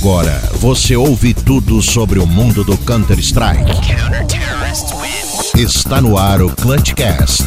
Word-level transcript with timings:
Agora 0.00 0.40
você 0.54 0.96
ouve 0.96 1.34
tudo 1.34 1.82
sobre 1.82 2.18
o 2.18 2.26
mundo 2.26 2.64
do 2.64 2.74
Counter-Strike. 2.78 3.70
Está 5.54 6.00
no 6.00 6.16
ar 6.16 6.40
o 6.40 6.48
Clutchcast. 6.56 7.44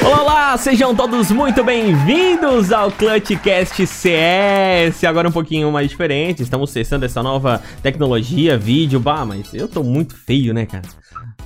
Olá, 0.00 0.56
sejam 0.58 0.94
todos 0.94 1.32
muito 1.32 1.64
bem-vindos 1.64 2.70
ao 2.70 2.88
Clutchcast 2.92 3.84
CS. 3.84 5.02
Agora 5.02 5.28
um 5.28 5.32
pouquinho 5.32 5.72
mais 5.72 5.90
diferente, 5.90 6.44
estamos 6.44 6.72
testando 6.72 7.04
essa 7.04 7.20
nova 7.20 7.60
tecnologia, 7.82 8.56
vídeo. 8.56 9.00
Bah, 9.00 9.24
mas 9.24 9.52
eu 9.52 9.66
tô 9.66 9.82
muito 9.82 10.14
feio, 10.16 10.54
né, 10.54 10.66
cara? 10.66 10.84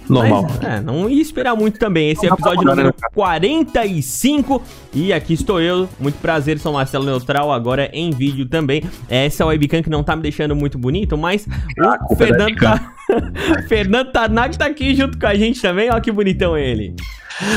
Normal. 0.09 0.43
Mas, 0.43 0.63
é, 0.63 0.81
não 0.81 1.09
ia 1.09 1.21
esperar 1.21 1.55
muito 1.55 1.79
também. 1.79 2.11
Esse 2.11 2.27
é 2.27 2.31
o 2.31 2.35
episódio 2.35 2.65
número 2.65 2.95
45. 3.15 4.63
E 4.95 5.13
aqui 5.13 5.35
estou 5.35 5.61
eu. 5.61 5.89
Muito 6.01 6.19
prazer, 6.19 6.59
sou 6.59 6.73
Marcelo 6.73 7.05
Neutral, 7.05 7.53
agora 7.53 7.91
em 7.93 8.11
vídeo 8.11 8.47
também. 8.47 8.83
Essa 9.09 9.45
é 9.45 9.47
webcam 9.47 9.83
que 9.83 9.91
não 9.91 10.03
tá 10.03 10.17
me 10.17 10.23
deixando 10.23 10.55
muito 10.57 10.79
bonito, 10.79 11.17
mas 11.17 11.47
Ah, 11.81 11.99
o 12.11 12.17
Fernando 12.17 12.57
tá... 12.57 12.93
Fernando 13.69 14.13
Tarnag 14.13 14.57
tá 14.59 14.67
aqui 14.67 14.95
junto 14.95 15.19
com 15.19 15.27
a 15.27 15.35
gente 15.35 15.61
também. 15.61 15.91
Olha 15.91 16.01
que 16.01 16.13
bonitão 16.13 16.57
ele. 16.57 16.95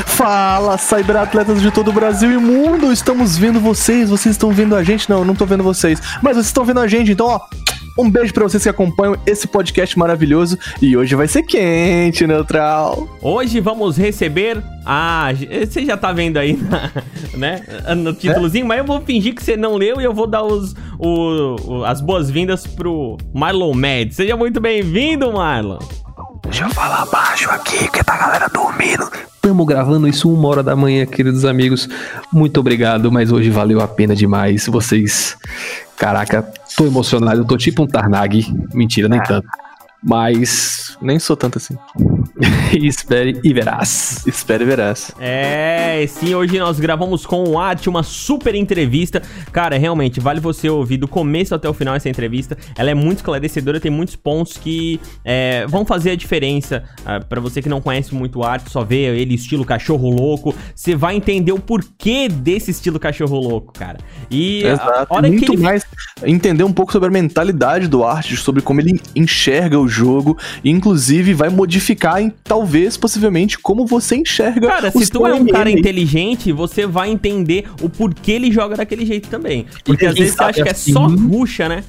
Fala, 0.06 0.78
cyberatletas 0.78 1.60
de 1.60 1.70
todo 1.72 1.88
o 1.88 1.92
Brasil 1.92 2.30
e 2.30 2.36
mundo! 2.36 2.92
Estamos 2.92 3.36
vendo 3.36 3.58
vocês, 3.58 4.08
vocês 4.10 4.36
estão 4.36 4.52
vendo 4.52 4.76
a 4.76 4.84
gente? 4.84 5.10
Não, 5.10 5.18
eu 5.18 5.24
não 5.24 5.34
tô 5.34 5.44
vendo 5.44 5.64
vocês, 5.64 6.00
mas 6.22 6.36
vocês 6.36 6.46
estão 6.46 6.64
vendo 6.64 6.78
a 6.78 6.86
gente, 6.86 7.10
então 7.10 7.26
ó. 7.26 7.40
Um 7.98 8.10
beijo 8.10 8.32
pra 8.32 8.44
vocês 8.44 8.62
que 8.62 8.68
acompanham 8.68 9.16
esse 9.26 9.46
podcast 9.46 9.98
maravilhoso 9.98 10.58
e 10.80 10.96
hoje 10.96 11.14
vai 11.14 11.28
ser 11.28 11.42
quente, 11.42 12.26
neutral. 12.26 13.06
Hoje 13.20 13.60
vamos 13.60 13.96
receber 13.98 14.62
a. 14.86 15.28
Você 15.68 15.84
já 15.84 15.96
tá 15.96 16.10
vendo 16.12 16.38
aí, 16.38 16.58
né? 17.36 17.62
No 17.96 18.14
títulozinho, 18.14 18.64
mas 18.66 18.78
eu 18.78 18.84
vou 18.84 19.00
fingir 19.02 19.34
que 19.34 19.42
você 19.44 19.56
não 19.56 19.76
leu 19.76 20.00
e 20.00 20.04
eu 20.04 20.14
vou 20.14 20.26
dar 20.26 20.42
os, 20.42 20.74
o, 20.98 21.56
o- 21.66 21.84
as 21.84 22.00
boas-vindas 22.00 22.66
pro 22.66 23.18
Marlon 23.34 23.74
Med. 23.74 24.14
Seja 24.14 24.36
muito 24.36 24.58
bem-vindo, 24.60 25.30
Marlon. 25.32 25.78
Deixa 26.44 26.64
eu 26.64 26.70
falar 26.70 27.06
baixo 27.06 27.50
aqui, 27.50 27.90
que 27.90 28.02
tá 28.02 28.14
a 28.14 28.18
galera 28.18 28.48
dormindo. 28.48 29.08
Estamos 29.34 29.66
gravando 29.66 30.08
isso 30.08 30.32
uma 30.32 30.48
hora 30.48 30.62
da 30.62 30.74
manhã, 30.74 31.04
queridos 31.04 31.44
amigos. 31.44 31.88
Muito 32.32 32.58
obrigado, 32.58 33.12
mas 33.12 33.30
hoje 33.30 33.50
valeu 33.50 33.80
a 33.80 33.88
pena 33.88 34.14
demais. 34.16 34.66
Vocês. 34.66 35.36
Caraca, 35.96 36.50
tô 36.76 36.86
emocionado. 36.86 37.40
Eu 37.40 37.44
tô 37.44 37.56
tipo 37.56 37.82
um 37.82 37.86
Tarnag. 37.86 38.44
Mentira, 38.72 39.08
nem 39.08 39.22
tanto. 39.22 39.46
Mas. 40.02 40.96
Nem 41.00 41.18
sou 41.18 41.36
tanto 41.36 41.58
assim. 41.58 41.76
Espere 42.72 43.40
e 43.42 43.52
verás. 43.52 44.26
Espere 44.26 44.64
e 44.64 44.66
verás. 44.66 45.12
É, 45.18 46.04
sim, 46.08 46.34
hoje 46.34 46.58
nós 46.58 46.78
gravamos 46.80 47.26
com 47.26 47.44
o 47.44 47.58
Art 47.58 47.86
uma 47.86 48.02
super 48.02 48.54
entrevista. 48.54 49.22
Cara, 49.52 49.76
realmente, 49.78 50.20
vale 50.20 50.40
você 50.40 50.68
ouvir 50.68 50.96
do 50.96 51.08
começo 51.08 51.54
até 51.54 51.68
o 51.68 51.74
final 51.74 51.94
essa 51.94 52.08
entrevista. 52.08 52.56
Ela 52.76 52.90
é 52.90 52.94
muito 52.94 53.18
esclarecedora, 53.18 53.80
tem 53.80 53.90
muitos 53.90 54.16
pontos 54.16 54.56
que 54.56 55.00
é, 55.24 55.66
vão 55.66 55.84
fazer 55.84 56.10
a 56.10 56.16
diferença. 56.16 56.84
Ah, 57.04 57.20
Pra 57.20 57.40
você 57.40 57.62
que 57.62 57.68
não 57.68 57.80
conhece 57.80 58.14
muito 58.14 58.40
o 58.40 58.44
Art, 58.44 58.68
só 58.68 58.84
vê 58.84 59.04
ele 59.16 59.34
estilo 59.34 59.64
cachorro 59.64 60.10
louco, 60.10 60.54
você 60.74 60.94
vai 60.94 61.16
entender 61.16 61.52
o 61.52 61.58
porquê 61.58 62.28
desse 62.28 62.70
estilo 62.70 62.98
cachorro 62.98 63.38
louco, 63.38 63.72
cara. 63.72 63.98
E 64.30 64.64
a 64.66 65.06
hora 65.08 65.28
Muito 65.28 65.44
que 65.44 65.52
ele 65.52 65.62
mais 65.62 65.84
entender 66.24 66.64
um 66.64 66.72
pouco 66.72 66.92
sobre 66.92 67.08
a 67.08 67.12
mentalidade 67.12 67.88
do 67.88 68.04
Art, 68.04 68.34
sobre 68.34 68.62
como 68.62 68.80
ele 68.80 69.00
enxerga 69.14 69.78
o 69.78 69.88
jogo, 69.88 70.36
e 70.62 70.70
inclusive 70.70 71.32
vai 71.34 71.48
modificar 71.48 72.20
em 72.20 72.31
talvez, 72.44 72.96
possivelmente, 72.96 73.58
como 73.58 73.86
você 73.86 74.16
enxerga 74.16 74.68
Cara, 74.68 74.90
se 74.90 75.08
tu 75.10 75.26
é 75.26 75.34
um 75.34 75.46
cara 75.46 75.70
inteligente, 75.70 76.52
você 76.52 76.86
vai 76.86 77.10
entender 77.10 77.66
o 77.80 77.88
porquê 77.88 78.32
ele 78.32 78.50
joga 78.50 78.76
daquele 78.76 79.04
jeito 79.06 79.28
também. 79.28 79.66
Porque 79.84 80.06
às 80.06 80.14
quem 80.14 80.22
vezes 80.24 80.36
você 80.36 80.44
acha 80.44 80.62
que 80.62 80.68
é 80.68 80.72
assim- 80.72 80.92
só 80.92 81.06
ruxa, 81.06 81.68
né? 81.68 81.84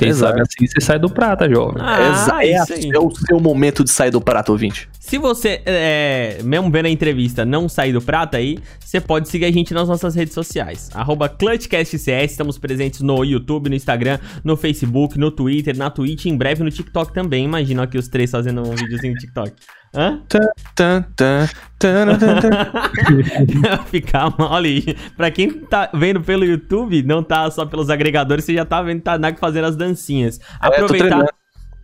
Quem 0.00 0.08
Exato. 0.08 0.30
sabe 0.32 0.40
assim 0.42 0.66
você 0.66 0.80
sai 0.80 0.98
do 0.98 1.10
prata, 1.10 1.46
jovem. 1.48 1.76
Ah, 1.78 2.10
Exa- 2.10 2.42
é, 2.42 2.62
isso 2.62 2.72
aí. 2.72 2.90
é 2.94 2.98
o 2.98 3.10
seu 3.10 3.38
momento 3.38 3.84
de 3.84 3.90
sair 3.90 4.10
do 4.10 4.20
prato, 4.20 4.50
ouvinte. 4.50 4.88
Se 4.98 5.18
você, 5.18 5.60
é, 5.66 6.38
mesmo 6.42 6.70
vendo 6.70 6.86
a 6.86 6.88
entrevista, 6.90 7.44
não 7.44 7.68
sair 7.68 7.92
do 7.92 8.00
prata 8.00 8.38
aí, 8.38 8.58
você 8.82 8.98
pode 9.00 9.28
seguir 9.28 9.44
a 9.44 9.50
gente 9.52 9.74
nas 9.74 9.88
nossas 9.88 10.14
redes 10.14 10.32
sociais. 10.32 10.88
Arroba 10.94 11.28
ClutchCastCS, 11.28 12.30
estamos 12.32 12.56
presentes 12.58 13.00
no 13.02 13.22
YouTube, 13.24 13.68
no 13.68 13.74
Instagram, 13.74 14.18
no 14.42 14.56
Facebook, 14.56 15.18
no 15.18 15.30
Twitter, 15.30 15.76
na 15.76 15.90
Twitch, 15.90 16.26
em 16.26 16.36
breve 16.36 16.62
no 16.64 16.70
TikTok 16.70 17.12
também. 17.12 17.44
Imagina 17.44 17.82
aqui 17.82 17.98
os 17.98 18.08
três 18.08 18.30
fazendo 18.30 18.62
um 18.62 18.74
videozinho 18.74 19.12
no 19.12 19.18
TikTok. 19.18 19.52
Hã? 19.94 20.20
Tan, 20.28 20.46
tan, 20.76 21.02
tan. 21.16 21.48
Ficar 23.86 24.32
ali. 24.52 24.96
Pra 25.16 25.30
quem 25.30 25.50
tá 25.50 25.90
vendo 25.92 26.20
pelo 26.20 26.44
YouTube, 26.44 27.02
não 27.02 27.22
tá 27.22 27.50
só 27.50 27.64
pelos 27.66 27.90
agregadores, 27.90 28.44
você 28.44 28.54
já 28.54 28.64
tá 28.64 28.82
vendo 28.82 29.02
Tanak 29.02 29.38
fazendo 29.40 29.64
as 29.64 29.76
dancinhas. 29.76 30.38
É, 30.62 30.70
tô 30.70 30.84
Aproveitar. 30.84 31.26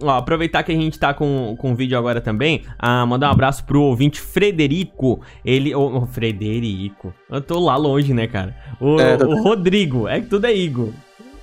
Ó, 0.02 0.10
aproveitar 0.10 0.62
que 0.62 0.72
a 0.72 0.74
gente 0.74 0.98
tá 0.98 1.14
com, 1.14 1.56
com 1.58 1.74
vídeo 1.74 1.96
agora 1.96 2.20
também, 2.20 2.64
ah, 2.78 3.06
mandar 3.06 3.28
um 3.28 3.32
abraço 3.32 3.64
pro 3.64 3.80
ouvinte 3.80 4.20
Frederico. 4.20 5.22
Ele. 5.44 5.74
O, 5.74 6.02
o 6.02 6.06
Frederico. 6.06 7.14
Eu 7.30 7.40
tô 7.40 7.58
lá 7.58 7.76
longe, 7.76 8.12
né, 8.12 8.26
cara? 8.26 8.54
O, 8.78 9.00
É, 9.00 9.16
tá- 9.16 9.26
o 9.26 9.42
Rodrigo. 9.42 10.06
É 10.06 10.20
que 10.20 10.26
tudo 10.26 10.46
é 10.46 10.54
Igor. 10.54 10.90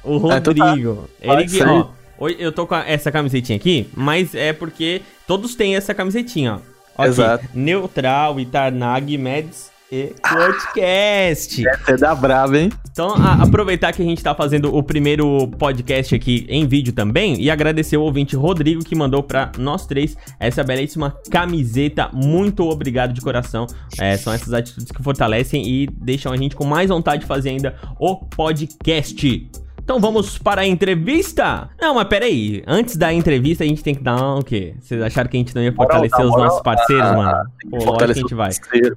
O 0.03 0.29
Ah, 0.29 0.38
então 0.38 0.53
tá. 0.53 0.66
Rodrigo. 0.69 1.09
Fala 1.25 1.41
Ele 1.41 1.50
que, 1.50 1.63
ó. 1.63 1.88
Eu 2.29 2.51
tô 2.51 2.66
com 2.67 2.75
essa 2.75 3.11
camisetinha 3.11 3.56
aqui, 3.57 3.88
mas 3.95 4.34
é 4.35 4.53
porque 4.53 5.01
todos 5.28 5.56
têm 5.56 5.75
essa 5.75 5.94
camisetinha, 5.94 6.56
ó. 6.56 6.59
Ó 6.97 7.01
aqui, 7.03 7.11
Exato. 7.11 7.45
Neutral, 7.56 8.39
Itarnag, 8.39 9.17
Meds 9.17 9.72
e 9.91 10.13
Clutchcast. 10.22 11.67
Essa 11.67 11.91
é 11.91 11.97
da 11.97 12.13
brava, 12.16 12.57
hein? 12.57 12.69
Então, 12.91 13.16
a- 13.16 13.41
aproveitar 13.44 13.91
que 13.91 14.01
a 14.01 14.06
gente 14.06 14.22
tá 14.23 14.35
fazendo 14.35 14.75
o 14.75 14.84
primeiro 14.84 15.47
podcast 15.57 16.13
aqui 16.13 16.45
em 16.47 16.67
vídeo 16.67 16.94
também 16.94 17.41
e 17.41 17.50
agradecer 17.50 17.97
o 17.97 18.01
ouvinte 18.03 18.35
Rodrigo 18.35 18.84
que 18.84 18.95
mandou 18.95 19.23
pra 19.23 19.51
nós 19.57 19.85
três 19.88 20.16
essa 20.40 20.63
belíssima 20.63 21.16
camiseta. 21.31 22.09
Muito 22.13 22.63
obrigado 22.69 23.13
de 23.13 23.22
coração. 23.22 23.66
É, 24.00 24.16
são 24.17 24.31
essas 24.31 24.53
atitudes 24.53 24.91
que 24.91 25.01
fortalecem 25.01 25.67
e 25.67 25.88
deixam 25.88 26.31
a 26.31 26.38
gente 26.38 26.55
com 26.55 26.66
mais 26.66 26.90
vontade 26.90 27.22
de 27.22 27.28
fazer 27.28 27.50
ainda 27.50 27.75
o 28.00 28.16
podcast. 28.16 29.50
Então 29.84 30.00
vamos 30.00 30.38
para 30.38 30.62
a 30.62 30.66
entrevista? 30.66 31.70
Não, 31.80 31.96
mas 31.96 32.08
peraí. 32.08 32.64
Antes 32.66 32.96
da 32.96 33.14
entrevista 33.14 33.66
a 33.66 33.68
gente 33.68 33.84
tem 33.84 33.94
que 33.94 34.02
dar 34.02 34.16
um, 34.16 34.40
o 34.40 34.44
quê? 34.44 34.76
Vocês 34.80 35.02
acharam 35.02 35.30
que 35.30 35.36
a 35.36 35.40
gente 35.40 35.54
não 35.54 35.62
ia 35.62 35.74
fortalecer 35.74 36.20
Moral, 36.20 36.26
os 36.28 36.32
moral. 36.32 36.46
nossos 36.48 36.62
parceiros, 36.64 37.06
Ah, 37.06 37.14
mano? 37.14 37.44
Pô, 37.70 37.78
lógico 37.78 37.98
que 37.98 38.04
a 38.04 38.14
gente 38.14 38.34
vai. 38.36 38.52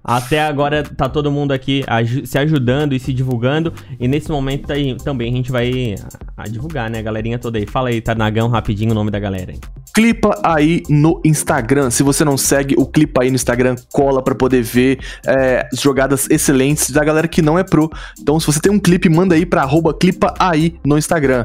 Até 0.05 0.41
agora 0.43 0.85
tá 0.85 1.09
todo 1.09 1.31
mundo 1.31 1.51
aqui 1.53 1.85
se 2.25 2.39
ajudando 2.39 2.95
e 2.95 3.01
se 3.01 3.13
divulgando. 3.13 3.73
E 3.99 4.07
nesse 4.07 4.31
momento 4.31 4.73
aí, 4.73 4.95
também 4.97 5.33
a 5.33 5.37
gente 5.37 5.51
vai 5.51 5.97
a, 6.37 6.45
divulgar, 6.45 6.89
né? 6.89 7.01
A 7.01 7.03
galerinha 7.03 7.39
toda 7.39 7.59
aí. 7.59 7.67
Fala 7.67 7.89
aí, 7.89 8.01
Tarnagão, 8.01 8.49
rapidinho 8.49 8.93
o 8.93 8.95
nome 8.95 9.11
da 9.11 9.19
galera 9.19 9.53
aí. 9.53 9.59
Clipa 9.93 10.39
aí 10.45 10.83
no 10.89 11.21
Instagram. 11.25 11.91
Se 11.91 12.03
você 12.03 12.25
não 12.25 12.37
segue, 12.37 12.75
o 12.79 12.87
clipa 12.87 13.23
aí 13.23 13.31
no 13.31 13.35
Instagram, 13.37 13.75
cola 13.93 14.23
pra 14.23 14.35
poder 14.35 14.63
ver 14.63 15.01
é, 15.27 15.67
jogadas 15.73 16.29
excelentes 16.31 16.91
da 16.91 17.03
galera 17.03 17.27
que 17.27 17.43
não 17.43 17.59
é 17.59 17.65
pro. 17.65 17.91
Então, 18.21 18.39
se 18.39 18.47
você 18.47 18.61
tem 18.61 18.71
um 18.71 18.79
clipe, 18.79 19.09
manda 19.09 19.35
aí 19.35 19.45
pra 19.45 19.63
arroba 19.63 19.93
clipa 19.95 20.33
aí 20.39 20.77
no 20.87 20.97
Instagram. 20.97 21.45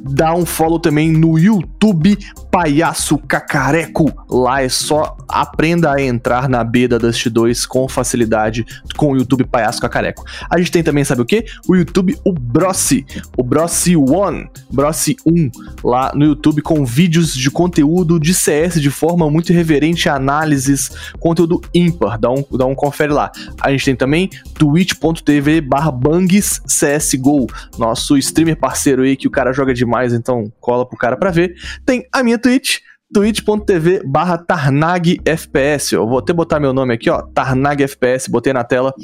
Dá 0.00 0.34
um 0.34 0.46
follow 0.46 0.78
também 0.78 1.10
no 1.12 1.38
YouTube 1.38 2.18
Palhaço 2.50 3.18
Cacareco. 3.18 4.12
Lá 4.28 4.62
é 4.62 4.68
só 4.68 5.16
aprenda 5.28 5.92
a 5.92 6.02
entrar 6.02 6.48
na 6.48 6.62
B 6.62 6.88
da 6.88 6.98
Dust 6.98 7.26
2 7.28 7.66
com 7.66 7.88
facilidade 7.88 8.64
com 8.96 9.12
o 9.12 9.16
YouTube 9.16 9.44
Palhaço 9.44 9.80
Cacareco. 9.80 10.24
A 10.50 10.58
gente 10.58 10.70
tem 10.70 10.82
também, 10.82 11.04
sabe 11.04 11.22
o 11.22 11.24
que? 11.24 11.44
O 11.68 11.74
YouTube, 11.74 12.18
o 12.24 12.32
Brossi. 12.32 13.06
O 13.36 13.42
Brossi 13.42 13.96
One, 13.96 14.48
Brossi 14.70 15.16
1, 15.26 15.50
lá 15.84 16.12
no 16.14 16.24
YouTube 16.24 16.62
com 16.62 16.84
vídeos 16.84 17.34
de 17.34 17.50
conteúdo 17.50 18.18
de 18.18 18.34
CS 18.34 18.80
de 18.80 18.90
forma 18.90 19.30
muito 19.30 19.52
irreverente, 19.52 20.08
análises, 20.08 20.90
conteúdo 21.18 21.60
ímpar. 21.74 22.18
Dá 22.18 22.30
um, 22.30 22.44
dá 22.52 22.66
um 22.66 22.74
confere 22.74 23.12
lá. 23.12 23.30
A 23.60 23.70
gente 23.70 23.84
tem 23.84 23.96
também 23.96 24.30
twitch.tv 24.54 25.60
barra 25.60 25.90
bangs 25.90 26.60
CSGO, 26.66 27.46
nosso 27.78 28.16
streamer 28.18 28.56
parceiro 28.56 29.02
aí 29.02 29.16
que 29.16 29.26
o 29.26 29.30
cara 29.30 29.52
joga 29.52 29.74
demais, 29.84 30.12
então 30.12 30.52
cola 30.60 30.86
pro 30.86 30.96
cara 30.96 31.16
pra 31.16 31.30
ver. 31.30 31.54
Tem 31.84 32.06
a 32.12 32.22
minha 32.22 32.38
Twitch, 32.38 32.78
twitch.tv 33.12 34.02
barra 34.04 34.38
Tarnag 34.38 35.20
FPS. 35.24 35.94
Eu 35.94 36.06
vou 36.06 36.18
até 36.18 36.32
botar 36.32 36.58
meu 36.58 36.72
nome 36.72 36.94
aqui, 36.94 37.10
ó, 37.10 37.22
Tarnag 37.22 37.82
FPS, 37.82 38.30
botei 38.30 38.52
na 38.52 38.64
tela. 38.64 38.94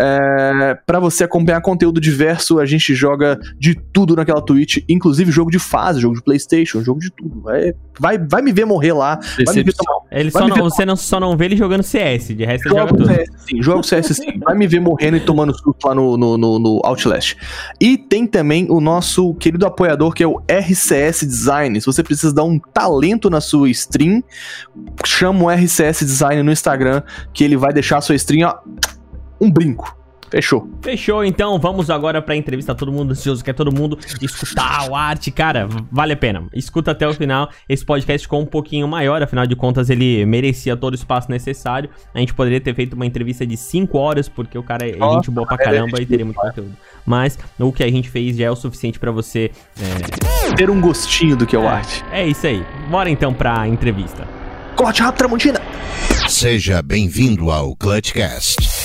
É, 0.00 0.76
para 0.86 0.98
você 0.98 1.24
acompanhar 1.24 1.60
conteúdo 1.60 2.00
diverso, 2.00 2.58
a 2.58 2.66
gente 2.66 2.94
joga 2.94 3.38
de 3.58 3.74
tudo 3.74 4.16
naquela 4.16 4.42
Twitch, 4.42 4.78
inclusive 4.88 5.30
jogo 5.30 5.50
de 5.50 5.58
fase, 5.58 6.00
jogo 6.00 6.16
de 6.16 6.22
Playstation, 6.22 6.82
jogo 6.82 7.00
de 7.00 7.10
tudo. 7.10 7.40
Vai, 7.42 7.72
vai, 7.98 8.18
vai 8.18 8.42
me 8.42 8.52
ver 8.52 8.64
morrer 8.64 8.92
lá, 8.92 9.20
vai 9.44 9.54
me 9.54 9.62
ver 9.62 9.72
tomar 9.72 10.00
Ele 10.10 10.30
só 10.30 10.48
não, 10.48 10.56
você 10.56 10.84
não, 10.84 10.96
só 10.96 11.20
não 11.20 11.36
vê 11.36 11.44
ele 11.46 11.56
jogando 11.56 11.82
CS, 11.82 12.28
de 12.28 12.44
resto 12.44 12.68
ele 12.68 12.74
joga 12.74 12.88
Jogo 12.88 12.96
tudo. 12.96 13.14
CS 13.14 13.30
sim, 13.46 13.62
jogo 13.62 13.82
CS 13.82 14.06
sim. 14.16 14.38
Vai 14.44 14.54
me 14.54 14.66
ver 14.66 14.80
morrendo 14.80 15.16
e 15.16 15.20
tomando 15.20 15.54
susto 15.54 15.86
lá 15.86 15.94
no, 15.94 16.16
no, 16.16 16.36
no, 16.36 16.58
no 16.58 16.80
Outlast. 16.84 17.36
E 17.80 17.96
tem 17.96 18.26
também 18.26 18.66
o 18.70 18.80
nosso 18.80 19.34
querido 19.34 19.64
apoiador 19.64 20.12
que 20.12 20.22
é 20.22 20.26
o 20.26 20.42
RCS 20.48 21.20
Design. 21.20 21.80
Se 21.80 21.86
você 21.86 22.02
precisa 22.02 22.34
dar 22.34 22.44
um 22.44 22.58
talento 22.58 23.30
na 23.30 23.40
sua 23.44 23.70
stream, 23.70 24.22
chama 25.04 25.44
o 25.44 25.50
RCS 25.50 26.00
Design 26.00 26.42
no 26.42 26.50
Instagram 26.50 27.02
que 27.32 27.44
ele 27.44 27.56
vai 27.56 27.72
deixar 27.72 27.98
a 27.98 28.00
sua 28.00 28.16
stream, 28.16 28.48
ó, 28.48 28.58
um 29.40 29.50
brinco. 29.50 30.03
Fechou. 30.34 30.68
Fechou, 30.82 31.24
então 31.24 31.60
vamos 31.60 31.88
agora 31.90 32.20
pra 32.20 32.34
entrevista. 32.34 32.74
Todo 32.74 32.90
mundo 32.90 33.12
ansioso, 33.12 33.44
quer 33.44 33.52
todo 33.52 33.72
mundo 33.72 33.96
escutar 34.20 34.90
o 34.90 34.96
arte. 34.96 35.30
Cara, 35.30 35.68
vale 35.92 36.12
a 36.12 36.16
pena. 36.16 36.48
Escuta 36.52 36.90
até 36.90 37.06
o 37.06 37.14
final. 37.14 37.48
Esse 37.68 37.84
podcast 37.84 38.26
ficou 38.26 38.40
um 38.40 38.44
pouquinho 38.46 38.88
maior, 38.88 39.22
afinal 39.22 39.46
de 39.46 39.54
contas, 39.54 39.90
ele 39.90 40.26
merecia 40.26 40.76
todo 40.76 40.94
o 40.94 40.96
espaço 40.96 41.30
necessário. 41.30 41.88
A 42.12 42.18
gente 42.18 42.34
poderia 42.34 42.60
ter 42.60 42.74
feito 42.74 42.94
uma 42.94 43.06
entrevista 43.06 43.46
de 43.46 43.56
5 43.56 43.96
horas, 43.96 44.28
porque 44.28 44.58
o 44.58 44.62
cara 44.64 44.84
é 44.88 44.94
gente 44.94 45.30
boa 45.30 45.46
pra 45.46 45.56
caramba 45.56 46.02
e 46.02 46.04
teria 46.06 46.24
muito 46.24 46.40
conteúdo. 46.40 46.72
Mas 47.06 47.38
o 47.56 47.70
que 47.70 47.84
a 47.84 47.88
gente 47.88 48.10
fez 48.10 48.36
já 48.36 48.46
é 48.46 48.50
o 48.50 48.56
suficiente 48.56 48.98
pra 48.98 49.12
você. 49.12 49.52
É, 49.80 50.54
Ter 50.56 50.68
um 50.68 50.80
gostinho 50.80 51.36
do 51.36 51.46
que 51.46 51.54
é 51.54 51.58
o 51.60 51.68
arte. 51.68 52.04
é 52.10 52.26
isso 52.26 52.44
aí. 52.44 52.60
Bora 52.90 53.08
então 53.08 53.32
pra 53.32 53.68
entrevista. 53.68 54.26
Corte 54.74 55.00
rápido, 55.00 55.18
Tramontina! 55.18 55.60
Seja 56.26 56.82
bem-vindo 56.82 57.52
ao 57.52 57.76
Clutchcast. 57.76 58.83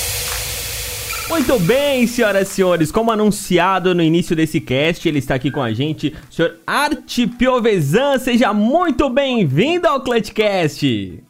Muito 1.30 1.60
bem, 1.60 2.08
senhoras 2.08 2.50
e 2.50 2.54
senhores, 2.54 2.92
como 2.92 3.12
anunciado 3.12 3.94
no 3.94 4.02
início 4.02 4.36
desse 4.36 4.60
cast, 4.60 5.08
ele 5.08 5.20
está 5.20 5.36
aqui 5.36 5.52
com 5.52 5.62
a 5.62 5.72
gente, 5.72 6.16
o 6.28 6.34
senhor 6.34 6.58
Arte 6.66 7.28
Piovesan, 7.28 8.18
seja 8.18 8.52
muito 8.52 9.08
bem-vindo 9.12 9.88
ao 9.88 10.02
Clutchcast! 10.02 11.24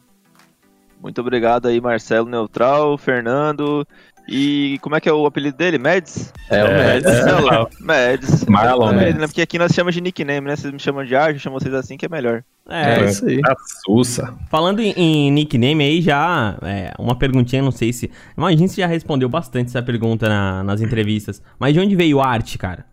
Muito 1.02 1.20
obrigado 1.20 1.68
aí, 1.68 1.80
Marcelo 1.80 2.28
Neutral, 2.28 2.96
Fernando. 2.96 3.86
E 4.32 4.78
como 4.80 4.94
é 4.94 5.00
que 5.00 5.08
é 5.08 5.12
o 5.12 5.26
apelido 5.26 5.56
dele? 5.56 5.76
Mads? 5.76 6.32
É, 6.48 6.62
o 6.62 6.68
Mads. 6.68 7.22
Sei 7.24 7.32
lá. 7.44 7.66
Mads. 7.80 8.44
Marlon 8.44 8.90
É, 8.90 8.94
Mads. 8.94 9.14
né? 9.16 9.26
Porque 9.26 9.42
aqui 9.42 9.58
nós 9.58 9.72
chamamos 9.72 9.94
de 9.94 10.00
nickname, 10.00 10.46
né? 10.46 10.54
Vocês 10.54 10.72
me 10.72 10.78
chamam 10.78 11.04
de 11.04 11.16
arte, 11.16 11.34
eu 11.34 11.40
chamo 11.40 11.58
vocês 11.58 11.74
assim 11.74 11.96
que 11.96 12.06
é 12.06 12.08
melhor. 12.08 12.44
É, 12.68 13.00
É 13.00 13.04
isso 13.06 13.26
aí. 13.26 13.40
A 13.44 13.54
Sussa. 13.84 14.32
falando 14.48 14.78
em, 14.80 14.92
em 14.96 15.32
nickname 15.32 15.82
aí, 15.82 16.00
já, 16.00 16.56
é, 16.62 16.92
uma 16.96 17.16
perguntinha, 17.16 17.60
não 17.60 17.72
sei 17.72 17.92
se... 17.92 18.08
Imagina 18.38 18.68
se 18.68 18.76
já 18.76 18.86
respondeu 18.86 19.28
bastante 19.28 19.66
essa 19.70 19.82
pergunta 19.82 20.28
na- 20.28 20.62
nas 20.62 20.80
entrevistas, 20.80 21.42
mas 21.58 21.74
de 21.74 21.80
onde 21.80 21.96
veio 21.96 22.20
arte, 22.20 22.56
cara? 22.56 22.86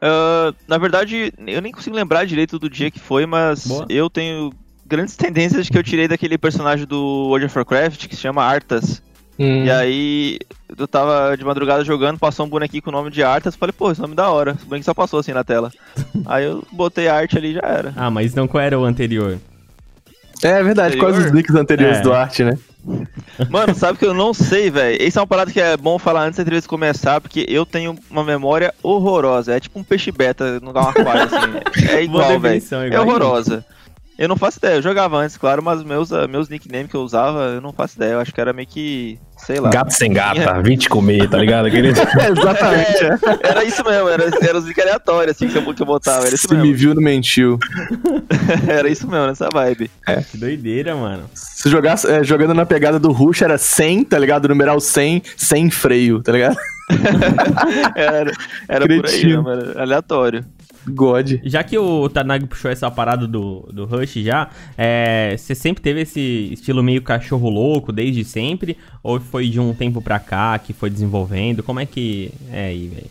Ah, 0.00 0.52
na 0.68 0.78
verdade, 0.78 1.32
eu 1.46 1.60
nem 1.60 1.72
consigo 1.72 1.96
lembrar 1.96 2.24
direito 2.24 2.58
do 2.58 2.68
dia 2.70 2.90
que 2.90 3.00
foi, 3.00 3.26
mas 3.26 3.66
Boa. 3.66 3.86
eu 3.88 4.08
tenho 4.08 4.52
grandes 4.86 5.16
tendências 5.16 5.68
que 5.68 5.76
eu 5.76 5.82
tirei 5.82 6.06
daquele 6.06 6.38
personagem 6.38 6.86
do 6.86 7.26
World 7.28 7.46
of 7.46 7.58
Warcraft 7.58 8.06
que 8.06 8.14
se 8.14 8.22
chama 8.22 8.44
Arthas. 8.44 9.02
Hum. 9.38 9.64
E 9.64 9.70
aí, 9.70 10.38
eu 10.78 10.88
tava 10.88 11.36
de 11.36 11.44
madrugada 11.44 11.84
jogando, 11.84 12.18
passou 12.18 12.46
um 12.46 12.48
bonequinho 12.48 12.82
com 12.82 12.90
o 12.90 12.92
nome 12.92 13.10
de 13.10 13.22
Arthas, 13.22 13.54
falei, 13.54 13.72
pô, 13.72 13.90
esse 13.90 14.00
nome 14.00 14.14
é 14.14 14.16
da 14.16 14.30
hora. 14.30 14.52
O 14.52 14.66
bonequinho 14.66 14.84
só 14.84 14.94
passou 14.94 15.20
assim 15.20 15.32
na 15.32 15.44
tela. 15.44 15.70
aí 16.26 16.44
eu 16.44 16.64
botei 16.72 17.08
a 17.08 17.14
arte 17.14 17.36
ali 17.36 17.50
e 17.50 17.54
já 17.54 17.62
era. 17.62 17.92
Ah, 17.96 18.10
mas 18.10 18.34
não 18.34 18.48
qual 18.48 18.62
era 18.62 18.78
o 18.78 18.84
anterior? 18.84 19.38
É 20.42 20.62
verdade, 20.62 20.96
quais 20.98 21.16
os 21.16 21.32
nicks 21.32 21.54
anteriores 21.54 21.98
É. 21.98 22.02
do 22.02 22.12
arte, 22.12 22.44
né? 22.44 22.58
Mano, 23.50 23.74
sabe 23.74 23.98
que 23.98 24.06
eu 24.06 24.14
não 24.14 24.32
sei, 24.32 24.70
velho. 24.70 25.02
Isso 25.02 25.18
é 25.18 25.20
uma 25.20 25.26
parada 25.26 25.50
que 25.50 25.60
é 25.60 25.76
bom 25.76 25.98
falar 25.98 26.24
antes 26.24 26.36
da 26.36 26.42
entrevista 26.42 26.68
começar, 26.68 27.20
porque 27.20 27.44
eu 27.48 27.66
tenho 27.66 27.96
uma 28.10 28.22
memória 28.22 28.72
horrorosa. 28.82 29.54
É 29.54 29.60
tipo 29.60 29.78
um 29.78 29.84
peixe 29.84 30.12
beta 30.12 30.60
no 30.60 30.70
aquário, 30.70 31.22
assim. 31.22 31.88
É 31.90 32.02
igual, 32.02 32.38
velho. 32.38 32.62
É 32.92 33.00
horrorosa. 33.00 33.64
Eu 34.18 34.28
não 34.28 34.36
faço 34.36 34.58
ideia. 34.58 34.76
Eu 34.76 34.82
jogava 34.82 35.18
antes, 35.18 35.36
claro, 35.36 35.62
mas 35.62 35.82
meus, 35.82 36.12
ah, 36.12 36.26
meus 36.26 36.48
nicknames 36.48 36.90
que 36.90 36.96
eu 36.96 37.02
usava, 37.02 37.40
eu 37.54 37.60
não 37.60 37.72
faço 37.72 37.96
ideia. 37.96 38.12
Eu 38.12 38.20
acho 38.20 38.32
que 38.32 38.40
era 38.40 38.52
meio 38.52 38.66
que. 38.66 39.18
Sei 39.36 39.60
lá. 39.60 39.68
Gato 39.68 39.92
sem 39.92 40.10
gata, 40.10 40.62
vim 40.62 40.76
te 40.78 40.88
comer, 40.88 41.28
tá 41.28 41.36
ligado? 41.36 41.66
Aquele... 41.68 41.88
Exatamente. 41.92 43.04
é. 43.04 43.48
Era 43.50 43.64
isso 43.64 43.84
mesmo, 43.84 44.08
era, 44.08 44.24
era 44.42 44.58
os 44.58 44.64
nick 44.64 44.80
aleatórios, 44.80 45.36
assim, 45.36 45.48
que 45.48 45.58
eu, 45.58 45.74
que 45.74 45.82
eu 45.82 45.86
botava. 45.86 46.24
Era 46.26 46.34
isso 46.34 46.48
Se 46.48 46.54
me 46.54 46.62
mesmo. 46.62 46.76
viu, 46.76 46.94
não 46.94 47.02
mentiu. 47.02 47.58
Era 48.66 48.88
isso 48.88 49.06
mesmo, 49.08 49.26
nessa 49.26 49.48
vibe. 49.52 49.90
Que 50.30 50.38
doideira, 50.38 50.94
mano. 50.94 51.28
Se 51.34 51.68
jogasse, 51.68 52.10
é, 52.10 52.24
jogando 52.24 52.54
na 52.54 52.64
pegada 52.64 52.98
do 52.98 53.12
Rush 53.12 53.42
era 53.42 53.58
100, 53.58 54.04
tá 54.04 54.18
ligado? 54.18 54.48
Numeral 54.48 54.80
100, 54.80 55.22
sem 55.36 55.70
freio, 55.70 56.22
tá 56.22 56.32
ligado? 56.32 56.56
Era, 57.94 58.32
era 58.68 58.86
por 58.86 59.06
aí 59.06 59.26
mesmo, 59.26 59.48
era 59.50 59.82
aleatório. 59.82 60.44
God. 60.92 61.40
Já 61.44 61.62
que 61.64 61.76
o 61.76 62.08
Tanag 62.08 62.46
puxou 62.46 62.70
essa 62.70 62.90
parada 62.90 63.26
do, 63.26 63.68
do 63.72 63.84
Rush 63.84 64.14
já, 64.14 64.48
é, 64.76 65.34
você 65.36 65.54
sempre 65.54 65.82
teve 65.82 66.02
esse 66.02 66.50
estilo 66.52 66.82
meio 66.82 67.02
cachorro 67.02 67.48
louco 67.48 67.92
desde 67.92 68.24
sempre? 68.24 68.76
Ou 69.02 69.20
foi 69.20 69.48
de 69.48 69.58
um 69.60 69.74
tempo 69.74 70.00
pra 70.00 70.18
cá 70.18 70.58
que 70.58 70.72
foi 70.72 70.90
desenvolvendo? 70.90 71.62
Como 71.62 71.80
é 71.80 71.86
que 71.86 72.30
é 72.50 72.66
aí, 72.66 72.88
velho? 72.88 73.10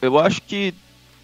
Eu 0.00 0.18
acho 0.18 0.40
que, 0.42 0.72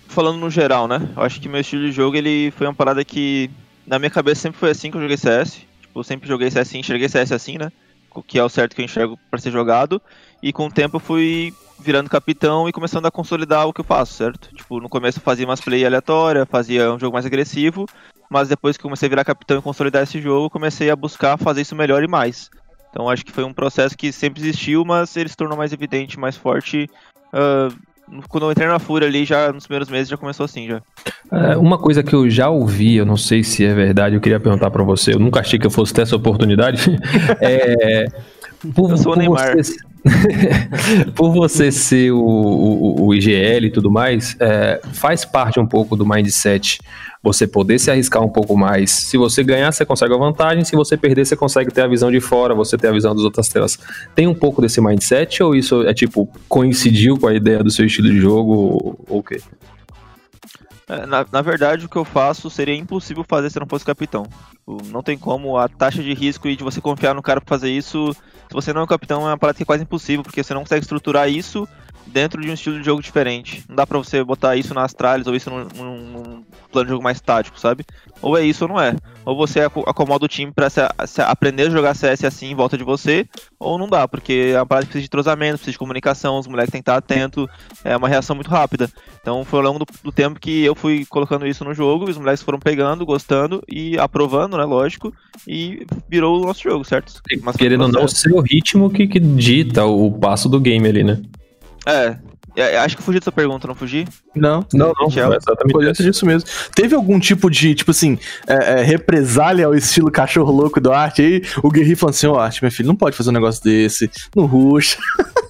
falando 0.08 0.38
no 0.38 0.50
geral, 0.50 0.88
né? 0.88 1.08
Eu 1.16 1.22
acho 1.22 1.40
que 1.40 1.48
meu 1.48 1.60
estilo 1.60 1.86
de 1.86 1.92
jogo, 1.92 2.16
ele 2.16 2.52
foi 2.56 2.66
uma 2.66 2.74
parada 2.74 3.04
que, 3.04 3.50
na 3.86 3.98
minha 3.98 4.10
cabeça, 4.10 4.42
sempre 4.42 4.58
foi 4.58 4.70
assim 4.70 4.90
que 4.90 4.96
eu 4.96 5.02
joguei 5.02 5.16
CS. 5.16 5.60
Tipo, 5.80 6.00
eu 6.00 6.04
sempre 6.04 6.28
joguei 6.28 6.50
CS 6.50 6.68
assim, 6.68 6.78
enxerguei 6.80 7.08
CS 7.08 7.32
assim, 7.32 7.58
né? 7.58 7.70
O 8.12 8.22
que 8.22 8.38
é 8.38 8.44
o 8.44 8.48
certo 8.48 8.74
que 8.74 8.80
eu 8.80 8.84
enxergo 8.84 9.18
pra 9.30 9.38
ser 9.38 9.52
jogado. 9.52 10.02
E 10.42 10.52
com 10.52 10.66
o 10.66 10.70
tempo 10.70 10.96
eu 10.96 11.00
fui 11.00 11.54
virando 11.78 12.10
capitão 12.10 12.68
e 12.68 12.72
começando 12.72 13.06
a 13.06 13.10
consolidar 13.10 13.66
o 13.66 13.72
que 13.72 13.80
eu 13.80 13.84
faço, 13.84 14.14
certo? 14.14 14.54
Tipo, 14.54 14.80
no 14.80 14.88
começo 14.88 15.18
eu 15.18 15.22
fazia 15.22 15.46
umas 15.46 15.60
play 15.60 15.84
aleatória, 15.84 16.46
fazia 16.46 16.92
um 16.92 16.98
jogo 16.98 17.14
mais 17.14 17.26
agressivo. 17.26 17.86
Mas 18.30 18.48
depois 18.48 18.76
que 18.76 18.82
comecei 18.82 19.06
a 19.06 19.10
virar 19.10 19.24
capitão 19.24 19.58
e 19.58 19.62
consolidar 19.62 20.02
esse 20.02 20.20
jogo, 20.20 20.50
comecei 20.50 20.90
a 20.90 20.96
buscar 20.96 21.36
fazer 21.36 21.60
isso 21.60 21.76
melhor 21.76 22.02
e 22.02 22.08
mais. 22.08 22.50
Então 22.90 23.08
acho 23.08 23.24
que 23.24 23.32
foi 23.32 23.44
um 23.44 23.52
processo 23.52 23.96
que 23.96 24.10
sempre 24.12 24.40
existiu, 24.40 24.84
mas 24.84 25.16
ele 25.16 25.28
se 25.28 25.36
tornou 25.36 25.58
mais 25.58 25.72
evidente, 25.72 26.18
mais 26.18 26.36
forte 26.36 26.88
ah, 27.34 27.68
quando 28.28 28.44
eu 28.44 28.52
entrei 28.52 28.68
na 28.68 28.78
Fúria 28.78 29.08
ali, 29.08 29.24
já 29.24 29.52
nos 29.52 29.66
primeiros 29.66 29.88
meses 29.88 30.08
já 30.08 30.16
começou 30.16 30.44
assim 30.44 30.68
já. 30.68 30.82
É, 31.32 31.56
uma 31.56 31.78
coisa 31.78 32.02
que 32.02 32.14
eu 32.14 32.30
já 32.30 32.48
ouvi, 32.48 32.96
eu 32.96 33.04
não 33.04 33.16
sei 33.16 33.42
se 33.42 33.64
é 33.64 33.74
verdade, 33.74 34.14
eu 34.14 34.20
queria 34.20 34.38
perguntar 34.38 34.70
pra 34.70 34.84
você, 34.84 35.14
eu 35.14 35.18
nunca 35.18 35.40
achei 35.40 35.58
que 35.58 35.66
eu 35.66 35.70
fosse 35.70 35.92
ter 35.92 36.02
essa 36.02 36.14
oportunidade. 36.14 36.96
é, 37.40 38.06
por, 38.74 38.90
Eu 38.90 38.96
sou 38.96 39.14
o 39.14 39.16
Neymar. 39.16 39.56
Você, 39.56 39.76
por 41.14 41.32
você 41.32 41.72
ser 41.72 42.12
o, 42.12 42.18
o, 42.18 43.06
o 43.06 43.14
IGL 43.14 43.66
e 43.66 43.70
tudo 43.70 43.90
mais, 43.90 44.36
é, 44.38 44.80
faz 44.92 45.24
parte 45.24 45.58
um 45.58 45.66
pouco 45.66 45.96
do 45.96 46.06
mindset 46.06 46.78
você 47.22 47.46
poder 47.46 47.78
se 47.78 47.90
arriscar 47.90 48.22
um 48.22 48.28
pouco 48.28 48.54
mais. 48.54 48.90
Se 48.90 49.16
você 49.16 49.42
ganhar, 49.42 49.72
você 49.72 49.86
consegue 49.86 50.12
a 50.12 50.18
vantagem, 50.18 50.62
se 50.62 50.76
você 50.76 50.94
perder, 50.94 51.24
você 51.24 51.34
consegue 51.34 51.72
ter 51.72 51.80
a 51.80 51.86
visão 51.86 52.10
de 52.10 52.20
fora, 52.20 52.54
você 52.54 52.76
ter 52.76 52.88
a 52.88 52.92
visão 52.92 53.14
das 53.14 53.24
outras 53.24 53.48
telas. 53.48 53.78
Tem 54.14 54.26
um 54.26 54.34
pouco 54.34 54.60
desse 54.60 54.78
mindset 54.78 55.42
ou 55.42 55.56
isso 55.56 55.82
é 55.86 55.94
tipo, 55.94 56.28
coincidiu 56.46 57.16
com 57.16 57.26
a 57.26 57.34
ideia 57.34 57.64
do 57.64 57.70
seu 57.70 57.86
estilo 57.86 58.10
de 58.10 58.20
jogo 58.20 58.52
ou 59.08 59.18
o 59.18 59.22
quê? 59.22 59.40
É, 60.88 61.06
Na, 61.06 61.24
na 61.30 61.42
verdade, 61.42 61.86
o 61.86 61.88
que 61.88 61.96
eu 61.96 62.04
faço 62.04 62.50
seria 62.50 62.74
impossível 62.74 63.24
fazer 63.26 63.50
se 63.50 63.58
eu 63.58 63.60
não 63.60 63.68
fosse 63.68 63.84
capitão. 63.84 64.26
Não 64.86 65.02
tem 65.02 65.18
como, 65.18 65.56
a 65.56 65.68
taxa 65.68 66.02
de 66.02 66.12
risco 66.14 66.48
e 66.48 66.56
de 66.56 66.64
você 66.64 66.80
confiar 66.80 67.14
no 67.14 67.22
cara 67.22 67.40
pra 67.40 67.48
fazer 67.48 67.70
isso, 67.70 68.12
se 68.12 68.52
você 68.52 68.72
não 68.72 68.82
é 68.82 68.84
um 68.84 68.88
capitão, 68.88 69.22
é 69.22 69.30
uma 69.30 69.38
parada 69.38 69.56
que 69.56 69.62
é 69.62 69.66
quase 69.66 69.82
impossível, 69.82 70.22
porque 70.22 70.42
você 70.42 70.54
não 70.54 70.62
consegue 70.62 70.82
estruturar 70.82 71.28
isso 71.28 71.68
dentro 72.06 72.40
de 72.40 72.50
um 72.50 72.54
estilo 72.54 72.78
de 72.78 72.84
jogo 72.84 73.02
diferente. 73.02 73.64
Não 73.68 73.76
dá 73.76 73.86
pra 73.86 73.98
você 73.98 74.22
botar 74.22 74.56
isso 74.56 74.74
na 74.74 74.84
Astralis 74.84 75.26
ou 75.26 75.34
isso 75.34 75.50
num, 75.50 75.64
num- 75.76 76.44
plano 76.70 76.86
de 76.86 76.90
jogo 76.90 77.04
mais 77.04 77.20
tático, 77.20 77.58
sabe? 77.58 77.84
Ou 78.20 78.36
é 78.36 78.44
isso 78.44 78.64
ou 78.64 78.68
não 78.68 78.80
é. 78.80 78.96
Ou 79.24 79.36
você 79.36 79.60
aco- 79.60 79.84
acomoda 79.88 80.24
o 80.24 80.28
time 80.28 80.50
pra 80.50 80.68
se, 80.68 80.80
se 81.06 81.22
aprender 81.22 81.68
a 81.68 81.70
jogar 81.70 81.94
CS 81.94 82.24
assim 82.24 82.50
em 82.50 82.54
volta 82.54 82.76
de 82.76 82.82
você, 82.82 83.26
ou 83.60 83.78
não 83.78 83.88
dá, 83.88 84.08
porque 84.08 84.50
é 84.52 84.58
uma 84.58 84.66
parada 84.66 84.84
que 84.84 84.90
precisa 84.90 85.02
de 85.02 85.06
entrosamento, 85.06 85.52
precisa 85.58 85.72
de 85.72 85.78
comunicação, 85.78 86.38
os 86.38 86.48
moleques 86.48 86.72
têm 86.72 86.80
que 86.80 86.90
estar 86.90 86.96
atentos, 86.96 87.46
é 87.84 87.96
uma 87.96 88.08
reação 88.08 88.34
muito 88.34 88.50
rápida. 88.50 88.90
Então 89.20 89.44
foi 89.44 89.60
ao 89.60 89.64
longo 89.64 89.78
do, 89.78 89.86
do 90.02 90.10
tempo 90.12 90.40
que 90.40 90.64
eu 90.64 90.74
fui 90.74 91.06
colocando 91.06 91.46
isso 91.46 91.64
no 91.64 91.72
jogo, 91.72 92.08
e 92.08 92.10
os 92.10 92.18
moleques 92.18 92.42
foram 92.42 92.58
pegando, 92.58 93.06
gostando 93.06 93.62
e 93.68 93.96
aprovando, 93.98 94.56
né, 94.58 94.64
lógico, 94.64 95.14
e 95.46 95.86
virou 96.08 96.42
o 96.42 96.46
nosso 96.46 96.62
jogo, 96.62 96.84
certo? 96.84 97.22
Mas 97.42 97.56
Querendo 97.56 97.82
ou 97.82 97.88
não, 97.92 98.04
o 98.32 98.40
ritmo 98.40 98.90
que, 98.90 99.06
que 99.06 99.20
dita 99.20 99.84
o 99.84 100.10
passo 100.10 100.48
do 100.48 100.58
game 100.60 100.88
ali, 100.88 101.04
né? 101.04 101.22
É, 101.86 102.16
é, 102.56 102.78
acho 102.78 102.96
que 102.96 103.02
fugi 103.02 103.18
da 103.18 103.24
sua 103.24 103.32
pergunta, 103.32 103.66
não 103.66 103.74
fugi? 103.74 104.06
Não, 104.34 104.64
Não, 104.72 104.92
não, 104.98 105.08
Tchau. 105.08 105.32
é 105.32 105.36
exatamente 105.36 105.72
Foi 105.72 105.82
isso. 105.82 105.92
dentro 105.92 106.04
disso 106.04 106.24
mesmo. 106.26 106.48
Teve 106.74 106.94
algum 106.94 107.18
tipo 107.18 107.50
de, 107.50 107.74
tipo 107.74 107.90
assim, 107.90 108.18
é, 108.46 108.80
é, 108.80 108.82
represália 108.82 109.66
ao 109.66 109.74
estilo 109.74 110.10
cachorro 110.10 110.52
louco 110.52 110.80
do 110.80 110.92
Arte? 110.92 111.22
Aí 111.22 111.42
o 111.62 111.70
Guerri 111.70 111.94
falou 111.96 112.10
assim: 112.10 112.26
Ó, 112.28 112.38
Arte, 112.38 112.62
meu 112.62 112.70
filho, 112.70 112.86
não 112.86 112.96
pode 112.96 113.16
fazer 113.16 113.30
um 113.30 113.34
negócio 113.34 113.62
desse. 113.62 114.10
No 114.36 114.46
rush. 114.46 114.96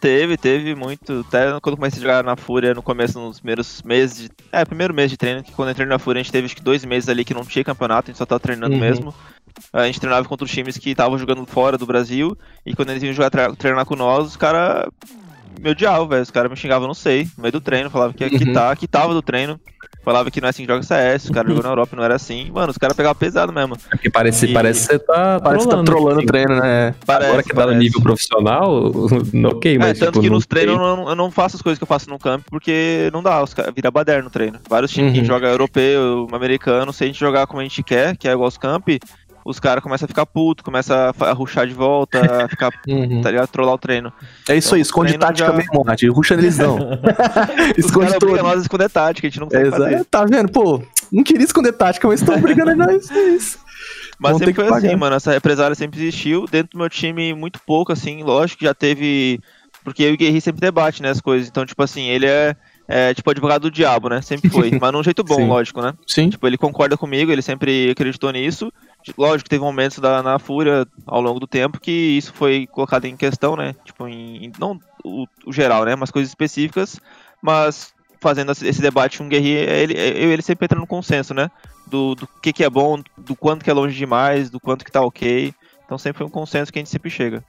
Teve, 0.00 0.36
teve 0.36 0.74
muito. 0.74 1.24
Até 1.28 1.46
quando 1.60 1.74
eu 1.74 1.76
comecei 1.76 2.00
a 2.00 2.02
jogar 2.02 2.24
na 2.24 2.34
Fúria, 2.34 2.74
no 2.74 2.82
começo, 2.82 3.20
nos 3.20 3.38
primeiros 3.38 3.80
meses 3.82 4.16
de. 4.24 4.30
É, 4.50 4.64
primeiro 4.64 4.92
mês 4.92 5.08
de 5.08 5.16
treino, 5.16 5.44
que 5.44 5.52
quando 5.52 5.68
eu 5.68 5.72
entrei 5.72 5.86
na 5.86 5.96
Fúria, 5.98 6.18
a 6.18 6.22
gente 6.24 6.32
teve 6.32 6.46
acho 6.46 6.56
que 6.56 6.62
dois 6.62 6.84
meses 6.84 7.08
ali 7.08 7.24
que 7.24 7.32
não 7.32 7.44
tinha 7.44 7.64
campeonato, 7.64 8.06
a 8.06 8.12
gente 8.12 8.18
só 8.18 8.26
tava 8.26 8.40
treinando 8.40 8.74
Uhum. 8.74 8.80
mesmo. 8.80 9.14
A 9.72 9.86
gente 9.86 10.00
treinava 10.00 10.26
contra 10.26 10.44
os 10.44 10.50
times 10.50 10.76
que 10.76 10.90
estavam 10.90 11.16
jogando 11.16 11.46
fora 11.46 11.78
do 11.78 11.86
Brasil, 11.86 12.36
e 12.66 12.74
quando 12.74 12.90
eles 12.90 13.00
vinham 13.00 13.14
jogar 13.14 13.30
tre- 13.30 13.54
treinar 13.54 13.84
com 13.86 13.94
nós, 13.94 14.26
os 14.26 14.36
caras 14.36 14.88
me 15.60 15.70
odiavam, 15.70 16.08
velho. 16.08 16.22
Os 16.22 16.30
caras 16.30 16.50
me 16.50 16.56
xingavam, 16.56 16.86
não 16.86 16.94
sei, 16.94 17.24
no 17.36 17.42
meio 17.42 17.52
do 17.52 17.60
treino, 17.60 17.90
falavam 17.90 18.12
que, 18.14 18.28
que, 18.30 18.44
Uhum. 18.44 18.52
tá, 18.52 18.74
que 18.76 18.86
tava 18.86 19.12
do 19.14 19.22
treino. 19.22 19.58
Falava 20.04 20.32
que 20.32 20.40
não 20.40 20.48
é 20.48 20.50
assim 20.50 20.64
que 20.66 20.68
joga 20.72 20.82
CS, 20.82 21.26
os 21.26 21.30
caras 21.30 21.48
jogam 21.48 21.62
na 21.62 21.68
Europa 21.68 21.94
e 21.94 21.96
não 21.96 22.02
era 22.04 22.16
assim. 22.16 22.50
Mano, 22.50 22.72
os 22.72 22.76
caras 22.78 22.96
pegavam 22.96 23.14
pesado 23.14 23.52
mesmo. 23.52 23.76
Porque 23.88 24.10
parece, 24.10 24.46
E- 24.46 24.52
parece 24.52 24.80
que 24.80 24.86
você 24.94 24.98
tá 24.98 25.38
Parece 25.40 25.64
que 25.68 25.70
tá 25.76 25.84
trolando 25.84 26.16
o 26.16 26.18
assim. 26.18 26.26
treino, 26.26 26.56
né? 26.60 26.92
Parece, 27.06 27.28
Agora 27.28 27.42
que 27.44 27.48
tá 27.50 27.54
no 27.60 27.66
parece. 27.68 27.78
nível 27.84 28.02
profissional, 28.02 28.82
ok, 29.54 29.78
mas 29.78 29.90
é, 29.90 30.04
tanto 30.06 30.14
tipo, 30.14 30.20
que 30.22 30.28
no 30.28 30.34
nos 30.36 30.46
treinos 30.46 30.74
eu 30.74 30.80
não, 30.96 31.08
eu 31.10 31.14
não 31.14 31.30
faço 31.30 31.54
as 31.54 31.62
coisas 31.62 31.78
que 31.78 31.84
eu 31.84 31.86
faço 31.88 32.10
no 32.10 32.18
campo 32.18 32.44
porque 32.50 33.10
não 33.12 33.22
dá, 33.22 33.40
os 33.44 33.54
caras 33.54 33.72
vira 33.72 33.92
baderno 33.92 34.24
no 34.24 34.30
treino. 34.30 34.58
Vários 34.68 34.90
times 34.90 35.12
Uhum. 35.14 35.20
que 35.20 35.24
joga 35.24 35.46
europeu, 35.48 36.26
americano, 36.32 36.92
se 36.92 37.04
a 37.04 37.06
gente 37.06 37.20
jogar 37.20 37.46
como 37.46 37.60
a 37.60 37.62
gente 37.62 37.80
quer, 37.84 38.16
que 38.16 38.26
é 38.26 38.32
igual 38.32 38.48
os 38.48 38.58
camp, 38.58 38.88
os 39.44 39.58
caras 39.60 39.82
começam 39.82 40.04
a 40.06 40.08
ficar 40.08 40.24
puto, 40.26 40.62
começam 40.64 40.96
a, 41.20 41.32
ruxar 41.32 41.66
de 41.66 41.74
volta, 41.74 42.44
a 42.44 42.48
ficar, 42.50 42.70
Uhum. 42.88 43.20
tá 43.20 43.30
ligado? 43.30 43.48
Trollar 43.48 43.74
o 43.74 43.78
treino. 43.78 44.12
É 44.48 44.56
isso 44.56 44.68
Então, 44.68 44.76
aí, 44.76 44.82
esconde 44.82 45.18
tática 45.18 45.48
já- 45.50 45.52
mesmo, 45.56 45.84
Mate. 45.84 46.08
Ruxa 46.08 46.34
neles 46.36 46.58
não. 46.58 46.78
Esconde 47.76 48.18
brigam 48.18 48.42
nós 48.42 48.62
esconder 48.62 48.88
tática, 48.90 49.26
a 49.26 49.30
gente 49.30 49.40
não 49.40 49.46
consegue 49.48 49.68
Exato. 49.68 49.82
fazer. 49.82 50.04
Tá 50.04 50.24
vendo? 50.24 50.50
Pô, 50.50 50.82
não 51.10 51.22
queria 51.22 51.44
esconder 51.44 51.72
tática, 51.72 52.06
mas 52.08 52.20
estão 52.20 52.40
brigando 52.40 52.74
nós. 52.76 53.10
É 53.10 53.28
isso. 53.30 53.58
Mas 54.18 54.32
Vão 54.32 54.38
sempre 54.38 54.54
que 54.54 54.60
foi 54.60 54.70
assim, 54.70 54.86
pagar. 54.88 54.96
mano. 54.98 55.16
Essa 55.16 55.32
represália 55.32 55.74
sempre 55.74 56.00
existiu. 56.00 56.46
Dentro 56.50 56.72
do 56.72 56.78
meu 56.78 56.88
time, 56.88 57.34
muito 57.34 57.58
pouco, 57.66 57.92
assim. 57.92 58.22
Lógico 58.22 58.60
que 58.60 58.64
já 58.64 58.74
teve. 58.74 59.40
Porque 59.82 60.04
eu 60.04 60.10
e 60.10 60.14
o 60.14 60.16
Guerri 60.16 60.40
sempre 60.40 60.60
debate, 60.60 61.02
né? 61.02 61.10
As 61.10 61.20
coisas. 61.20 61.48
Então, 61.48 61.66
tipo 61.66 61.82
assim, 61.82 62.04
ele 62.08 62.26
é, 62.26 62.54
é 62.86 63.12
tipo 63.14 63.28
advogado 63.28 63.62
do 63.62 63.70
diabo, 63.70 64.08
né? 64.08 64.22
Sempre 64.22 64.48
foi. 64.48 64.70
mas 64.80 64.92
num 64.92 65.02
jeito 65.02 65.24
bom, 65.24 65.34
Sim. 65.34 65.48
lógico, 65.48 65.82
né? 65.82 65.92
Sim. 66.06 66.30
Tipo, 66.30 66.46
ele 66.46 66.56
concorda 66.56 66.96
comigo, 66.96 67.32
ele 67.32 67.42
sempre 67.42 67.90
acreditou 67.90 68.30
nisso. 68.30 68.72
Lógico 69.18 69.50
teve 69.50 69.62
momentos 69.62 69.98
da, 69.98 70.22
na 70.22 70.38
Fúria 70.38 70.86
ao 71.06 71.20
longo 71.20 71.40
do 71.40 71.46
tempo 71.46 71.80
que 71.80 71.90
isso 71.90 72.32
foi 72.32 72.66
colocado 72.68 73.04
em 73.06 73.16
questão, 73.16 73.56
né? 73.56 73.74
Tipo, 73.84 74.06
em, 74.06 74.46
em- 74.46 74.52
não 74.58 74.78
o, 75.04 75.26
o 75.46 75.52
geral, 75.52 75.84
né? 75.84 75.96
Mas 75.96 76.10
coisas 76.10 76.30
específicas. 76.30 77.00
Mas 77.40 77.92
fazendo 78.20 78.52
esse 78.52 78.80
debate 78.80 79.18
com 79.18 79.24
o 79.24 79.28
Guerri, 79.28 79.50
ele, 79.50 79.94
e 79.94 79.98
ele 80.32 80.42
sempre 80.42 80.66
entra 80.66 80.78
no 80.78 80.86
consenso, 80.86 81.34
né? 81.34 81.50
Do, 81.86 82.14
do 82.14 82.28
que, 82.40 82.52
que 82.52 82.62
é 82.64 82.70
bom, 82.70 83.02
do 83.18 83.34
quanto 83.34 83.64
que 83.64 83.70
é 83.70 83.72
longe 83.74 83.96
demais, 83.96 84.48
do 84.48 84.60
quanto 84.60 84.84
que 84.84 84.92
tá 84.92 85.02
ok. 85.02 85.52
Então 85.84 85.98
sempre 85.98 86.18
foi 86.18 86.26
um 86.26 86.30
consenso 86.30 86.72
que 86.72 86.78
a 86.78 86.80
gente 86.80 86.90
sempre 86.90 87.10
chega. 87.10 87.44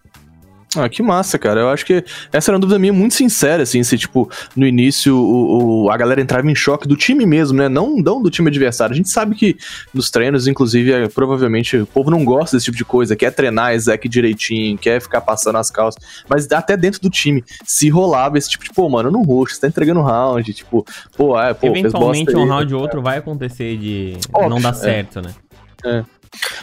Ah, 0.76 0.90
que 0.90 1.04
massa, 1.04 1.38
cara. 1.38 1.60
Eu 1.62 1.70
acho 1.70 1.86
que 1.86 2.04
essa 2.32 2.50
era 2.50 2.56
uma 2.56 2.62
dúvida 2.62 2.80
minha 2.80 2.92
muito 2.94 3.14
sincera, 3.14 3.64
assim, 3.64 3.84
se, 3.84 3.98
tipo, 3.98 4.30
no 4.56 4.66
início 4.66 5.16
o, 5.16 5.84
o- 5.86 5.92
a 5.92 5.98
galera 5.98 6.20
entrava 6.22 6.50
em 6.50 6.56
choque 6.56 6.88
do 6.88 6.96
time 6.96 7.26
mesmo, 7.26 7.58
né? 7.58 7.70
Não, 7.70 7.96
não 7.98 8.22
do 8.22 8.30
time 8.32 8.50
adversário. 8.50 8.94
A 8.94 8.96
gente 8.96 9.10
sabe 9.10 9.36
que 9.36 9.56
nos 9.94 10.10
treinos, 10.10 10.48
inclusive, 10.48 10.92
é, 10.92 11.08
provavelmente 11.08 11.78
o 11.78 11.86
povo 11.86 12.10
não 12.10 12.26
gosta 12.26 12.58
desse 12.58 12.66
tipo 12.66 12.78
de 12.78 12.86
coisa, 12.86 13.16
quer 13.16 13.32
treinar 13.32 13.74
Ezek 13.74 14.10
direitinho, 14.10 14.78
quer 14.78 15.00
ficar 15.02 15.22
passando 15.22 15.58
as 15.58 15.70
calças. 15.70 16.02
Mas 16.28 16.52
até 16.52 16.76
dentro 16.76 17.00
do 17.02 17.10
time, 17.10 17.44
se 17.64 17.90
rolava 17.90 18.38
esse 18.38 18.50
tipo 18.50 18.64
de, 18.64 18.72
pô, 18.72 18.90
mano, 18.90 19.12
não 19.12 19.22
roxo, 19.22 19.56
você 19.56 19.62
tá 19.62 19.68
entregando 19.68 20.02
round, 20.02 20.54
tipo, 20.54 20.86
pô, 21.16 21.40
é, 21.40 21.54
pô, 21.54 21.68
fez 21.68 21.80
Eventualmente 21.80 22.36
um 22.36 22.44
aí. 22.44 22.50
round 22.50 22.74
ou 22.74 22.82
outro 22.82 23.02
vai 23.02 23.18
acontecer 23.20 23.78
de 23.78 24.18
Óbvio, 24.34 24.50
não 24.50 24.60
dar 24.62 24.70
é. 24.70 24.74
certo, 24.74 25.22
né? 25.22 25.34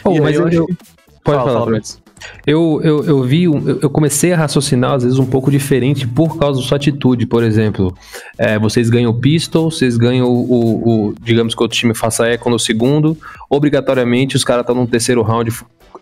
Oh, 0.03 0.11
E 0.11 0.13
aí 0.15 0.19
mas 0.21 0.35
eu 0.35 0.41
eu, 0.41 0.47
acho 0.47 0.65
Pode 1.23 1.37
Fala, 1.37 1.43
falar, 1.53 1.65
fala. 1.65 1.81
Eu, 2.45 2.79
eu, 2.83 3.03
eu 3.05 3.23
vi, 3.23 3.43
eu 3.43 3.89
comecei 3.89 4.33
a 4.33 4.37
raciocinar 4.37 4.93
às 4.93 5.03
vezes 5.03 5.19
um 5.19 5.25
pouco 5.25 5.49
diferente 5.51 6.07
por 6.07 6.37
causa 6.37 6.59
da 6.61 6.65
sua 6.65 6.75
atitude, 6.77 7.25
por 7.25 7.43
exemplo. 7.43 7.95
É, 8.37 8.57
vocês 8.59 8.89
ganham 8.89 9.11
o 9.11 9.19
pistol, 9.19 9.69
vocês 9.71 9.97
ganham 9.97 10.27
o, 10.27 10.51
o- 10.51 11.07
o- 11.09 11.15
digamos 11.21 11.53
que 11.55 11.63
o 11.63 11.67
time 11.67 11.93
faça 11.93 12.27
eco 12.27 12.49
no 12.49 12.59
segundo, 12.59 13.17
obrigatoriamente 13.49 14.35
os 14.35 14.43
caras 14.43 14.61
estão 14.63 14.75
no 14.75 14.87
terceiro 14.87 15.21
round 15.21 15.51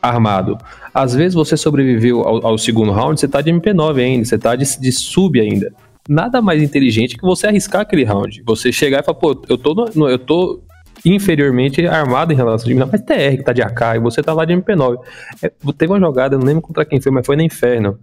armado. 0.02 0.58
Às 0.94 1.14
vezes 1.14 1.34
você 1.34 1.58
sobreviveu 1.58 2.22
ao, 2.22 2.46
ao 2.48 2.58
segundo 2.58 2.92
round, 2.92 3.20
você 3.20 3.28
tá 3.28 3.42
de 3.42 3.52
MP9 3.52 3.98
ainda, 4.02 4.26
você 4.26 4.38
tá 4.38 4.56
de, 4.56 4.66
de 4.80 4.92
sub 4.92 5.40
ainda. 5.40 5.74
Nada 6.08 6.42
mais 6.42 6.64
inteligente 6.64 7.18
que 7.18 7.22
você 7.22 7.48
arriscar 7.48 7.82
aquele 7.82 8.04
round. 8.04 8.42
Você 8.46 8.72
chegar 8.72 9.02
e 9.02 9.04
falar, 9.04 9.18
pô, 9.20 9.42
eu 9.48 9.58
tô, 9.58 9.74
no- 9.96 10.10
eu 10.10 10.18
tô 10.18 10.62
inferiormente 11.06 11.86
armado 11.88 12.34
em 12.34 12.36
relação 12.36 12.65
ao 12.65 12.74
time, 12.75 12.86
mas 12.91 13.01
TR 13.01 13.38
que 13.38 13.44
tá 13.44 13.53
de 13.53 13.62
AK 13.62 13.82
e 13.96 14.00
você 14.00 14.22
tá 14.22 14.34
lá 14.34 14.46
de 14.46 14.53
MP9. 14.53 14.98
É, 15.41 15.51
teve 15.77 15.91
uma 15.91 16.00
jogada, 16.00 16.36
eu 16.36 16.39
não 16.39 16.46
lembro 16.46 16.62
contra 16.62 16.86
quem 16.86 17.00
foi, 17.01 17.12
mas 17.12 17.25
foi 17.25 17.36
na 17.36 17.44
Inferno. 17.44 17.98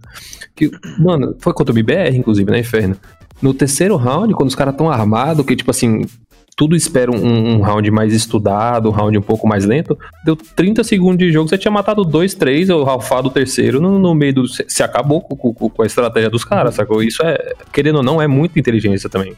Que, 0.55 0.69
mano, 0.99 1.35
foi 1.39 1.53
contra 1.53 1.71
o 1.71 1.75
BBR, 1.75 2.15
inclusive, 2.17 2.49
na 2.49 2.59
Inferno. 2.59 2.95
No 3.41 3.53
terceiro 3.53 3.95
round, 3.95 4.33
quando 4.33 4.49
os 4.49 4.55
caras 4.55 4.75
tão 4.75 4.89
armados, 4.89 5.45
que 5.45 5.55
tipo 5.55 5.69
assim, 5.69 6.01
tudo 6.55 6.75
espera 6.75 7.11
um, 7.11 7.57
um 7.57 7.61
round 7.61 7.91
mais 7.91 8.11
estudado, 8.13 8.89
um 8.89 8.91
round 8.91 9.15
um 9.15 9.21
pouco 9.21 9.47
mais 9.47 9.63
lento, 9.63 9.95
deu 10.25 10.35
30 10.35 10.83
segundos 10.83 11.19
de 11.19 11.31
jogo, 11.31 11.47
você 11.47 11.55
tinha 11.55 11.71
matado 11.71 12.03
dois, 12.03 12.33
três, 12.33 12.67
ou 12.71 12.83
ralfado 12.83 13.27
o 13.27 13.31
terceiro, 13.31 13.79
no, 13.79 13.99
no 13.99 14.15
meio 14.15 14.33
do. 14.33 14.47
Se 14.47 14.81
acabou 14.81 15.21
com, 15.21 15.53
com- 15.53 15.69
com 15.69 15.83
a 15.83 15.85
estratégia 15.85 16.31
dos 16.31 16.43
caras, 16.43 16.73
sacou? 16.73 17.03
Isso 17.03 17.21
é, 17.23 17.53
querendo 17.71 17.97
ou 17.97 18.03
não, 18.03 18.19
é 18.19 18.25
muita 18.25 18.59
inteligência 18.59 19.07
também. 19.07 19.35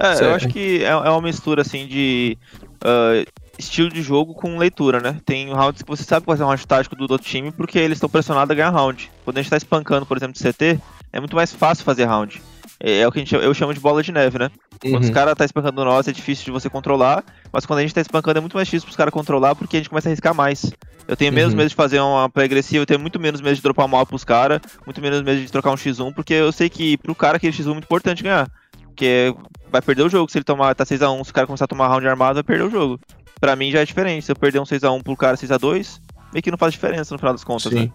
É, 0.00 0.24
eu 0.24 0.34
acho 0.34 0.48
que 0.48 0.82
é, 0.82 0.88
é 0.88 1.10
uma 1.10 1.20
mistura 1.22 1.62
assim 1.62 1.86
de 1.86 2.36
ah, 2.84 3.22
estilo 3.58 3.90
de 3.90 4.02
jogo 4.02 4.34
com 4.34 4.56
leitura, 4.56 5.00
né? 5.00 5.20
Tem 5.26 5.52
rounds 5.52 5.82
que 5.82 5.88
você 5.88 6.02
sabe 6.02 6.24
qual 6.24 6.36
é 6.36 6.42
o 6.42 6.46
round 6.46 6.66
tático 6.66 6.96
do 6.96 7.02
outro 7.02 7.26
time 7.28 7.52
porque 7.52 7.78
eles 7.78 7.96
estão 7.96 8.08
pressionados 8.08 8.50
a 8.50 8.54
ganhar 8.54 8.70
round. 8.70 9.10
Quando 9.24 9.38
a 9.38 9.42
gente 9.42 9.50
tá 9.50 9.56
espancando, 9.56 10.06
por 10.06 10.16
exemplo, 10.16 10.32
de 10.32 10.38
CT, 10.40 10.80
é 11.12 11.20
muito 11.20 11.36
mais 11.36 11.52
fácil 11.52 11.84
fazer 11.84 12.04
round. 12.06 12.40
É, 12.82 13.00
é 13.00 13.08
o 13.08 13.12
que 13.12 13.18
a 13.18 13.22
gente, 13.22 13.34
eu 13.34 13.52
chamo 13.54 13.74
de 13.74 13.80
bola 13.80 14.02
de 14.02 14.10
neve, 14.10 14.38
né? 14.38 14.50
Quando 14.80 15.02
os 15.02 15.08
Uhum. 15.08 15.14
caras 15.14 15.34
tá 15.34 15.44
espancando 15.44 15.84
nós, 15.84 16.08
é 16.08 16.12
difícil 16.12 16.46
de 16.46 16.50
você 16.50 16.70
controlar, 16.70 17.22
mas 17.52 17.66
quando 17.66 17.80
a 17.80 17.82
gente 17.82 17.92
tá 17.94 18.00
espancando 18.00 18.38
é 18.38 18.40
muito 18.40 18.54
mais 18.56 18.66
difícil 18.66 18.86
pros 18.86 18.96
caras 18.96 19.12
controlar 19.12 19.54
porque 19.54 19.76
a 19.76 19.80
gente 19.80 19.90
começa 19.90 20.08
a 20.08 20.10
arriscar 20.10 20.34
mais. 20.34 20.72
Eu 21.06 21.14
tenho 21.14 21.30
menos 21.30 21.52
Uhum. 21.52 21.58
medo 21.58 21.68
de 21.68 21.74
fazer 21.74 22.00
uma 22.00 22.30
play 22.30 22.46
agressiva, 22.46 22.80
eu 22.82 22.86
tenho 22.86 22.98
muito 23.00 23.20
menos 23.20 23.42
medo 23.42 23.54
de 23.54 23.60
dropar 23.60 23.86
mal 23.86 24.06
pros 24.06 24.24
caras, 24.24 24.60
muito 24.86 25.02
menos 25.02 25.20
medo 25.20 25.38
de 25.38 25.52
trocar 25.52 25.70
um 25.70 25.76
X1, 25.76 26.14
porque 26.14 26.32
eu 26.32 26.50
sei 26.50 26.70
que 26.70 26.96
pro 26.96 27.14
cara 27.14 27.36
aquele 27.36 27.52
X1 27.52 27.66
é 27.70 27.72
muito 27.74 27.84
importante 27.84 28.22
ganhar. 28.22 28.48
Porque 28.86 29.34
vai 29.70 29.80
perder 29.82 30.02
o 30.02 30.08
jogo 30.08 30.30
se 30.30 30.38
ele 30.38 30.44
tomar, 30.44 30.74
tá 30.74 30.84
6x1, 30.84 31.24
se 31.24 31.30
o 31.30 31.34
cara 31.34 31.46
começar 31.46 31.64
a 31.64 31.68
tomar 31.68 31.88
round 31.88 32.06
armado, 32.06 32.34
vai 32.34 32.42
perder 32.42 32.64
o 32.64 32.70
jogo. 32.70 33.00
Pra 33.40 33.56
mim 33.56 33.70
já 33.70 33.80
é 33.80 33.84
diferente, 33.84 34.24
se 34.26 34.32
eu 34.32 34.36
perder 34.36 34.60
um 34.60 34.64
6x1 34.64 35.02
pro 35.02 35.16
cara 35.16 35.36
6x2, 35.36 36.00
meio 36.32 36.42
que 36.42 36.50
não 36.50 36.58
faz 36.58 36.72
diferença 36.72 37.14
no 37.14 37.18
final 37.18 37.32
das 37.32 37.44
contas, 37.44 37.72
Sim. 37.72 37.84
né? 37.86 37.90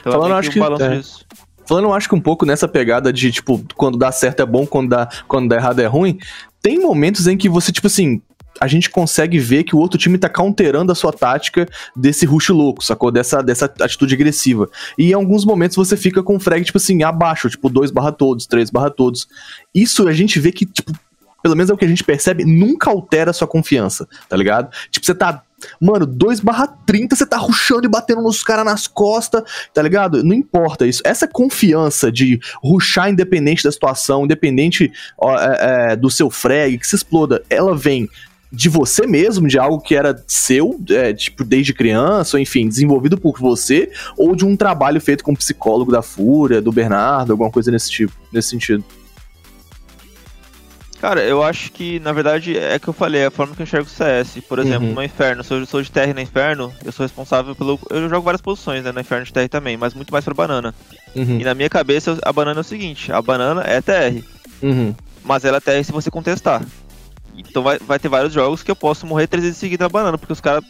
Então 0.00 0.12
Falando, 0.12 0.34
é 0.34 0.38
acho 0.38 0.48
que 0.48 0.54
que- 0.54 0.60
um 0.60 0.62
balanço 0.62 0.84
é. 0.84 0.96
disso. 0.96 1.26
Falando, 1.66 1.84
eu 1.84 1.94
acho 1.94 2.08
que 2.08 2.14
um 2.16 2.20
pouco 2.20 2.44
nessa 2.44 2.66
pegada 2.66 3.12
de, 3.12 3.30
tipo, 3.30 3.62
quando 3.76 3.96
dá 3.96 4.10
certo 4.10 4.40
é 4.40 4.46
bom, 4.46 4.66
quando 4.66 4.88
dá, 4.88 5.08
quando 5.28 5.48
dá 5.48 5.56
errado 5.56 5.78
é 5.80 5.86
ruim, 5.86 6.18
tem 6.60 6.80
momentos 6.80 7.26
em 7.28 7.36
que 7.36 7.48
você, 7.48 7.70
tipo 7.70 7.86
assim, 7.86 8.20
a 8.60 8.66
gente 8.66 8.90
consegue 8.90 9.38
ver 9.38 9.64
que 9.64 9.74
o 9.74 9.78
outro 9.78 9.98
time 9.98 10.18
tá 10.18 10.28
counterando 10.28 10.92
a 10.92 10.94
sua 10.94 11.12
tática 11.12 11.66
desse 11.96 12.26
rush 12.26 12.50
louco, 12.50 12.84
sacou? 12.84 13.10
Dessa, 13.10 13.42
dessa 13.42 13.64
atitude 13.80 14.14
agressiva. 14.14 14.68
E 14.98 15.10
em 15.10 15.14
alguns 15.14 15.46
momentos 15.46 15.76
você 15.76 15.96
fica 15.96 16.22
com 16.22 16.36
o 16.36 16.40
frag, 16.40 16.62
tipo 16.62 16.76
assim, 16.76 17.02
abaixo, 17.02 17.48
tipo 17.48 17.70
2 17.70 17.90
barra 17.90 18.12
todos, 18.12 18.46
3 18.46 18.68
barra 18.68 18.90
todos. 18.90 19.26
Isso 19.74 20.06
a 20.06 20.12
gente 20.12 20.38
vê 20.38 20.52
que, 20.52 20.66
tipo, 20.66 20.92
pelo 21.42 21.56
menos 21.56 21.70
é 21.70 21.72
o 21.72 21.76
que 21.76 21.86
a 21.86 21.88
gente 21.88 22.04
percebe, 22.04 22.44
nunca 22.44 22.90
altera 22.90 23.30
a 23.30 23.34
sua 23.34 23.48
confiança, 23.48 24.06
tá 24.28 24.36
ligado? 24.36 24.70
Tipo, 24.90 25.06
você 25.06 25.14
tá. 25.14 25.42
Mano, 25.78 26.06
2 26.06 26.40
barra 26.40 26.66
30, 26.66 27.16
você 27.16 27.26
tá 27.26 27.36
rushando 27.36 27.86
e 27.86 27.90
batendo 27.90 28.22
nos 28.22 28.42
caras 28.42 28.64
nas 28.64 28.86
costas, 28.86 29.42
tá 29.74 29.82
ligado? 29.82 30.22
Não 30.22 30.34
importa 30.34 30.86
isso. 30.86 31.02
Essa 31.04 31.28
confiança 31.28 32.10
de 32.10 32.40
rushar 32.62 33.10
independente 33.10 33.62
da 33.62 33.72
situação, 33.72 34.24
independente 34.24 34.90
ó, 35.18 35.38
é, 35.38 35.92
é, 35.92 35.96
do 35.96 36.10
seu 36.10 36.30
frag, 36.30 36.78
que 36.78 36.86
se 36.86 36.96
exploda, 36.96 37.42
ela 37.50 37.76
vem 37.76 38.08
de 38.52 38.68
você 38.68 39.06
mesmo, 39.06 39.46
de 39.46 39.58
algo 39.58 39.80
que 39.80 39.94
era 39.94 40.22
seu, 40.26 40.78
é, 40.90 41.12
tipo, 41.12 41.44
desde 41.44 41.72
criança, 41.72 42.36
ou 42.36 42.40
enfim, 42.40 42.68
desenvolvido 42.68 43.16
por 43.18 43.38
você, 43.38 43.90
ou 44.16 44.34
de 44.34 44.44
um 44.44 44.56
trabalho 44.56 45.00
feito 45.00 45.22
com 45.22 45.32
um 45.32 45.36
psicólogo 45.36 45.92
da 45.92 46.02
Fúria, 46.02 46.60
do 46.60 46.72
Bernardo, 46.72 47.30
alguma 47.32 47.50
coisa 47.50 47.70
nesse 47.70 47.90
tipo, 47.90 48.12
nesse 48.32 48.48
sentido. 48.50 48.84
Cara, 51.00 51.22
eu 51.22 51.42
acho 51.42 51.72
que, 51.72 51.98
na 52.00 52.12
verdade, 52.12 52.58
é 52.58 52.78
que 52.78 52.86
eu 52.86 52.92
falei, 52.92 53.22
é 53.22 53.26
a 53.26 53.30
forma 53.30 53.54
que 53.56 53.62
eu 53.62 53.64
enxergo 53.64 53.86
o 53.86 53.90
CS. 53.90 54.38
Por 54.46 54.58
exemplo, 54.58 54.86
Uhum. 54.86 54.94
no 54.94 55.02
Inferno, 55.02 55.42
se 55.42 55.50
eu 55.54 55.64
sou 55.64 55.80
de 55.80 55.90
TR 55.90 56.12
no 56.14 56.20
Inferno, 56.20 56.70
eu 56.84 56.92
sou 56.92 57.04
responsável 57.04 57.54
pelo. 57.56 57.80
Eu 57.88 58.06
jogo 58.10 58.20
várias 58.22 58.42
posições, 58.42 58.84
né? 58.84 58.92
No 58.92 59.00
Inferno 59.00 59.24
de 59.24 59.32
TR 59.32 59.48
também, 59.48 59.78
mas 59.78 59.94
muito 59.94 60.12
mais 60.12 60.26
pra 60.26 60.34
banana. 60.34 60.74
Uhum, 61.16 61.40
E 61.40 61.44
na 61.44 61.54
minha 61.54 61.70
cabeça, 61.70 62.18
a 62.22 62.30
banana 62.30 62.60
é 62.60 62.62
o 62.62 62.64
seguinte: 62.64 63.10
a 63.10 63.22
banana 63.22 63.62
é 63.62 63.80
TR, 63.80 64.22
uhum. 64.62 64.94
mas 65.24 65.42
ela 65.46 65.56
é 65.56 65.60
TR 65.60 65.82
se 65.82 65.90
você 65.90 66.10
contestar. 66.10 66.62
Então 67.48 67.62
vai, 67.62 67.78
vai 67.78 67.98
ter 67.98 68.08
vários 68.08 68.32
jogos 68.32 68.62
que 68.62 68.70
eu 68.70 68.76
posso 68.76 69.06
morrer 69.06 69.26
três 69.26 69.44
vezes 69.44 69.58
seguidas 69.58 69.84
na 69.84 69.88
banana, 69.88 70.18
porque 70.18 70.32
os 70.32 70.40
caras 70.40 70.62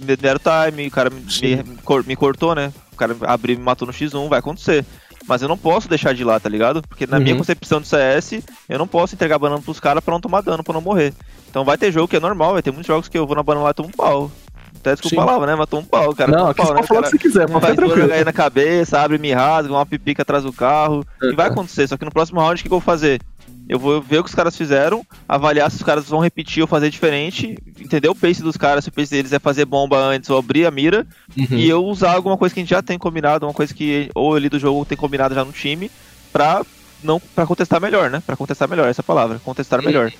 me 0.00 0.16
deram 0.16 0.40
time, 0.40 0.86
o 0.86 0.90
cara 0.90 1.10
me, 1.10 1.20
me, 1.20 1.64
me 2.06 2.16
cortou, 2.16 2.54
né? 2.54 2.72
O 2.92 2.96
cara 2.96 3.16
abriu 3.22 3.54
e 3.54 3.58
me 3.58 3.64
matou 3.64 3.86
no 3.86 3.92
X1, 3.92 4.28
vai 4.28 4.38
acontecer. 4.38 4.84
Mas 5.28 5.42
eu 5.42 5.48
não 5.48 5.58
posso 5.58 5.88
deixar 5.88 6.14
de 6.14 6.22
ir 6.22 6.24
lá, 6.24 6.38
tá 6.38 6.48
ligado? 6.48 6.80
Porque 6.82 7.06
na 7.06 7.18
minha 7.18 7.32
Uhum. 7.34 7.38
concepção 7.38 7.80
do 7.80 7.86
CS, 7.86 8.42
eu 8.68 8.78
não 8.78 8.86
posso 8.86 9.14
entregar 9.14 9.38
banana 9.38 9.60
pros 9.60 9.80
caras 9.80 10.02
pra 10.02 10.12
não 10.14 10.20
tomar 10.20 10.40
dano, 10.40 10.62
pra 10.62 10.72
não 10.72 10.80
morrer. 10.80 11.12
Então 11.50 11.64
vai 11.64 11.76
ter 11.76 11.90
jogo 11.92 12.06
que 12.06 12.16
é 12.16 12.20
normal, 12.20 12.52
vai 12.52 12.62
ter 12.62 12.70
muitos 12.70 12.86
jogos 12.86 13.08
que 13.08 13.18
eu 13.18 13.26
vou 13.26 13.34
na 13.34 13.42
banana 13.42 13.64
lá 13.64 13.70
e 13.70 13.74
tomo 13.74 13.88
um 13.88 13.92
pau. 13.92 14.30
Até 14.78 14.92
desculpa 14.92 15.16
Sim. 15.16 15.22
a 15.22 15.24
palavra, 15.24 15.46
né? 15.48 15.54
Mas 15.56 15.72
um 15.72 15.84
pau, 15.84 16.14
cara. 16.14 16.30
Não, 16.30 16.48
aqui 16.48 16.58
pau, 16.58 16.66
você 16.66 16.72
né? 16.74 16.76
pode 16.76 16.88
falar 16.88 17.00
o 17.00 17.02
que 17.04 17.10
você 17.10 17.18
quiser, 17.18 17.48
pode 17.48 17.60
Faz 17.60 17.74
tranquilo. 17.76 18.14
HE 18.14 18.24
na 18.24 18.32
cabeça, 18.32 19.00
abre, 19.00 19.18
me 19.18 19.32
rasga, 19.32 19.72
uma 19.72 19.84
pipica 19.86 20.22
atrás 20.22 20.44
do 20.44 20.52
carro. 20.52 21.04
E 21.22 21.34
vai 21.34 21.48
acontecer, 21.48 21.88
só 21.88 21.96
que 21.96 22.04
no 22.04 22.12
próximo 22.12 22.38
round 22.40 22.54
o 22.60 22.62
que, 22.62 22.68
que 22.68 22.74
eu 22.74 22.78
vou 22.78 22.80
fazer? 22.80 23.20
Eu 23.68 23.78
vou 23.78 24.00
ver 24.00 24.18
o 24.18 24.22
que 24.24 24.28
os 24.28 24.34
caras 24.34 24.56
fizeram, 24.56 25.04
avaliar 25.28 25.70
se 25.70 25.78
os 25.78 25.82
caras 25.82 26.08
vão 26.08 26.20
repetir 26.20 26.62
ou 26.62 26.68
fazer 26.68 26.88
diferente, 26.88 27.56
entender 27.80 28.08
o 28.08 28.14
pace 28.14 28.42
dos 28.42 28.56
caras, 28.56 28.84
se 28.84 28.90
o 28.90 28.92
pace 28.92 29.10
deles 29.10 29.32
é 29.32 29.38
fazer 29.40 29.64
bomba 29.64 29.98
antes 29.98 30.30
ou 30.30 30.38
abrir 30.38 30.66
a 30.66 30.70
mira, 30.70 31.06
Uhum. 31.36 31.46
e 31.56 31.68
eu 31.68 31.84
usar 31.84 32.12
alguma 32.12 32.36
coisa 32.36 32.54
que 32.54 32.60
a 32.60 32.62
gente 32.62 32.70
já 32.70 32.80
tem 32.82 32.96
combinado, 32.98 33.44
uma 33.44 33.52
coisa 33.52 33.74
que 33.74 34.08
ou 34.14 34.34
ali 34.34 34.48
do 34.48 34.58
jogo 34.58 34.84
tem 34.84 34.96
combinado 34.96 35.34
já 35.34 35.44
no 35.44 35.50
time, 35.52 35.90
pra 36.32 36.64
não 37.02 37.20
para 37.20 37.46
contestar 37.46 37.80
melhor, 37.80 38.08
né? 38.10 38.22
Pra 38.24 38.36
contestar 38.36 38.68
melhor, 38.68 38.88
essa 38.88 39.02
é 39.02 39.04
palavra, 39.04 39.40
contestar 39.44 39.82
melhor. 39.82 40.12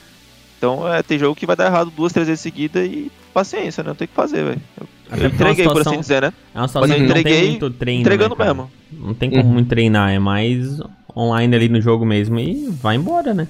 Então, 0.58 0.90
é, 0.92 1.02
tem 1.02 1.18
jogo 1.18 1.34
que 1.36 1.46
vai 1.46 1.54
dar 1.54 1.66
errado 1.66 1.90
duas, 1.94 2.12
três 2.12 2.26
vezes 2.28 2.40
seguida 2.40 2.82
e 2.84 3.10
paciência, 3.34 3.82
né? 3.82 3.90
Não 3.90 3.94
tem 3.96 4.06
o 4.06 4.08
que 4.08 4.14
fazer, 4.14 4.42
velho. 4.42 4.60
Eu, 4.80 4.86
eu 5.10 5.24
é 5.24 5.26
entreguei, 5.26 5.64
por 5.64 5.70
situação- 5.72 5.92
assim 5.92 6.00
dizer, 6.00 6.22
né? 6.22 6.32
É 6.54 6.58
uma 6.58 6.66
situação 6.68 6.88
Mas 6.88 6.96
que 6.96 7.02
eu 7.02 7.06
não 7.06 7.12
tem 7.14 7.20
entreguei 7.20 7.50
muito 7.50 7.70
treino. 7.70 8.00
entregando 8.00 8.36
né, 8.38 8.44
mesmo. 8.46 8.70
Não 8.90 9.14
tem 9.14 9.30
como 9.30 9.56
Uhum. 9.58 9.64
treinar, 9.64 10.10
é 10.12 10.18
mais 10.18 10.78
online 11.16 11.54
ali 11.56 11.68
no 11.68 11.80
jogo 11.80 12.04
mesmo 12.04 12.38
e 12.38 12.66
vai 12.70 12.96
embora, 12.96 13.32
né? 13.32 13.48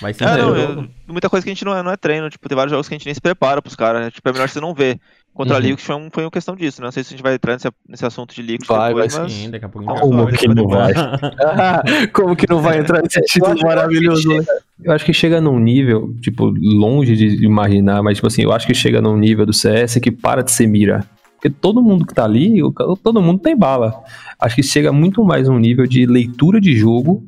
Vai 0.00 0.12
ser 0.12 0.24
É, 0.24 0.36
não, 0.38 0.56
jogo. 0.56 0.88
é- 1.08 1.12
muita 1.12 1.28
coisa 1.30 1.44
que 1.44 1.50
a 1.50 1.54
gente 1.54 1.64
não 1.64 1.76
é, 1.76 1.82
não 1.82 1.92
é 1.92 1.96
treino, 1.96 2.28
tipo, 2.28 2.48
tem 2.48 2.56
vários 2.56 2.72
jogos 2.72 2.88
que 2.88 2.94
a 2.94 2.98
gente 2.98 3.04
nem 3.06 3.14
se 3.14 3.20
prepara 3.20 3.62
pros 3.62 3.76
caras, 3.76 4.02
né? 4.02 4.10
Tipo, 4.10 4.28
é 4.28 4.32
melhor 4.32 4.48
você 4.48 4.60
não 4.60 4.74
ver. 4.74 4.98
Contra 5.32 5.54
Uhum. 5.54 5.58
a 5.58 5.62
Liquid 5.62 5.80
foi, 5.84 5.94
um, 5.96 6.08
foi 6.12 6.24
uma 6.24 6.30
questão 6.30 6.54
disso, 6.54 6.80
né? 6.80 6.86
Não 6.86 6.92
sei 6.92 7.02
se 7.02 7.08
a 7.12 7.16
gente 7.16 7.22
vai 7.22 7.34
entrar 7.34 7.54
nesse, 7.54 7.68
nesse 7.88 8.06
assunto 8.06 8.34
de 8.34 8.40
Liquid 8.42 8.66
Vai, 8.68 8.88
depois, 8.94 9.12
vai 9.12 9.22
mas... 9.24 9.32
Sim, 9.32 9.50
daqui 9.50 9.64
a 9.64 9.68
pouco. 9.68 9.86
Como 9.92 10.28
que 10.32 10.48
não 10.48 10.68
vai? 10.68 10.92
Como 12.12 12.36
que 12.36 12.46
não 12.48 12.60
vai 12.60 12.78
entrar 12.78 13.02
nesse 13.02 13.20
título 13.22 13.52
acho- 13.54 13.64
maravilhoso? 13.64 14.28
né? 14.28 14.44
Eu 14.82 14.92
acho 14.92 15.04
que 15.04 15.12
chega 15.12 15.40
num 15.40 15.58
nível, 15.58 16.14
tipo, 16.20 16.46
longe 16.56 17.16
de 17.16 17.44
imaginar, 17.44 18.02
mas, 18.02 18.16
tipo 18.18 18.26
assim, 18.26 18.42
eu 18.42 18.52
acho 18.52 18.66
que 18.66 18.74
chega 18.74 19.00
num 19.00 19.16
nível 19.16 19.46
do 19.46 19.52
CS 19.52 20.00
que 20.00 20.10
para 20.10 20.42
de 20.42 20.50
ser 20.52 20.66
mira. 20.66 21.04
Porque 21.44 21.58
todo 21.60 21.82
mundo 21.82 22.06
que 22.06 22.14
tá 22.14 22.24
ali, 22.24 22.58
todo 23.02 23.20
mundo 23.20 23.38
tem 23.38 23.54
bala. 23.54 24.02
Acho 24.40 24.56
que 24.56 24.62
chega 24.62 24.90
muito 24.90 25.22
mais 25.22 25.46
num 25.46 25.58
nível 25.58 25.86
de 25.86 26.06
leitura 26.06 26.58
de 26.58 26.74
jogo, 26.74 27.22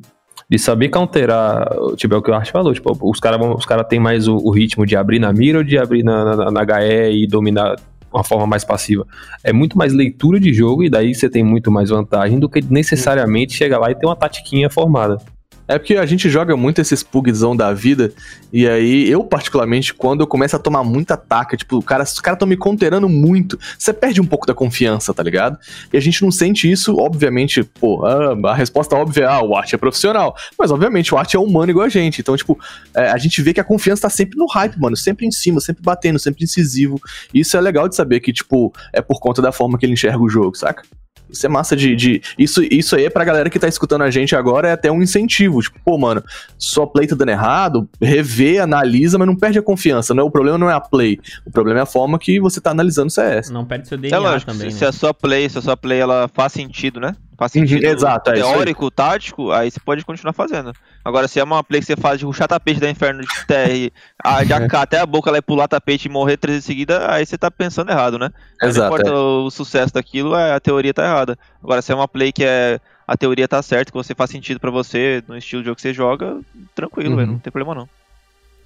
de 0.49 0.57
saber 0.57 0.89
counterar, 0.89 1.69
tipo, 1.95 2.15
é 2.15 2.17
o 2.17 2.21
que 2.23 2.31
o 2.31 2.33
Art 2.33 2.49
falou, 2.49 2.73
tipo, 2.73 2.97
os 3.07 3.19
caras 3.19 3.39
os 3.55 3.63
cara 3.63 3.83
têm 3.83 3.99
mais 3.99 4.27
o, 4.27 4.37
o 4.37 4.49
ritmo 4.49 4.87
de 4.87 4.95
abrir 4.95 5.19
na 5.19 5.31
mira 5.31 5.59
ou 5.59 5.63
de 5.63 5.77
abrir 5.77 6.01
na, 6.01 6.35
na, 6.35 6.51
na 6.51 6.61
HE 6.63 7.23
e 7.23 7.27
dominar 7.27 7.75
uma 8.11 8.23
forma 8.23 8.47
mais 8.47 8.63
passiva. 8.63 9.05
É 9.43 9.53
muito 9.53 9.77
mais 9.77 9.93
leitura 9.93 10.39
de 10.39 10.51
jogo 10.51 10.83
e 10.83 10.89
daí 10.89 11.13
você 11.13 11.29
tem 11.29 11.43
muito 11.43 11.71
mais 11.71 11.91
vantagem 11.91 12.39
do 12.39 12.49
que 12.49 12.59
necessariamente 12.67 13.53
chegar 13.53 13.77
lá 13.77 13.91
e 13.91 13.95
ter 13.95 14.07
uma 14.07 14.15
tatiquinha 14.15 14.67
formada. 14.67 15.19
É 15.67 15.77
porque 15.77 15.95
a 15.97 16.05
gente 16.05 16.29
joga 16.29 16.55
muito 16.55 16.79
esses 16.79 17.03
pugzão 17.03 17.55
da 17.55 17.73
vida, 17.73 18.13
e 18.53 18.67
aí 18.67 19.09
eu, 19.09 19.23
particularmente, 19.23 19.93
quando 19.93 20.21
eu 20.21 20.27
começo 20.27 20.55
a 20.55 20.59
tomar 20.59 20.83
muita 20.83 21.15
ataque, 21.15 21.57
tipo, 21.57 21.77
o 21.77 21.83
cara, 21.83 22.03
os 22.03 22.19
caras 22.19 22.37
estão 22.37 22.47
me 22.47 22.55
conterando 22.55 23.09
muito, 23.09 23.59
você 23.77 23.91
perde 23.91 24.21
um 24.21 24.25
pouco 24.25 24.45
da 24.47 24.53
confiança, 24.53 25.13
tá 25.13 25.21
ligado? 25.21 25.57
E 25.91 25.97
a 25.97 25.99
gente 25.99 26.21
não 26.23 26.31
sente 26.31 26.71
isso, 26.71 26.95
obviamente, 26.97 27.63
pô, 27.63 28.05
a, 28.05 28.51
a 28.51 28.53
resposta 28.53 28.95
óbvia 28.95 29.23
é, 29.23 29.27
ah, 29.27 29.41
o 29.41 29.55
Art 29.55 29.73
é 29.73 29.77
profissional. 29.77 30.35
Mas, 30.57 30.71
obviamente, 30.71 31.13
o 31.13 31.17
Art 31.17 31.33
é 31.33 31.39
humano 31.39 31.69
igual 31.71 31.85
a 31.85 31.89
gente. 31.89 32.21
Então, 32.21 32.37
tipo, 32.37 32.57
é, 32.95 33.09
a 33.09 33.17
gente 33.17 33.41
vê 33.41 33.53
que 33.53 33.59
a 33.59 33.63
confiança 33.63 34.03
tá 34.03 34.09
sempre 34.09 34.37
no 34.37 34.45
hype, 34.47 34.79
mano, 34.79 34.95
sempre 34.95 35.25
em 35.25 35.31
cima, 35.31 35.59
sempre 35.59 35.81
batendo, 35.83 36.19
sempre 36.19 36.43
incisivo. 36.43 36.99
E 37.33 37.41
isso 37.41 37.57
é 37.57 37.61
legal 37.61 37.89
de 37.89 37.95
saber 37.95 38.19
que, 38.19 38.31
tipo, 38.31 38.71
é 38.93 39.01
por 39.01 39.19
conta 39.19 39.41
da 39.41 39.51
forma 39.51 39.77
que 39.77 39.85
ele 39.85 39.93
enxerga 39.93 40.19
o 40.19 40.29
jogo, 40.29 40.55
saca? 40.55 40.83
Isso 41.29 41.45
é 41.45 41.49
massa 41.49 41.75
de. 41.75 41.93
de- 41.95 42.21
isso, 42.39 42.63
isso 42.71 42.95
aí 42.95 43.05
é 43.05 43.09
pra 43.09 43.25
galera 43.25 43.49
que 43.49 43.59
tá 43.59 43.67
escutando 43.67 44.03
a 44.03 44.09
gente 44.09 44.33
agora, 44.35 44.69
é 44.69 44.71
até 44.71 44.89
um 44.89 45.01
incentivo. 45.01 45.56
Tipo, 45.61 45.79
pô, 45.83 45.97
mano, 45.97 46.23
sua 46.57 46.87
play 46.87 47.07
tá 47.07 47.15
dando 47.15 47.29
errado, 47.29 47.89
revê, 48.01 48.59
analisa, 48.59 49.17
mas 49.17 49.27
não 49.27 49.35
perde 49.35 49.59
a 49.59 49.63
confiança. 49.63 50.13
Não 50.13 50.23
é, 50.23 50.25
o 50.25 50.31
problema 50.31 50.57
não 50.57 50.69
é 50.69 50.73
a 50.73 50.81
play. 50.81 51.19
O 51.45 51.51
problema 51.51 51.79
é 51.79 51.83
a 51.83 51.85
forma 51.87 52.19
que 52.19 52.39
você 52.39 52.59
tá 52.61 52.71
analisando 52.71 53.07
o 53.07 53.11
CS. 53.11 53.53
Não 53.53 53.65
perde 53.65 53.87
seu 53.87 53.97
É 54.09 54.17
DNA 54.17 54.19
lógico, 54.19 54.51
também, 54.51 54.69
se, 54.69 54.71
né? 54.71 54.77
se 54.79 54.85
a 54.85 54.91
sua 54.91 55.13
play, 55.13 55.49
se 55.49 55.57
a 55.57 55.61
sua 55.61 55.77
play 55.77 55.99
ela 55.99 56.27
faz 56.33 56.53
sentido, 56.53 56.99
né? 56.99 57.15
Faz 57.37 57.51
Uhum, 57.55 57.65
sentido 57.67 57.83
exato, 57.83 58.29
é 58.31 58.33
teórico, 58.33 58.89
tático, 58.89 59.51
aí 59.51 59.69
você 59.69 59.79
pode 59.79 60.03
continuar 60.03 60.33
fazendo. 60.33 60.75
Agora, 61.05 61.27
se 61.27 61.39
é 61.39 61.43
uma 61.43 61.63
play 61.63 61.79
que 61.81 61.85
você 61.87 61.95
faz 61.95 62.17
de 62.19 62.25
ruxar 62.25 62.47
tapete 62.47 62.79
da 62.79 62.89
Inferno 62.89 63.21
de 63.21 63.29
TR, 63.45 63.91
a, 64.23 64.43
de 64.43 64.53
AK 64.53 64.73
até 64.73 64.99
a 64.99 65.05
boca 65.05 65.29
ela 65.29 65.37
é 65.37 65.41
pular 65.41 65.67
tapete 65.67 66.05
e 66.07 66.11
morrer 66.11 66.37
três 66.37 66.55
vezes 66.55 66.65
seguida, 66.65 67.11
aí 67.11 67.25
você 67.25 67.37
tá 67.37 67.51
pensando 67.51 67.91
errado, 67.91 68.17
né? 68.17 68.31
Exato, 68.61 69.01
Não 69.01 69.11
importa 69.11 69.13
o 69.13 69.49
sucesso 69.51 69.93
daquilo, 69.93 70.35
é, 70.35 70.53
a 70.53 70.59
teoria 70.59 70.93
tá 70.93 71.03
errada. 71.05 71.37
Agora, 71.63 71.81
se 71.81 71.91
é 71.91 71.95
uma 71.95 72.07
play 72.07 72.31
que 72.31 72.43
é 72.43 72.79
a 73.07 73.15
teoria 73.15 73.47
tá 73.47 73.61
certa, 73.61 73.91
que 73.91 73.97
você 73.97 74.13
faz 74.13 74.29
sentido 74.29 74.59
pra 74.59 74.69
você, 74.69 75.23
no 75.27 75.37
estilo 75.37 75.61
de 75.61 75.67
jogo 75.67 75.75
que 75.77 75.81
você 75.81 75.93
joga, 75.93 76.39
tranquilo, 76.75 77.11
Uhum. 77.11 77.15
velho, 77.15 77.31
não 77.31 77.39
tem 77.39 77.51
problema 77.51 77.73
não. 77.73 77.89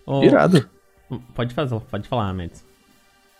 Ô, 0.05 0.23
Irado. 0.23 0.67
Pode 1.35 1.53
fazer, 1.53 1.79
pode 1.91 2.07
falar, 2.07 2.33
Mendes. 2.33 2.63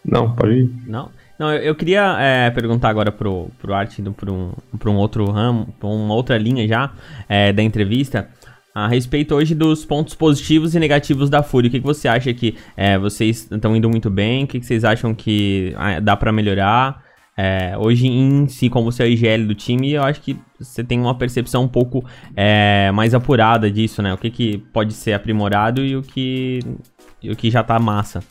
Não, 0.04 0.36
pode 0.36 0.54
ir. 0.54 0.70
Não? 0.88 1.10
Não, 1.40 1.52
eu, 1.52 1.60
eu 1.62 1.76
queria 1.76 2.18
é, 2.20 2.50
perguntar 2.52 2.90
agora 2.90 3.12
pro, 3.12 3.50
pro 3.60 3.74
Art, 3.74 3.98
indo 3.98 4.12
pra 4.12 4.32
um, 4.32 4.52
pra 4.78 4.90
um 4.90 4.96
outro 4.98 5.26
ramo, 5.32 5.74
pra 5.80 5.88
uma 5.88 6.14
outra 6.14 6.38
linha 6.38 6.68
já 6.68 6.92
é, 7.30 7.52
da 7.54 7.64
entrevista, 7.64 8.30
a 8.76 8.88
respeito 8.88 9.34
hoje 9.36 9.54
dos 9.56 9.84
pontos 9.86 10.14
positivos 10.16 10.76
e 10.76 10.80
negativos 10.80 11.30
da 11.30 11.42
Fúria. 11.44 11.68
O 11.68 11.72
que, 11.72 11.80
que 11.80 11.86
você 11.86 12.08
acha 12.08 12.34
que 12.34 12.58
é, 12.76 12.98
vocês 12.98 13.48
estão 13.52 13.76
indo 13.76 13.90
muito 13.90 14.10
bem? 14.10 14.44
O 14.44 14.48
que, 14.48 14.60
que 14.60 14.66
vocês 14.66 14.84
acham 14.84 15.14
que 15.14 15.74
ah, 15.78 16.00
dá 16.00 16.16
pra 16.16 16.32
melhorar? 16.32 17.04
É, 17.38 17.78
hoje 17.78 18.08
em 18.08 18.48
si, 18.48 18.70
como 18.70 18.92
você 18.92 19.04
é 19.04 19.06
o 19.06 19.10
IGL 19.10 19.48
do 19.48 19.56
time, 19.56 19.94
eu 19.94 20.04
acho 20.04 20.22
que 20.22 20.38
você 20.60 20.84
tem 20.84 21.00
uma 21.00 21.18
percepção 21.18 21.64
um 21.64 21.68
pouco 21.68 22.04
é, 22.36 22.92
mais 22.92 23.14
apurada 23.14 23.72
disso, 23.72 24.02
né? 24.02 24.14
O 24.14 24.18
que, 24.18 24.30
que 24.30 24.58
pode 24.58 24.94
ser 24.94 25.14
aprimorado 25.14 25.84
e 25.84 25.96
o 25.96 26.02
que, 26.02 26.60
e 27.22 27.32
o 27.32 27.36
que 27.36 27.50
já 27.50 27.64
tá 27.64 27.80
massa. 27.80 28.22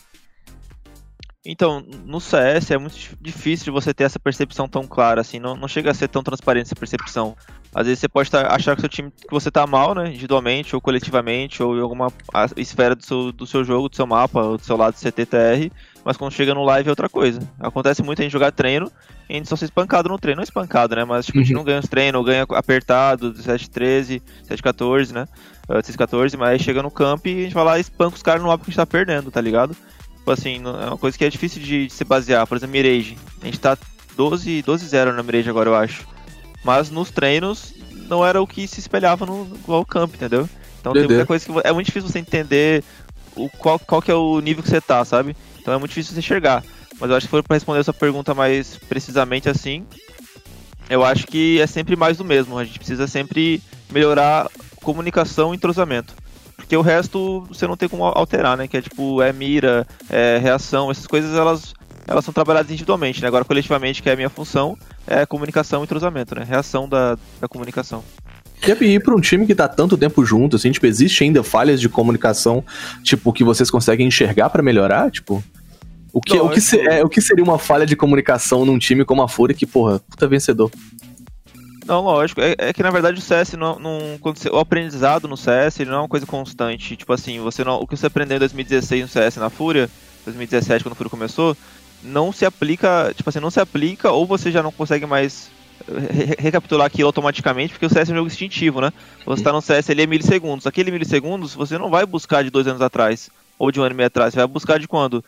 Então, 1.44 1.83
no 2.05 2.20
CS 2.20 2.70
é 2.70 2.77
muito 2.77 2.94
dif- 2.94 3.16
difícil 3.18 3.72
você 3.72 3.94
ter 3.94 4.05
essa 4.05 4.18
percepção 4.18 4.68
tão 4.68 4.87
clara, 4.87 5.22
assim, 5.22 5.38
não, 5.38 5.57
não 5.57 5.66
chega 5.66 5.90
a 5.90 5.94
ser 5.94 6.07
tão 6.07 6.22
transparente 6.22 6.66
essa 6.66 6.77
percepção. 6.77 7.35
Às 7.75 7.87
vezes 7.87 8.01
você 8.01 8.09
pode 8.11 8.31
tá- 8.31 8.55
achar 8.55 8.75
que 8.75 8.83
seu 8.83 8.90
time 8.90 9.11
que 9.11 9.31
você 9.31 9.51
tá 9.51 9.66
mal, 9.66 9.94
né, 9.94 10.11
individualmente 10.11 10.75
ou 10.75 10.83
coletivamente, 10.83 11.62
ou 11.62 11.79
em 11.79 11.81
alguma 11.81 12.12
esfera 12.59 12.94
do 12.94 13.03
seu, 13.03 13.33
do 13.33 13.46
seu 13.46 13.64
jogo, 13.64 13.88
do 13.88 13.96
seu 13.96 14.07
mapa, 14.07 14.42
ou 14.42 14.59
do 14.59 14.64
seu 14.64 14.77
lado 14.77 14.96
CTTR, 14.96 15.72
mas 16.05 16.17
quando 16.17 16.33
chega 16.33 16.55
no 16.55 16.65
live 16.65 16.89
é 16.89 16.93
outra 16.93 17.09
coisa. 17.09 17.41
Acontece 17.59 18.03
muito 18.03 18.21
a 18.21 18.23
gente 18.23 18.33
jogar 18.33 18.51
treino 18.53 18.91
e 19.29 19.35
a 19.35 19.37
gente 19.37 19.49
só 19.49 19.57
ser 19.57 19.67
espancado 19.67 20.09
no 20.09 20.19
treino, 20.19 20.39
não 20.39 20.43
espancado, 20.45 20.97
né, 20.97 21.05
mas 21.05 21.27
tipo, 21.27 21.39
a 21.39 21.43
gente 21.43 21.53
Uhum. 21.53 21.59
não 21.59 21.65
ganha 21.65 21.81
os 21.81 21.89
treinos, 21.89 22.25
ganha 22.25 22.45
apertado, 22.51 23.33
7-13, 23.35 24.23
7-14, 24.49 25.13
né, 25.13 25.27
uh, 25.69 25.83
6-14, 25.83 26.37
mas 26.37 26.49
aí 26.51 26.59
chega 26.59 26.83
no 26.83 26.91
camp 26.91 27.27
e 27.27 27.41
a 27.41 27.43
gente 27.45 27.55
vai 27.55 27.65
lá 27.65 27.79
e 27.79 27.81
espanca 27.81 28.17
os 28.17 28.23
caras 28.23 28.43
no 28.43 28.49
mapa 28.49 28.65
que 28.65 28.71
a 28.71 28.73
gente 28.73 28.77
tá 28.77 28.87
perdendo, 28.87 29.31
tá 29.31 29.41
ligado? 29.41 29.77
Tipo 30.17 30.31
assim, 30.33 30.63
é 30.65 30.87
uma 30.87 30.99
coisa 30.99 31.17
que 31.17 31.25
é 31.25 31.31
difícil 31.31 31.63
de, 31.63 31.87
de 31.87 31.93
se 31.93 32.05
basear. 32.05 32.47
Por 32.47 32.57
exemplo, 32.57 32.73
Mirage. 32.73 33.17
A 33.41 33.47
gente 33.47 33.59
tá 33.59 33.77
12 34.17 34.63
12-0 34.67 35.15
na 35.15 35.23
Mirage 35.23 35.49
agora, 35.49 35.71
eu 35.71 35.75
acho. 35.75 36.07
Mas 36.63 36.91
nos 36.91 37.11
treinos 37.11 37.73
não 38.07 38.25
era 38.25 38.41
o 38.41 38.47
que 38.47 38.67
se 38.69 38.81
espelhava 38.81 39.25
no, 39.25 39.47
no 39.67 39.87
camp, 39.87 40.15
entendeu? 40.15 40.49
Então 40.79 40.93
tem 40.93 41.03
Doideira. 41.03 41.15
muita 41.15 41.27
coisa 41.27 41.45
que 41.47 41.67
é 41.69 41.73
muito 41.73 41.87
difícil 41.87 42.09
você 42.09 42.19
entender 42.19 42.85
o, 43.35 43.49
qual, 43.49 43.79
qual 43.79 44.03
que 44.03 44.11
é 44.11 44.15
o 44.15 44.41
nível 44.41 44.63
que 44.63 44.69
você 44.69 44.81
tá, 44.81 45.03
sabe? 45.07 45.35
Então 45.61 45.75
é 45.75 45.79
muito 45.79 45.90
difícil 45.90 46.12
você 46.12 46.20
enxergar. 46.20 46.64
Mas 46.99 47.11
eu 47.11 47.16
acho 47.16 47.27
que 47.27 47.31
for 47.31 47.42
pra 47.42 47.57
responder 47.57 47.81
essa 47.81 47.92
pergunta 47.92 48.35
mais 48.35 48.77
precisamente 48.88 49.49
assim, 49.49 49.87
eu 50.88 51.05
acho 51.05 51.27
que 51.27 51.61
é 51.61 51.66
sempre 51.66 51.96
mais 51.96 52.16
do 52.18 52.25
mesmo. 52.25 52.59
A 52.59 52.64
gente 52.64 52.79
precisa 52.79 53.07
sempre 53.07 53.62
melhorar 53.90 54.49
comunicação 54.83 55.53
e 55.53 55.57
entrosamento. 55.57 56.14
Porque 56.57 56.77
o 56.77 56.83
resto 56.83 57.42
você 57.49 57.66
não 57.66 57.77
tem 57.77 57.88
como 57.88 58.05
alterar, 58.05 58.57
né? 58.57 58.68
Que 58.68 58.77
é 58.77 58.83
tipo, 58.83 59.23
é 59.23 59.33
mira, 59.33 59.87
é 60.09 60.38
reação, 60.38 60.90
essas 60.90 61.07
coisas 61.07 61.35
elas, 61.35 61.75
elas 62.07 62.25
são 62.25 62.35
trabalhadas 62.35 62.70
individualmente, 62.70 63.23
né? 63.23 63.29
Agora 63.29 63.44
coletivamente, 63.44 64.03
que 64.03 64.11
é 64.11 64.12
a 64.12 64.16
minha 64.16 64.29
função, 64.29 64.77
é 65.07 65.25
comunicação 65.25 65.81
e 65.81 65.85
entrosamento, 65.85 66.35
né? 66.35 66.44
Reação 66.44 66.88
da, 66.88 67.16
da 67.40 67.49
comunicação. 67.49 68.05
E 68.62 68.85
ir 68.85 69.03
pra 69.03 69.14
um 69.14 69.20
time 69.20 69.46
que 69.46 69.55
tá 69.55 69.66
tanto 69.66 69.96
tempo 69.96 70.25
junto, 70.25 70.57
assim, 70.57 70.70
tipo, 70.70 70.87
existe 70.87 71.25
ainda 71.25 71.42
falhas 71.42 71.81
de 71.81 71.88
comunicação, 71.88 72.64
tipo, 73.03 73.33
que 73.33 73.42
vocês 73.42 73.70
conseguem 73.70 74.07
enxergar 74.07 74.51
pra 74.51 74.62
melhorar? 74.62 75.11
Tipo, 75.11 75.42
o 76.12 76.20
que, 76.20 76.38
o, 76.38 76.49
que 76.49 76.61
é, 76.77 77.05
o 77.05 77.09
que 77.09 77.20
seria 77.20 77.44
uma 77.44 77.59
falha 77.59 77.87
de 77.87 77.96
comunicação 77.96 78.64
num 78.64 78.79
time 78.79 79.05
como 79.05 79.23
a 79.23 79.29
Fúria 79.29 79.55
que, 79.55 79.66
porra, 79.66 80.01
puta 80.01 80.27
vencedor? 80.27 80.70
Não, 81.87 82.03
lógico. 82.03 82.40
É, 82.40 82.55
é 82.59 82.73
que 82.73 82.83
na 82.83 82.90
verdade 82.90 83.18
o 83.18 83.23
CS 83.23 83.55
não, 83.55 83.79
não 83.79 83.99
o 84.53 84.59
aprendizado 84.59 85.27
no 85.27 85.37
CS 85.37 85.81
ele 85.81 85.90
não 85.90 85.99
é 85.99 86.01
uma 86.03 86.09
coisa 86.09 86.27
constante. 86.27 86.96
Tipo 86.96 87.12
assim, 87.12 87.40
você 87.40 87.64
não, 87.64 87.81
o 87.81 87.87
que 87.87 87.96
você 87.96 88.07
aprendeu 88.07 88.37
em 88.37 88.40
2016 88.40 89.03
no 89.03 89.09
CS 89.09 89.37
na 89.37 89.51
Fúria, 89.51 89.90
2017 90.25 90.85
quando 90.85 90.92
a 90.92 90.96
Fúria 90.96 91.11
começou, 91.11 91.57
não 92.03 92.33
se 92.33 92.44
aplica, 92.44 93.12
tipo 93.14 93.29
assim, 93.29 93.40
não 93.40 93.51
se 93.51 93.61
aplica 93.61 94.11
ou 94.11 94.27
você 94.27 94.53
já 94.53 94.62
não 94.62 94.70
consegue 94.70 95.07
mais 95.07 95.51
re- 95.88 96.25
re- 96.25 96.37
recapitular 96.38 96.87
aquilo 96.87 97.07
automaticamente, 97.09 97.73
porque 97.73 97.87
o 97.87 97.90
CS 97.90 98.09
é 98.09 98.12
um 98.12 98.16
jogo 98.16 98.27
instintivo, 98.29 98.81
né? 98.81 98.93
Você 99.27 99.43
tá 99.43 99.53
no 99.53 99.61
CS 99.61 99.90
ali 99.90 100.03
é 100.03 100.07
milissegundos. 100.07 100.66
Aquele 100.66 100.90
milissegundos 100.90 101.55
você 101.55 101.79
não 101.79 101.90
vai 101.90 102.05
buscar 102.07 102.43
de 102.45 102.51
dois 102.51 102.66
anos 102.66 102.81
atrás 102.83 103.31
ou 103.59 103.71
de 103.71 103.79
um 103.81 103.83
ano 103.83 103.95
e 103.95 103.97
meio 103.97 104.07
atrás, 104.07 104.33
você 104.33 104.38
vai 104.38 104.47
buscar 104.47 104.79
de 104.79 104.88
quando? 104.88 105.25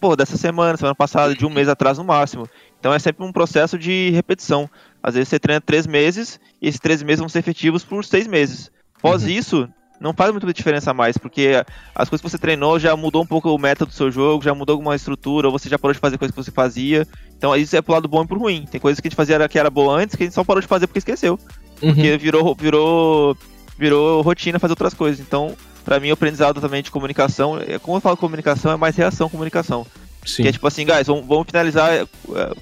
Pô, 0.00 0.14
dessa 0.14 0.36
semana, 0.36 0.76
semana 0.76 0.94
passada, 0.94 1.34
de 1.34 1.46
um 1.46 1.50
mês 1.50 1.68
atrás 1.68 1.96
no 1.96 2.04
máximo. 2.04 2.48
Então 2.78 2.92
é 2.92 2.98
sempre 2.98 3.24
um 3.24 3.32
processo 3.32 3.78
de 3.78 4.10
repetição. 4.10 4.68
Às 5.02 5.14
vezes 5.14 5.28
você 5.28 5.38
treina 5.38 5.60
três 5.60 5.86
meses 5.86 6.38
e 6.60 6.68
esses 6.68 6.80
três 6.80 7.02
meses 7.02 7.20
vão 7.20 7.28
ser 7.28 7.38
efetivos 7.38 7.84
por 7.84 8.04
seis 8.04 8.26
meses. 8.26 8.70
Após 8.96 9.22
isso, 9.24 9.68
não 10.00 10.12
faz 10.12 10.30
muita 10.30 10.52
diferença 10.52 10.94
mais, 10.94 11.16
porque 11.18 11.64
as 11.94 12.08
coisas 12.08 12.22
que 12.22 12.30
você 12.30 12.38
treinou 12.38 12.78
já 12.78 12.96
mudou 12.96 13.22
um 13.22 13.26
pouco 13.26 13.50
o 13.50 13.58
método 13.58 13.90
do 13.90 13.94
seu 13.94 14.10
jogo, 14.10 14.44
já 14.44 14.54
mudou 14.54 14.74
alguma 14.74 14.94
estrutura, 14.94 15.48
ou 15.48 15.52
você 15.52 15.68
já 15.68 15.78
parou 15.78 15.92
de 15.92 15.98
fazer 16.00 16.18
coisas 16.18 16.34
que 16.34 16.42
você 16.42 16.50
fazia. 16.50 17.06
Então 17.36 17.54
isso 17.56 17.76
é 17.76 17.82
pro 17.82 17.94
lado 17.94 18.08
bom 18.08 18.22
e 18.22 18.26
pro 18.26 18.38
ruim. 18.38 18.66
Tem 18.70 18.80
coisas 18.80 19.00
que 19.00 19.06
a 19.06 19.10
gente 19.10 19.16
fazia 19.16 19.48
que 19.48 19.58
era 19.58 19.70
boa 19.70 19.94
antes 20.00 20.16
que 20.16 20.22
a 20.22 20.26
gente 20.26 20.34
só 20.34 20.44
parou 20.44 20.60
de 20.60 20.68
fazer 20.68 20.86
porque 20.86 20.98
esqueceu. 20.98 21.38
Porque 21.80 22.16
virou, 22.18 22.54
virou, 22.54 23.36
virou 23.78 24.22
rotina 24.22 24.58
fazer 24.58 24.72
outras 24.72 24.94
coisas. 24.94 25.20
Então, 25.20 25.56
pra 25.84 26.00
mim, 26.00 26.10
o 26.10 26.14
aprendizado 26.14 26.60
também 26.60 26.82
de 26.82 26.90
comunicação, 26.90 27.58
é- 27.60 27.78
como 27.78 27.96
eu 27.96 28.00
falo 28.00 28.16
comunicação, 28.16 28.72
é 28.72 28.76
mais 28.76 28.96
reação 28.96 29.28
comunicação. 29.28 29.86
Sim. 30.24 30.42
Que 30.42 30.48
é 30.48 30.52
tipo 30.52 30.66
assim, 30.66 30.84
guys, 30.84 31.06
vamos, 31.06 31.24
vamos 31.26 31.46
finalizar 31.46 31.92
eh, 31.92 32.06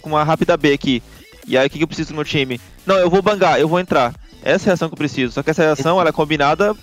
com 0.01 0.11
uma 0.11 0.22
rápida 0.22 0.57
B 0.57 0.72
aqui. 0.72 1.03
E 1.46 1.57
aí, 1.57 1.66
o 1.66 1.70
que, 1.70 1.79
que 1.79 1.85
eu 1.85 1.88
preciso 1.88 2.11
do 2.11 2.14
meu 2.14 2.25
time? 2.25 2.61
Não, 2.85 2.96
eu 2.96 3.09
vou 3.09 3.22
bangar, 3.22 3.59
eu 3.59 3.68
vou 3.68 3.81
entrar. 3.81 4.14
Essa 4.42 4.64
é 4.64 4.66
a 4.66 4.70
reação 4.72 4.88
que 4.88 4.94
eu 4.94 4.99
preciso. 4.99 5.33
Só 5.33 5.42
que 5.42 5.51
essa 5.51 5.62
reação, 5.62 5.99
ela 5.99 6.11
é 6.11 6.12
combinada 6.12 6.75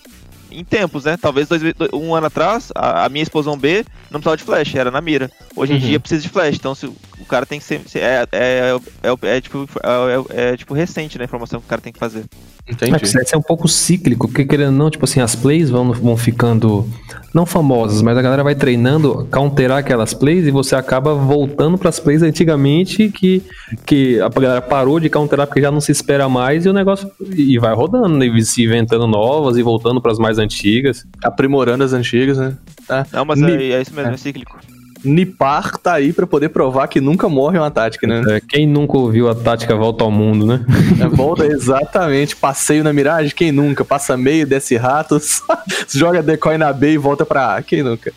em 0.59 0.63
tempos, 0.63 1.05
né? 1.05 1.17
Talvez 1.17 1.47
dois, 1.47 1.61
um 1.93 2.13
ano 2.15 2.27
atrás, 2.27 2.71
a, 2.75 3.05
a 3.05 3.09
minha 3.09 3.23
explosão 3.23 3.57
B 3.57 3.85
não 4.11 4.19
precisava 4.19 4.37
de 4.37 4.43
flash, 4.43 4.75
era 4.75 4.91
na 4.91 5.01
mira. 5.01 5.29
Hoje 5.55 5.73
em 5.73 5.75
Uhum. 5.75 5.81
dia 5.81 5.99
precisa 5.99 6.21
de 6.21 6.29
flash. 6.29 6.55
Então, 6.55 6.73
se 6.75 6.89
cara 7.33 7.45
tem 7.47 7.59
que 7.59 7.65
ser. 7.65 7.81
É, 7.95 8.27
é, 8.31 8.75
é, 9.01 9.35
é 9.35 9.41
tipo, 9.41 9.67
é, 9.83 10.51
é, 10.51 10.57
tipo 10.57 10.73
recente, 10.73 11.17
né? 11.17 11.23
A 11.23 11.25
informação 11.25 11.59
que 11.59 11.65
o 11.65 11.69
cara 11.69 11.81
tem 11.81 11.91
que 11.91 11.99
fazer. 11.99 12.25
Entendi. 12.69 12.93
É, 12.93 13.33
é 13.33 13.37
um 13.37 13.41
pouco 13.41 13.67
cíclico, 13.67 14.27
porque 14.27 14.45
querendo 14.45 14.71
ou 14.71 14.77
não, 14.77 14.89
tipo 14.89 15.03
assim, 15.03 15.19
as 15.19 15.35
plays 15.35 15.69
vão, 15.69 15.91
vão 15.91 16.15
ficando 16.15 16.87
não 17.33 17.45
famosas, 17.45 18.01
mas 18.03 18.15
a 18.15 18.21
galera 18.21 18.43
vai 18.43 18.53
treinando, 18.53 19.27
counterar 19.31 19.79
aquelas 19.79 20.13
plays 20.13 20.45
e 20.45 20.51
você 20.51 20.75
acaba 20.75 21.15
voltando 21.15 21.77
para 21.79 21.89
as 21.89 21.99
plays 21.99 22.21
antigamente 22.21 23.09
que, 23.09 23.41
que 23.85 24.21
a 24.21 24.29
galera 24.29 24.61
parou 24.61 24.99
de 24.99 25.09
counterar 25.09 25.47
porque 25.47 25.59
já 25.59 25.71
não 25.71 25.81
se 25.81 25.91
espera 25.91 26.29
mais 26.29 26.65
e 26.65 26.69
o 26.69 26.73
negócio 26.73 27.11
e 27.35 27.57
vai 27.57 27.73
rodando, 27.73 28.23
e 28.23 28.45
se 28.45 28.63
inventando 28.63 29.07
novas 29.07 29.57
e 29.57 29.63
voltando 29.63 29.99
para 29.99 30.11
as 30.11 30.19
mais 30.19 30.37
antigas. 30.37 31.05
Aprimorando 31.23 31.83
as 31.83 31.91
antigas, 31.91 32.37
né? 32.37 32.55
Tá. 32.87 33.05
Não, 33.11 33.25
mas 33.25 33.41
é, 33.41 33.71
é 33.71 33.81
isso 33.81 33.93
mesmo, 33.93 34.11
é, 34.11 34.13
é 34.13 34.17
cíclico. 34.17 34.59
Nipar 35.03 35.77
tá 35.77 35.93
aí 35.93 36.13
para 36.13 36.25
poder 36.25 36.49
provar 36.49 36.87
que 36.87 37.01
nunca 37.01 37.27
morre 37.27 37.57
uma 37.57 37.69
tática, 37.69 38.07
né? 38.07 38.23
É, 38.27 38.39
quem 38.39 38.65
nunca 38.65 38.97
ouviu 38.97 39.29
a 39.29 39.35
tática 39.35 39.75
volta 39.75 40.03
ao 40.03 40.11
mundo, 40.11 40.45
né? 40.45 40.65
É, 40.99 41.07
volta 41.07 41.45
exatamente. 41.45 42.35
Passeio 42.35 42.83
na 42.83 42.93
miragem, 42.93 43.33
quem 43.35 43.51
nunca? 43.51 43.83
Passa 43.83 44.15
meio, 44.15 44.47
desce 44.47 44.77
ratos, 44.77 45.41
joga 45.93 46.23
decoy 46.23 46.57
na 46.57 46.71
B 46.71 46.93
e 46.93 46.97
volta 46.97 47.25
pra 47.25 47.57
A, 47.57 47.61
quem 47.61 47.83
nunca? 47.83 48.13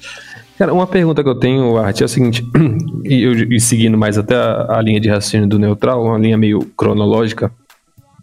Cara, 0.59 0.73
uma 0.73 0.87
pergunta 0.87 1.23
que 1.23 1.29
eu 1.29 1.39
tenho, 1.39 1.77
Art, 1.77 2.01
é 2.01 2.05
o 2.05 2.09
seguinte, 2.09 2.43
e, 3.05 3.23
eu, 3.23 3.35
e 3.53 3.61
seguindo 3.61 3.99
mais 3.99 4.17
até 4.17 4.35
a, 4.35 4.79
a, 4.79 4.81
linha 4.81 4.99
de 4.99 5.09
raciocínio 5.09 5.47
do 5.47 5.59
neutral, 5.59 6.05
uma 6.05 6.19
linha 6.19 6.39
meio 6.39 6.61
cronológica, 6.77 7.53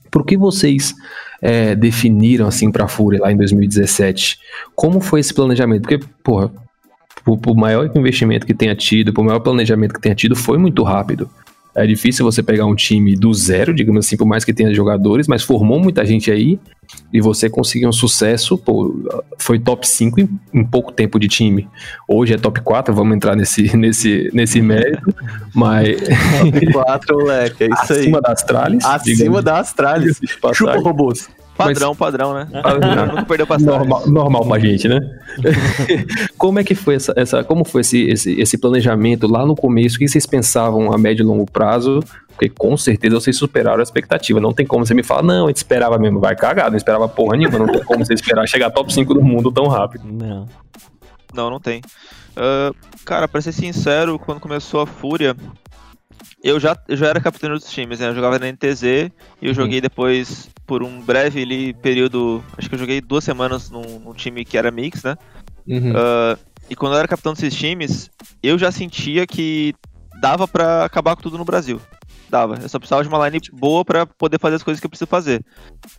por 0.10 0.26
que 0.26 0.36
vocês 0.36 0.96
é, 1.42 1.76
definiram 1.76 2.48
assim 2.48 2.72
pra 2.72 2.88
Fúria 2.88 3.22
lá 3.22 3.32
em 3.32 3.38
2017? 3.38 4.40
Como 4.76 5.00
foi 5.00 5.20
esse 5.20 5.34
planejamento? 5.34 5.82
Porque, 5.82 6.00
porra, 6.24 6.52
por, 7.24 7.38
por 7.38 7.56
maior 7.56 7.90
investimento 7.96 8.46
que 8.46 8.54
tenha 8.54 8.76
tido, 8.76 9.14
por 9.14 9.24
maior 9.24 9.40
planejamento 9.40 9.94
que 9.94 10.02
tenha 10.02 10.16
tido, 10.16 10.36
foi 10.36 10.58
muito 10.58 10.84
rápido. 10.84 11.30
É 11.76 11.88
difícil 11.88 12.24
você 12.24 12.44
pegar 12.44 12.68
um 12.68 12.76
time 12.76 13.16
do 13.16 13.34
zero, 13.34 13.74
digamos 13.74 14.06
assim, 14.06 14.16
por 14.16 14.28
mais 14.28 14.46
que 14.46 14.54
tenha 14.54 14.72
jogadores, 14.74 15.28
mas 15.28 15.42
formou 15.42 15.80
muita 15.80 16.06
gente 16.06 16.30
aí 16.30 16.60
e 17.12 17.20
você 17.20 17.50
conseguiu 17.50 17.90
um 17.90 17.94
sucesso, 17.94 18.56
pô, 18.60 18.94
foi 19.40 19.58
top 19.58 19.88
5 19.88 20.20
em, 20.20 20.30
em, 20.54 20.64
pouco 20.64 20.92
tempo 20.92 21.20
de 21.20 21.28
time. 21.28 21.68
Hoje 22.08 22.36
é 22.36 22.38
top 22.38 22.62
4, 22.62 22.94
vamos 22.94 23.16
entrar 23.16 23.36
nesse, 23.36 23.74
nesse, 23.76 24.30
nesse 24.34 24.62
mérito, 24.62 25.16
mas... 25.56 25.98
top 26.52 26.74
4, 26.74 27.18
moleque, 27.18 27.64
é 27.64 27.68
isso 27.68 27.82
Acima 27.82 27.96
aí. 27.96 28.02
Acima 28.02 28.22
das 28.22 28.44
tralhas. 28.44 28.86
Acima 28.86 29.42
das 29.42 29.74
tralhas. 29.74 30.20
Chupa 30.54 30.78
robôs. 30.78 31.28
Padrão, 31.56 31.90
Mas, 31.90 31.98
padrão, 31.98 32.34
né? 32.34 32.48
Padrão. 32.64 33.06
Nunca 33.08 33.26
perdeu 33.26 33.46
passagem. 33.46 33.78
Normal, 33.78 34.10
normal 34.10 34.46
pra 34.48 34.60
gente, 34.60 34.88
né? 34.88 35.00
como 36.38 36.60
é 36.60 36.64
que 36.64 36.74
foi 36.74 36.96
essa, 36.96 37.14
essa 37.16 37.44
como 37.44 37.64
foi 37.64 37.82
esse, 37.82 38.02
esse, 38.08 38.42
esse, 38.42 38.58
planejamento 38.58 39.28
lá 39.28 39.46
no 39.46 39.56
começo? 39.56 39.96
O 39.96 40.00
que 40.00 40.08
vocês 40.08 40.26
pensavam 40.26 40.92
a 40.92 40.98
médio 40.98 41.24
e 41.24 41.26
longo 41.26 41.46
prazo? 41.46 42.00
Porque 42.30 42.50
com 42.50 42.76
certeza 42.76 43.20
vocês 43.20 43.38
superaram 43.38 43.80
a 43.80 43.84
expectativa. 43.84 44.40
Não 44.40 44.52
tem 44.52 44.66
como 44.66 44.84
você 44.84 44.96
me 44.96 45.04
falar, 45.04 45.22
não, 45.22 45.46
a 45.46 45.48
gente 45.50 45.58
esperava 45.58 46.00
mesmo. 46.00 46.20
Vai 46.20 46.36
cagar, 46.36 46.72
não 46.72 46.78
esperava 46.78 47.08
porra 47.08 47.38
nenhuma. 47.38 47.60
Não 47.60 47.68
tem 47.68 47.84
como 47.84 48.04
você 48.04 48.16
esperar 48.16 48.48
chegar 48.48 48.72
top 48.72 48.92
5 48.92 49.14
do 49.14 49.22
mundo 49.22 49.52
tão 49.52 49.68
rápido. 49.68 50.06
Não. 50.12 50.48
Não, 51.34 51.50
não 51.52 51.60
tem. 51.60 51.82
Uh, 52.36 52.76
cara, 53.06 53.28
pra 53.28 53.42
ser 53.42 53.52
sincero, 53.52 54.18
quando 54.18 54.40
começou 54.40 54.82
a 54.82 54.88
Fúria, 54.88 55.36
eu 56.44 56.60
já, 56.60 56.78
eu 56.90 56.98
já 56.98 57.08
era 57.08 57.22
capitão 57.22 57.52
dos 57.52 57.72
times, 57.72 58.00
né? 58.00 58.10
Eu 58.10 58.16
jogava 58.16 58.38
na 58.38 58.52
NTZ 58.52 58.84
e 58.84 59.12
eu 59.42 59.50
uhum. 59.50 59.54
joguei 59.54 59.80
depois 59.80 60.50
por 60.68 60.84
um 60.84 61.00
breve 61.00 61.42
ali, 61.42 61.74
período. 61.74 62.44
Acho 62.58 62.68
que 62.68 62.76
eu 62.76 62.80
joguei 62.80 63.00
duas 63.00 63.24
semanas 63.24 63.70
num, 63.70 64.00
num 64.00 64.14
time 64.14 64.44
que 64.44 64.58
era 64.58 64.70
mix, 64.70 65.04
né? 65.04 65.16
Uhum. 65.66 65.92
Uh, 65.92 66.38
e 66.70 66.76
quando 66.76 66.94
eu 66.94 67.00
era 67.00 67.08
capitão 67.08 67.34
desses 67.34 67.56
times, 67.56 68.12
eu 68.42 68.58
já 68.58 68.74
sentia 68.74 69.26
que 69.26 69.74
dava 70.20 70.46
para 70.46 70.84
acabar 70.84 71.16
com 71.16 71.22
tudo 71.22 71.38
no 71.38 71.46
Brasil. 71.46 71.80
Dava. 72.30 72.60
Eu 72.62 72.68
só 72.68 72.78
precisava 72.78 73.04
de 73.04 73.10
uma 73.10 73.30
line 73.30 73.40
boa 73.54 73.86
para 73.86 74.06
poder 74.06 74.38
fazer 74.38 74.58
as 74.58 74.64
coisas 74.64 74.82
que 74.82 74.86
eu 74.86 74.90
preciso 74.90 75.08
fazer. 75.08 75.46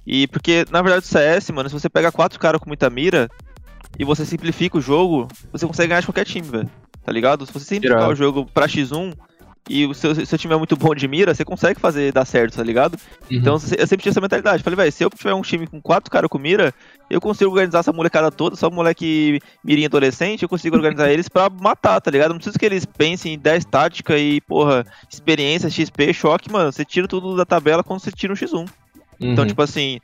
E 0.06 0.26
porque, 0.26 0.66
na 0.70 0.82
verdade, 0.82 1.06
o 1.06 1.08
CS, 1.08 1.50
mano, 1.52 1.70
se 1.70 1.74
você 1.74 1.88
pega 1.88 2.12
quatro 2.12 2.38
caras 2.38 2.60
com 2.60 2.68
muita 2.68 2.90
mira 2.90 3.30
e 3.98 4.04
você 4.04 4.26
simplifica 4.26 4.76
o 4.76 4.80
jogo, 4.80 5.26
você 5.50 5.66
consegue 5.66 5.88
ganhar 5.88 6.00
de 6.00 6.06
qualquer 6.06 6.26
time, 6.26 6.46
velho. 6.46 6.70
Tá 7.02 7.12
ligado? 7.12 7.46
Se 7.46 7.52
você 7.52 7.64
simplificar 7.64 8.10
o 8.10 8.14
jogo 8.14 8.46
pra 8.52 8.66
X1, 8.66 9.14
e 9.68 9.86
o 9.86 9.94
seu, 9.94 10.14
seu 10.26 10.38
time 10.38 10.52
é 10.52 10.56
muito 10.56 10.76
bom 10.76 10.94
de 10.94 11.08
mira, 11.08 11.34
você 11.34 11.44
consegue 11.44 11.80
fazer 11.80 12.12
dar 12.12 12.24
certo, 12.24 12.56
tá 12.56 12.62
ligado? 12.62 12.94
Uhum. 13.30 13.38
Então 13.38 13.54
eu 13.54 13.86
sempre 13.86 14.02
tinha 14.02 14.10
essa 14.10 14.20
mentalidade. 14.20 14.62
Falei, 14.62 14.76
velho, 14.76 14.92
se 14.92 15.02
eu 15.02 15.10
tiver 15.10 15.32
um 15.34 15.42
time 15.42 15.66
com 15.66 15.80
quatro 15.80 16.10
caras 16.10 16.28
com 16.28 16.38
mira, 16.38 16.74
eu 17.08 17.20
consigo 17.20 17.50
organizar 17.50 17.78
essa 17.80 17.92
molecada 17.92 18.30
toda, 18.30 18.56
só 18.56 18.70
moleque 18.70 19.40
mirinha 19.64 19.86
adolescente, 19.86 20.42
eu 20.42 20.48
consigo 20.48 20.76
organizar 20.76 21.10
eles 21.10 21.28
pra 21.28 21.48
matar, 21.48 22.00
tá 22.00 22.10
ligado? 22.10 22.30
Não 22.30 22.36
preciso 22.36 22.58
que 22.58 22.66
eles 22.66 22.84
pensem 22.84 23.34
em 23.34 23.38
10 23.38 23.64
tática 23.64 24.18
e, 24.18 24.40
porra, 24.42 24.86
experiência, 25.10 25.70
XP, 25.70 26.12
choque, 26.12 26.52
mano. 26.52 26.70
Você 26.70 26.84
tira 26.84 27.08
tudo 27.08 27.36
da 27.36 27.46
tabela 27.46 27.82
quando 27.82 28.00
você 28.00 28.12
tira 28.12 28.32
um 28.32 28.36
X1. 28.36 28.46
Então, 28.46 28.66
uhum. 29.20 29.32
Então, 29.32 29.46
tipo 29.46 29.62
assim, 29.62 30.00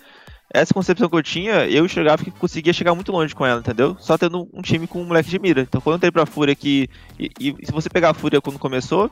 essa 0.52 0.74
concepção 0.74 1.08
que 1.08 1.16
eu 1.16 1.22
tinha, 1.22 1.66
eu 1.68 1.84
enxergava 1.84 2.24
que 2.24 2.30
conseguia 2.30 2.72
chegar 2.72 2.94
muito 2.94 3.12
longe 3.12 3.34
com 3.34 3.46
ela, 3.46 3.60
entendeu? 3.60 3.96
Só 4.00 4.18
tendo 4.18 4.48
um 4.52 4.60
time 4.60 4.86
com 4.86 5.00
um 5.00 5.04
moleque 5.04 5.30
de 5.30 5.38
mira. 5.38 5.62
Então 5.62 5.80
quando 5.80 5.94
eu 5.94 5.96
entrei 5.98 6.10
pra 6.10 6.26
Fúria 6.26 6.52
aqui, 6.52 6.88
e, 7.18 7.30
e 7.38 7.66
se 7.66 7.72
você 7.72 7.88
pegar 7.88 8.10
a 8.10 8.14
Fúria 8.14 8.40
quando 8.40 8.58
começou, 8.58 9.10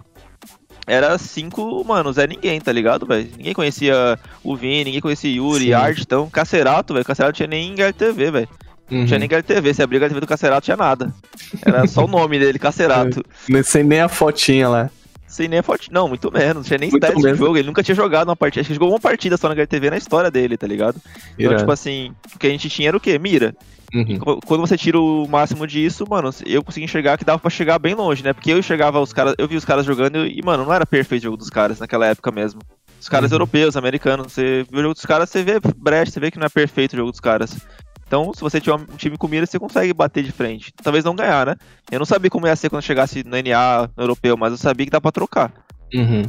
era 0.87 1.17
cinco, 1.19 1.85
mano, 1.85 2.13
Zé 2.13 2.27
ninguém, 2.27 2.61
tá 2.61 2.73
ligado, 2.73 3.07
velho? 3.07 3.29
Ninguém 3.37 3.55
conhecia 3.55 4.19
o 4.43 4.57
Vini, 4.57 4.85
ninguém 4.85 5.01
conhecia 5.01 5.31
Yuri, 5.31 5.67
Sim. 5.67 5.73
Art, 5.73 5.99
então, 6.01 6.29
Cacerato, 6.29 6.95
velho. 6.95 7.05
Cacerato 7.05 7.37
tinha 7.37 7.47
nem 7.47 7.75
TV, 7.93 8.31
velho. 8.31 8.49
Uhum. 8.91 9.01
Não 9.01 9.07
tinha 9.07 9.19
nem 9.19 9.29
TV, 9.29 9.75
se 9.75 9.83
abrir 9.83 10.03
a 10.03 10.09
TV 10.09 10.21
do 10.21 10.27
Cacerato 10.27 10.65
tinha 10.65 10.77
nada. 10.77 11.13
Era 11.65 11.87
só 11.87 12.05
o 12.05 12.09
nome 12.09 12.39
dele, 12.39 12.57
Cacerato. 12.59 13.23
Sem 13.63 13.85
nem 13.85 14.01
a 14.01 14.09
fotinha 14.09 14.69
lá. 14.69 14.91
Sem 15.29 15.47
nem 15.47 15.59
a. 15.59 15.65
Não, 15.91 16.09
muito 16.09 16.33
menos. 16.33 16.55
Não 16.55 16.63
tinha 16.63 16.79
nem 16.79 16.89
stats 16.89 17.23
de 17.23 17.35
jogo. 17.35 17.57
Ele 17.57 17.67
nunca 17.67 17.83
tinha 17.83 17.95
jogado 17.95 18.29
uma 18.29 18.37
partida. 18.37 18.63
Acho 18.63 18.69
que 18.69 18.75
jogou 18.75 18.89
uma 18.89 18.99
partida 18.99 19.37
só 19.37 19.49
na 19.49 19.55
HTV 19.55 19.91
na 19.91 19.99
história 19.99 20.31
dele, 20.31 20.57
tá 20.57 20.67
ligado? 20.67 21.01
Então, 21.39 21.57
tipo 21.57 21.71
assim, 21.71 22.13
o 22.35 22.39
que 22.39 22.47
a 22.47 22.51
gente 22.51 22.71
tinha 22.71 22.89
era 22.89 22.97
o 22.97 23.01
quê? 23.01 23.19
Mira. 23.19 23.55
Uhum. 23.95 24.19
Quando 24.47 24.61
você 24.61 24.77
tira 24.77 25.01
o 25.01 25.27
máximo 25.27 25.67
disso, 25.67 26.05
mano, 26.09 26.31
eu 26.45 26.63
consegui 26.63 26.85
enxergar 26.85 27.17
que 27.17 27.25
dava 27.25 27.39
pra 27.39 27.51
chegar 27.51 27.79
bem 27.79 27.95
longe, 27.95 28.23
né? 28.23 28.33
Porque 28.33 28.53
eu 28.53 28.59
enxergava 28.59 29.01
os 29.01 29.13
caras, 29.13 29.35
eu 29.39 29.49
vi 29.49 29.57
os 29.57 29.65
caras 29.65 29.87
jogando 29.87 30.27
e, 30.27 30.43
mano, 30.43 30.65
não 30.65 30.73
era 30.73 30.85
perfeito 30.85 31.23
o 31.23 31.25
jogo 31.25 31.37
dos 31.39 31.49
caras 31.49 31.79
naquela 31.79 32.07
época 32.07 32.31
mesmo. 32.31 32.61
Os 33.01 33.09
caras 33.09 33.31
uhum. 33.31 33.37
europeus, 33.37 33.77
americanos, 33.77 34.33
você 34.33 34.67
vê 34.71 34.79
o 34.79 34.83
jogo 34.83 34.95
dos 34.95 35.07
caras, 35.07 35.31
você 35.31 35.43
vê 35.43 35.59
brecha, 35.77 36.13
você 36.13 36.21
vê 36.21 36.31
que 36.31 36.39
não 36.39 36.47
é 36.47 36.51
perfeito 36.51 36.95
o 36.95 36.97
jogo 36.97 37.11
dos 37.11 37.21
caras. 37.21 37.57
Então, 38.09 38.33
se 38.35 38.41
você 38.41 38.59
tiver 38.59 38.75
um 38.75 38.97
time 38.97 39.19
com 39.19 39.29
mira, 39.29 39.45
você 39.45 39.59
consegue 39.59 39.93
bater 39.93 40.25
de 40.25 40.33
frente. 40.33 40.73
Talvez 40.83 41.05
não 41.05 41.15
ganhar, 41.15 41.47
né? 41.47 41.57
Eu 41.93 41.99
não 41.99 42.07
sabia 42.07 42.31
como 42.31 42.47
ia 42.47 42.57
ser 42.57 42.71
quando 42.71 42.83
chegasse 42.83 43.23
no 43.23 43.37
NA, 43.37 43.91
no 43.95 44.03
europeu, 44.03 44.35
mas 44.35 44.51
eu 44.51 44.57
sabia 44.57 44.87
que 44.87 44.91
dá 44.91 44.99
pra 44.99 45.13
trocar. 45.13 45.53
Uhum. 45.95 46.23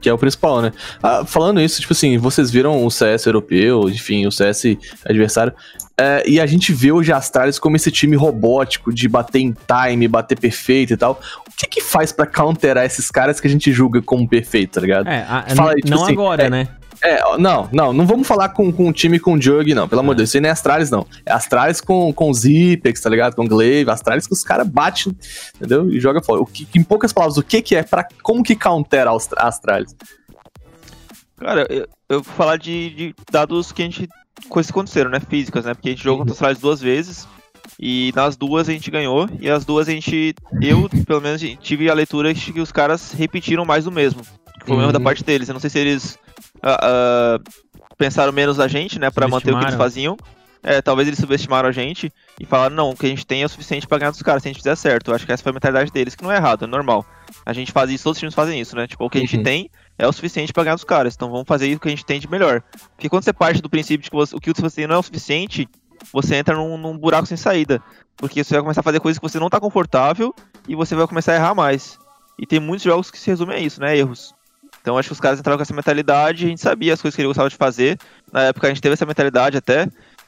Que 0.00 0.08
é 0.08 0.12
o 0.12 0.18
principal, 0.18 0.60
né? 0.60 0.72
Ah, 1.00 1.24
falando 1.24 1.60
isso, 1.60 1.80
tipo 1.80 1.92
assim, 1.92 2.18
vocês 2.18 2.50
viram 2.50 2.84
o 2.84 2.90
CS 2.90 3.26
europeu, 3.26 3.88
enfim, 3.88 4.26
o 4.26 4.32
CS 4.32 4.76
adversário. 5.04 5.52
É, 5.96 6.22
e 6.26 6.40
a 6.40 6.46
gente 6.46 6.72
vê 6.72 6.90
o 6.90 7.00
Astralis 7.14 7.58
como 7.58 7.76
esse 7.76 7.92
time 7.92 8.16
robótico 8.16 8.92
de 8.92 9.06
bater 9.06 9.40
em 9.40 9.54
time, 9.54 10.08
bater 10.08 10.38
perfeito 10.38 10.94
e 10.94 10.96
tal. 10.96 11.20
O 11.46 11.56
que 11.56 11.66
que 11.66 11.80
faz 11.80 12.10
para 12.10 12.26
counterar 12.26 12.84
esses 12.84 13.10
caras 13.10 13.38
que 13.38 13.46
a 13.46 13.50
gente 13.50 13.70
julga 13.70 14.02
como 14.02 14.26
perfeito, 14.26 14.72
tá 14.72 14.80
ligado? 14.80 15.06
É, 15.06 15.22
a, 15.28 15.44
Fala 15.54 15.74
tipo 15.74 15.90
não 15.90 16.02
assim, 16.02 16.12
agora, 16.12 16.44
é, 16.44 16.50
né? 16.50 16.68
É, 17.02 17.22
não, 17.38 17.68
não, 17.72 17.92
não 17.92 18.06
vamos 18.06 18.28
falar 18.28 18.50
com, 18.50 18.70
com 18.70 18.88
um 18.88 18.92
time 18.92 19.18
com 19.18 19.40
Jug, 19.40 19.74
não, 19.74 19.88
pelo 19.88 20.02
amor 20.02 20.14
de 20.14 20.18
Deus, 20.18 20.30
isso 20.30 20.36
aí 20.36 20.40
não 20.42 20.48
é 20.50 20.52
Astralis, 20.52 20.90
não. 20.90 21.06
É 21.24 21.32
Astralis 21.32 21.80
com, 21.80 22.12
com 22.12 22.32
Zipex, 22.32 23.00
tá 23.00 23.08
ligado? 23.08 23.34
Com 23.34 23.48
Glaive, 23.48 23.90
Astralis 23.90 24.26
que 24.26 24.34
os 24.34 24.44
caras 24.44 24.68
batem, 24.68 25.16
entendeu? 25.56 25.90
E 25.90 25.98
joga 25.98 26.22
fora. 26.22 26.42
O 26.42 26.46
que, 26.46 26.68
em 26.74 26.82
poucas 26.82 27.12
palavras, 27.12 27.38
o 27.38 27.42
que 27.42 27.62
que 27.62 27.74
é, 27.74 27.82
pra, 27.82 28.06
como 28.22 28.42
que 28.42 28.54
countera 28.54 29.10
a 29.10 29.48
Astralis? 29.48 29.96
Cara, 31.38 31.66
eu, 31.70 31.88
eu 32.08 32.22
vou 32.22 32.34
falar 32.34 32.58
de, 32.58 32.90
de, 32.90 33.14
dados 33.32 33.72
que 33.72 33.80
a 33.80 33.84
gente, 33.86 34.06
coisas 34.50 34.70
que 34.70 34.78
aconteceram, 34.78 35.10
né, 35.10 35.20
físicas, 35.20 35.64
né, 35.64 35.72
porque 35.72 35.88
a 35.88 35.92
gente 35.92 36.04
jogou 36.04 36.18
contra 36.18 36.32
a 36.32 36.34
Astralis 36.34 36.58
duas 36.58 36.80
vezes, 36.82 37.26
e 37.78 38.12
nas 38.14 38.36
duas 38.36 38.68
a 38.68 38.72
gente 38.72 38.90
ganhou, 38.90 39.26
e 39.40 39.48
as 39.48 39.64
duas 39.64 39.88
a 39.88 39.92
gente, 39.92 40.34
eu, 40.60 40.86
pelo 41.06 41.22
menos, 41.22 41.40
tive 41.62 41.88
a 41.88 41.94
leitura 41.94 42.34
que 42.34 42.60
os 42.60 42.70
caras 42.70 43.12
repetiram 43.12 43.64
mais 43.64 43.84
do 43.84 43.92
mesmo. 43.92 44.20
Que 44.60 44.66
foi 44.66 44.74
o 44.74 44.78
mesmo 44.78 44.92
da 44.92 44.98
uhum. 44.98 45.04
parte 45.04 45.24
deles. 45.24 45.48
Eu 45.48 45.54
não 45.54 45.60
sei 45.60 45.70
se 45.70 45.78
eles 45.78 46.18
uh, 46.56 47.38
uh, 47.38 47.96
pensaram 47.96 48.32
menos 48.32 48.56
da 48.56 48.68
gente, 48.68 48.98
né, 48.98 49.10
para 49.10 49.28
manter 49.28 49.52
o 49.52 49.58
que 49.58 49.64
eles 49.64 49.74
faziam. 49.74 50.16
É, 50.62 50.82
talvez 50.82 51.08
eles 51.08 51.18
subestimaram 51.18 51.70
a 51.70 51.72
gente 51.72 52.12
e 52.38 52.44
falaram, 52.44 52.76
não, 52.76 52.90
o 52.90 52.96
que 52.96 53.06
a 53.06 53.08
gente 53.08 53.26
tem 53.26 53.42
é 53.42 53.46
o 53.46 53.48
suficiente 53.48 53.86
para 53.86 53.96
ganhar 53.96 54.10
dos 54.10 54.20
caras, 54.20 54.42
se 54.42 54.48
a 54.48 54.52
gente 54.52 54.58
fizer 54.58 54.76
certo. 54.76 55.10
Eu 55.10 55.14
acho 55.14 55.24
que 55.24 55.32
essa 55.32 55.42
foi 55.42 55.50
a 55.50 55.52
mentalidade 55.54 55.90
deles, 55.90 56.14
que 56.14 56.22
não 56.22 56.30
é 56.30 56.36
errado, 56.36 56.64
é 56.64 56.68
normal. 56.68 57.04
A 57.46 57.52
gente 57.54 57.72
faz 57.72 57.90
isso, 57.90 58.04
todos 58.04 58.16
os 58.16 58.20
times 58.20 58.34
fazem 58.34 58.60
isso, 58.60 58.76
né? 58.76 58.86
Tipo, 58.86 59.06
o 59.06 59.10
que 59.10 59.16
a 59.16 59.20
gente 59.22 59.38
uhum. 59.38 59.42
tem 59.42 59.70
é 59.98 60.06
o 60.06 60.12
suficiente 60.12 60.52
para 60.52 60.64
ganhar 60.64 60.74
dos 60.74 60.84
caras, 60.84 61.14
então 61.14 61.30
vamos 61.30 61.46
fazer 61.46 61.74
o 61.74 61.80
que 61.80 61.88
a 61.88 61.90
gente 61.90 62.04
tem 62.04 62.20
de 62.20 62.30
melhor. 62.30 62.62
Porque 62.94 63.08
quando 63.08 63.22
você 63.24 63.32
parte 63.32 63.62
do 63.62 63.70
princípio 63.70 64.04
de 64.04 64.10
que 64.10 64.16
você, 64.16 64.36
o 64.36 64.40
que 64.40 64.52
você 64.52 64.76
tem 64.76 64.86
não 64.86 64.96
é 64.96 64.98
o 64.98 65.02
suficiente, 65.02 65.66
você 66.12 66.36
entra 66.36 66.54
num, 66.54 66.76
num, 66.76 66.96
buraco 66.96 67.26
sem 67.26 67.36
saída. 67.36 67.82
Porque 68.16 68.44
você 68.44 68.54
vai 68.54 68.62
começar 68.62 68.80
a 68.80 68.84
fazer 68.84 69.00
coisas 69.00 69.18
que 69.18 69.26
você 69.26 69.38
não 69.38 69.48
tá 69.48 69.58
confortável 69.58 70.34
e 70.68 70.74
você 70.74 70.94
vai 70.94 71.06
começar 71.06 71.32
a 71.32 71.36
errar 71.36 71.54
mais. 71.54 71.98
E 72.38 72.46
tem 72.46 72.60
muitos 72.60 72.84
jogos 72.84 73.10
que 73.10 73.18
se 73.18 73.30
resumem 73.30 73.56
a 73.56 73.60
isso, 73.60 73.80
né? 73.80 73.96
Erros. 73.96 74.34
Então 74.80 74.96
acho 74.96 75.08
que 75.08 75.12
os 75.12 75.20
caras 75.20 75.38
entraram 75.38 75.58
com 75.58 75.62
essa 75.62 75.74
mentalidade, 75.74 76.46
a 76.46 76.48
gente 76.48 76.60
sabia 76.60 76.94
as 76.94 77.02
coisas 77.02 77.14
que 77.14 77.20
ele 77.20 77.28
gostava 77.28 77.48
de 77.50 77.56
fazer. 77.56 77.98
Na 78.32 78.44
época 78.44 78.66
a 78.66 78.70
gente 78.70 78.80
teve 78.80 78.94
essa 78.94 79.04
mentalidade 79.06 79.56
até 79.56 79.86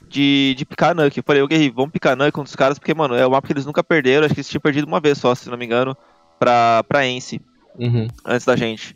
de, 0.09 0.55
de 0.57 0.65
picar 0.67 0.95
Nuke. 0.95 1.19
Eu 1.19 1.25
falei, 1.27 1.43
ok, 1.43 1.71
vamos 1.75 1.91
picar 1.93 2.17
Nuke 2.17 2.33
com 2.33 2.43
os 2.43 2.55
caras, 2.55 2.79
porque, 2.79 2.93
mano, 2.95 3.15
é 3.15 3.27
o 3.27 3.31
mapa 3.31 3.47
que 3.47 3.53
eles 3.53 3.65
nunca 3.67 3.83
perderam. 3.83 4.25
Acho 4.27 4.35
que 4.35 4.41
eles 4.41 4.49
tinham 4.49 4.61
perdido 4.61 4.87
uma 4.87 5.01
vez 5.01 5.17
só, 5.19 5.35
se 5.35 5.49
não 5.49 5.57
me 5.57 5.65
engano, 5.65 5.97
pra, 6.39 6.85
pra 6.89 7.07
Ence. 7.07 7.41
Uhum. 7.79 8.07
antes 8.27 8.45
da 8.45 8.55
gente. 8.55 8.95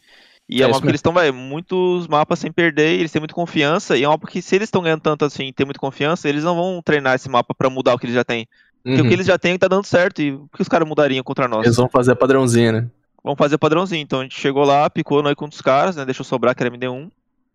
E 0.48 0.60
é, 0.60 0.64
É 0.64 0.66
um 0.66 0.70
mapa 0.70 0.82
que 0.82 0.88
eles 0.90 0.98
estão, 0.98 1.14
velho, 1.14 1.32
muitos 1.32 2.06
mapas 2.06 2.38
sem 2.38 2.52
perder, 2.52 2.98
eles 2.98 3.10
têm 3.10 3.20
muita 3.20 3.34
confiança, 3.34 3.96
e 3.96 4.04
é 4.04 4.08
um 4.08 4.12
mapa 4.12 4.26
que 4.26 4.42
se 4.42 4.54
eles 4.54 4.66
estão 4.68 4.82
ganhando 4.82 5.00
tanto 5.00 5.24
assim, 5.24 5.50
tem 5.52 5.64
muita 5.64 5.80
confiança, 5.80 6.28
eles 6.28 6.44
não 6.44 6.54
vão 6.54 6.82
treinar 6.84 7.14
esse 7.14 7.28
mapa 7.28 7.54
pra 7.54 7.70
mudar 7.70 7.94
o 7.94 7.98
que 7.98 8.04
eles 8.04 8.14
já 8.14 8.22
têm. 8.22 8.46
Porque 8.84 9.00
o 9.00 9.02
Uhum. 9.02 9.08
que 9.08 9.14
eles 9.14 9.26
já 9.26 9.38
têm 9.38 9.58
tá 9.58 9.66
dando 9.66 9.84
certo, 9.86 10.20
e 10.20 10.32
o 10.32 10.46
que 10.54 10.60
os 10.62 10.68
caras 10.68 10.86
mudariam 10.86 11.24
contra 11.24 11.48
nós? 11.48 11.64
Eles 11.64 11.76
vão 11.76 11.88
fazer 11.88 12.12
a 12.12 12.16
padrãozinha, 12.16 12.70
né? 12.70 12.86
Vamos 13.26 13.38
fazer 13.38 13.58
padrãozinho. 13.58 14.02
Então 14.02 14.20
a 14.20 14.22
gente 14.22 14.38
chegou 14.38 14.62
lá, 14.64 14.88
picou 14.88 15.20
nós 15.20 15.34
com 15.34 15.46
os 15.46 15.60
caras, 15.60 15.96
né? 15.96 16.04
Deixou 16.04 16.24
sobrar 16.24 16.54
que 16.54 16.62
era 16.62 16.70
MD1. 16.70 17.10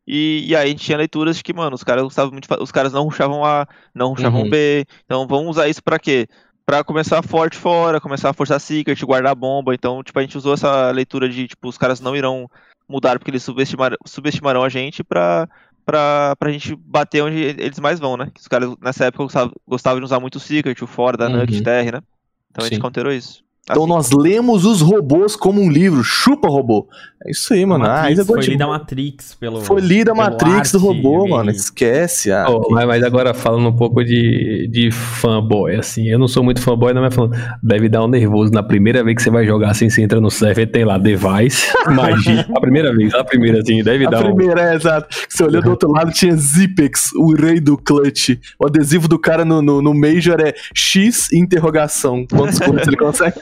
E, 0.06 0.44
e 0.46 0.54
aí 0.54 0.66
a 0.66 0.68
gente 0.68 0.84
tinha 0.84 0.98
leituras 0.98 1.38
de 1.38 1.44
que, 1.44 1.54
mano, 1.54 1.74
os 1.74 1.84
caras 1.84 2.04
gostavam 2.04 2.30
muito. 2.30 2.46
Os 2.60 2.74
caras 2.74 2.92
não 2.92 3.06
rushavam 3.06 3.46
A, 3.46 3.66
não 3.96 4.10
rushavam 4.10 4.42
Uhum. 4.42 4.50
B. 4.50 4.86
Então 5.06 5.26
vamos 5.26 5.52
usar 5.52 5.70
isso 5.70 5.82
pra 5.82 5.98
quê? 5.98 6.28
Pra 6.66 6.84
começar 6.84 7.24
forte 7.24 7.56
fora, 7.56 8.02
começar 8.02 8.30
a 8.30 8.34
forçar 8.34 8.60
secret, 8.60 9.02
guardar 9.06 9.34
bomba. 9.34 9.74
Então, 9.74 10.04
tipo, 10.04 10.20
a 10.20 10.22
gente 10.22 10.38
usou 10.38 10.56
essa 10.56 10.92
leitura 10.92 11.30
de, 11.30 11.48
tipo, 11.48 11.70
os 11.70 11.78
caras 11.78 12.02
não 12.02 12.18
irão 12.18 12.52
mudar 12.86 13.18
porque 13.18 13.32
eles 13.32 13.42
subestimar, 13.42 13.96
subestimarão 14.06 14.66
a 14.66 14.70
gente 14.70 15.06
pra, 15.06 15.48
pra, 15.86 16.36
pra 16.38 16.52
gente 16.52 16.76
bater 16.76 17.24
onde 17.24 17.38
eles 17.38 17.80
mais 17.80 17.98
vão, 17.98 18.18
né? 18.18 18.30
Que 18.34 18.42
os 18.42 18.48
caras 18.50 18.76
nessa 18.82 19.06
época 19.06 19.24
gostavam, 19.24 19.54
gostavam 19.66 20.00
de 20.00 20.06
usar 20.06 20.20
muito 20.20 20.36
o 20.36 20.40
secret, 20.42 20.84
o 20.84 20.88
fora 20.88 21.16
da 21.16 21.28
Uhum. 21.28 21.38
Nugget 21.38 21.64
TR, 21.64 21.94
né? 21.94 22.02
Então 22.50 22.66
a 22.66 22.68
gente 22.68 22.76
Sim. 22.76 22.82
counterou 22.82 23.14
isso. 23.14 23.42
Então 23.70 23.84
Assim. 23.84 23.94
nós 23.94 24.12
lemos 24.12 24.66
os 24.66 24.82
robôs 24.82 25.36
como 25.36 25.62
um 25.62 25.70
livro. 25.70 26.04
Chupa 26.04 26.48
robô. 26.50 26.88
É 27.24 27.30
isso 27.30 27.54
aí, 27.54 27.64
mano. 27.64 27.86
Ah, 27.86 28.10
Matrix, 28.10 28.20
é 28.20 28.26
foi 28.26 28.42
lida 28.42 28.66
Mode. 28.66 28.80
Matrix 28.80 29.36
pelo. 29.36 29.62
Foi 29.62 29.80
lida 29.82 30.12
a 30.12 30.16
Matrix 30.16 30.72
do 30.72 30.80
robô, 30.80 31.28
mano. 31.28 31.52
Esquece. 31.52 32.32
Ah, 32.32 32.48
Oh, 32.50 32.72
mas, 32.72 32.88
mas 32.88 33.04
agora 33.04 33.32
falando 33.36 33.68
um 33.70 33.76
pouco 33.76 34.04
de, 34.04 34.68
de 34.72 34.90
fanboy, 34.92 35.76
assim, 35.76 36.10
eu 36.10 36.18
não 36.18 36.28
sou 36.28 36.44
muito 36.44 36.60
fanboy, 36.60 36.92
não, 36.94 37.04
mas 37.04 37.14
falando, 37.14 37.38
deve 37.62 37.88
dar 37.88 38.04
um 38.04 38.08
nervoso 38.08 38.52
na 38.52 38.64
primeira 38.64 39.04
vez 39.04 39.16
que 39.16 39.22
você 39.22 39.30
vai 39.30 39.46
jogar 39.46 39.70
assim, 39.70 39.88
você 39.90 40.02
entra 40.02 40.20
no 40.20 40.32
server, 40.32 40.66
tem 40.70 40.84
lá 40.84 40.98
device, 40.98 41.72
magia, 41.96 42.48
a 42.56 42.60
primeira 42.60 42.94
vez, 42.96 43.14
a 43.14 43.24
primeira, 43.24 43.60
assim, 43.62 43.84
deve 43.84 44.08
A 44.08 44.10
dar 44.10 44.26
um... 44.26 44.36
primeira, 44.36 44.72
é, 44.72 44.76
exato. 44.76 45.08
Você 45.30 45.44
olhou 45.44 45.62
do 45.62 45.70
outro 45.70 45.92
lado, 45.92 46.12
tinha 46.12 46.36
Zipex, 46.36 47.12
o 47.14 47.36
rei 47.36 47.60
do 47.60 47.78
clutch. 47.78 48.30
O 48.60 48.66
adesivo 48.66 49.08
do 49.08 49.20
cara 49.20 49.46
no, 49.46 49.62
no, 49.62 49.82
no 49.82 49.94
Major 49.94 50.40
é 50.42 50.54
X 50.76 51.32
interrogação. 51.32 52.26
Quantos 52.28 52.58
pontos 52.60 52.88
ele 52.88 52.98
consegue? 52.98 53.36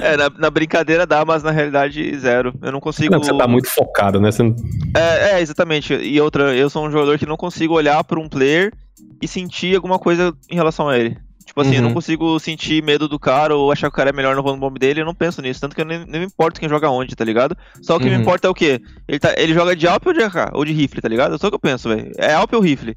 É, 0.00 0.16
na, 0.16 0.30
na 0.30 0.50
brincadeira 0.50 1.06
dá, 1.06 1.24
mas 1.24 1.42
na 1.42 1.50
realidade 1.50 2.16
zero. 2.18 2.54
Eu 2.62 2.70
não 2.72 2.80
consigo. 2.80 3.12
Não, 3.12 3.22
você 3.22 3.36
tá 3.36 3.48
muito 3.48 3.68
focado, 3.68 4.20
né? 4.20 4.30
Não- 4.38 4.54
É, 4.96 5.32
é, 5.32 5.40
exatamente. 5.40 5.94
E 5.94 6.20
outra, 6.20 6.54
eu 6.54 6.70
sou 6.70 6.86
um 6.86 6.90
jogador 6.90 7.18
que 7.18 7.26
não 7.26 7.36
consigo 7.36 7.74
olhar 7.74 8.02
pra 8.04 8.20
um 8.20 8.28
player 8.28 8.72
e 9.20 9.26
sentir 9.26 9.74
alguma 9.74 9.98
coisa 9.98 10.32
em 10.50 10.54
relação 10.54 10.88
a 10.88 10.98
ele. 10.98 11.16
Tipo 11.46 11.60
assim, 11.60 11.76
eu 11.76 11.82
não 11.82 11.88
Uhum. 11.88 11.94
consigo 11.94 12.38
sentir 12.40 12.82
medo 12.82 13.06
do 13.06 13.18
cara 13.18 13.54
ou 13.54 13.70
achar 13.70 13.88
que 13.88 13.94
o 13.94 13.96
cara 13.96 14.10
é 14.10 14.12
melhor 14.12 14.34
no 14.34 14.42
bomb 14.42 14.78
dele, 14.78 15.00
eu 15.02 15.04
não 15.04 15.14
penso 15.14 15.42
nisso. 15.42 15.60
Tanto 15.60 15.74
que 15.74 15.80
eu 15.82 15.84
nem, 15.84 16.04
nem 16.06 16.20
me 16.20 16.26
importo 16.26 16.58
quem 16.58 16.68
joga 16.68 16.88
onde, 16.90 17.14
tá 17.14 17.24
ligado? 17.24 17.56
Só 17.82 17.96
o 17.96 18.00
que 18.00 18.06
me 18.08 18.14
Uhum. 18.14 18.22
importa 18.22 18.46
é 18.48 18.50
o 18.50 18.54
quê? 18.54 18.80
Ele, 19.06 19.18
tá, 19.18 19.34
ele 19.36 19.52
joga 19.54 19.76
de 19.76 19.86
AWP 19.86 20.08
ou 20.08 20.14
de 20.14 20.22
AK? 20.22 20.50
Ou 20.54 20.64
de 20.64 20.72
rifle, 20.72 21.00
tá 21.02 21.08
ligado? 21.08 21.34
É 21.34 21.38
só 21.38 21.46
o 21.48 21.50
que 21.50 21.54
eu 21.56 21.60
penso, 21.60 21.88
velho. 21.88 22.10
É 22.16 22.32
AWP 22.34 22.56
ou 22.56 22.62
rifle. 22.62 22.96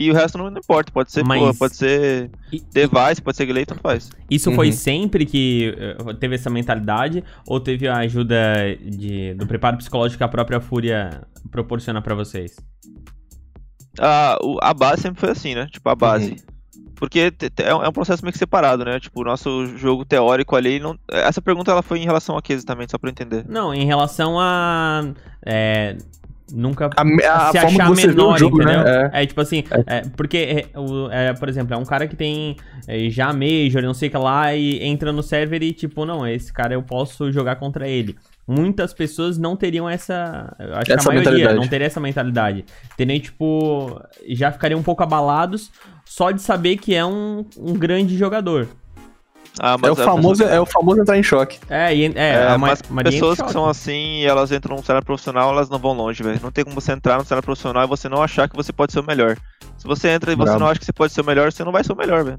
E 0.00 0.10
o 0.10 0.14
resto 0.14 0.38
não, 0.38 0.48
não 0.48 0.58
importa. 0.60 0.92
Pode 0.92 1.10
ser, 1.10 1.24
Mas- 1.24 1.40
pô, 1.42 1.54
pode 1.54 1.74
ser 1.76 2.30
E- 2.52 2.60
device, 2.72 3.20
pode 3.20 3.36
ser 3.36 3.46
glay, 3.46 3.66
tanto 3.66 3.80
faz. 3.80 4.08
Isso 4.30 4.52
foi 4.52 4.68
Uhum. 4.68 4.72
sempre 4.72 5.26
que 5.26 5.74
eh, 5.76 5.96
teve 6.20 6.36
essa 6.36 6.48
mentalidade? 6.48 7.24
Ou 7.48 7.58
teve 7.58 7.88
a 7.88 7.96
ajuda 7.96 8.36
de, 8.80 9.34
do 9.34 9.46
preparo 9.46 9.76
psicológico 9.76 10.18
que 10.18 10.24
a 10.24 10.28
própria 10.28 10.60
Fúria 10.60 11.22
proporciona 11.50 12.00
pra 12.00 12.14
vocês? 12.14 12.54
a, 14.00 14.38
o- 14.42 14.58
a 14.62 14.72
base 14.72 15.02
sempre 15.02 15.20
foi 15.20 15.30
assim, 15.30 15.54
né? 15.54 15.66
Tipo, 15.70 15.88
a 15.88 15.94
base. 15.94 16.30
Uhum. 16.30 16.36
Porque 16.94 17.32
é 17.58 17.74
um 17.74 17.82
é 17.84 17.88
um 17.88 17.92
processo 17.92 18.24
meio 18.24 18.32
que 18.32 18.38
separado, 18.38 18.84
né? 18.84 18.98
Tipo, 18.98 19.20
o 19.20 19.24
nosso 19.24 19.66
jogo 19.76 20.04
teórico 20.04 20.56
ali. 20.56 20.80
Não... 20.80 20.96
Essa 21.10 21.40
pergunta 21.40 21.70
ela 21.70 21.82
foi 21.82 21.98
em 22.00 22.04
relação 22.04 22.36
a 22.36 22.42
que 22.42 22.52
exatamente, 22.52 22.90
só 22.90 22.98
pra 22.98 23.08
eu 23.08 23.12
entender. 23.12 23.44
Não, 23.48 23.72
em 23.72 23.84
relação 23.84 24.38
a. 24.38 25.04
é, 25.46 25.96
nunca 26.52 26.90
A, 26.96 27.02
a 27.02 27.46
se 27.46 27.52
que 27.52 27.58
achar 27.58 27.90
menor, 27.90 28.38
jogo, 28.38 28.62
entendeu? 28.62 28.84
né? 28.84 29.10
É, 29.12 29.26
tipo 29.26 29.40
assim, 29.40 29.64
é, 29.86 30.02
porque, 30.16 30.36
é, 30.36 31.28
é, 31.28 31.32
por 31.32 31.48
exemplo, 31.48 31.74
é 31.74 31.76
um 31.76 31.84
cara 31.84 32.06
que 32.06 32.16
tem 32.16 32.56
é, 32.86 33.08
já 33.10 33.32
Major, 33.32 33.82
não 33.82 33.94
sei 33.94 34.08
o 34.08 34.10
que 34.10 34.18
lá, 34.18 34.54
e 34.54 34.82
entra 34.82 35.12
no 35.12 35.22
server 35.22 35.62
e, 35.62 35.72
tipo, 35.72 36.04
não, 36.04 36.26
esse 36.26 36.52
cara 36.52 36.74
eu 36.74 36.82
posso 36.82 37.30
jogar 37.30 37.56
contra 37.56 37.88
ele. 37.88 38.16
Muitas 38.46 38.94
pessoas 38.94 39.36
não 39.36 39.54
teriam 39.54 39.88
essa. 39.88 40.56
Acho 40.58 40.86
que 40.86 40.92
Essa 40.92 41.10
a 41.10 41.14
maioria 41.14 41.52
não 41.52 41.68
teria 41.68 41.86
essa 41.86 42.00
mentalidade. 42.00 42.64
Teriam, 42.96 43.20
tipo, 43.20 44.00
já 44.26 44.50
ficariam 44.50 44.80
um 44.80 44.82
pouco 44.82 45.02
abalados 45.02 45.70
só 46.06 46.30
de 46.30 46.40
saber 46.40 46.78
que 46.78 46.94
é 46.94 47.04
um, 47.04 47.44
um 47.58 47.74
grande 47.74 48.16
jogador. 48.16 48.66
Ah, 49.60 49.76
É 49.82 49.90
o, 49.90 49.96
famoso, 49.96 50.42
é 50.44 50.60
o 50.60 50.66
famoso 50.66 51.00
entrar 51.00 51.18
em 51.18 51.22
choque. 51.22 51.58
É, 51.68 51.94
e, 51.94 52.06
é, 52.14 52.52
É, 52.52 52.56
mas 52.56 52.80
maioria 52.88 53.12
pessoas 53.12 53.40
que 53.40 53.50
são 53.50 53.66
assim 53.68 54.20
e 54.20 54.24
elas 54.26 54.52
entram 54.52 54.76
num 54.76 54.82
cenário 54.82 55.04
profissional, 55.04 55.50
elas 55.50 55.68
não 55.68 55.78
vão 55.78 55.92
longe, 55.92 56.22
velho. 56.22 56.38
Não 56.42 56.50
tem 56.50 56.64
como 56.64 56.80
você 56.80 56.92
entrar 56.92 57.18
no 57.18 57.24
cenário 57.24 57.44
profissional 57.44 57.84
e 57.84 57.86
você 57.86 58.08
não 58.08 58.22
achar 58.22 58.48
que 58.48 58.54
você 58.56 58.72
pode 58.72 58.92
ser 58.92 59.00
o 59.00 59.04
melhor. 59.04 59.36
Se 59.76 59.86
você 59.86 60.08
entra 60.10 60.32
e 60.32 60.36
você 60.36 60.44
Brabo. 60.44 60.60
não 60.60 60.66
acha 60.68 60.78
que 60.80 60.86
você 60.86 60.92
pode 60.92 61.12
ser 61.12 61.20
o 61.20 61.24
melhor, 61.24 61.50
você 61.52 61.64
não 61.64 61.72
vai 61.72 61.82
ser 61.84 61.92
o 61.92 61.96
melhor, 61.96 62.24
velho. 62.24 62.38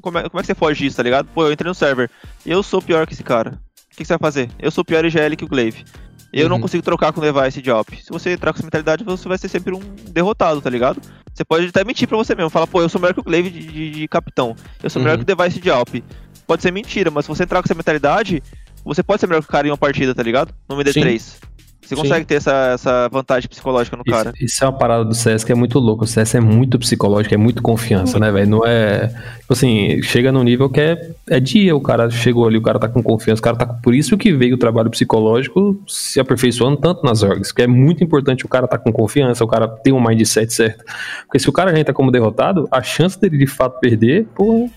Como 0.00 0.18
é, 0.18 0.28
como 0.28 0.38
é 0.38 0.42
que 0.42 0.46
você 0.46 0.54
foge 0.54 0.84
disso, 0.84 0.96
tá 0.96 1.02
ligado? 1.02 1.26
Pô, 1.34 1.44
eu 1.46 1.52
entrei 1.52 1.68
no 1.68 1.74
server. 1.74 2.10
Eu 2.46 2.62
sou 2.62 2.80
pior 2.80 3.06
que 3.06 3.14
esse 3.14 3.22
cara. 3.24 3.50
O 3.50 3.90
que, 3.90 3.96
que 3.98 4.04
você 4.04 4.12
vai 4.14 4.18
fazer? 4.18 4.50
Eu 4.58 4.70
sou 4.70 4.84
pior 4.84 5.04
IGL 5.04 5.34
que 5.36 5.44
o 5.44 5.48
Glaive. 5.48 5.84
Eu 6.30 6.46
não 6.48 6.56
Uhum. 6.56 6.62
consigo 6.62 6.82
trocar 6.84 7.10
com 7.10 7.20
o 7.20 7.24
device 7.32 7.62
de 7.62 7.70
op. 7.70 7.96
Se 7.96 8.10
você 8.10 8.32
entrar 8.32 8.52
com 8.52 8.58
essa 8.58 8.66
mentalidade, 8.66 9.02
você 9.02 9.26
vai 9.26 9.38
ser 9.38 9.48
sempre 9.48 9.74
um 9.74 9.80
derrotado, 10.10 10.60
tá 10.60 10.68
ligado? 10.68 11.00
Você 11.32 11.42
pode 11.42 11.66
até 11.68 11.82
mentir 11.84 12.06
pra 12.06 12.18
você 12.18 12.34
mesmo. 12.34 12.50
Fala, 12.50 12.66
pô, 12.66 12.82
eu 12.82 12.88
sou 12.88 13.00
melhor 13.00 13.14
que 13.14 13.20
o 13.20 13.24
Glaive 13.24 13.48
de, 13.48 13.60
de- 13.66 13.90
de 13.92 14.08
capitão. 14.08 14.54
Eu 14.82 14.90
sou 14.90 15.00
melhor 15.00 15.16
Uhum. 15.18 15.24
que 15.24 15.32
o 15.32 15.36
device 15.36 15.58
de 15.58 15.70
op. 15.70 16.04
Pode 16.48 16.62
ser 16.62 16.72
mentira, 16.72 17.10
mas 17.10 17.26
se 17.26 17.28
você 17.28 17.42
entrar 17.42 17.60
com 17.60 17.66
essa 17.66 17.74
mentalidade, 17.74 18.42
você 18.82 19.02
pode 19.02 19.20
ser 19.20 19.26
melhor 19.26 19.42
que 19.42 19.48
o 19.48 19.52
cara 19.52 19.68
em 19.68 19.70
uma 19.70 19.76
partida, 19.76 20.14
tá 20.14 20.22
ligado? 20.22 20.54
No 20.66 20.76
MD3. 20.76 21.36
Você 21.82 21.94
Sim. 21.94 22.02
consegue 22.02 22.24
ter 22.26 22.34
essa, 22.36 22.52
essa 22.72 23.08
vantagem 23.08 23.48
psicológica 23.48 23.96
no 23.98 24.04
cara. 24.04 24.30
Isso, 24.34 24.44
isso 24.44 24.64
é 24.64 24.66
uma 24.66 24.78
parada 24.78 25.04
do 25.04 25.14
CS 25.14 25.44
que 25.44 25.52
é 25.52 25.54
muito 25.54 25.78
louco. 25.78 26.04
O 26.04 26.06
CS 26.06 26.34
é 26.34 26.40
muito 26.40 26.78
psicológico, 26.78 27.34
é 27.34 27.36
muito 27.36 27.62
confiança, 27.62 28.18
né, 28.18 28.30
velho? 28.32 28.48
Não 28.48 28.66
é. 28.66 29.08
Tipo 29.40 29.52
assim, 29.52 30.02
chega 30.02 30.32
num 30.32 30.42
nível 30.42 30.70
que 30.70 30.80
é, 30.80 31.10
é 31.28 31.38
dia. 31.38 31.76
O 31.76 31.80
cara 31.82 32.10
chegou 32.10 32.46
ali, 32.46 32.56
o 32.56 32.62
cara 32.62 32.78
tá 32.78 32.88
com 32.88 33.02
confiança, 33.02 33.40
o 33.40 33.42
cara 33.42 33.56
tá. 33.56 33.66
Por 33.66 33.94
isso 33.94 34.16
que 34.16 34.32
veio 34.32 34.54
o 34.54 34.58
trabalho 34.58 34.90
psicológico 34.90 35.78
se 35.86 36.18
aperfeiçoando 36.18 36.78
tanto 36.78 37.04
nas 37.04 37.22
orgs, 37.22 37.52
que 37.52 37.62
é 37.62 37.66
muito 37.66 38.02
importante 38.02 38.44
o 38.44 38.48
cara 38.48 38.66
tá 38.66 38.78
com 38.78 38.90
confiança, 38.90 39.44
o 39.44 39.48
cara 39.48 39.68
ter 39.68 39.92
um 39.92 40.00
mindset 40.02 40.52
certo. 40.52 40.84
Porque 41.24 41.38
se 41.38 41.48
o 41.48 41.52
cara 41.52 41.72
já 41.72 41.78
entra 41.78 41.94
como 41.94 42.10
derrotado, 42.10 42.68
a 42.70 42.82
chance 42.82 43.18
dele 43.18 43.38
de 43.38 43.46
fato 43.46 43.80
perder, 43.80 44.26
pô, 44.34 44.68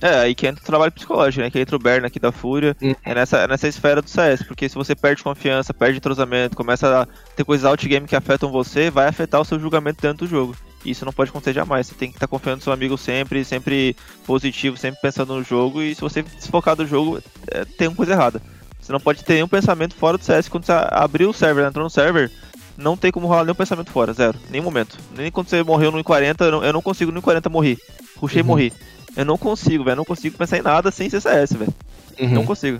É, 0.00 0.20
aí 0.20 0.34
que 0.34 0.46
entra 0.46 0.62
o 0.62 0.66
trabalho 0.66 0.92
psicológico, 0.92 1.42
né? 1.42 1.50
Que 1.50 1.58
entra 1.58 1.76
o 1.76 1.78
Berna 1.78 2.06
aqui 2.06 2.18
da 2.18 2.30
Fúria. 2.30 2.76
Hum. 2.82 2.94
É 3.04 3.14
nessa, 3.14 3.38
é 3.38 3.48
nessa 3.48 3.68
esfera 3.68 4.02
do 4.02 4.10
CS. 4.10 4.42
Porque 4.42 4.68
se 4.68 4.74
você 4.74 4.94
perde 4.94 5.22
confiança, 5.22 5.72
perde 5.72 5.98
entrosamento, 5.98 6.56
começa 6.56 7.02
a 7.02 7.06
ter 7.34 7.44
coisas 7.44 7.64
out-game 7.64 8.06
que 8.06 8.16
afetam 8.16 8.50
você, 8.50 8.90
vai 8.90 9.08
afetar 9.08 9.40
o 9.40 9.44
seu 9.44 9.58
julgamento 9.58 10.02
dentro 10.02 10.26
do 10.26 10.30
jogo. 10.30 10.56
E 10.84 10.90
isso 10.90 11.04
não 11.04 11.12
pode 11.12 11.30
acontecer 11.30 11.54
jamais. 11.54 11.86
Você 11.86 11.94
tem 11.94 12.10
que 12.10 12.16
estar 12.16 12.28
confiando 12.28 12.58
no 12.58 12.62
seu 12.62 12.72
amigo 12.72 12.96
sempre, 12.98 13.44
sempre 13.44 13.96
positivo, 14.26 14.76
sempre 14.76 15.00
pensando 15.00 15.34
no 15.34 15.42
jogo. 15.42 15.82
E 15.82 15.94
se 15.94 16.00
você 16.00 16.22
desfocar 16.22 16.76
do 16.76 16.86
jogo, 16.86 17.20
é, 17.48 17.64
tem 17.64 17.88
uma 17.88 17.96
coisa 17.96 18.12
errada. 18.12 18.40
Você 18.80 18.92
não 18.92 19.00
pode 19.00 19.24
ter 19.24 19.34
nenhum 19.34 19.48
pensamento 19.48 19.96
fora 19.96 20.16
do 20.16 20.24
CS. 20.24 20.48
Quando 20.48 20.64
você 20.64 20.72
abrir 20.72 21.24
o 21.24 21.32
server, 21.32 21.66
entrou 21.66 21.82
no 21.82 21.90
server, 21.90 22.30
não 22.76 22.96
tem 22.96 23.10
como 23.10 23.26
rolar 23.26 23.44
nenhum 23.44 23.54
pensamento 23.54 23.90
fora, 23.90 24.12
zero. 24.12 24.38
Nenhum 24.50 24.64
momento. 24.64 24.98
Nem 25.16 25.30
quando 25.30 25.48
você 25.48 25.62
morreu 25.62 25.90
no 25.90 26.02
40, 26.04 26.44
eu 26.44 26.50
não, 26.52 26.64
eu 26.64 26.72
não 26.72 26.82
consigo 26.82 27.10
no 27.12 27.22
40 27.22 27.48
morrer. 27.48 27.78
Puxei 28.20 28.40
e 28.40 28.42
Uhum. 28.42 28.46
morri. 28.48 28.72
Eu 29.16 29.24
não 29.24 29.38
consigo, 29.38 29.84
velho. 29.84 29.96
Não 29.96 30.04
consigo 30.04 30.36
pensar 30.36 30.58
em 30.58 30.62
nada 30.62 30.90
sem 30.90 31.08
ser 31.08 31.20
CS, 31.20 31.52
velho. 31.54 31.72
Não 32.18 32.40
Uhum. 32.40 32.46
consigo. 32.46 32.78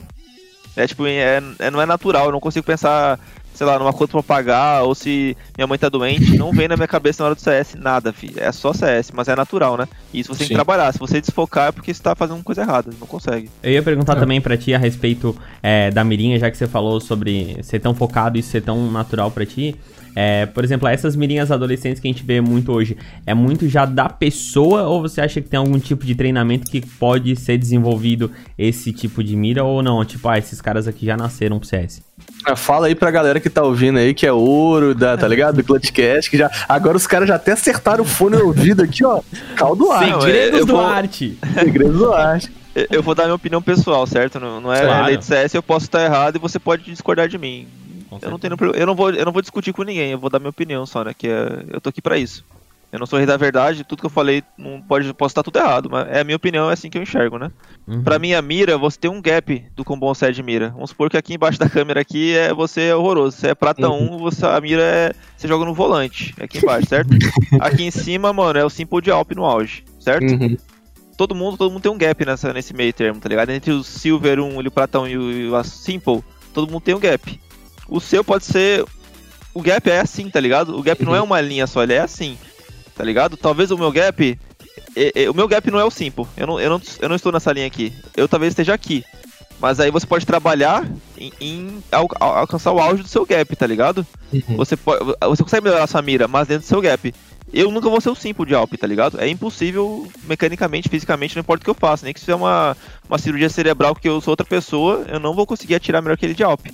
É 0.77 0.87
tipo, 0.87 1.07
é, 1.07 1.41
é- 1.59 1.71
não 1.71 1.81
é 1.81 1.87
natural. 1.87 2.27
Eu 2.27 2.33
não 2.33 2.41
consigo 2.41 2.67
pensar, 2.67 3.19
sei 3.57 3.67
lá, 3.67 3.79
numa 3.79 3.93
conta 3.93 4.13
pra 4.13 4.23
pagar 4.23 4.83
ou 4.83 4.95
se 4.95 5.37
minha 5.57 5.67
mãe 5.67 5.79
tá 5.79 5.89
doente. 5.89 6.37
Não 6.37 6.53
vem 6.53 6.69
na 6.69 6.77
minha 6.77 6.87
cabeça 6.87 7.23
na 7.23 7.27
hora 7.27 7.35
do 7.35 7.41
CS 7.41 7.75
nada, 7.75 8.13
filho. 8.13 8.35
É 8.37 8.53
só 8.53 8.73
CS, 8.73 9.11
mas 9.13 9.29
é 9.29 9.35
natural, 9.35 9.77
né? 9.77 9.89
E 10.13 10.21
isso 10.21 10.29
você 10.29 10.39
tem 10.41 10.49
que 10.49 10.55
Sim. 10.55 10.55
trabalhar. 10.55 10.93
Se 10.93 10.99
você 10.99 11.21
desfocar 11.21 11.69
é 11.69 11.73
porque 11.73 11.93
você 11.93 12.03
tá 12.03 12.15
fazendo 12.15 12.43
coisa 12.45 12.63
errada. 12.63 12.91
Não 13.01 13.07
consegue. 13.07 13.51
Eu 13.63 13.73
ia 13.73 13.83
perguntar 13.83 14.17
também 14.17 14.41
pra 14.41 14.57
ti 14.57 14.75
a 14.75 14.79
respeito 14.79 15.37
é, 15.63 15.91
da 15.91 16.05
mirinha, 16.05 16.39
já 16.39 16.51
que 16.51 16.57
você 16.57 16.67
falou 16.67 17.01
sobre 17.01 17.59
ser 17.63 17.81
tão 17.81 17.95
focado 17.95 18.39
e 18.39 18.43
ser 18.43 18.63
tão 18.63 18.91
natural 18.91 19.31
pra 19.31 19.47
ti. 19.47 19.75
É, 20.19 20.47
por 20.47 20.65
exemplo, 20.65 20.89
essas 20.89 21.15
mirinhas 21.15 21.51
adolescentes 21.51 22.01
que 22.01 22.09
a 22.09 22.11
gente 22.11 22.25
vê 22.25 22.41
muito 22.41 22.73
hoje, 22.73 22.97
é 23.27 23.35
muito 23.35 23.69
já 23.69 23.85
da 23.85 24.09
pessoa 24.09 24.85
ou 24.85 25.03
você 25.03 25.21
acha 25.21 25.43
que 25.43 25.49
tem 25.49 25.59
algum 25.59 25.79
tipo 25.79 26.07
de 26.07 26.15
treinamento 26.15 26.71
que 26.71 26.81
pode 26.81 27.37
ser 27.37 27.59
desenvolvido 27.59 28.31
esse 28.57 28.95
tipo 28.95 29.23
de 29.23 29.37
mira 29.37 29.63
ou 29.63 29.83
não? 29.83 30.03
Tipo, 30.07 30.31
ah, 30.31 30.39
esses 30.39 30.59
caras 30.63 30.89
aqui 30.89 31.05
já 31.05 31.19
nasceram 31.19 31.59
pro 31.59 31.69
CS. 31.69 32.01
Fala 32.55 32.87
aí 32.87 32.95
pra 32.95 33.11
galera 33.11 33.41
que 33.41 33.51
tá 33.51 33.63
ouvindo 33.63 33.99
aí, 33.99 34.15
que 34.15 34.27
é 34.27 34.33
ouro, 34.33 34.95
da, 34.95 35.17
tá 35.17 35.27
ligado? 35.27 35.57
Do 35.57 35.65
Clutchcast, 35.65 36.31
que 36.31 36.37
já. 36.37 36.51
Agora 36.69 36.97
os 36.97 37.07
caras 37.07 37.27
já 37.27 37.35
até 37.37 37.53
acertaram 37.53 38.05
o 38.05 38.07
fone 38.07 38.37
no 38.37 38.47
ouvido 38.47 38.83
aqui, 38.83 39.05
ó. 39.05 39.21
Caldo 39.57 39.91
ar. 39.91 40.05
Segredos 40.21 40.61
eu 40.61 40.67
do 40.67 40.73
vou- 40.75 40.87
arte. 40.87 41.39
Segredo 41.55 41.93
do 41.99 42.13
arte. 42.13 42.53
Eu- 42.91 43.03
vou 43.03 43.15
dar 43.15 43.25
minha 43.25 43.35
opinião 43.35 43.63
pessoal, 43.63 44.07
certo? 44.07 44.39
Não, 44.39 44.61
não 44.61 44.73
é 44.73 44.83
Claro. 44.83 45.07
lei 45.07 45.17
de 45.17 45.25
CS, 45.25 45.55
eu 45.55 45.63
posso 45.63 45.87
estar 45.87 46.05
errado 46.05 46.37
e 46.37 46.39
você 46.39 46.59
pode 46.59 46.85
discordar 46.85 47.27
de 47.27 47.39
mim. 47.39 47.67
Eu 48.23 48.31
não, 48.31 48.39
tenho, 48.39 48.55
eu, 48.75 48.87
não 48.87 48.95
vou, 48.95 49.11
eu 49.11 49.25
não 49.25 49.33
vou 49.33 49.43
discutir 49.43 49.73
com 49.73 49.83
ninguém, 49.83 50.11
eu 50.13 50.19
vou 50.19 50.31
dar 50.31 50.39
minha 50.39 50.51
opinião 50.51 50.87
só, 50.87 51.03
né? 51.03 51.13
Que 51.17 51.27
é- 51.27 51.65
eu 51.73 51.81
tô 51.81 51.89
aqui 51.89 52.01
pra 52.03 52.17
isso. 52.19 52.45
Eu 52.97 53.01
não 53.01 53.07
sou 53.07 53.19
rei 53.19 53.27
da 53.27 53.37
verdade, 53.37 53.85
tudo 53.85 54.01
que 54.01 54.07
eu 54.07 54.11
falei 54.11 54.43
não 54.57 54.81
pode, 54.81 55.13
posso 55.13 55.33
estar 55.33 55.43
tudo 55.43 55.59
errado, 55.59 55.91
mas 55.91 56.09
é 56.09 56.21
a 56.21 56.25
minha 56.25 56.37
opinião, 56.37 56.71
é 56.71 56.73
assim 56.73 56.89
que 56.89 56.97
eu 56.97 57.03
enxergo, 57.03 57.39
né? 57.39 57.51
Uhum. 57.87 58.03
Pra 58.03 58.19
minha 58.19 58.41
mira, 58.41 58.79
você 58.79 58.99
tem 58.99 59.11
um 59.11 59.21
gap 59.21 59.63
do 59.77 59.85
quão 59.85 59.99
bom 59.99 60.15
você 60.15 60.27
é 60.27 60.33
de 60.33 60.43
mira. 60.43 60.71
Vamos 60.71 60.91
supor 60.91 61.11
que 61.11 61.17
aqui 61.19 61.35
embaixo 61.35 61.59
da 61.59 61.69
câmera 61.69 62.01
aqui 62.01 62.35
é 62.35 62.55
você 62.55 62.85
é 62.85 62.97
horroroso. 62.97 63.37
Você 63.37 63.49
é 63.49 63.55
prata 63.55 63.91
1, 63.91 64.17
você, 64.17 64.47
a 64.47 64.59
mira 64.63 64.83
é. 64.83 65.13
Você 65.37 65.47
joga 65.47 65.67
no 65.67 65.75
volante, 65.75 66.35
aqui 66.41 66.57
embaixo, 66.57 66.89
certo? 66.89 67.11
aqui 67.61 67.85
em 67.85 67.91
cima, 67.91 68.33
mano, 68.33 68.59
é 68.59 68.65
o 68.65 68.71
Simple 68.71 69.03
de 69.03 69.11
Alp 69.11 69.33
no 69.33 69.45
auge, 69.45 69.85
certo? 70.01 70.33
Uhum. 70.33 70.57
Todo 71.19 71.35
mundo, 71.35 71.59
todo 71.59 71.71
mundo 71.71 71.83
tem 71.83 71.93
um 71.93 71.99
gap 71.99 72.25
nessa, 72.25 72.51
nesse 72.55 72.73
meio 72.73 72.95
termo, 72.95 73.21
tá 73.21 73.29
ligado? 73.29 73.51
Entre 73.51 73.73
o 73.73 73.85
Silver 73.85 74.41
1, 74.41 74.59
o 74.59 74.71
Prata 74.71 75.01
1 75.01 75.09
e 75.09 75.19
o, 75.19 75.33
e 75.33 75.49
o 75.51 75.65
Simple, 75.65 76.25
todo 76.55 76.73
mundo 76.73 76.83
tem 76.83 76.95
um 76.95 76.99
gap. 76.99 77.39
O 77.89 78.01
seu 78.01 78.25
pode 78.25 78.47
ser. 78.47 78.85
O 79.53 79.61
gap 79.61 79.89
é 79.91 80.01
assim, 80.01 80.31
tá 80.31 80.41
ligado? 80.41 80.79
O 80.79 80.83
gap 80.83 81.05
não 81.05 81.15
é 81.15 81.21
uma 81.21 81.41
linha 81.43 81.67
só, 81.67 81.83
ele 81.83 81.93
é 81.93 82.01
assim, 82.01 82.39
tá 82.97 83.05
ligado? 83.05 83.37
Talvez 83.37 83.71
o 83.71 83.79
meu 83.79 83.93
gap. 83.93 84.39
é- 84.97 85.23
é- 85.25 85.31
o 85.31 85.35
meu 85.35 85.47
gap 85.47 85.71
não 85.71 85.79
é 85.79 85.85
o 85.85 85.91
simple. 85.91 86.27
Eu 86.37 86.47
não, 86.47 86.61
eu, 86.61 86.71
não, 86.71 86.81
eu 87.01 87.09
não 87.09 87.17
estou 87.17 87.31
nessa 87.33 87.53
linha 87.53 87.67
aqui. 87.67 87.93
Eu 88.17 88.27
talvez 88.29 88.53
esteja 88.53 88.73
aqui. 88.75 89.05
Mas 89.59 89.81
aí 89.81 89.91
você 89.91 90.07
pode 90.07 90.27
trabalhar 90.27 90.87
em, 91.17 91.33
em 91.41 91.83
al- 91.91 92.09
al- 92.21 92.37
alcançar 92.39 92.73
o 92.73 92.79
auge 92.79 93.03
do 93.03 93.09
seu 93.09 93.25
gap, 93.25 93.57
tá 93.57 93.67
ligado? 93.67 94.07
Uhum. 94.33 94.57
Você, 94.57 94.77
pode, 94.77 95.03
você 95.21 95.43
consegue 95.43 95.65
melhorar 95.65 95.87
sua 95.87 96.03
mira, 96.03 96.29
mas 96.29 96.47
dentro 96.49 96.65
do 96.67 96.69
seu 96.69 96.81
gap. 96.81 97.15
Eu 97.53 97.71
nunca 97.71 97.89
vou 97.89 98.01
ser 98.01 98.11
o 98.11 98.15
simple 98.15 98.45
de 98.45 98.55
Alp, 98.55 98.75
tá 98.75 98.87
ligado? 98.89 99.21
É 99.21 99.29
impossível 99.29 100.07
mecanicamente, 100.25 100.89
fisicamente, 100.89 101.37
não 101.37 101.41
importa 101.41 101.63
o 101.63 101.65
que 101.65 101.71
eu 101.71 101.75
faça. 101.75 102.05
Nem 102.05 102.13
que 102.13 102.19
isso 102.21 102.31
é 102.31 102.35
uma, 102.35 102.77
uma 103.09 103.19
cirurgia 103.19 103.49
cerebral 103.49 103.95
que 103.95 104.09
eu 104.09 104.21
sou 104.21 104.33
outra 104.33 104.45
pessoa, 104.45 105.05
eu 105.09 105.21
não 105.21 105.33
vou 105.33 105.47
conseguir 105.47 105.77
atirar 105.77 106.03
melhor 106.03 106.19
que 106.19 106.27
ele 106.27 106.35
de 106.35 106.43
Alp. 106.43 106.67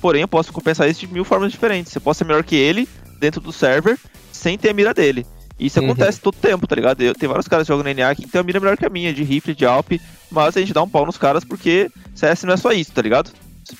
Porém, 0.00 0.20
eu 0.22 0.28
posso 0.28 0.52
compensar 0.52 0.88
isso 0.88 1.00
de 1.00 1.08
mil 1.12 1.24
formas 1.24 1.50
diferentes. 1.50 1.94
Eu 1.94 2.00
posso 2.02 2.18
ser 2.18 2.24
melhor 2.24 2.44
que 2.44 2.54
ele 2.54 2.86
dentro 3.18 3.40
do 3.40 3.50
server, 3.52 3.98
sem 4.30 4.56
ter 4.58 4.68
a 4.68 4.74
mira 4.74 4.92
dele. 4.92 5.26
Isso 5.58 5.80
Uhum. 5.80 5.86
acontece 5.90 6.20
todo 6.20 6.34
tempo, 6.36 6.66
tá 6.66 6.74
ligado? 6.76 7.00
Eu, 7.02 7.14
tem 7.14 7.28
vários 7.28 7.48
caras 7.48 7.66
que 7.66 7.72
jogam 7.72 7.84
no 7.84 7.90
NA 8.00 8.14
que 8.14 8.28
tem 8.28 8.40
a 8.40 8.44
mira 8.44 8.60
melhor 8.60 8.76
que 8.76 8.86
a 8.86 8.90
minha, 8.90 9.12
de 9.12 9.24
rifle, 9.24 9.54
de 9.54 9.66
Alp, 9.66 9.92
mas 10.30 10.56
a 10.56 10.60
gente 10.60 10.72
dá 10.72 10.82
um 10.82 10.88
pau 10.88 11.04
nos 11.04 11.18
caras 11.18 11.44
porque 11.44 11.90
CS 12.14 12.44
não 12.44 12.54
é 12.54 12.56
só 12.56 12.70
isso, 12.72 12.92
tá 12.92 13.02
ligado? 13.02 13.30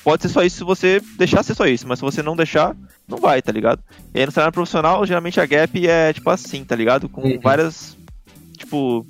Pode 0.03 0.21
ser 0.23 0.29
só 0.29 0.43
isso 0.43 0.57
se 0.57 0.63
você 0.63 1.01
deixar 1.17 1.41
ser 1.43 1.55
só 1.55 1.65
isso, 1.65 1.87
mas 1.87 1.99
se 1.99 2.05
você 2.05 2.21
não 2.21 2.35
deixar, 2.35 2.75
não 3.07 3.17
vai, 3.17 3.41
tá 3.41 3.51
ligado? 3.51 3.81
E 4.13 4.19
aí 4.19 4.25
no 4.25 4.31
cenário 4.31 4.53
profissional, 4.53 5.05
geralmente 5.05 5.39
a 5.39 5.45
gap 5.45 5.87
é 5.87 6.13
tipo 6.13 6.29
assim, 6.29 6.63
tá 6.63 6.75
ligado? 6.75 7.07
Com 7.09 7.21
Uhum. 7.21 7.39
várias, 7.41 7.97
tipo, 8.57 9.05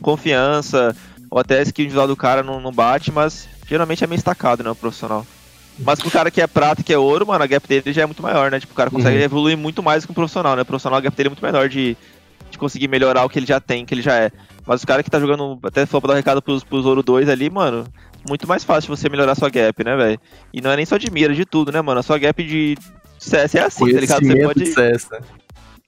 confiança, 0.00 0.94
ou 1.30 1.38
até 1.38 1.62
skill 1.62 1.84
individual 1.84 2.06
do 2.06 2.16
cara 2.16 2.42
não, 2.42 2.60
não 2.60 2.72
bate, 2.72 3.10
mas 3.10 3.48
geralmente 3.66 4.04
é 4.04 4.06
meio 4.06 4.18
estacado, 4.18 4.62
né, 4.62 4.70
o 4.70 4.74
profissional. 4.76 5.26
Mas 5.80 6.00
pro 6.00 6.10
cara 6.10 6.30
que 6.30 6.40
é 6.40 6.46
prata 6.46 6.80
e 6.80 6.84
que 6.84 6.92
é 6.92 6.98
ouro, 6.98 7.26
mano, 7.26 7.42
a 7.44 7.46
gap 7.46 7.66
dele 7.68 7.92
já 7.92 8.02
é 8.02 8.06
muito 8.06 8.22
maior, 8.22 8.50
né? 8.50 8.58
Tipo, 8.58 8.72
o 8.72 8.76
cara 8.76 8.90
consegue 8.90 9.16
Uhum. 9.18 9.22
evoluir 9.22 9.56
muito 9.56 9.82
mais 9.82 10.04
que 10.04 10.10
o 10.10 10.14
profissional, 10.14 10.56
né? 10.56 10.62
O 10.62 10.66
profissional, 10.66 10.98
a 10.98 11.00
gap 11.00 11.16
dele 11.16 11.28
é 11.28 11.30
muito 11.30 11.44
menor 11.44 11.68
de, 11.68 11.96
de 12.50 12.58
conseguir 12.58 12.88
melhorar 12.88 13.24
o 13.24 13.28
que 13.28 13.38
ele 13.38 13.46
já 13.46 13.60
tem, 13.60 13.84
que 13.86 13.94
ele 13.94 14.02
já 14.02 14.14
é. 14.16 14.30
Mas 14.66 14.82
o 14.82 14.86
cara 14.86 15.02
que 15.02 15.10
tá 15.10 15.20
jogando, 15.20 15.58
até 15.62 15.86
só 15.86 16.00
pra 16.00 16.08
dar 16.08 16.14
um 16.14 16.16
recado 16.16 16.42
pros, 16.42 16.64
pros 16.64 16.84
ouro 16.84 17.02
2 17.02 17.28
ali, 17.28 17.48
mano, 17.48 17.84
muito 18.28 18.46
mais 18.48 18.64
fácil 18.64 18.94
você 18.94 19.08
melhorar 19.08 19.34
sua 19.36 19.48
gap, 19.48 19.82
né, 19.84 19.96
velho? 19.96 20.20
E 20.52 20.60
não 20.60 20.70
é 20.72 20.76
nem 20.76 20.84
só 20.84 20.96
de 20.98 21.10
mira, 21.10 21.32
de 21.34 21.44
tudo, 21.44 21.70
né, 21.72 21.80
mano? 21.80 22.00
A 22.00 22.02
sua 22.02 22.18
gap 22.18 22.42
de 22.42 22.76
CS 23.18 23.54
é 23.54 23.62
assim, 23.62 23.92
tá 23.94 24.00
ligado? 24.00 24.26
Você 24.26 24.42
pode. 24.44 24.60
de 24.64 24.66
CS, 24.74 25.08
né? 25.12 25.20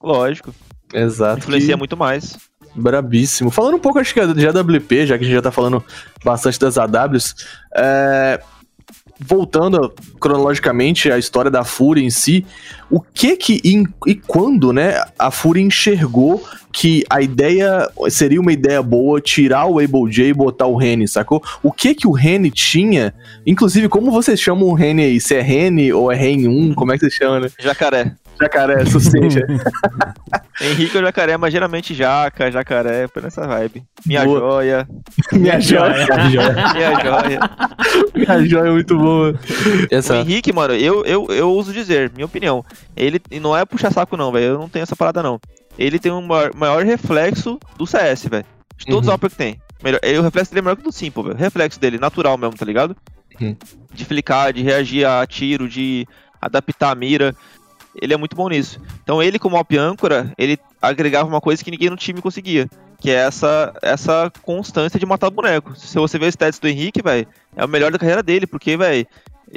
Lógico. 0.03 0.55
Exato. 0.95 1.39
Influencia 1.41 1.75
que- 1.75 1.79
muito 1.79 1.97
mais. 1.97 2.39
Brabíssimo. 2.75 3.51
Falando 3.51 3.75
um 3.75 3.81
pouco, 3.81 3.99
acho 3.99 4.15
que 4.15 4.25
de 4.35 4.47
AWP, 4.47 5.05
já 5.07 5.19
que 5.19 5.25
a 5.25 5.27
gente 5.27 5.35
já 5.35 5.43
tá 5.43 5.51
falando 5.51 5.85
bastante 6.25 6.59
das 6.61 6.79
AWs, 6.79 7.35
é, 7.77 8.41
voltando 9.21 9.93
cronologicamente 10.19 11.11
à 11.11 11.19
história 11.19 11.51
da 11.51 11.65
Fúria 11.65 12.03
em 12.03 12.11
si, 12.11 12.45
o 12.91 13.01
que 13.01 13.37
que 13.37 13.61
em- 13.65 13.87
e 14.07 14.15
quando, 14.15 14.73
né, 14.73 15.03
a 15.19 15.31
Fúria 15.31 15.61
enxergou 15.63 16.43
que 16.73 17.05
a 17.11 17.21
ideia 17.21 17.89
seria 18.09 18.41
uma 18.41 18.53
ideia 18.53 18.83
boa 18.83 19.21
tirar 19.21 19.67
o 19.67 19.79
Able 19.79 20.11
J 20.11 20.29
e 20.29 20.35
botar 20.35 20.67
o 20.67 20.77
Rene, 20.77 21.07
sacou? 21.09 21.43
O 21.63 21.73
que 21.73 21.95
que 21.95 22.07
o 22.07 22.13
Rene 22.13 22.51
tinha? 22.51 23.13
Inclusive, 23.47 23.89
como 23.89 24.11
vocês 24.11 24.41
chamam 24.41 24.69
o 24.69 24.75
Rene 24.75 25.03
aí? 25.03 25.21
Se 25.21 25.35
é 25.35 25.41
Rene 25.41 25.93
ou 25.93 26.11
é 26.11 26.17
Ren 26.17 26.47
1? 26.49 26.75
Como 26.75 26.93
é 26.93 26.95
que 26.95 27.01
vocês 27.01 27.15
chamam, 27.15 27.41
né? 27.41 27.49
Jacaré. 27.59 28.13
Jacaré, 28.41 28.85
sucinta. 28.87 29.47
Henrique 30.61 30.97
ou 30.97 31.03
jacaré, 31.03 31.37
mas 31.37 31.53
geralmente 31.53 31.95
jaca, 31.95 32.51
jacaré, 32.51 33.07
por 33.09 33.25
essa 33.25 33.47
vibe. 33.47 33.83
Minha 34.05 34.25
Boa. 34.25 34.39
joia, 34.41 34.89
Minha 35.33 35.61
joia. 35.61 36.07
minha 36.75 37.01
joia. 37.01 37.41
Minha 38.15 38.47
joia 38.47 38.69
é 38.69 38.73
muito 38.73 38.97
boa. 38.99 39.31
O 39.33 39.95
Essa. 39.95 40.17
Henrique, 40.17 40.53
mano, 40.53 40.75
eu, 40.75 41.05
eu, 41.05 41.27
eu 41.31 41.53
uso 41.53 41.73
dizer, 41.73 42.11
minha 42.15 42.27
opinião. 42.27 42.65
Ele 42.97 43.21
e 43.31 43.41
não 43.41 43.57
é 43.57 43.65
puxar 43.65 43.93
saco, 43.93 44.17
não, 44.17 44.31
velho. 44.33 44.45
Eu 44.47 44.59
não 44.59 44.69
tenho 44.69 44.83
essa 44.83 44.97
parada, 44.97 45.23
não. 45.23 45.41
Ele 45.79 45.99
tem 45.99 46.13
um 46.13 46.21
maior, 46.23 46.51
maior 46.55 46.85
reflexo 46.85 47.59
do 47.77 47.87
CS, 47.87 48.27
velho. 48.27 48.45
De 48.77 48.87
todos 48.87 49.07
Uhum. 49.09 49.15
os 49.15 49.21
AWP 49.21 49.29
que 49.31 49.37
tem. 49.37 49.61
Melhor, 49.83 50.01
ele- 50.03 50.19
o 50.19 50.23
reflexo 50.23 50.51
dele 50.53 50.61
é 50.61 50.63
melhor 50.63 50.77
que 50.77 50.83
o 50.83 50.85
do 50.87 50.93
Simple, 50.93 51.23
velho. 51.23 51.35
O 51.35 51.39
reflexo 51.39 51.81
dele, 51.81 51.99
natural 51.99 52.37
mesmo, 52.37 52.57
tá 52.57 52.65
ligado? 52.67 52.95
Uhum. 53.41 53.57
De 53.93 54.05
flicar, 54.05 54.53
de 54.53 54.63
reagir 54.63 55.07
a 55.07 55.27
tiro, 55.27 55.69
de 55.69 56.07
adaptar 56.41 56.91
a 56.91 56.95
mira. 56.95 57.35
Ele 57.95 58.15
é 58.15 58.17
muito 58.17 58.37
bom 58.37 58.49
nisso. 58.49 58.81
Então 59.03 59.23
ele, 59.23 59.39
como 59.39 59.57
op 59.59 59.77
âncora, 59.77 60.33
ele 60.39 60.59
agregava 60.81 61.29
uma 61.29 61.41
coisa 61.41 61.63
que 61.65 61.71
ninguém 61.71 61.91
no 61.91 61.97
time 61.97 62.21
conseguia. 62.23 62.69
Que 62.99 63.11
é 63.11 63.15
essa, 63.15 63.73
essa 63.83 64.31
constância 64.43 64.99
de 65.01 65.07
matar 65.07 65.29
o 65.29 65.31
boneco. 65.31 65.75
Se 65.75 65.97
você 65.99 66.19
ver 66.19 66.27
os 66.27 66.35
stats 66.35 66.59
do 66.59 66.69
Henrique, 66.69 67.03
velho, 67.03 67.27
é 67.57 67.65
o 67.65 67.69
melhor 67.69 67.91
da 67.91 67.99
carreira 67.99 68.23
dele, 68.23 68.47
porque, 68.47 68.77
velho, 68.77 69.07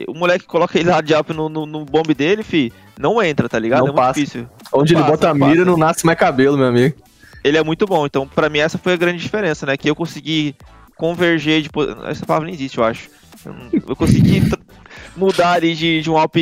o 0.08 0.14
moleque 0.14 0.46
coloca 0.46 0.80
ele 0.80 0.90
lá 0.90 1.02
de 1.02 1.14
up 1.14 1.32
no, 1.34 1.50
no, 1.50 1.66
no 1.66 1.86
bomb 1.86 2.14
dele, 2.14 2.42
fi, 2.42 2.72
não 2.98 3.22
entra, 3.22 3.48
tá 3.50 3.60
ligado? 3.60 3.80
Não 3.82 3.88
é 3.88 3.92
muito 3.92 3.98
passa. 3.98 4.14
difícil. 4.20 4.48
Onde 4.74 4.94
ele 4.94 5.02
Passa, 5.02 5.12
bota 5.12 5.30
a 5.30 5.36
passa. 5.36 5.52
mira, 5.52 5.66
não 5.66 5.78
nasce 5.78 6.06
mais 6.06 6.18
cabelo, 6.18 6.58
meu 6.58 6.68
amigo. 6.68 6.96
Ele 7.44 7.58
é 7.58 7.64
muito 7.64 7.86
bom. 7.86 8.06
Então, 8.06 8.26
pra 8.28 8.50
mim, 8.50 8.60
essa 8.60 8.78
foi 8.78 8.94
a 8.94 8.98
grande 8.98 9.20
diferença, 9.22 9.66
né? 9.66 9.76
Que 9.78 9.90
eu 9.90 9.96
consegui 9.96 10.56
converger 10.96 11.62
de. 11.62 11.70
Essa 12.08 12.26
palavra 12.26 12.46
nem 12.48 12.56
existe, 12.56 12.78
eu 12.78 12.84
acho. 12.86 13.10
Eu 13.46 13.54
não- 13.54 13.96
consegui 13.96 14.42
mudar 15.18 15.52
ali 15.54 15.76
de, 15.76 16.02
de 16.02 16.10
um 16.10 16.18
alp 16.18 16.36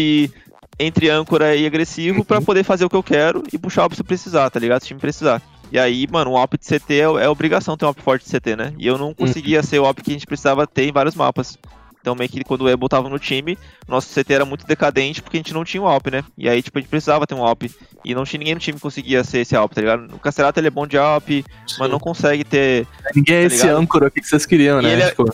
entre 0.81 1.09
âncora 1.09 1.55
e 1.55 1.65
agressivo 1.65 2.25
pra 2.25 2.41
poder 2.41 2.63
fazer 2.63 2.85
o 2.85 2.89
que 2.89 2.95
eu 2.95 3.03
quero 3.03 3.43
e 3.53 3.57
puxar 3.57 3.85
o 3.85 3.95
se 3.95 4.03
precisar, 4.03 4.49
tá 4.49 4.59
ligado? 4.59 4.81
Se 4.81 4.85
o 4.85 4.87
time 4.89 4.99
precisar. 4.99 5.41
E 5.71 5.79
aí, 5.79 6.05
mano, 6.11 6.31
um 6.31 6.37
alp 6.37 6.55
de 6.55 6.65
CT 6.65 6.93
é, 6.93 7.03
é 7.03 7.29
obrigação 7.29 7.77
ter 7.77 7.85
um 7.85 7.89
alp 7.89 7.99
forte 7.99 8.25
de 8.25 8.37
CT, 8.37 8.55
né? 8.55 8.73
E 8.77 8.87
eu 8.87 8.97
não 8.97 9.13
conseguia 9.13 9.63
ser 9.63 9.79
o 9.79 9.85
alp 9.85 9.99
que 9.99 10.11
a 10.11 10.13
gente 10.13 10.25
precisava 10.25 10.67
ter 10.67 10.83
em 10.87 10.91
vários 10.91 11.15
mapas. 11.15 11.57
Então, 12.01 12.15
meio 12.15 12.29
que 12.29 12.43
quando 12.43 12.61
o 12.61 12.69
Ebo 12.69 12.89
tava 12.89 13.07
no 13.07 13.19
time, 13.19 13.57
nosso 13.87 14.09
CT 14.13 14.33
era 14.33 14.43
muito 14.45 14.65
decadente 14.65 15.21
porque 15.21 15.37
a 15.37 15.39
gente 15.39 15.53
não 15.53 15.63
tinha 15.63 15.81
um 15.83 15.87
Alp, 15.87 16.07
né? 16.07 16.23
E 16.37 16.49
aí, 16.49 16.61
tipo, 16.61 16.77
a 16.77 16.81
gente 16.81 16.89
precisava 16.89 17.27
ter 17.27 17.35
um 17.35 17.43
Alp. 17.45 17.63
E 18.03 18.15
não 18.15 18.23
tinha 18.23 18.39
ninguém 18.39 18.55
no 18.55 18.59
time 18.59 18.75
que 18.77 18.81
conseguia 18.81 19.23
ser 19.23 19.39
esse 19.41 19.55
Alp, 19.55 19.71
tá 19.73 19.81
ligado? 19.81 20.07
O 20.15 20.17
Cacerato 20.19 20.59
ele 20.59 20.67
é 20.67 20.71
bom 20.71 20.87
de 20.87 20.97
Alp, 20.97 21.29
mas 21.77 21.91
não 21.91 21.99
consegue 21.99 22.43
ter. 22.43 22.87
Ninguém 23.15 23.35
é 23.35 23.39
Tá 23.41 23.45
esse 23.53 23.61
ligado? 23.63 23.77
âncora 23.81 24.07
aqui 24.07 24.19
que 24.19 24.27
vocês 24.27 24.45
queriam, 24.47 24.81
né? 24.81 24.91
ele 24.93 25.01
é- 25.03 25.09
Tipo, 25.09 25.25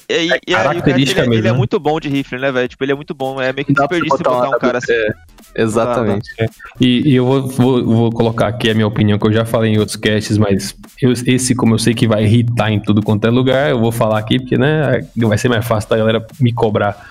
característica 0.51 1.21
ele, 1.21 1.27
ele 1.29 1.35
mesmo, 1.37 1.47
é 1.47 1.51
né? 1.51 1.57
muito 1.57 1.79
bom 1.79 1.99
de 1.99 2.09
rifle, 2.09 2.37
né, 2.39 2.51
velho? 2.51 2.67
Tipo, 2.67 2.83
ele 2.83 2.91
é 2.91 2.95
muito 2.95 3.13
bom. 3.15 3.41
É 3.41 3.53
meio 3.53 3.65
que 3.65 3.73
desperdício 3.73 4.09
botar 4.17 4.29
botar 4.29 4.49
um 4.49 4.59
cara 4.59 4.77
assim. 4.79 4.91
É, 4.91 5.61
exatamente. 5.61 6.29
E, 6.79 7.09
e 7.11 7.15
eu 7.15 7.25
vou, 7.25 7.47
vou- 7.47 7.85
vou 7.85 8.11
colocar 8.11 8.47
aqui 8.47 8.69
a 8.69 8.73
minha 8.73 8.87
opinião, 8.87 9.17
que 9.17 9.25
eu 9.27 9.31
já 9.33 9.45
falei 9.45 9.73
em 9.73 9.77
outros 9.77 9.95
casts, 9.95 10.37
mas 10.37 10.75
eu- 11.01 11.13
esse, 11.25 11.55
como 11.55 11.75
eu 11.75 11.79
sei 11.79 11.93
que 11.93 12.07
vai 12.07 12.23
irritar 12.25 12.71
em 12.71 12.79
tudo 12.81 13.01
quanto 13.01 13.25
é 13.25 13.29
lugar, 13.29 13.69
eu 13.69 13.79
vou 13.79 13.91
falar 13.91 14.19
aqui, 14.19 14.39
porque 14.39 14.57
né, 14.57 15.07
vai 15.15 15.37
ser 15.37 15.49
mais 15.49 15.65
fácil 15.65 15.89
da 15.89 15.97
galera 15.97 16.25
me 16.39 16.53
cobrar. 16.57 17.09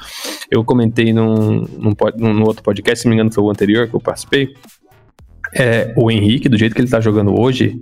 Eu 0.51 0.63
comentei 0.65 1.13
num, 1.13 1.63
num, 1.79 1.93
pod- 1.95 2.19
num 2.21 2.43
outro 2.45 2.63
podcast, 2.63 3.01
se 3.01 3.07
não 3.07 3.11
me 3.11 3.17
engano 3.17 3.33
foi 3.33 3.43
o 3.43 3.51
anterior 3.51 3.89
que 3.89 3.95
eu 3.95 4.01
participei. 4.01 4.55
É, 5.55 5.93
o 5.97 6.11
Henrique, 6.11 6.49
do 6.49 6.59
jeito 6.59 6.75
que 6.75 6.81
ele 6.81 6.91
tá 6.91 7.01
jogando 7.01 7.39
hoje, 7.41 7.81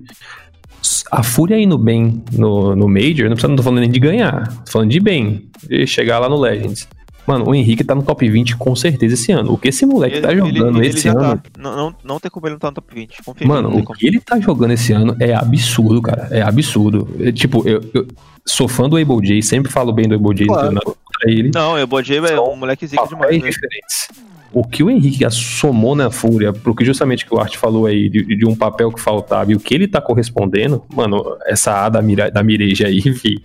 a 1.11 1.22
Fúria 1.22 1.59
indo 1.59 1.79
bem 1.79 2.22
no, 2.33 2.77
no 2.77 2.88
Major, 2.88 3.24
não, 3.24 3.33
precisa, 3.33 3.48
não 3.48 3.57
tô 3.57 3.62
falando 3.62 3.81
nem 3.81 3.90
de 3.90 3.98
ganhar, 3.98 4.48
tô 4.64 4.70
falando 4.70 4.90
de 4.90 5.00
bem, 5.00 5.48
de 5.68 5.87
chegar 5.87 6.18
lá 6.18 6.29
no 6.29 6.38
Legends. 6.38 6.87
Mano, 7.27 7.48
o 7.48 7.55
Henrique 7.55 7.83
tá 7.83 7.94
no 7.94 8.03
top 8.03 8.29
20 8.29 8.55
com 8.59 8.77
certeza 8.77 9.14
esse 9.14 9.33
ano. 9.33 9.50
O 9.50 9.57
que 9.57 9.68
esse 9.68 9.87
moleque 9.87 10.20
tá 10.20 10.35
jogando 10.37 10.83
esse 10.85 11.05
já 11.05 11.12
ano. 11.12 11.38
Tá. 11.38 11.42
Não, 11.59 11.74
não, 11.74 11.94
não 12.05 12.20
tem 12.20 12.31
como 12.31 12.46
ele 12.46 12.53
não 12.53 12.59
tá 12.59 12.68
no 12.68 12.74
top 12.74 12.94
20. 12.94 13.22
Confia. 13.24 13.46
Mano, 13.48 13.70
o 13.70 13.83
como. 13.83 13.98
que 13.98 14.07
ele 14.07 14.20
tá 14.20 14.38
jogando 14.38 14.72
esse 14.72 14.92
ano 14.92 15.16
é 15.18 15.33
absurdo, 15.33 16.03
cara. 16.03 16.29
É 16.31 16.42
absurdo. 16.42 17.09
É, 17.18 17.33
tipo, 17.33 17.66
eu, 17.66 17.81
eu 17.94 18.07
sou 18.44 18.68
fã 18.68 18.90
do 18.90 18.98
Able 18.98 19.27
J, 19.27 19.40
sempre 19.40 19.72
falo 19.72 19.90
bem 19.90 20.07
do 20.07 20.14
Able 20.16 20.35
J 20.37 20.46
Claro. 20.46 20.96
Contra 21.14 21.31
ele. 21.31 21.50
Não, 21.55 21.81
o 21.81 21.87
Bodje 21.87 22.16
é 22.16 22.40
um 22.40 22.57
moleque 22.57 22.87
zica 22.87 23.07
demais, 23.07 23.42
né? 23.42 23.50
diferentes. 23.50 24.09
O 24.53 24.64
que 24.64 24.85
o 24.85 24.90
Henrique 24.90 25.24
assomou 25.24 25.96
na 25.96 26.12
Fúria, 26.12 26.53
porque 26.53 26.85
justamente 26.85 27.27
que 27.27 27.35
o 27.35 27.40
Art 27.40 27.57
falou 27.57 27.87
aí, 27.87 28.09
de, 28.09 28.22
de 28.37 28.46
um 28.46 28.55
papel 28.55 28.92
que 28.92 29.00
faltava 29.00 29.50
e 29.50 29.57
o 29.57 29.61
que 29.61 29.74
ele 29.74 29.88
tá 29.88 30.00
correspondendo, 30.00 30.85
mano, 30.94 31.37
essa 31.44 31.85
A 31.85 31.88
da, 31.88 32.00
mira, 32.00 32.31
da 32.31 32.42
Mireja 32.42 32.87
aí, 32.87 33.00
fi. 33.00 33.44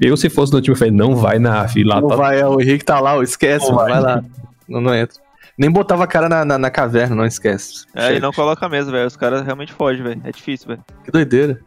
Eu, 0.00 0.16
se 0.16 0.30
fosse 0.30 0.52
no 0.52 0.60
time, 0.62 0.74
eu 0.74 0.78
falei, 0.78 0.92
não 0.92 1.14
vai 1.16 1.38
na 1.38 1.62
AF, 1.62 1.82
lá 1.82 2.00
Não 2.00 2.08
tá 2.08 2.16
vai, 2.16 2.40
é, 2.40 2.46
o 2.46 2.60
Henrique 2.60 2.84
tá 2.84 2.98
lá, 2.98 3.22
esquece, 3.22 3.68
Não 3.68 3.74
mano, 3.74 3.90
vai. 3.90 4.00
vai 4.00 4.14
lá. 4.14 4.24
Não, 4.66 4.80
não 4.80 4.94
entra. 4.94 5.20
Nem 5.58 5.70
botava 5.70 6.04
a 6.04 6.06
cara 6.06 6.28
na, 6.28 6.44
na, 6.44 6.56
na 6.56 6.70
caverna, 6.70 7.16
não 7.16 7.26
esquece. 7.26 7.84
É, 7.94 8.10
ele 8.10 8.20
não 8.20 8.32
coloca 8.32 8.68
mesmo, 8.68 8.92
velho. 8.92 9.08
Os 9.08 9.16
caras 9.16 9.44
realmente 9.44 9.72
fogem, 9.72 10.04
velho. 10.04 10.20
É 10.22 10.30
difícil, 10.30 10.68
velho. 10.68 10.84
Que 11.04 11.10
doideira. 11.10 11.60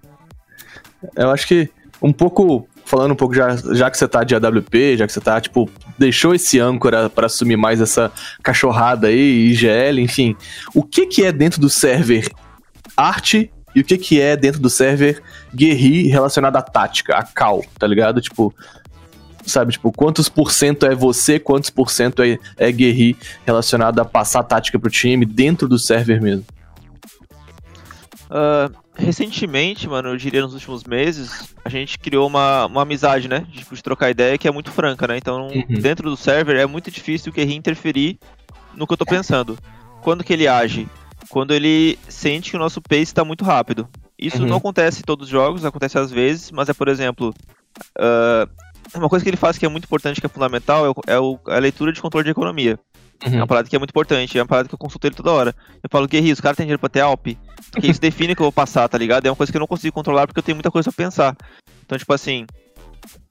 Eu 1.15 1.29
acho 1.29 1.45
que 1.45 1.69
um 2.01 2.13
pouco, 2.13 2.67
falando 2.91 3.13
um 3.13 3.15
pouco, 3.15 3.33
já, 3.33 3.55
já 3.55 3.89
que 3.89 3.97
você 3.97 4.05
tá 4.05 4.21
de 4.21 4.35
AWP, 4.35 4.97
já 4.97 5.07
que 5.07 5.13
você 5.13 5.21
tá, 5.21 5.39
tipo, 5.39 5.69
deixou 5.97 6.35
esse 6.35 6.59
âncora 6.59 7.09
pra 7.09 7.27
assumir 7.27 7.55
mais 7.55 7.79
essa 7.79 8.11
cachorrada 8.43 9.07
aí, 9.07 9.47
IGL, 9.47 10.01
enfim. 10.01 10.35
O 10.75 10.83
que 10.83 11.05
que 11.05 11.23
é 11.23 11.31
dentro 11.31 11.61
do 11.61 11.69
server 11.69 12.27
arte 12.97 13.49
e 13.73 13.79
o 13.79 13.83
que 13.85 13.97
que 13.97 14.19
é 14.19 14.35
dentro 14.35 14.59
do 14.59 14.69
server 14.69 15.23
Guerri 15.55 16.09
relacionado 16.09 16.57
à 16.57 16.61
tática, 16.61 17.15
a 17.15 17.23
cal, 17.23 17.63
tá 17.79 17.87
ligado? 17.87 18.19
Tipo, 18.19 18.53
sabe, 19.45 19.71
tipo, 19.71 19.89
quantos 19.93 20.27
por 20.27 20.51
cento 20.51 20.85
é 20.85 20.93
você, 20.93 21.39
quantos 21.39 21.69
por 21.69 21.89
cento 21.89 22.21
é, 22.21 22.37
é 22.57 22.69
Guerri 22.73 23.15
relacionado 23.45 23.99
a 23.99 24.05
passar 24.05 24.43
tática 24.43 24.77
pro 24.77 24.91
time 24.91 25.25
dentro 25.25 25.65
do 25.65 25.79
server 25.79 26.21
mesmo? 26.21 26.43
Uh, 28.29 28.69
recentemente, 28.95 29.87
mano, 29.87 30.09
eu 30.09 30.17
diria 30.17 30.41
nos 30.41 30.53
últimos 30.53 30.83
meses, 30.83 31.53
a 31.63 31.69
gente 31.69 31.97
criou 31.97 32.27
uma, 32.27 32.65
uma 32.65 32.81
amizade, 32.83 33.27
né? 33.27 33.45
De, 33.49 33.59
tipo, 33.59 33.75
de 33.75 33.81
trocar 33.83 34.09
ideia 34.09 34.37
que 34.37 34.47
é 34.47 34.51
muito 34.51 34.71
franca, 34.71 35.07
né? 35.07 35.17
Então, 35.17 35.47
Uhum. 35.47 35.81
dentro 35.81 36.09
do 36.09 36.17
server 36.17 36.57
é 36.57 36.65
muito 36.65 36.91
difícil 36.91 37.31
o 37.31 37.35
Guerri 37.35 37.55
interferir 37.55 38.19
no 38.75 38.85
que 38.85 38.93
eu 38.93 38.97
tô 38.97 39.05
pensando. 39.05 39.57
Quando 40.01 40.23
que 40.23 40.33
ele 40.33 40.47
age? 40.47 40.87
Quando 41.29 41.53
ele 41.53 41.97
sente 42.07 42.51
que 42.51 42.55
o 42.57 42.59
nosso 42.59 42.81
pace 42.81 43.13
tá 43.13 43.23
muito 43.23 43.43
rápido. 43.45 43.87
Isso 44.17 44.41
Uhum. 44.41 44.47
não 44.49 44.57
acontece 44.57 44.99
em 44.99 45.03
todos 45.03 45.25
os 45.25 45.31
jogos, 45.31 45.65
acontece 45.65 45.97
às 45.97 46.11
vezes, 46.11 46.51
mas 46.51 46.69
é, 46.69 46.73
por 46.73 46.87
exemplo, 46.87 47.33
ah, 47.97 48.47
uma 48.95 49.07
coisa 49.07 49.23
que 49.23 49.29
ele 49.29 49.37
faz 49.37 49.57
que 49.57 49.65
é 49.65 49.69
muito 49.69 49.85
importante, 49.85 50.19
que 50.19 50.25
é 50.25 50.29
fundamental, 50.29 50.85
é, 51.07 51.19
o- 51.19 51.39
é 51.47 51.55
a 51.55 51.59
leitura 51.59 51.91
de 51.93 52.01
controle 52.01 52.25
de 52.25 52.31
economia. 52.31 52.77
É 53.23 53.29
uma 53.37 53.47
parada 53.47 53.69
que 53.69 53.75
é 53.75 53.79
muito 53.79 53.91
importante, 53.91 54.37
é 54.37 54.41
uma 54.41 54.47
parada 54.47 54.67
que 54.67 54.73
eu 54.73 54.79
consulto 54.79 55.05
ele 55.07 55.15
toda 55.15 55.31
hora. 55.31 55.55
Eu 55.83 55.89
falo, 55.91 56.07
Guerri, 56.07 56.31
os 56.31 56.41
caras 56.41 56.57
têm 56.57 56.65
dinheiro 56.65 56.79
pra 56.79 56.89
ter 56.89 57.01
Alp? 57.01 57.27
Porque 57.71 57.87
isso 57.87 57.99
define 58.01 58.33
o 58.33 58.35
que 58.35 58.41
eu 58.41 58.45
vou 58.45 58.51
passar, 58.51 58.87
tá 58.89 58.97
ligado? 58.97 59.25
É 59.25 59.29
uma 59.29 59.35
coisa 59.35 59.51
que 59.51 59.57
eu 59.57 59.59
não 59.59 59.67
consigo 59.67 59.93
controlar 59.93 60.25
porque 60.27 60.39
eu 60.39 60.43
tenho 60.43 60.55
muita 60.55 60.71
coisa 60.71 60.91
pra 60.91 61.05
pensar. 61.05 61.35
Então, 61.85 61.97
tipo 61.97 62.11
assim. 62.13 62.45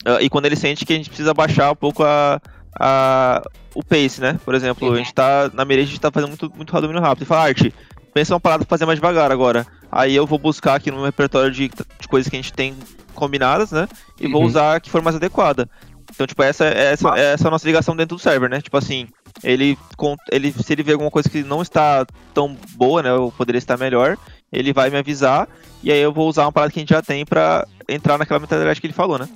ah, 0.05 0.23
e 0.23 0.29
quando 0.31 0.47
ele 0.47 0.57
sente 0.57 0.85
que 0.85 0.93
a 0.93 0.97
gente 0.97 1.09
precisa 1.11 1.35
baixar 1.35 1.73
um 1.73 1.77
pouco 1.77 2.05
a, 2.05 2.41
a, 2.79 3.43
o 3.75 3.83
pace, 3.83 4.21
né? 4.21 4.39
Por 4.45 4.55
exemplo, 4.55 4.93
a 4.93 4.97
gente 4.97 5.13
tá. 5.13 5.51
Na 5.53 5.65
miragem 5.65 5.89
a 5.89 5.91
gente 5.93 6.01
tá 6.01 6.11
fazendo 6.13 6.29
muito, 6.31 6.53
muito 6.55 6.81
domínio 6.81 7.01
rápido. 7.03 7.23
Ele 7.23 7.29
fala, 7.29 7.45
Art, 7.49 7.61
pensa 8.15 8.35
uma 8.35 8.41
parada 8.41 8.65
pra 8.65 8.71
fazer 8.71 8.87
mais 8.87 8.99
devagar 8.99 9.33
agora. 9.33 9.67
Aí 9.91 10.15
eu 10.15 10.27
vou 10.27 10.39
buscar 10.39 10.77
aqui 10.77 10.91
no 10.91 11.05
repertório 11.05 11.51
de, 11.51 11.69
de 11.69 12.09
coisas 12.09 12.31
que 12.31 12.37
a 12.37 12.39
gente 12.39 12.53
tem 12.53 12.77
combinadas, 13.15 13.73
né? 13.73 13.89
E 14.21 14.29
vou 14.29 14.41
Uhum. 14.43 14.47
usar 14.47 14.77
a 14.77 14.81
que 14.81 14.89
for 14.91 15.03
mais 15.03 15.17
adequada. 15.17 15.69
Então, 16.13 16.27
tipo, 16.27 16.43
essa, 16.43 16.65
essa, 16.65 17.09
essa 17.19 17.45
é 17.45 17.49
a 17.49 17.51
nossa 17.51 17.67
ligação 17.67 17.95
dentro 17.97 18.17
do 18.17 18.23
server, 18.23 18.49
né? 18.51 18.61
Tipo 18.61 18.77
assim, 18.77 19.07
ele, 19.43 19.79
ele 20.31 20.53
se 20.53 20.73
ele 20.73 20.83
vê 20.83 20.93
alguma 20.93 21.11
coisa 21.11 21.29
que 21.29 21.43
não 21.43 21.63
está 21.63 22.07
tão 22.35 22.57
boa, 22.75 23.03
né? 23.03 23.13
Ou 23.13 23.33
poderia 23.33 23.59
estar 23.59 23.77
melhor, 23.77 24.17
ele 24.53 24.73
vai 24.73 24.91
me 24.91 24.99
avisar. 24.99 25.49
E 25.83 25.91
aí 25.91 26.01
eu 26.01 26.13
vou 26.13 26.29
usar 26.29 26.45
uma 26.45 26.53
parada 26.53 26.73
que 26.73 26.79
a 26.79 26.83
gente 26.83 26.91
já 26.91 27.03
tem 27.03 27.25
pra 27.25 27.67
entrar 27.89 28.19
naquela 28.19 28.41
mentalidade 28.41 28.81
que 28.81 28.87
ele 28.87 28.95
falou, 28.95 29.19
né? 29.19 29.29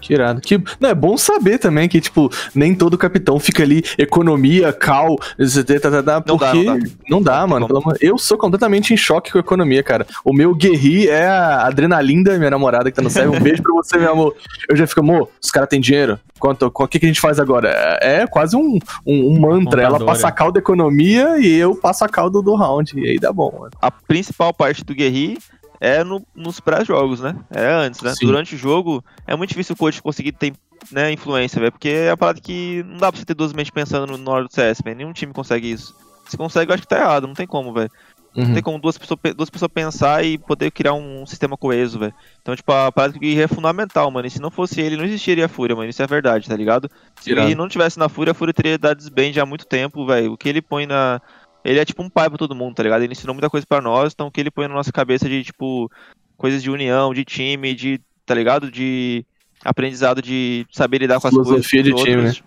Que 0.00 0.14
irado. 0.14 0.40
Que, 0.40 0.60
não, 0.80 0.88
é 0.90 0.94
bom 0.94 1.16
saber 1.16 1.58
também 1.58 1.88
que, 1.88 2.00
tipo, 2.00 2.30
nem 2.54 2.74
todo 2.74 2.96
capitão 2.96 3.38
fica 3.38 3.62
ali, 3.62 3.82
economia, 3.98 4.72
cal, 4.72 5.16
etc, 5.38 5.80
tá, 5.80 5.90
tá, 5.90 6.02
tá, 6.02 6.24
Não 6.26 6.36
dá, 6.36 6.50
porque 6.50 6.64
não 6.64 6.78
não 7.10 7.22
dá. 7.22 7.32
dá, 7.32 7.40
Não 7.42 7.48
mano. 7.48 7.66
como. 7.68 7.80
pelo 7.80 7.92
amor- 7.92 7.98
Eu 8.00 8.16
sou 8.18 8.38
completamente 8.38 8.92
em 8.94 8.96
choque 8.96 9.30
com 9.30 9.38
a 9.38 9.40
economia, 9.40 9.82
cara. 9.82 10.06
O 10.24 10.32
meu 10.32 10.54
Guerri 10.54 11.08
é 11.08 11.26
a 11.26 11.66
adrenalina, 11.66 12.36
minha 12.38 12.50
namorada 12.50 12.90
que 12.90 12.96
tá 12.96 13.02
no 13.02 13.10
server. 13.10 13.38
Um 13.38 13.42
beijo 13.42 13.62
pra 13.62 13.72
você, 13.74 13.98
meu 13.98 14.12
amor. 14.12 14.34
Eu 14.68 14.76
já 14.76 14.86
fico, 14.86 15.00
amor, 15.00 15.28
os 15.42 15.50
caras 15.50 15.68
têm 15.68 15.80
dinheiro? 15.80 16.18
Quanto, 16.38 16.72
o 16.74 16.88
que, 16.88 16.98
que 16.98 17.04
a 17.04 17.08
gente 17.08 17.20
faz 17.20 17.38
agora? 17.38 17.70
É, 18.00 18.22
é 18.22 18.26
quase 18.26 18.56
um, 18.56 18.78
um, 19.06 19.34
um 19.34 19.38
mantra. 19.40 19.82
Ela 19.82 19.92
Contadora. 19.98 20.12
passa 20.12 20.28
a 20.28 20.32
cal 20.32 20.50
da 20.50 20.58
economia 20.58 21.38
e 21.38 21.54
eu 21.56 21.74
passo 21.74 22.04
a 22.04 22.08
cal 22.08 22.30
do, 22.30 22.40
do 22.40 22.54
round. 22.54 22.98
E 22.98 23.06
aí 23.10 23.18
dá 23.18 23.30
bom, 23.32 23.52
mano. 23.58 23.70
A 23.80 23.90
principal 23.90 24.52
parte 24.54 24.82
do 24.84 24.94
Guerri 24.94 25.36
é 25.80 26.04
no- 26.04 26.24
nos 26.34 26.60
pré-jogos, 26.60 27.20
né? 27.20 27.34
É 27.50 27.66
antes, 27.66 28.02
né? 28.02 28.12
Sim. 28.14 28.26
Durante 28.26 28.54
o 28.54 28.58
jogo, 28.58 29.02
é 29.26 29.34
muito 29.34 29.50
difícil 29.50 29.74
o 29.74 29.78
coach 29.78 30.00
conseguir 30.02 30.32
ter 30.32 30.52
né, 30.90 31.12
influência, 31.12 31.60
velho. 31.60 31.72
Porque 31.72 31.88
é 31.90 32.10
a 32.10 32.16
parada 32.16 32.40
que 32.40 32.82
não 32.88 32.96
dá 32.96 33.10
pra 33.12 33.18
você 33.20 33.24
ter 33.26 33.34
duas 33.34 33.52
mentes 33.52 33.70
pensando 33.70 34.06
no- 34.12 34.16
na 34.18 34.30
hora 34.30 34.44
do 34.44 34.52
CS, 34.52 34.80
velho. 34.82 34.96
Nenhum 34.96 35.12
time 35.12 35.32
consegue 35.32 35.70
isso. 35.70 35.94
Se 36.26 36.36
consegue, 36.38 36.70
eu 36.70 36.74
acho 36.74 36.82
que 36.84 36.88
tá 36.88 36.98
errado. 36.98 37.26
Não 37.26 37.34
tem 37.34 37.46
como, 37.46 37.72
velho. 37.72 37.90
Uhum. 38.34 38.44
Não 38.46 38.54
tem 38.54 38.62
como 38.62 38.78
duas 38.78 38.96
pessoas, 38.96 39.18
pe- 39.20 39.34
duas 39.34 39.50
pessoas 39.50 39.70
pensar 39.74 40.24
e 40.24 40.38
poder 40.38 40.70
criar 40.70 40.94
um 40.94 41.26
sistema 41.26 41.56
coeso, 41.56 41.98
velho. 41.98 42.14
Então, 42.40 42.54
tipo, 42.56 42.70
a 42.72 42.90
parada 42.92 43.18
Guerri 43.18 43.42
é 43.42 43.48
fundamental, 43.48 44.08
mano. 44.10 44.26
E 44.26 44.30
se 44.30 44.40
não 44.40 44.50
fosse 44.52 44.80
ele, 44.80 44.96
não 44.96 45.04
existiria 45.04 45.46
a 45.46 45.48
Fúria, 45.48 45.74
mano. 45.76 45.90
Isso 45.90 46.00
é 46.02 46.06
verdade, 46.06 46.48
tá 46.48 46.56
ligado? 46.56 46.88
Se. 47.20 47.34
Guerri 47.34 47.54
não 47.56 47.68
tivesse 47.68 47.98
na 47.98 48.08
Fúria, 48.08 48.30
a 48.30 48.34
Fúria 48.34 48.54
teria 48.54 48.78
dado 48.78 48.96
desband 48.98 49.38
há 49.42 49.44
muito 49.44 49.66
tempo, 49.66 50.06
velho. 50.06 50.32
O 50.32 50.36
que 50.38 50.48
ele 50.48 50.62
põe 50.62 50.86
na. 50.86 51.20
Ele 51.64 51.78
é 51.78 51.84
tipo 51.84 52.02
um 52.02 52.10
pai 52.10 52.28
pra 52.28 52.38
todo 52.38 52.54
mundo, 52.54 52.74
tá 52.74 52.82
ligado? 52.82 53.02
Ele 53.02 53.12
ensinou 53.12 53.34
muita 53.34 53.50
coisa 53.50 53.66
pra 53.66 53.80
nós, 53.80 54.12
então 54.12 54.26
o 54.26 54.30
que 54.30 54.40
ele 54.40 54.50
põe 54.50 54.66
na 54.66 54.74
nossa 54.74 54.92
cabeça 54.92 55.28
de, 55.28 55.44
tipo, 55.44 55.90
coisas 56.36 56.62
de 56.62 56.70
união, 56.70 57.12
de 57.12 57.24
time, 57.24 57.74
de. 57.74 58.00
tá 58.24 58.34
ligado? 58.34 58.70
De 58.70 59.24
aprendizado 59.64 60.22
de 60.22 60.66
saber 60.70 60.98
lidar 60.98 61.20
com 61.20 61.28
as 61.28 61.34
coisas. 61.34 61.66
Filosofia 61.66 61.82
com 61.82 61.88
os 61.90 61.96
de 61.96 62.04
time, 62.04 62.16
outros. 62.16 62.42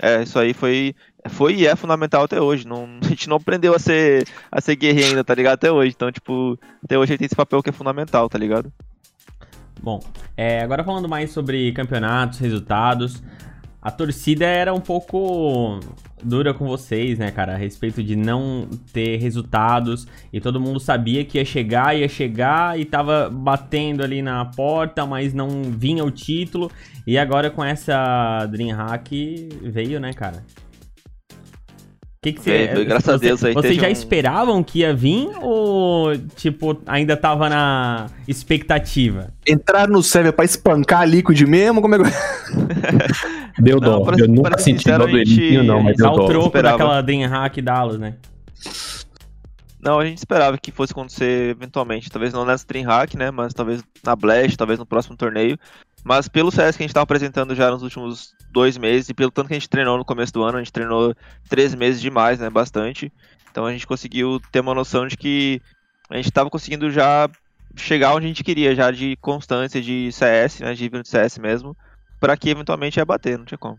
É, 0.00 0.22
isso 0.22 0.38
aí 0.38 0.52
foi. 0.52 0.94
Foi 1.28 1.54
e 1.54 1.66
é 1.66 1.74
fundamental 1.74 2.24
até 2.24 2.40
hoje. 2.40 2.66
Não, 2.66 2.88
a 3.02 3.08
gente 3.08 3.28
não 3.28 3.36
aprendeu 3.36 3.74
a 3.74 3.78
ser, 3.78 4.26
a 4.50 4.60
ser 4.60 4.76
guerreiro 4.76 5.10
ainda, 5.10 5.24
tá 5.24 5.34
ligado? 5.34 5.54
Até 5.54 5.70
hoje. 5.70 5.92
Então, 5.94 6.10
tipo, 6.10 6.58
até 6.84 6.98
hoje 6.98 7.12
ele 7.12 7.18
tem 7.18 7.26
esse 7.26 7.36
papel 7.36 7.62
que 7.62 7.70
é 7.70 7.72
fundamental, 7.72 8.28
tá 8.28 8.38
ligado? 8.38 8.72
Bom, 9.80 10.00
é, 10.36 10.62
agora 10.62 10.82
falando 10.82 11.08
mais 11.08 11.30
sobre 11.30 11.70
campeonatos, 11.72 12.38
resultados. 12.38 13.22
A 13.86 13.90
torcida 13.92 14.44
era 14.44 14.74
um 14.74 14.80
pouco 14.80 15.78
dura 16.20 16.52
com 16.52 16.66
vocês, 16.66 17.20
né, 17.20 17.30
cara? 17.30 17.54
A 17.54 17.56
respeito 17.56 18.02
de 18.02 18.16
não 18.16 18.68
ter 18.92 19.16
resultados. 19.18 20.08
E 20.32 20.40
todo 20.40 20.60
mundo 20.60 20.80
sabia 20.80 21.24
que 21.24 21.38
ia 21.38 21.44
chegar, 21.44 21.96
ia 21.96 22.08
chegar 22.08 22.76
e 22.76 22.84
tava 22.84 23.30
batendo 23.30 24.02
ali 24.02 24.22
na 24.22 24.44
porta, 24.44 25.06
mas 25.06 25.32
não 25.32 25.62
vinha 25.62 26.04
o 26.04 26.10
título. 26.10 26.68
E 27.06 27.16
agora 27.16 27.48
com 27.48 27.64
essa 27.64 28.44
Dreamhack 28.46 29.50
veio, 29.62 30.00
né, 30.00 30.12
cara? 30.12 30.42
Que 32.26 32.32
que 32.32 32.40
Veio, 32.40 32.74
veio, 32.74 32.86
graças 32.86 33.08
a 33.08 33.12
você- 33.18 33.24
Deus 33.28 33.44
aí 33.44 33.54
Vocês 33.54 33.76
já 33.76 33.86
um- 33.86 33.90
esperavam 33.92 34.60
que 34.64 34.80
ia 34.80 34.92
vir 34.92 35.28
ou, 35.40 36.10
tipo, 36.34 36.76
ainda 36.84 37.16
tava 37.16 37.48
na 37.48 38.06
expectativa? 38.26 39.32
Entrar 39.46 39.86
no 39.86 40.02
server 40.02 40.32
pra 40.32 40.44
espancar 40.44 41.02
a 41.02 41.04
Liquid 41.04 41.40
mesmo? 41.42 41.80
Como 41.80 41.94
é 41.94 41.98
que. 41.98 42.04
Deu 43.62 43.78
Não, 43.78 44.00
dó. 44.00 44.04
pra- 44.04 44.16
eu 44.18 44.26
nunca 44.26 44.58
senti 44.58 44.84
dó 44.90 44.98
do 44.98 45.04
a 45.06 45.10
Elitinho, 45.10 45.62
não, 45.62 45.80
mas 45.80 45.96
deu 45.96 46.06
Dá 46.06 46.12
o 46.12 46.16
dó. 46.16 46.26
troco 46.26 46.60
daquela 46.60 47.00
Dreamhack 47.00 47.62
Dallas, 47.62 47.96
né? 48.00 48.14
Não, 49.80 50.00
a 50.00 50.04
gente 50.04 50.18
esperava 50.18 50.58
que 50.58 50.72
fosse 50.72 50.90
acontecer 50.92 51.50
eventualmente. 51.50 52.10
Talvez 52.10 52.32
não 52.32 52.44
nessa 52.44 52.66
Dreamhack, 52.66 53.16
né? 53.16 53.30
Mas 53.30 53.54
talvez 53.54 53.84
na 54.04 54.16
Blast, 54.16 54.56
talvez 54.56 54.80
no 54.80 54.84
próximo 54.86 55.16
torneio. 55.16 55.56
Mas 56.02 56.26
pelo 56.26 56.50
CS 56.50 56.76
que 56.76 56.82
a 56.82 56.86
gente 56.86 56.92
tava 56.94 57.04
apresentando 57.04 57.54
já 57.54 57.70
nos 57.70 57.84
últimos 57.84 58.34
dois 58.56 58.78
meses, 58.78 59.10
e 59.10 59.14
pelo 59.14 59.30
tanto 59.30 59.48
que 59.48 59.52
a 59.52 59.58
gente 59.58 59.68
treinou 59.68 59.98
no 59.98 60.04
começo 60.04 60.32
do 60.32 60.42
ano, 60.42 60.56
a 60.56 60.60
gente 60.62 60.72
treinou 60.72 61.14
três 61.46 61.74
meses 61.74 62.00
demais, 62.00 62.38
né? 62.38 62.48
Bastante. 62.48 63.12
Então 63.50 63.66
a 63.66 63.72
gente 63.72 63.86
conseguiu 63.86 64.40
ter 64.50 64.60
uma 64.60 64.74
noção 64.74 65.06
de 65.06 65.14
que 65.14 65.60
a 66.08 66.16
gente 66.16 66.32
tava 66.32 66.48
conseguindo 66.48 66.90
já 66.90 67.28
chegar 67.76 68.14
onde 68.14 68.24
a 68.24 68.28
gente 68.28 68.42
queria, 68.42 68.74
já 68.74 68.90
de 68.90 69.14
constância 69.20 69.82
de 69.82 70.10
CS, 70.10 70.60
né? 70.60 70.72
De 70.72 70.82
nível 70.84 71.02
de 71.02 71.08
CS 71.08 71.36
mesmo. 71.36 71.76
Pra 72.18 72.34
que 72.34 72.48
eventualmente 72.48 72.98
ia 72.98 73.04
bater, 73.04 73.36
não 73.36 73.44
tinha 73.44 73.58
como. 73.58 73.76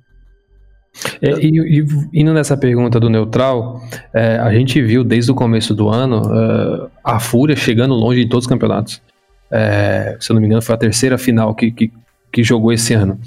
É, 1.24 1.32
e, 1.40 1.80
e 1.80 1.88
indo 2.14 2.32
nessa 2.32 2.56
pergunta 2.56 3.00
do 3.00 3.10
neutral, 3.10 3.82
é, 4.14 4.38
a 4.38 4.54
gente 4.54 4.80
viu 4.80 5.04
desde 5.04 5.32
o 5.32 5.36
começo 5.36 5.74
do 5.74 5.90
ano 5.90 6.22
é, 6.22 6.88
a 7.04 7.20
Fúria 7.20 7.56
chegando 7.56 7.96
longe 7.96 8.24
de 8.24 8.30
todos 8.30 8.46
os 8.46 8.50
campeonatos. 8.50 9.02
É, 9.50 10.18
se 10.20 10.32
eu 10.32 10.36
não 10.36 10.42
me 10.42 10.46
engano, 10.46 10.62
foi 10.62 10.76
a 10.76 10.78
terceira 10.78 11.18
final 11.18 11.56
que, 11.56 11.72
que, 11.72 11.92
que 12.38 12.44
jogou 12.44 12.72
esse 12.72 12.94
ano. 12.94 13.20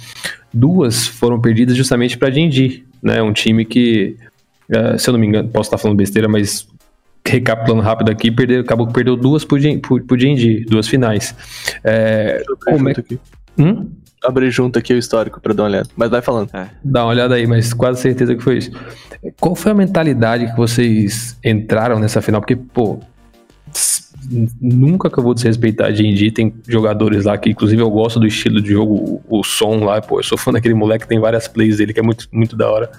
Duas 0.55 1.05
foram 1.05 1.41
perdidas 1.41 1.77
justamente 1.77 2.17
para 2.17 2.31
Genji, 2.31 2.85
né? 3.03 3.21
Um 3.21 3.33
time 3.33 3.65
que, 3.65 4.15
é, 4.71 4.97
se 4.99 5.11
eu 5.11 5.13
não 5.13 5.19
me 5.19 5.27
engano, 5.27 5.49
posso 5.49 5.67
estar 5.67 5.79
falando 5.79 5.97
besteira, 5.97 6.29
mas 6.29 6.69
recapitulando 7.27 7.83
rápido 7.83 8.09
aqui, 8.09 8.31
perdeu, 8.31 8.61
acabou 8.61 8.87
que 8.87 8.93
perdeu 8.93 9.17
duas 9.17 9.45
por 9.45 9.59
Genji, 9.59 10.65
duas 10.65 10.87
finais. 10.87 11.35
É, 11.83 12.41
como 12.65 12.89
é 12.89 12.95
junto 12.95 13.01
aqui. 13.01 13.19
hum? 13.59 13.91
Abrir 14.23 14.53
junto 14.53 14.79
aqui 14.79 14.95
o 14.95 14.99
histórico 14.99 15.41
pra 15.41 15.53
dar 15.53 15.65
uma 15.65 15.69
olhada. 15.71 15.89
Mas 15.97 16.09
vai 16.09 16.23
falando. 16.23 16.49
Dá 16.85 17.03
uma 17.03 17.11
olhada 17.11 17.35
aí, 17.35 17.49
mas 17.49 17.73
quase 17.73 18.01
certeza 18.01 18.37
que 18.37 18.45
foi 18.45 18.59
isso. 18.59 18.71
Qual 19.41 19.57
foi 19.57 19.73
a 19.73 19.75
mentalidade 19.75 20.47
que 20.47 20.57
vocês 20.57 21.37
entraram 21.45 21.99
nessa 21.99 22.23
final? 22.23 22.41
Porque, 22.41 22.55
pô, 22.55 23.01
nunca 24.61 25.11
que 25.11 25.18
eu 25.18 25.23
vou 25.23 25.35
desrespeitar 25.35 25.89
a 25.89 25.93
G&G, 25.93 26.31
tem 26.31 26.55
jogadores 26.68 27.25
lá 27.25 27.37
que, 27.39 27.51
inclusive, 27.51 27.81
eu 27.81 27.91
gosto 27.91 28.21
do 28.21 28.27
estilo 28.27 28.61
de 28.61 28.71
jogo, 28.71 29.23
o, 29.29 29.41
o 29.41 29.45
som 29.45 29.85
lá, 29.85 30.01
pô, 30.01 30.21
eu 30.21 30.25
sou 30.25 30.37
fã 30.37 30.53
daquele 30.53 30.75
moleque, 30.75 31.07
tem 31.07 31.18
várias 31.18 31.49
plays 31.49 31.79
dele 31.79 31.93
que 31.93 32.01
é 32.01 32.03
muito, 32.03 32.27
muito 32.33 32.57
da 32.57 32.71
hora. 32.71 32.91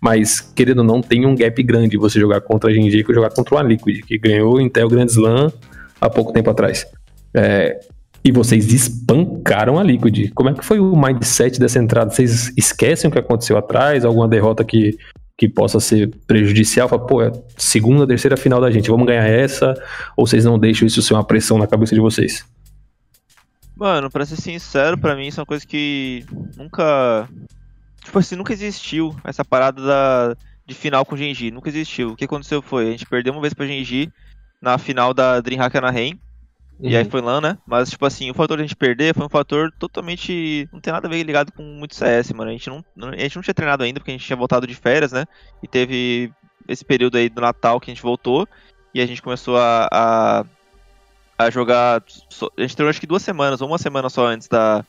Mas, 0.00 0.40
querendo 0.40 0.78
ou 0.78 0.84
não, 0.84 1.00
tem 1.00 1.26
um 1.26 1.34
gap 1.34 1.62
grande 1.62 1.96
você 1.96 2.20
jogar 2.20 2.40
contra 2.40 2.70
a 2.70 2.72
G&G 2.72 3.04
que 3.04 3.12
jogar 3.12 3.30
contra 3.30 3.54
uma 3.54 3.62
Liquid, 3.62 4.02
que 4.02 4.18
ganhou 4.18 4.54
o 4.54 4.60
Intel 4.60 4.88
Grand 4.88 5.06
Slam 5.06 5.52
há 6.00 6.08
pouco 6.08 6.32
tempo 6.32 6.50
atrás. 6.50 6.86
É, 7.34 7.78
e 8.24 8.30
vocês 8.30 8.72
espancaram 8.72 9.78
a 9.78 9.82
Liquid. 9.82 10.30
Como 10.34 10.50
é 10.50 10.54
que 10.54 10.64
foi 10.64 10.78
o 10.78 10.94
mindset 10.94 11.58
dessa 11.58 11.78
entrada? 11.78 12.10
Vocês 12.10 12.52
esquecem 12.56 13.08
o 13.08 13.12
que 13.12 13.18
aconteceu 13.18 13.56
atrás? 13.56 14.04
Alguma 14.04 14.28
derrota 14.28 14.62
que, 14.62 14.96
que 15.40 15.48
possa 15.48 15.80
ser 15.80 16.14
prejudicial? 16.26 16.86
Fala, 16.86 17.06
pô, 17.06 17.22
é 17.22 17.32
segunda, 17.56 18.06
terceira 18.06 18.36
final 18.36 18.60
da 18.60 18.70
gente, 18.70 18.90
vamos 18.90 19.06
ganhar 19.06 19.24
essa? 19.24 19.72
Ou 20.14 20.26
vocês 20.26 20.44
não 20.44 20.58
deixam 20.58 20.86
isso 20.86 21.00
ser 21.00 21.14
uma 21.14 21.24
pressão 21.24 21.56
na 21.56 21.66
cabeça 21.66 21.94
de 21.94 22.00
vocês? 22.00 22.44
Mano, 23.74 24.10
pra 24.10 24.26
ser 24.26 24.36
sincero, 24.36 24.98
pra 24.98 25.16
mim 25.16 25.28
isso 25.28 25.40
é 25.40 25.42
uma 25.42 25.46
coisa 25.46 25.66
que 25.66 26.26
nunca. 26.58 27.26
Tipo 28.04 28.18
assim, 28.18 28.36
nunca 28.36 28.52
existiu 28.52 29.16
essa 29.24 29.42
parada 29.42 29.82
da, 29.82 30.36
de 30.66 30.74
final 30.74 31.06
com 31.06 31.16
Genji. 31.16 31.50
Nunca 31.50 31.70
existiu. 31.70 32.10
O 32.10 32.16
que 32.16 32.26
aconteceu 32.26 32.60
foi, 32.60 32.88
a 32.88 32.90
gente 32.90 33.06
perdeu 33.06 33.32
uma 33.32 33.40
vez 33.40 33.54
pra 33.54 33.66
Genji 33.66 34.12
na 34.60 34.76
final 34.76 35.14
da 35.14 35.40
Dreamhack 35.40 35.74
Anaheim. 35.78 36.20
E 36.82 36.96
aí 36.96 37.04
Uhum. 37.04 37.10
foi 37.10 37.20
LAN, 37.20 37.40
né? 37.40 37.58
Mas, 37.66 37.90
tipo 37.90 38.06
assim, 38.06 38.30
o 38.30 38.34
fator 38.34 38.56
de 38.56 38.62
a 38.62 38.66
gente 38.66 38.76
perder 38.76 39.14
foi 39.14 39.26
um 39.26 39.30
fator 39.30 39.70
totalmente. 39.78 40.68
Não 40.72 40.80
tem 40.80 40.92
nada 40.92 41.06
a 41.06 41.10
ver 41.10 41.22
ligado 41.22 41.52
com 41.52 41.62
muito 41.62 41.94
CS, 41.94 42.32
mano. 42.32 42.50
A 42.50 42.52
gente 42.52 42.70
não, 42.70 42.82
a 43.10 43.16
gente 43.18 43.36
não 43.36 43.42
tinha 43.42 43.54
treinado 43.54 43.82
ainda, 43.82 44.00
porque 44.00 44.10
a 44.10 44.14
gente 44.14 44.26
tinha 44.26 44.36
voltado 44.36 44.66
de 44.66 44.74
férias, 44.74 45.12
né? 45.12 45.26
E 45.62 45.68
teve 45.68 46.32
esse 46.66 46.84
período 46.84 47.16
aí 47.18 47.28
do 47.28 47.40
Natal 47.40 47.78
que 47.80 47.90
a 47.90 47.94
gente 47.94 48.02
voltou. 48.02 48.48
E 48.94 49.00
a 49.00 49.06
gente 49.06 49.22
começou 49.22 49.56
a. 49.58 49.88
a, 49.92 50.44
a 51.38 51.50
jogar. 51.50 52.02
A 52.58 52.60
gente 52.62 52.74
treinou 52.74 52.90
acho 52.90 53.00
que 53.00 53.06
duas 53.06 53.22
semanas, 53.22 53.60
ou 53.60 53.68
uma 53.68 53.78
semana 53.78 54.08
só 54.08 54.26
antes 54.26 54.48
da. 54.48 54.84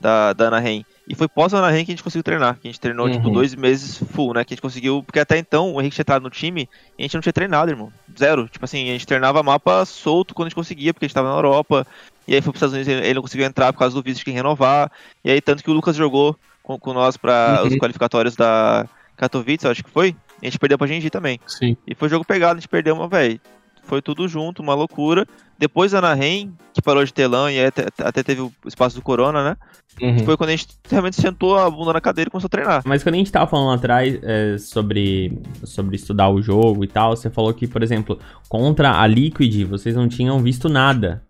Da, 0.00 0.32
da 0.34 0.48
Anaheim. 0.48 0.84
E 1.08 1.14
foi 1.14 1.28
pós 1.28 1.54
a 1.54 1.58
Anaheim 1.58 1.84
que 1.84 1.92
a 1.92 1.94
gente 1.94 2.02
conseguiu 2.02 2.24
treinar. 2.24 2.54
Que 2.60 2.66
a 2.66 2.70
gente 2.70 2.80
treinou, 2.80 3.08
tipo, 3.08 3.28
Uhum. 3.28 3.32
dois 3.34 3.54
meses 3.54 3.96
full, 4.12 4.34
né? 4.34 4.44
Que 4.44 4.52
a 4.52 4.56
gente 4.56 4.62
conseguiu. 4.62 5.02
Porque 5.04 5.20
até 5.20 5.38
então 5.38 5.72
o 5.72 5.80
Henrique 5.80 5.94
tinha 5.94 6.02
entrado 6.02 6.22
no 6.22 6.30
time 6.30 6.68
e 6.98 7.02
a 7.02 7.04
gente 7.04 7.14
não 7.14 7.20
tinha 7.20 7.32
treinado, 7.32 7.70
irmão. 7.70 7.92
Zero. 8.18 8.48
Tipo 8.48 8.64
assim, 8.64 8.88
a 8.88 8.92
gente 8.92 9.06
treinava 9.06 9.40
mapa 9.42 9.84
solto 9.84 10.34
quando 10.34 10.46
a 10.46 10.48
gente 10.48 10.56
conseguia, 10.56 10.92
porque 10.92 11.04
a 11.04 11.08
gente 11.08 11.14
tava 11.14 11.28
na 11.28 11.36
Europa. 11.36 11.86
E 12.26 12.34
aí 12.34 12.40
foi 12.42 12.50
pros 12.52 12.56
Estados 12.58 12.74
Unidos, 12.74 12.92
ele 12.92 13.06
ele 13.06 13.14
não 13.14 13.22
conseguiu 13.22 13.46
entrar 13.46 13.72
por 13.72 13.78
causa 13.78 13.94
do 13.94 14.02
visto 14.02 14.18
de 14.18 14.24
quem 14.24 14.34
renovar. 14.34 14.90
E 15.24 15.30
aí, 15.30 15.40
tanto 15.40 15.62
que 15.62 15.70
o 15.70 15.74
Lucas 15.74 15.94
jogou 15.94 16.36
com, 16.62 16.76
com 16.76 16.92
nós 16.92 17.16
pra 17.16 17.60
Uhum. 17.62 17.68
os 17.68 17.76
qualificatórios 17.76 18.34
da 18.34 18.88
Katowice, 19.16 19.64
eu 19.64 19.70
acho 19.70 19.84
que 19.84 19.90
foi. 19.90 20.08
E 20.42 20.46
a 20.46 20.50
gente 20.50 20.58
perdeu 20.58 20.76
pra 20.76 20.88
Genji 20.88 21.08
também. 21.08 21.38
Sim. 21.46 21.76
E 21.86 21.94
foi 21.94 22.08
jogo 22.08 22.24
pegado, 22.24 22.54
a 22.58 22.60
gente 22.60 22.68
perdeu, 22.68 22.96
mas, 22.96 23.08
velho, 23.08 23.40
foi 23.86 24.02
tudo 24.02 24.28
junto, 24.28 24.62
uma 24.62 24.74
loucura. 24.74 25.26
Depois 25.58 25.92
da 25.92 25.98
Anaheim, 25.98 26.52
que 26.74 26.82
parou 26.82 27.02
de 27.02 27.14
ter 27.14 27.26
LAN 27.26 27.50
e 27.50 27.64
até, 27.64 27.86
até 27.98 28.22
teve 28.22 28.42
o 28.42 28.52
espaço 28.66 28.96
do 28.96 29.02
Corona, 29.02 29.42
né? 29.42 29.56
Uhum. 30.02 30.18
Foi 30.18 30.36
quando 30.36 30.50
a 30.50 30.52
gente 30.52 30.68
realmente 30.90 31.16
sentou 31.16 31.56
a 31.56 31.70
bunda 31.70 31.94
na 31.94 32.00
cadeira 32.00 32.28
e 32.28 32.30
começou 32.30 32.48
a 32.48 32.50
treinar. 32.50 32.82
Mas 32.84 33.02
quando 33.02 33.14
a 33.14 33.18
gente 33.18 33.32
tava 33.32 33.46
falando 33.46 33.74
atrás 33.74 34.18
é, 34.22 34.58
sobre, 34.58 35.40
sobre 35.64 35.96
estudar 35.96 36.28
o 36.28 36.42
jogo 36.42 36.84
e 36.84 36.88
tal, 36.88 37.16
você 37.16 37.30
falou 37.30 37.54
que, 37.54 37.66
por 37.66 37.82
exemplo, 37.82 38.18
contra 38.48 39.00
a 39.00 39.06
Liquid, 39.06 39.66
vocês 39.66 39.94
não 39.94 40.08
tinham 40.08 40.38
visto 40.40 40.68
nada. 40.68 41.22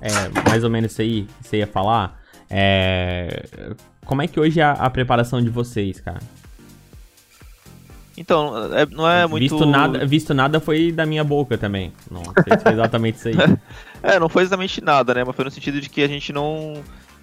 É, 0.00 0.10
mais 0.50 0.64
ou 0.64 0.68
menos 0.68 0.92
isso 0.92 1.00
aí 1.00 1.22
que 1.22 1.48
você 1.48 1.56
ia 1.58 1.66
falar. 1.66 2.20
É, 2.50 3.46
como 4.04 4.20
é 4.20 4.26
que 4.26 4.38
hoje 4.38 4.60
é 4.60 4.64
a, 4.64 4.72
a 4.72 4.90
preparação 4.90 5.40
de 5.40 5.48
vocês, 5.48 6.00
cara? 6.00 6.20
Então, 8.16 8.72
é- 8.74 8.86
não 8.86 9.08
é 9.08 9.26
muito. 9.26 9.42
Visto 9.42 9.66
nada, 9.66 10.06
visto 10.06 10.34
nada 10.34 10.60
foi 10.60 10.92
da 10.92 11.04
minha 11.04 11.24
boca 11.24 11.58
também. 11.58 11.92
Não 12.10 12.22
sei 12.22 12.56
se 12.56 12.62
foi 12.62 12.72
exatamente 12.72 13.16
isso 13.16 13.28
aí. 13.28 13.34
É, 14.06 14.20
não 14.20 14.28
foi 14.28 14.42
exatamente 14.42 14.82
nada, 14.82 15.14
né? 15.14 15.24
Mas 15.24 15.34
foi 15.34 15.46
no 15.46 15.50
sentido 15.50 15.80
de 15.80 15.88
que 15.88 16.02
a 16.02 16.06
gente 16.06 16.30
não, 16.30 16.74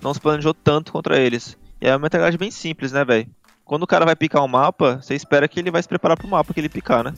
não 0.02 0.12
se 0.16 0.20
planejou 0.20 0.52
tanto 0.52 0.92
contra 0.92 1.20
eles. 1.20 1.56
E 1.80 1.88
é 1.88 1.92
uma 1.94 2.00
mentalidade 2.00 2.40
bem 2.40 2.50
simples, 2.50 2.92
né, 2.92 3.06
velho? 3.06 3.28
Quando 3.64 3.84
o 3.84 3.88
cara 3.88 4.04
vai 4.04 4.16
picar 4.16 4.44
um 4.44 4.48
mapa, 4.48 5.00
você 5.00 5.14
espera 5.14 5.48
que 5.48 5.60
ele 5.60 5.70
vai 5.70 5.80
se 5.84 5.88
preparar 5.88 6.18
pro 6.18 6.28
mapa 6.28 6.52
que 6.52 6.60
ele 6.60 6.70
picar, 6.70 7.04
né? 7.04 7.14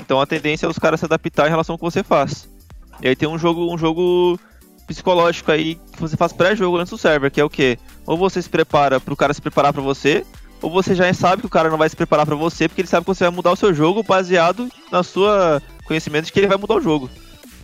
Então 0.00 0.20
a 0.20 0.26
tendência 0.26 0.66
é 0.66 0.68
os 0.68 0.80
caras 0.80 0.98
se 0.98 1.06
adaptar 1.06 1.46
em 1.46 1.50
relação 1.50 1.74
ao 1.74 1.78
que 1.78 1.84
você 1.84 2.02
faz. 2.02 2.48
E 3.00 3.06
aí 3.06 3.14
tem 3.14 3.28
um 3.28 3.38
jogo, 3.38 3.72
um 3.72 3.78
jogo 3.78 4.36
psicológico 4.88 5.52
aí 5.52 5.76
que 5.92 6.00
você 6.00 6.16
faz 6.16 6.32
pré-jogo 6.32 6.76
antes 6.78 6.90
do 6.90 6.98
server, 6.98 7.30
que 7.30 7.40
é 7.40 7.44
o 7.44 7.50
quê? 7.50 7.78
Ou 8.04 8.16
você 8.16 8.42
se 8.42 8.48
prepara 8.50 8.98
pro 8.98 9.14
cara 9.14 9.32
se 9.32 9.40
preparar 9.40 9.72
pra 9.72 9.80
você, 9.82 10.26
ou 10.62 10.70
você 10.70 10.94
já 10.94 11.12
sabe 11.14 11.42
que 11.42 11.46
o 11.46 11.50
cara 11.50 11.68
não 11.70 11.78
vai 11.78 11.88
se 11.88 11.96
preparar 11.96 12.26
pra 12.26 12.34
você, 12.36 12.68
porque 12.68 12.80
ele 12.82 12.88
sabe 12.88 13.04
que 13.04 13.08
você 13.14 13.24
vai 13.24 13.32
mudar 13.32 13.52
o 13.52 13.56
seu 13.56 13.72
jogo 13.74 14.02
baseado 14.02 14.68
na 14.90 15.02
sua 15.02 15.62
conhecimento 15.86 16.26
de 16.26 16.32
que 16.32 16.40
ele 16.40 16.46
vai 16.48 16.56
mudar 16.58 16.74
o 16.76 16.80
jogo. 16.80 17.08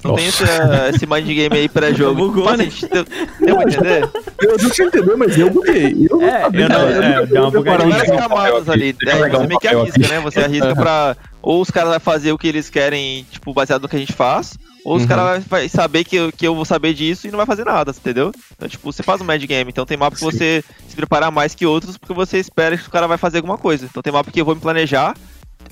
Não 0.03 0.17
tem 0.17 0.27
esse, 0.27 0.45
eh, 0.45 0.91
esse 0.95 1.07
mind 1.07 1.27
game 1.27 1.57
aí 1.57 1.67
pré-jogo. 1.69 2.15
Bugou, 2.29 2.55
né? 2.57 2.65
gente, 2.65 2.87
Deu, 2.89 3.05
deu 3.41 3.57
pra 3.57 3.65
entender? 3.71 4.11
Eu 4.43 4.57
não 4.59 4.71
tinha 4.71 4.87
entendido, 4.89 5.17
mas 5.19 5.39
eu 5.39 5.51
buguei. 5.51 6.07
Eu 6.11 6.21
É, 6.21 6.45
eu 6.53 6.69
não- 6.69 6.89
é, 6.89 7.27
deu 7.27 7.43
uma 7.43 7.51
Tem 7.51 7.61
bugadinha. 7.61 7.89
várias 7.97 8.17
camadas 8.21 8.69
ali. 8.69 8.91
É, 9.07 9.17
pegar 9.17 9.39
você 9.39 9.47
meio 9.47 9.61
que 9.61 9.69
arrisca, 9.69 9.99
né? 10.09 10.21
Você 10.21 10.41
arrisca 10.41 10.75
pra. 10.77 11.17
Ou 11.47 11.61
os 11.61 11.71
caras 11.71 11.91
vão 11.91 12.01
fazer 12.01 12.33
o 12.33 12.39
que 12.39 12.47
eles 12.49 12.71
querem, 12.71 13.25
tipo, 13.31 13.53
baseado 13.53 13.83
no 13.83 13.89
que 13.89 13.97
a 13.97 13.99
gente 13.99 14.15
faz. 14.15 14.57
Ou 14.83 14.97
os 14.97 15.03
Uhum. 15.03 15.09
caras 15.09 15.45
vai 15.45 15.69
saber 15.69 16.03
que 16.05 16.17
eu, 16.17 16.33
que 16.33 16.47
eu 16.47 16.55
vou 16.55 16.65
saber 16.65 16.95
disso 16.95 17.27
e 17.27 17.31
não 17.31 17.37
vai 17.37 17.45
fazer 17.47 17.65
nada, 17.65 17.91
entendeu? 17.91 18.33
Então, 18.57 18.67
tipo, 18.69 18.91
você 18.91 19.03
faz 19.03 19.21
um 19.21 19.25
mad 19.25 19.43
game. 19.45 19.71
Então 19.71 19.85
tem 19.85 19.97
mapa 19.97 20.17
que 20.17 20.23
você 20.23 20.65
se 20.89 20.97
preparar 20.97 21.31
mais 21.31 21.55
que 21.55 21.67
outros 21.67 21.99
porque 21.99 22.15
você 22.15 22.39
espera 22.39 22.77
que 22.79 22.89
o 22.89 22.91
cara 22.91 23.07
vai 23.07 23.19
fazer 23.19 23.39
alguma 23.39 23.59
coisa. 23.59 23.85
Então 23.85 24.03
tem 24.03 24.13
mapa 24.13 24.31
que 24.31 24.41
eu 24.41 24.45
vou 24.45 24.55
me 24.55 24.61
planejar 24.61 25.15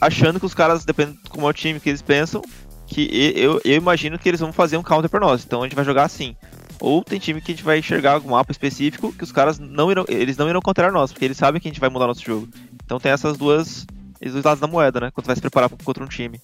achando 0.00 0.38
que 0.40 0.46
os 0.46 0.54
caras, 0.54 0.84
dependendo 0.84 1.18
de 1.24 1.30
como 1.30 1.46
é 1.46 1.50
o 1.50 1.52
time 1.54 1.78
que 1.80 1.88
eles 1.88 2.02
pensam, 2.02 2.42
que 2.86 3.32
eu, 3.36 3.60
eu 3.64 3.76
imagino 3.76 4.18
que 4.18 4.28
eles 4.28 4.40
vão 4.40 4.52
fazer 4.52 4.76
um 4.76 4.82
counter 4.82 5.08
pra 5.10 5.20
nós. 5.20 5.42
Então 5.44 5.60
a 5.60 5.64
gente 5.64 5.76
vai 5.76 5.84
jogar 5.84 6.04
assim. 6.04 6.36
Ou 6.80 7.02
tem 7.04 7.18
time 7.18 7.40
que 7.40 7.52
a 7.52 7.54
gente 7.54 7.64
vai 7.64 7.78
enxergar 7.78 8.12
algum 8.14 8.30
mapa 8.30 8.50
específico 8.52 9.12
que 9.12 9.24
os 9.24 9.30
caras 9.32 9.58
não 9.58 9.90
irão, 9.90 10.04
eles 10.08 10.36
não 10.36 10.48
irão 10.48 10.60
counterar 10.60 10.92
nós, 10.92 11.12
porque 11.12 11.24
eles 11.24 11.36
sabem 11.36 11.60
que 11.60 11.68
a 11.68 11.70
gente 11.70 11.80
vai 11.80 11.88
mudar 11.88 12.06
nosso 12.06 12.22
jogo. 12.24 12.48
Então 12.84 12.98
tem 12.98 13.12
essas 13.12 13.36
duas, 13.38 13.86
esses 14.22 14.34
dois 14.34 14.44
lados 14.44 14.60
da 14.60 14.68
moeda, 14.68 15.00
né? 15.00 15.10
Quando 15.12 15.24
você 15.24 15.30
vai 15.30 15.36
se 15.36 15.42
preparar 15.42 15.68
contra 15.84 16.04
um 16.04 16.06
time. 16.06 16.40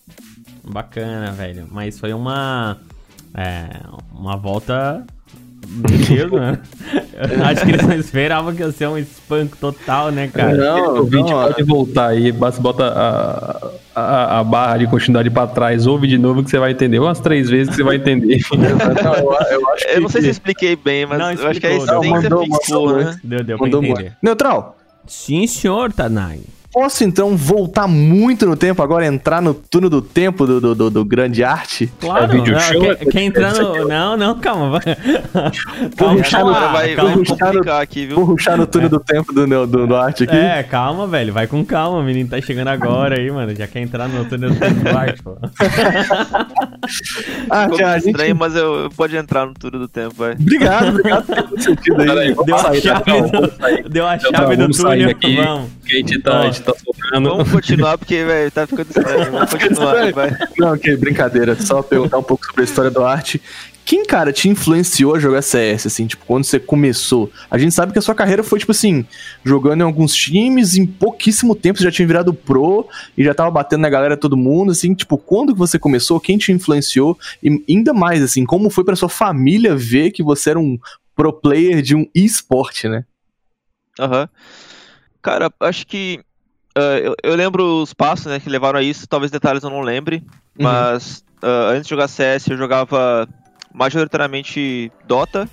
Bacana, 0.64 1.30
velho. 1.30 1.68
Mas 1.70 1.98
foi 1.98 2.12
uma. 2.12 2.76
É, 3.32 3.68
uma 4.12 4.36
volta. 4.36 5.06
Meu 5.68 5.98
Deus, 5.98 6.30
mano. 6.30 6.58
Eu 7.14 7.44
Acho 7.44 7.64
que 7.64 7.70
eles 7.70 7.86
não 7.86 7.94
esperavam 7.94 8.54
que 8.54 8.62
ia 8.62 8.72
ser 8.72 8.88
um 8.88 8.98
espanco 8.98 9.56
total, 9.58 10.10
né, 10.10 10.28
cara? 10.28 10.56
Não, 10.56 11.00
o 11.00 11.04
vídeo 11.04 11.28
não, 11.28 11.42
pode 11.42 11.62
voltar 11.62 12.06
aí, 12.08 12.32
basta 12.32 12.60
bota 12.60 12.84
a, 12.86 13.70
a, 13.94 14.38
a 14.38 14.44
barra 14.44 14.78
de 14.78 14.86
continuidade 14.86 15.28
pra 15.28 15.46
trás, 15.46 15.86
ouve 15.86 16.06
de 16.06 16.16
novo 16.16 16.42
que 16.42 16.48
você 16.48 16.58
vai 16.58 16.72
entender. 16.72 16.98
Umas 16.98 17.20
três 17.20 17.50
vezes 17.50 17.68
que 17.68 17.76
você 17.76 17.82
vai 17.82 17.96
entender. 17.96 18.40
não, 18.54 19.14
eu, 19.14 19.32
eu 19.50 19.68
acho 19.70 19.86
que... 19.86 19.92
Eu 19.94 20.00
não 20.00 20.08
sei 20.08 20.22
se 20.22 20.28
eu 20.28 20.32
expliquei 20.32 20.74
bem, 20.74 21.06
mas 21.06 21.18
Não, 21.18 21.32
eu 21.32 21.48
acho 21.48 21.60
que 21.60 21.66
é 21.66 21.76
isso 21.76 21.86
não, 21.86 22.02
você 22.02 22.08
mandou, 22.08 22.46
mandou 22.48 22.96
né? 22.96 23.20
Deu, 23.22 23.44
deu 23.44 23.58
pra 23.58 23.66
Mandou 23.66 23.84
entender. 23.84 24.02
muito. 24.02 24.16
Neutral, 24.22 24.76
Sim, 25.06 25.46
senhor, 25.46 25.92
Tanai. 25.92 26.40
Posso 26.78 27.02
então 27.02 27.36
voltar 27.36 27.88
muito 27.88 28.46
no 28.46 28.54
tempo, 28.56 28.80
agora 28.82 29.04
entrar 29.04 29.42
no 29.42 29.52
túnel 29.52 29.90
do 29.90 30.00
tempo 30.00 30.46
do, 30.46 30.60
do, 30.60 30.74
do, 30.76 30.90
do 30.90 31.04
grande 31.04 31.42
arte? 31.42 31.90
Claro, 32.00 32.24
É 32.24 32.28
vídeo 32.28 32.52
não, 32.52 32.60
show, 32.60 32.80
quer, 32.80 32.90
é 32.92 33.04
quer 33.04 33.22
entrar 33.22 33.52
no... 33.54 33.88
Não, 33.88 34.16
não, 34.16 34.38
calma. 34.38 34.70
vai. 34.78 34.82
Calma, 35.96 36.14
ruxar 36.14 36.44
no- 36.44 36.52
vai, 36.52 36.94
calma. 36.94 37.10
vai 37.16 37.24
puxar 37.24 37.52
no- 37.52 37.72
aqui, 37.72 38.06
viu? 38.06 38.14
Vou 38.16 38.24
ruxar 38.26 38.56
no 38.56 38.64
túnel 38.64 38.88
do 38.88 39.00
tempo 39.00 39.32
do, 39.32 39.44
do, 39.44 39.66
do, 39.66 39.86
do 39.88 39.96
arte 39.96 40.22
aqui. 40.22 40.36
É, 40.36 40.62
calma, 40.62 41.06
velho. 41.08 41.32
Vai 41.32 41.48
com 41.48 41.64
calma. 41.64 41.98
O 41.98 42.02
menino 42.04 42.28
tá 42.28 42.40
chegando 42.40 42.68
agora 42.68 43.18
aí, 43.18 43.28
mano. 43.28 43.52
Já 43.56 43.66
quer 43.66 43.80
entrar 43.80 44.08
no 44.08 44.24
túnel 44.26 44.50
do 44.50 44.56
tempo 44.56 44.80
do 44.80 44.96
arte, 44.96 45.20
pô. 45.20 45.36
Ah, 47.50 47.64
Ficou 47.64 47.84
a 47.84 47.88
muito 47.90 47.94
gente... 48.04 48.06
estranho, 48.10 48.36
mas 48.36 48.54
eu, 48.54 48.74
eu 48.84 48.90
pode 48.90 49.16
entrar 49.16 49.46
no 49.46 49.54
tudo 49.54 49.78
do 49.80 49.88
tempo, 49.88 50.14
vai. 50.16 50.32
Obrigado, 50.32 50.88
obrigado 50.90 51.26
sentido 51.60 52.00
aí. 52.00 52.06
Peraí, 52.06 52.34
Deu 52.46 52.54
a 52.56 52.58
sair, 52.60 52.82
tá? 52.82 53.02
chave, 53.04 53.22
do... 53.82 53.88
Deu 53.88 54.06
a 54.06 54.16
Então, 54.16 54.30
chave 54.30 54.56
do 54.56 54.68
túnel. 54.68 55.10
aqui. 55.10 55.36
Vamos. 55.36 55.70
Que 55.84 55.94
a 55.94 55.96
gente 55.98 56.18
tá, 56.20 56.38
a 56.40 56.44
gente 56.46 56.60
tá 56.72 56.78
sobrando. 56.84 57.28
Vamos 57.30 57.50
continuar, 57.50 57.98
porque, 57.98 58.24
velho, 58.24 58.50
tá 58.50 58.66
ficando 58.66 58.88
estranho. 58.88 59.32
Vamos 59.32 59.50
continuar, 59.50 60.12
vai. 60.12 60.30
Não, 60.58 60.72
ok, 60.74 60.96
brincadeira. 60.96 61.60
Só 61.60 61.82
perguntar 61.82 62.18
um 62.18 62.22
pouco 62.22 62.46
sobre 62.46 62.62
a 62.62 62.64
história 62.64 62.90
do 62.90 63.04
arte. 63.04 63.40
Quem, 63.84 64.04
cara, 64.04 64.34
te 64.34 64.50
influenciou 64.50 65.14
a 65.14 65.18
jogar 65.18 65.40
CS, 65.40 65.86
assim, 65.86 66.06
tipo, 66.06 66.22
quando 66.26 66.44
você 66.44 66.60
começou? 66.60 67.32
A 67.50 67.56
gente 67.56 67.74
sabe 67.74 67.90
que 67.90 67.98
a 67.98 68.02
sua 68.02 68.14
carreira 68.14 68.42
foi, 68.42 68.58
tipo 68.58 68.72
assim, 68.72 69.06
jogando 69.42 69.80
em 69.80 69.84
alguns 69.84 70.14
times, 70.14 70.76
em 70.76 70.84
pouquíssimo 70.86 71.54
tempo 71.54 71.78
você 71.78 71.84
já 71.84 71.90
tinha 71.90 72.06
virado 72.06 72.34
pro 72.34 72.86
e 73.16 73.24
já 73.24 73.32
tava 73.32 73.50
batendo 73.50 73.80
na 73.80 73.88
galera 73.88 74.14
todo 74.14 74.36
mundo, 74.36 74.72
assim, 74.72 74.92
tipo, 74.92 75.16
quando 75.16 75.54
que 75.54 75.58
você 75.58 75.78
começou? 75.78 76.20
Quem 76.20 76.36
te 76.36 76.52
influenciou? 76.52 77.18
E 77.42 77.64
ainda 77.66 77.94
mais, 77.94 78.22
assim, 78.22 78.44
como 78.44 78.68
foi 78.68 78.84
pra 78.84 78.94
sua 78.94 79.08
família 79.08 79.74
ver 79.74 80.10
que 80.10 80.22
você 80.22 80.50
era 80.50 80.58
um 80.58 80.78
pro 81.16 81.32
player 81.32 81.80
de 81.80 81.96
um 81.96 82.06
e-sport, 82.14 82.84
né? 82.84 83.06
Aham. 83.98 84.28
Cara, 85.22 85.50
acho 85.60 85.86
que. 85.86 86.20
Ah, 86.78 86.98
eu, 86.98 87.14
eu 87.22 87.34
lembro 87.34 87.82
os 87.82 87.92
passos, 87.92 88.26
né, 88.26 88.38
que 88.40 88.48
levaram 88.48 88.78
a 88.78 88.82
isso. 88.82 89.06
Talvez 89.06 89.30
detalhes 89.30 89.62
eu 89.62 89.70
não 89.70 89.80
lembre. 89.80 90.22
Mas 90.58 91.22
ah, 91.42 91.70
antes 91.70 91.84
de 91.84 91.90
jogar 91.90 92.08
CS, 92.08 92.48
eu 92.48 92.56
jogava 92.56 93.28
majoritariamente 93.72 94.90
Dota. 95.06 95.48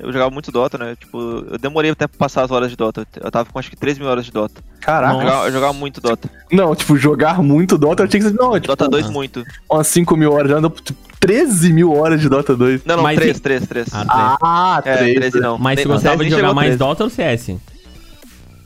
Eu 0.00 0.12
jogava 0.12 0.30
muito 0.30 0.50
Dota, 0.50 0.76
né? 0.78 0.96
Tipo, 0.98 1.18
eu 1.52 1.58
demorei 1.58 1.90
até 1.90 2.08
pra 2.08 2.18
passar 2.18 2.42
as 2.42 2.50
horas 2.50 2.70
de 2.70 2.76
Dota. 2.76 3.06
Eu 3.20 3.30
tava 3.30 3.48
com 3.52 3.58
acho 3.58 3.70
que 3.70 3.76
3 3.76 3.98
mil 3.98 4.08
horas 4.08 4.24
de 4.24 4.32
Dota. 4.32 4.60
Caraca. 4.80 5.14
Eu 5.14 5.20
jogava, 5.20 5.46
eu 5.46 5.52
jogava 5.52 5.72
muito 5.74 6.00
Dota. 6.00 6.30
Não, 6.50 6.74
tipo, 6.74 6.96
jogar 6.96 7.40
muito 7.42 7.78
Dota, 7.78 8.02
eu 8.02 8.08
tinha 8.08 8.20
que 8.22 8.28
ser, 8.28 8.34
não, 8.34 8.54
tipo, 8.54 8.66
Dota 8.68 8.88
2 8.88 9.10
muito. 9.10 9.44
umas 9.70 9.86
5 9.86 10.16
mil 10.16 10.32
horas, 10.32 10.50
já 10.50 10.56
andou, 10.56 10.70
tipo, 10.70 10.98
13 11.20 11.72
mil 11.72 11.92
horas 11.92 12.20
de 12.20 12.28
Dota 12.28 12.56
2. 12.56 12.84
Não, 12.84 12.96
não, 12.96 13.02
Mas 13.04 13.16
3, 13.16 13.36
e- 13.36 13.40
3, 13.40 13.66
3. 13.66 13.88
Ah, 13.92 14.38
Ah, 14.42 14.82
é, 14.84 14.96
3. 14.96 15.14
13 15.14 15.40
não. 15.40 15.56
Mas 15.56 15.78
você 15.80 15.86
gostava 15.86 16.24
de 16.24 16.30
jogar 16.30 16.52
mais 16.52 16.70
13. 16.70 16.78
Dota 16.78 17.04
ou 17.04 17.10
CS? 17.10 17.56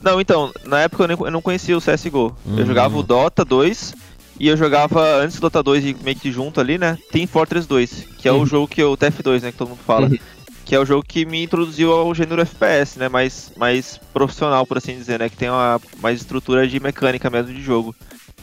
Não, 0.06 0.20
então, 0.20 0.52
na 0.64 0.78
época 0.82 1.02
eu, 1.02 1.08
nem, 1.08 1.16
eu 1.18 1.30
não 1.32 1.42
conhecia 1.42 1.76
o 1.76 1.80
CSGO. 1.80 2.36
Hum. 2.46 2.58
Eu 2.60 2.64
jogava 2.64 2.96
o 2.96 3.02
Dota 3.02 3.44
2 3.44 3.92
e 4.38 4.46
eu 4.46 4.56
jogava 4.56 5.02
antes 5.20 5.36
do 5.36 5.40
Dota 5.42 5.62
2 5.64 5.84
e 5.84 5.96
meio 6.02 6.16
que 6.16 6.30
junto 6.30 6.60
ali, 6.60 6.78
né? 6.78 6.96
Team 7.10 7.26
Fortress 7.26 7.66
2, 7.66 8.06
que 8.16 8.28
é 8.28 8.32
o 8.32 8.36
Uhum. 8.36 8.46
jogo 8.46 8.68
que 8.68 8.80
eu. 8.80 8.92
o 8.92 8.96
TF2, 8.96 9.42
né? 9.42 9.50
Que 9.50 9.58
todo 9.58 9.68
mundo 9.70 9.80
fala. 9.84 10.06
Uhum. 10.06 10.16
Que 10.64 10.74
é 10.76 10.78
o 10.78 10.84
jogo 10.84 11.04
que 11.06 11.24
me 11.26 11.42
introduziu 11.42 11.92
ao 11.92 12.14
gênero 12.14 12.40
FPS, 12.42 12.98
né? 12.98 13.08
Mais, 13.08 13.50
mais 13.56 14.00
profissional, 14.12 14.64
por 14.64 14.78
assim 14.78 14.96
dizer, 14.96 15.18
né? 15.18 15.28
Que 15.28 15.36
tem 15.36 15.50
uma 15.50 15.80
mais 16.00 16.20
estrutura 16.20 16.66
de 16.68 16.78
mecânica 16.78 17.28
mesmo 17.28 17.52
de 17.52 17.60
jogo. 17.62 17.92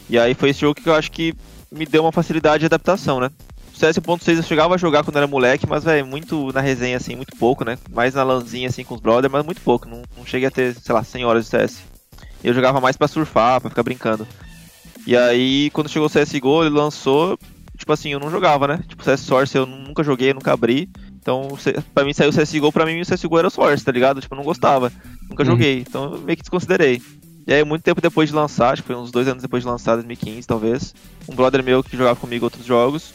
E 0.10 0.20
aí 0.20 0.34
foi 0.34 0.50
esse 0.50 0.60
jogo 0.60 0.76
que 0.82 0.88
eu 0.90 0.94
acho 0.96 1.12
que 1.12 1.34
me 1.72 1.86
deu 1.86 2.02
uma 2.04 2.12
facilidade 2.12 2.60
de 2.60 2.66
adaptação, 2.66 3.20
né? 3.22 3.30
O 3.74 3.78
CS.6 3.78 4.38
eu 4.38 4.44
chegava 4.44 4.76
a 4.76 4.78
jogar 4.78 5.04
quando 5.04 5.18
era 5.18 5.28
moleque, 5.28 5.68
mas, 5.68 5.84
velho, 5.84 6.06
muito 6.06 6.52
na 6.54 6.62
resenha, 6.62 6.98
assim, 6.98 7.16
muito 7.16 7.36
pouco, 7.38 7.66
né? 7.66 7.78
Mais 7.92 8.14
na 8.14 8.24
lanzinha, 8.24 8.70
assim, 8.70 8.84
com 8.84 8.94
os 8.96 9.02
brothers, 9.02 9.32
mas 9.32 9.44
muito 9.46 9.62
pouco. 9.62 9.88
Não, 9.90 10.04
não 10.16 10.26
cheguei 10.26 10.48
a 10.48 10.52
ter, 10.52 10.76
sei 10.76 10.94
lá, 10.94 11.04
100 11.04 11.26
horas 11.26 11.46
de 11.46 11.50
CS. 11.50 11.82
Eu 12.44 12.54
jogava 12.54 12.80
mais 12.80 12.96
pra 12.96 13.08
surfar, 13.08 13.60
pra 13.60 13.70
ficar 13.70 13.84
brincando. 13.84 14.28
E 15.08 15.18
aí, 15.18 15.70
quando 15.72 15.90
chegou 15.90 16.08
o 16.08 16.10
CSGO, 16.12 16.64
ele 16.64 16.76
lançou, 16.76 17.38
tipo 17.78 17.92
assim, 17.92 18.10
eu 18.14 18.20
não 18.20 18.30
jogava, 18.30 18.68
né? 18.68 18.80
Tipo, 18.88 19.04
CS 19.04 19.22
Source 19.22 19.58
eu 19.58 19.66
nunca 19.66 20.04
joguei, 20.04 20.34
nunca 20.34 20.54
abri. 20.54 20.88
Então, 21.20 21.58
pra 21.94 22.04
mim 22.06 22.14
saiu 22.14 22.30
o 22.30 22.34
CSGO, 22.34 22.72
pra 22.72 22.86
mim 22.86 23.02
o 23.02 23.06
CSGO 23.06 23.40
era 23.40 23.48
o 23.48 23.52
Source, 23.52 23.84
tá 23.84 23.92
ligado? 23.92 24.22
Tipo, 24.22 24.36
eu 24.36 24.38
não 24.38 24.46
gostava. 24.46 24.92
Nunca 25.30 25.42
Uhum. 25.44 25.48
joguei. 25.50 25.80
Então, 25.80 26.14
eu 26.14 26.20
meio 26.22 26.38
que 26.38 26.44
desconsiderei. 26.44 27.02
E 27.48 27.54
aí, 27.54 27.64
muito 27.64 27.82
tempo 27.82 28.00
depois 28.00 28.30
de 28.30 28.36
lançar, 28.36 28.72
acho 28.74 28.82
que 28.84 28.88
foi 28.88 28.96
uns 28.96 29.12
dois 29.12 29.28
anos 29.28 29.42
depois 29.42 29.64
de 29.64 29.70
lançar, 29.70 29.96
2015, 29.96 30.46
talvez, 30.48 30.94
um 31.28 31.36
brother 31.36 31.62
meu 31.64 31.84
que 31.84 31.98
jogava 31.98 32.18
comigo 32.20 32.46
outros 32.46 32.66
jogos, 32.66 33.14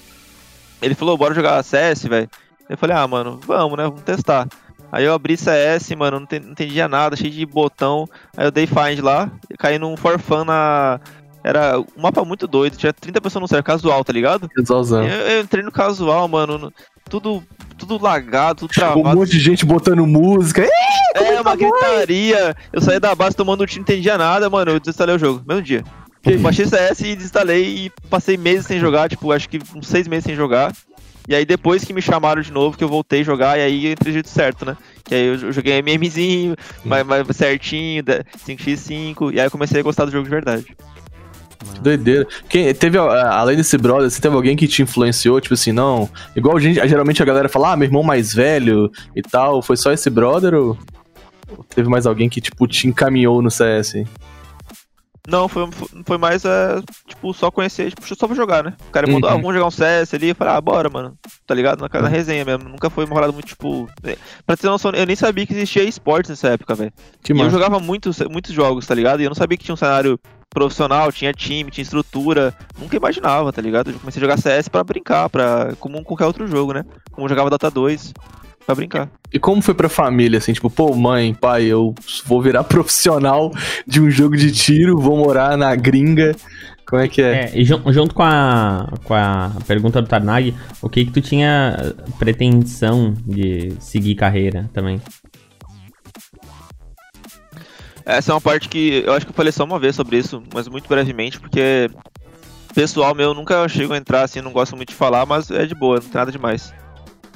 ele 0.83 0.95
falou, 0.95 1.17
bora 1.17 1.35
jogar 1.35 1.63
CS, 1.63 2.05
velho. 2.05 2.29
Eu 2.69 2.77
falei, 2.79 2.97
ah, 2.97 3.07
mano, 3.09 3.41
vamos, 3.47 3.77
né? 3.79 3.85
Vamos 3.85 4.03
testar. 4.03 4.47
Aí 4.93 5.05
eu 5.05 5.13
abri 5.13 5.37
CS, 5.37 5.91
mano, 5.97 6.17
não, 6.19 6.25
enten- 6.25 6.41
não 6.41 6.53
entendia 6.53 6.89
nada, 6.89 7.15
cheio 7.17 7.31
de 7.31 7.45
botão. 7.47 8.09
Aí 8.37 8.47
eu 8.47 8.51
dei 8.51 8.67
find 8.67 9.01
lá, 9.03 9.31
caí 9.59 9.79
num 9.79 9.97
for 9.97 10.19
fun 10.19 10.45
na. 10.45 10.99
Era 11.45 11.79
um 11.79 12.03
mapa 12.03 12.25
muito 12.25 12.47
doido, 12.47 12.77
tinha 12.77 12.93
30 12.93 13.21
pessoas 13.21 13.41
no 13.43 13.49
server, 13.49 13.65
casual, 13.65 14.05
tá 14.05 14.13
ligado? 14.13 14.49
Casalzão. 14.57 15.05
Eu, 15.05 15.21
eu 15.29 15.41
entrei 15.43 15.63
no 15.63 15.71
casual, 15.73 16.27
mano, 16.29 16.59
no- 16.59 16.73
tudo, 17.09 17.43
tudo 17.79 18.03
lagado, 18.03 18.61
tudo 18.61 18.71
Um 18.71 18.75
travado. 18.75 19.17
monte 19.17 19.31
de 19.31 19.41
gente 19.41 19.65
botando 19.65 20.07
música. 20.07 20.65
Ih, 20.65 20.69
É, 21.15 21.41
uma 21.41 21.55
gritaria. 21.57 22.55
Eu 22.73 22.81
saí 22.81 22.99
da 23.01 23.15
base 23.15 23.35
tomando 23.37 23.67
tiro, 23.67 23.81
não 23.81 23.83
entendia 23.93 24.19
nada, 24.19 24.49
mano. 24.51 24.73
Eu 24.73 24.81
desinstalei 24.81 25.15
o 25.17 25.19
jogo, 25.19 25.43
mesmo 25.47 25.63
dia. 25.63 25.85
Que 26.23 26.37
Baixei 26.37 26.67
CS 26.67 27.01
e 27.01 27.15
desinstalei 27.17 27.65
e 27.87 27.91
passei 28.11 28.37
meses 28.37 28.67
sem 28.67 28.79
jogar, 28.81 29.09
tipo, 29.09 29.31
acho 29.33 29.49
que 29.49 29.59
uns 29.75 29.87
seis 29.87 30.07
meses 30.09 30.25
sem 30.25 30.35
jogar. 30.35 30.73
E 31.29 31.35
aí 31.35 31.45
depois 31.45 31.85
que 31.85 31.93
me 31.93 32.01
chamaram 32.01 32.41
de 32.41 32.51
novo, 32.51 32.77
que 32.77 32.83
eu 32.83 32.89
voltei 32.89 33.21
a 33.21 33.25
jogar, 33.25 33.59
e 33.59 33.63
aí 33.63 33.87
eu 33.87 33.93
entrei 33.93 34.11
do 34.13 34.15
jeito 34.15 34.29
certo, 34.31 34.65
né? 34.65 34.77
Que 35.05 35.15
aí 35.15 35.27
eu 35.27 35.53
joguei 35.53 35.79
MMzinho, 35.83 36.57
mais, 36.85 37.07
mais 37.07 37.27
certinho, 37.37 38.03
da- 38.03 38.25
5x5, 38.47 39.33
e 39.35 39.39
aí 39.39 39.47
eu 39.47 39.51
comecei 39.51 39.81
a 39.81 39.83
gostar 39.83 40.07
do 40.07 40.11
jogo 40.11 40.25
de 40.25 40.31
verdade. 40.31 40.65
Que 41.75 41.81
doideira. 41.81 42.27
Quem, 42.49 42.73
teve, 42.75 42.97
a- 42.99 43.35
além 43.39 43.57
desse 43.57 43.77
brother, 43.77 44.09
você 44.11 44.21
teve 44.21 44.35
alguém 44.35 44.57
que 44.57 44.67
te 44.67 44.81
influenciou, 44.81 45.39
tipo 45.41 45.53
assim, 45.55 45.71
não. 45.73 46.09
Igual 46.35 46.57
a 46.57 46.61
gente, 46.61 46.77
geralmente 46.89 47.23
a 47.23 47.27
galera 47.27 47.49
fala, 47.49 47.73
ah, 47.73 47.77
meu 47.77 47.87
irmão 47.87 48.03
mais 48.03 48.33
velho 48.33 48.91
e 49.15 49.21
tal. 49.21 49.61
Foi 49.61 49.77
só 49.77 49.93
esse 49.93 50.09
brother 50.09 50.55
ou 50.55 50.79
ou 51.51 51.65
teve 51.65 51.89
mais 51.89 52.07
alguém 52.07 52.29
que, 52.29 52.41
tipo, 52.43 52.67
te 52.67 52.87
encaminhou 52.87 53.41
no 53.41 53.51
CS? 53.51 54.05
Não, 55.31 55.47
foi, 55.47 55.69
foi 56.07 56.17
mais, 56.17 56.45
é, 56.45 56.81
tipo, 57.07 57.35
só 57.35 57.51
conhecer, 57.51 57.91
tipo, 57.91 58.03
só 58.17 58.27
pra 58.27 58.35
jogar, 58.35 58.65
né? 58.65 58.73
O 58.89 58.91
cara 58.91 59.07
me 59.07 59.13
mandou, 59.13 59.29
Uhum. 59.29 59.37
ah, 59.37 59.39
vamos 59.41 59.55
jogar 59.55 59.67
um 59.67 59.71
CS 59.71 60.15
ali, 60.15 60.31
eu 60.31 60.35
falei, 60.35 60.55
ah, 60.55 60.61
bora, 60.61 60.89
mano. 60.89 61.19
Tá 61.47 61.55
ligado? 61.55 61.81
Na, 61.81 62.01
na 62.01 62.09
resenha 62.09 62.45
mesmo. 62.45 62.69
Nunca 62.69 62.89
foi 62.89 63.05
uma 63.05 63.15
parada 63.15 63.33
muito, 63.33 63.47
tipo. 63.49 63.89
é, 64.05 64.17
Pra 64.47 64.57
ter 64.57 64.67
noção, 64.69 64.91
eu 64.93 65.05
nem 65.07 65.15
sabia 65.17 65.47
que 65.47 65.53
existia 65.53 65.85
esportes 65.85 66.31
nessa 66.31 66.49
época, 66.49 66.75
velho. 66.75 66.93
E 67.29 67.33
eu 67.33 67.51
jogava 67.51 67.79
muitos, 67.79 68.19
muitos 68.21 68.53
jogos, 68.55 68.87
tá 68.87 68.95
ligado? 68.95 69.21
E 69.21 69.25
eu 69.25 69.31
não 69.31 69.35
sabia 69.35 69.59
que 69.59 69.65
tinha 69.65 69.75
um 69.75 69.77
cenário 69.77 70.19
profissional, 70.49 71.13
tinha 71.13 71.33
time, 71.33 71.71
tinha 71.71 71.83
estrutura. 71.83 72.55
Nunca 72.79 72.97
imaginava, 72.97 73.53
tá 73.53 73.61
ligado? 73.61 73.91
Eu 73.91 73.99
comecei 73.99 74.19
a 74.21 74.25
jogar 74.25 74.39
CS 74.39 74.69
pra 74.69 74.83
brincar, 74.83 75.29
pra, 75.29 75.75
como 75.79 76.03
qualquer 76.03 76.25
outro 76.25 76.47
jogo, 76.47 76.73
né? 76.73 76.85
Como 77.13 77.27
eu 77.27 77.29
jogava 77.29 77.51
Dota 77.51 77.71
2, 77.71 78.15
pra 78.69 78.75
brincar. 78.75 79.09
E 79.33 79.39
como 79.39 79.63
foi 79.63 79.73
pra 79.73 79.89
família, 79.89 80.37
assim, 80.37 80.53
tipo, 80.53 80.69
pô, 80.69 80.95
mãe, 80.95 81.33
pai, 81.33 81.65
eu 81.65 81.95
vou 82.27 82.43
virar 82.43 82.65
profissional 82.69 83.51
de 83.87 83.99
um 83.99 84.11
jogo 84.11 84.37
de 84.37 84.53
tiro, 84.53 84.99
vou 84.99 85.17
morar 85.17 85.57
na 85.57 85.75
gringa. 85.75 86.37
Como 86.87 87.01
é 87.01 87.09
que 87.09 87.23
é? 87.23 87.45
É, 87.47 87.59
e 87.59 87.65
jun- 87.65 87.83
junto 87.91 88.15
com 88.15 88.23
a, 88.23 88.93
com 89.05 89.15
a 89.15 89.53
pergunta 89.67 90.03
do 90.03 90.09
Tarnag, 90.09 90.55
o 90.83 90.89
que 90.89 91.07
que 91.07 91.11
tu 91.11 91.23
tinha 91.23 91.95
pretensão 92.19 93.15
de 93.27 93.73
seguir 93.81 94.15
carreira 94.15 94.69
também? 94.75 95.01
Essa 98.05 98.33
é 98.33 98.35
uma 98.35 98.41
parte 98.41 98.69
que 98.69 99.03
eu 99.07 99.13
acho 99.15 99.25
que 99.25 99.33
eu 99.33 99.37
falei 99.37 99.53
só 99.53 99.65
uma 99.65 99.79
vez 99.79 99.97
sobre 99.97 100.19
isso, 100.19 100.43
mas 100.53 100.69
muito 100.69 100.89
brevemente, 100.89 101.41
porque 101.41 101.91
pessoal 102.75 103.15
meu 103.15 103.33
nunca 103.35 103.67
chego 103.69 103.93
a 103.95 103.99
entrar 103.99 104.23
assim, 104.23 104.41
não 104.43 104.53
gosto 104.53 104.77
muito 104.77 104.91
de 104.91 104.95
falar, 104.95 105.25
mas 105.27 105.51
é 105.51 105.65
de 105.67 105.75
boa, 105.75 105.97
não 105.97 106.03
tem 106.03 106.15
nada 106.15 106.33
demais. 106.33 106.73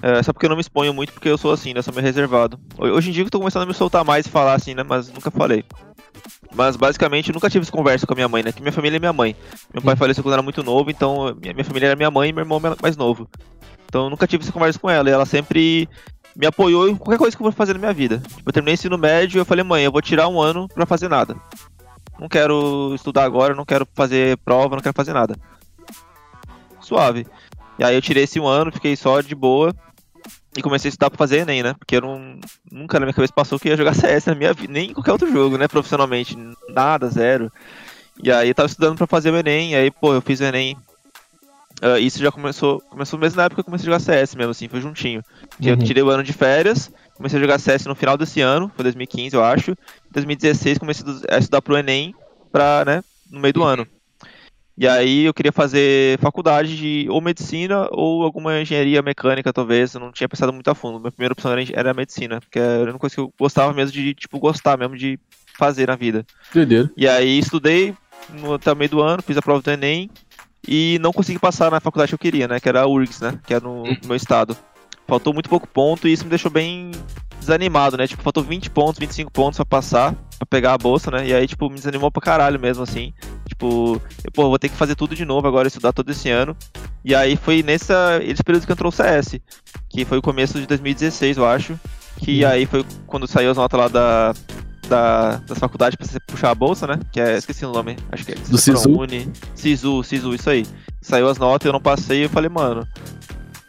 É, 0.03 0.21
só 0.23 0.33
porque 0.33 0.47
eu 0.47 0.51
não 0.51 0.57
me 0.57 0.61
exponho 0.61 0.93
muito, 0.93 1.13
porque 1.13 1.29
eu 1.29 1.39
sou 1.39 1.53
assim, 1.53 1.73
né? 1.73 1.81
Sou 1.81 1.95
meio 1.95 2.05
reservado. 2.05 2.59
Ho- 2.77 2.87
Hoje 2.89 3.11
em 3.11 3.13
dia 3.13 3.23
eu 3.25 3.31
tô 3.31 3.39
começando 3.39 3.63
a 3.63 3.67
me 3.67 3.73
soltar 3.75 4.05
mais 4.05 4.27
e 4.27 4.29
falar 4.31 4.55
assim, 4.55 4.75
né? 4.75 4.83
Mas 4.83 5.09
nunca 5.13 5.31
falei. 5.31 5.65
Mas 6.55 6.77
basicamente 6.77 7.29
eu 7.31 7.35
nunca 7.35 7.49
tive 7.49 7.63
essa 7.63 7.71
conversa 7.73 8.05
com 8.07 8.13
a 8.13 8.17
minha 8.17 8.29
mãe, 8.29 8.43
né? 8.43 8.51
Que 8.53 8.61
minha 8.61 8.73
família 8.73 8.97
é 8.97 8.99
minha 8.99 9.13
mãe. 9.13 9.37
Meu 9.73 9.81
pai 9.81 9.95
faleceu 9.95 10.23
quando 10.25 10.33
eu 10.33 10.35
era 10.39 10.43
muito 10.43 10.63
novo, 10.63 10.91
então 10.91 11.35
minha, 11.41 11.65
família 11.65 11.87
era 11.89 11.97
minha 11.97 12.11
mãe 12.11 12.31
e 12.31 12.33
meu 12.33 12.43
irmão 12.43 12.61
mais 12.83 12.97
novo. 12.97 13.29
Então 13.87 14.05
eu 14.05 14.11
nunca 14.11 14.27
tive 14.27 14.43
essa 14.43 14.53
conversa 14.53 14.79
com 14.79 14.91
ela. 14.91 15.09
E 15.09 15.13
ela 15.13 15.25
sempre 15.25 15.89
me 16.35 16.47
apoiou 16.47 16.89
em 16.89 16.97
qualquer 16.97 17.19
coisa 17.19 17.37
que 17.37 17.41
eu 17.43 17.45
vou 17.45 17.53
fazer 17.53 17.73
na 17.75 17.79
minha 17.79 17.93
vida. 17.93 18.19
Tipo, 18.19 18.43
eu 18.49 18.53
terminei 18.53 18.75
ensino 18.75 18.99
médio 18.99 19.39
e 19.39 19.41
eu 19.41 19.45
falei, 19.45 19.63
mãe, 19.63 19.85
eu 19.85 19.93
vou 19.93 20.03
tirar 20.03 20.27
um 20.29 20.41
ano 20.41 20.67
pra 20.69 20.85
fazer 20.85 21.09
nada. 21.09 21.37
Não 22.19 22.29
quero 22.29 22.93
estudar 22.95 23.23
agora, 23.25 23.55
não 23.55 23.65
quero 23.65 23.87
fazer 23.95 24.37
prova, 24.39 24.75
não 24.75 24.83
quero 24.83 24.95
fazer 24.97 25.13
nada. 25.13 25.37
Suave. 26.81 27.27
E 27.79 27.85
aí 27.85 27.95
eu 27.95 28.03
tirei 28.03 28.25
esse 28.25 28.39
um 28.41 28.47
ano, 28.47 28.73
fiquei 28.73 28.97
só 28.97 29.21
de 29.21 29.35
boa. 29.35 29.75
E 30.57 30.61
comecei 30.63 30.89
a 30.89 30.91
estudar 30.91 31.09
pra 31.11 31.17
fazer 31.19 31.39
Enem, 31.39 31.63
né? 31.63 31.75
Porque 31.79 31.97
eu 31.97 32.03
não, 32.03 32.39
nunca 32.71 33.01
na 33.01 33.07
minha 33.07 33.15
cabeça 33.15 33.33
passou 33.33 33.59
que 33.59 33.69
ia 33.69 33.77
jogar 33.77 33.95
CS 33.97 34.27
na 34.27 34.35
minha 34.35 34.53
vida, 34.53 34.73
nem 34.73 34.91
em 34.91 34.95
qualquer 34.95 35.13
outro 35.13 35.31
jogo, 35.31 35.57
né? 35.57 35.67
Profissionalmente. 35.67 36.37
Nada, 36.69 37.09
zero. 37.09 37.51
E 38.23 38.31
aí 38.31 38.49
eu 38.49 38.55
tava 38.55 38.67
estudando 38.69 38.97
pra 38.99 39.07
fazer 39.07 39.31
o 39.31 39.37
Enem, 39.37 39.73
e 39.73 39.75
aí, 39.75 39.91
pô, 39.91 40.13
eu 40.13 40.21
fiz 40.21 40.41
o 40.41 40.45
Enem. 40.45 40.77
Ah, 41.81 41.99
isso 41.99 42.19
já 42.21 42.31
começou, 42.31 42.81
começou 42.91 43.19
mesmo 43.19 43.39
na 43.39 43.45
época 43.45 43.57
que 43.57 43.61
eu 43.61 43.65
comecei 43.65 43.85
a 43.85 43.93
jogar 43.93 44.01
CS 44.01 44.37
mesmo, 44.37 44.51
assim, 44.53 44.69
foi 44.69 44.81
juntinho. 44.81 45.23
Que 45.61 45.71
Eu 45.71 45.75
Uhum. 45.75 45.83
tirei 45.83 46.03
o 46.03 46.11
ano 46.11 46.23
de 46.23 46.33
férias, 46.33 46.93
comecei 47.17 47.39
a 47.39 47.43
jogar 47.43 47.59
CS 47.59 47.87
no 47.89 47.95
final 47.97 48.17
desse 48.17 48.41
ano, 48.41 48.71
foi 48.77 48.85
2015, 48.85 49.35
eu 49.35 49.43
acho. 49.43 49.73
Em 49.73 49.77
2016 50.13 50.79
comecei 50.79 51.05
a 51.29 51.39
estudar 51.39 51.61
pro 51.63 51.77
Enem, 51.77 52.15
pra, 52.53 52.85
né, 52.85 53.03
no 53.31 53.41
meio 53.41 53.53
do 53.55 53.65
ano. 53.65 53.87
E 54.77 54.89
aí 54.89 55.25
eu 55.25 55.35
queria 55.35 55.53
fazer 55.53 56.19
faculdade 56.19 56.77
de 56.77 57.07
ou 57.11 57.21
medicina 57.21 57.89
ou 57.91 58.23
alguma 58.23 58.61
engenharia 58.61 59.03
mecânica, 59.03 59.53
talvez. 59.53 59.95
Eu 59.95 60.01
não 60.01 60.11
tinha 60.11 60.29
pensado 60.29 60.53
muito 60.53 60.71
a 60.71 60.75
fundo. 60.75 60.99
Minha 60.99 61.13
primeira 61.13 61.33
opção 61.33 61.53
era, 61.53 61.63
era 61.75 61.95
medicina, 61.95 62.41
porque 62.41 62.59
era 62.59 62.91
uma 62.91 62.99
coisa 62.99 63.15
que 63.15 63.21
eu 63.21 63.33
gostava 63.39 63.73
mesmo 63.75 63.93
de, 63.93 64.15
tipo, 64.15 64.39
gostar 64.39 64.79
mesmo 64.79 64.97
de 64.97 65.19
fazer 65.59 65.89
na 65.89 65.97
vida. 65.97 66.25
Doideira. 66.53 66.91
E 66.97 67.07
aí 67.07 67.39
estudei 67.39 67.95
no, 68.31 68.55
até 68.55 68.73
o 68.73 68.77
meio 68.77 68.91
do 68.91 69.03
ano, 69.03 69.23
fiz 69.23 69.37
a 69.37 69.43
prova 69.43 69.61
do 69.61 69.71
Enem 69.71 70.11
e 70.67 70.99
não 71.01 71.13
consegui 71.13 71.39
passar 71.39 71.71
na 71.71 71.81
faculdade 71.81 72.11
que 72.11 72.15
eu 72.15 72.19
queria, 72.19 72.49
né? 72.49 72.59
Que 72.59 72.69
era 72.69 72.83
a 72.83 72.87
URGS, 72.87 73.21
né? 73.21 73.39
Que 73.47 73.55
é 73.55 73.61
no, 73.61 73.83
no 73.83 74.07
meu 74.07 74.17
estado. 74.17 74.57
Faltou 75.07 75.35
muito 75.35 75.51
pouco 75.51 75.67
ponto 75.67 76.09
e 76.09 76.13
isso 76.13 76.25
me 76.25 76.31
deixou 76.31 76.51
bem 76.51 76.93
desanimado, 77.39 77.97
né? 77.97 78.07
Tipo, 78.07 78.23
faltou 78.23 78.43
20 78.43 78.71
pontos, 78.71 78.99
25 78.99 79.31
pontos 79.31 79.57
pra 79.57 79.67
passar, 79.67 80.15
pra 80.39 80.47
pegar 80.47 80.75
a 80.75 80.79
bolsa, 80.79 81.11
né? 81.11 81.27
E 81.27 81.35
aí, 81.35 81.47
tipo, 81.47 81.69
me 81.69 81.75
desanimou 81.75 82.11
pra 82.11 82.23
caralho 82.23 82.59
mesmo, 82.59 82.83
assim. 82.85 83.13
Tipo, 83.63 84.03
eu, 84.25 84.33
pô, 84.33 84.49
vou 84.49 84.59
ter 84.59 84.69
que 84.69 84.77
fazer 84.77 84.97
tudo 84.97 85.15
de 85.15 85.25
novo 85.25 85.47
agora, 85.47 85.69
estudar 85.69 85.93
todo 85.93 86.11
esse 86.11 86.29
ano. 86.29 86.57
E 87.05 87.15
aí 87.15 87.37
foi 87.37 87.63
nessa, 87.63 88.19
esse 88.23 88.43
período 88.43 88.67
que 88.67 88.73
entrou 88.73 88.91
o 88.91 88.93
CS, 88.93 89.39
que 89.89 90.05
foi 90.05 90.19
o 90.19 90.23
começo 90.23 90.61
de 90.61 90.67
2016, 90.67 91.37
eu 91.37 91.47
acho. 91.47 91.79
Que 92.19 92.45
aí 92.45 92.67
foi 92.67 92.85
quando 93.07 93.27
saiu 93.29 93.53
as 93.53 93.57
notas 93.57 93.79
lá 93.79 93.89
da, 93.89 94.35
da, 94.89 95.37
das 95.37 95.59
faculdades 95.59 95.97
pra 95.97 96.07
você 96.07 96.19
puxar 96.27 96.51
a 96.51 96.55
bolsa, 96.55 96.89
né? 96.89 96.99
Que 97.13 97.21
é, 97.21 97.37
esqueci 97.37 97.65
o 97.65 97.73
nome, 97.73 97.97
acho 98.11 98.25
que 98.25 98.33
é 98.33 98.35
Do 98.35 98.59
Sisu? 98.59 98.99
Uni, 98.99 99.31
Sisu, 99.55 100.03
Sisu, 100.03 100.35
isso 100.35 100.51
aí. 100.51 100.67
Saiu 101.01 101.29
as 101.29 101.39
notas, 101.39 101.67
eu 101.67 101.73
não 101.73 101.81
passei, 101.81 102.21
e 102.21 102.23
eu 102.25 102.31
falei, 102.31 102.51
mano, 102.51 102.87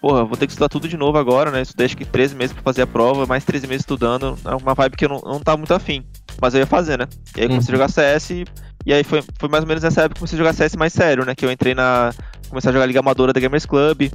porra, 0.02 0.26
vou 0.26 0.36
ter 0.36 0.48
que 0.48 0.54
estudar 0.54 0.70
tudo 0.70 0.88
de 0.88 0.98
novo 0.98 1.20
agora, 1.20 1.52
né? 1.52 1.62
Estudei 1.62 1.86
acho 1.86 1.98
que 1.98 2.06
13 2.06 2.36
meses 2.36 2.54
pra 2.54 2.64
fazer 2.64 2.82
a 2.82 2.88
prova, 2.88 3.28
mais 3.28 3.46
13 3.46 3.68
meses 3.68 3.82
estudando, 3.82 4.38
é 4.44 4.56
uma 4.56 4.74
vibe 4.74 4.98
que 4.98 5.06
eu 5.06 5.10
não, 5.10 5.22
não 5.24 5.40
tava 5.40 5.58
muito 5.58 5.74
afim. 5.74 6.04
Mas 6.42 6.54
eu 6.56 6.60
ia 6.60 6.68
fazer, 6.68 6.98
né? 6.98 7.08
E 7.38 7.42
aí 7.42 7.48
comecei 7.48 7.74
a 7.74 7.78
jogar 7.78 7.90
CS, 7.90 8.30
e, 8.32 8.46
e 8.86 8.94
aí 8.94 9.04
foi, 9.04 9.22
foi 9.40 9.50
mais 9.50 9.64
ou 9.64 9.68
menos 9.68 9.84
nessa 9.84 10.02
época 10.02 10.16
que 10.16 10.20
comecei 10.20 10.36
a 10.38 10.40
jogar 10.40 10.54
CS 10.54 10.76
mais 10.76 10.94
sério, 10.94 11.26
né? 11.26 11.34
Que 11.36 11.46
eu 11.46 11.52
entrei 11.52 11.74
na. 11.74 12.12
Comecei 12.50 12.70
a 12.70 12.74
jogar 12.74 12.86
Liga 12.86 13.00
Amadora 13.00 13.34
da 13.34 13.40
Gamers 13.40 13.66
Club, 13.66 14.12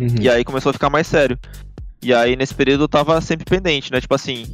Uhum. 0.00 0.14
e 0.20 0.28
aí 0.28 0.44
começou 0.44 0.70
a 0.70 0.72
ficar 0.74 0.90
mais 0.90 1.06
sério. 1.06 1.38
E 2.02 2.12
aí 2.12 2.36
nesse 2.36 2.54
período 2.54 2.84
eu 2.84 2.88
tava 2.88 3.20
sempre 3.20 3.44
pendente, 3.44 3.90
né? 3.92 4.00
Tipo 4.00 4.14
assim. 4.14 4.44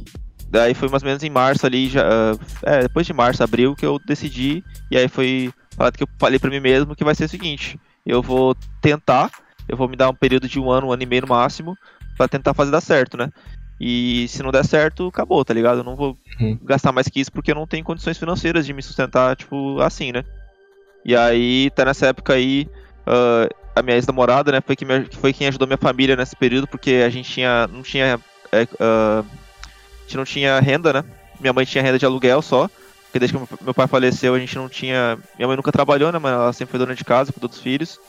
Daí 0.49 0.73
foi 0.75 0.87
mais 0.87 1.01
ou 1.01 1.07
menos 1.07 1.23
em 1.23 1.29
março 1.31 1.65
ali, 1.65 1.89
já. 1.89 2.03
ah, 2.07 2.37
É, 2.63 2.81
depois 2.83 3.07
de 3.07 3.13
março, 3.13 3.43
abril, 3.43 3.75
que 3.75 3.85
eu 3.85 3.99
decidi. 4.05 4.63
E 4.91 4.97
aí 4.97 5.07
foi 5.07 5.51
falado 5.75 5.97
que 5.97 6.03
eu 6.03 6.07
falei 6.19 6.37
pra 6.37 6.49
mim 6.51 6.59
mesmo 6.59 6.95
que 6.95 7.03
vai 7.03 7.15
ser 7.15 7.25
o 7.25 7.29
seguinte: 7.29 7.79
eu 8.05 8.21
vou 8.21 8.55
tentar, 8.79 9.31
eu 9.67 9.75
vou 9.75 9.89
me 9.89 9.95
dar 9.95 10.09
um 10.09 10.13
período 10.15 10.47
de 10.47 10.59
um 10.59 10.69
ano, 10.69 10.87
um 10.87 10.91
ano 10.91 11.01
e 11.01 11.05
meio 11.07 11.23
no 11.23 11.29
máximo, 11.29 11.75
pra 12.17 12.27
tentar 12.27 12.53
fazer 12.53 12.69
dar 12.71 12.81
certo, 12.81 13.17
né? 13.17 13.29
E 13.79 14.27
se 14.29 14.41
não 14.43 14.51
der 14.51 14.65
certo, 14.65 15.07
acabou, 15.07 15.43
tá 15.43 15.53
ligado? 15.53 15.79
Eu 15.79 15.83
não 15.83 15.95
vou 15.95 16.17
Uhum. 16.39 16.57
gastar 16.63 16.91
mais 16.91 17.07
que 17.07 17.19
isso 17.19 17.31
porque 17.31 17.51
eu 17.51 17.55
não 17.55 17.67
tenho 17.67 17.83
condições 17.83 18.17
financeiras 18.17 18.65
de 18.65 18.73
me 18.73 18.81
sustentar, 18.81 19.35
tipo, 19.35 19.79
assim, 19.81 20.11
né? 20.11 20.23
E 21.05 21.15
aí, 21.15 21.69
tá 21.75 21.85
nessa 21.85 22.07
época 22.07 22.33
aí, 22.33 22.67
ah, 23.05 23.47
a 23.75 23.81
minha 23.81 23.95
ex-namorada, 23.97 24.51
né, 24.51 24.61
foi, 24.65 24.75
que 24.75 24.85
me- 24.85 25.07
foi 25.19 25.33
quem 25.33 25.47
ajudou 25.47 25.67
minha 25.67 25.77
família 25.77 26.15
nesse 26.15 26.35
período, 26.35 26.67
porque 26.67 27.03
a 27.05 27.09
gente 27.09 27.29
tinha, 27.31 27.67
não 27.67 27.81
tinha, 27.83 28.19
ah, 28.79 29.23
a 29.23 30.01
gente 30.03 30.17
não 30.17 30.23
tinha 30.25 30.59
renda, 30.59 30.93
né? 30.93 31.03
Minha 31.39 31.53
mãe 31.53 31.65
tinha 31.65 31.83
renda 31.83 31.99
de 31.99 32.05
aluguel 32.05 32.41
só, 32.41 32.69
porque 33.05 33.19
desde 33.19 33.37
que 33.37 33.63
meu- 33.63 33.73
pai 33.73 33.87
faleceu 33.87 34.33
a 34.33 34.39
gente 34.39 34.55
não 34.55 34.69
tinha, 34.69 35.17
minha 35.37 35.47
mãe 35.47 35.57
nunca 35.57 35.71
trabalhou, 35.71 36.11
né, 36.11 36.19
mas 36.19 36.31
ela 36.33 36.53
sempre 36.53 36.71
foi 36.71 36.79
dona 36.79 36.95
de 36.95 37.03
casa, 37.03 37.33
cuidou 37.33 37.49
dos 37.49 37.59
filhos, 37.59 37.99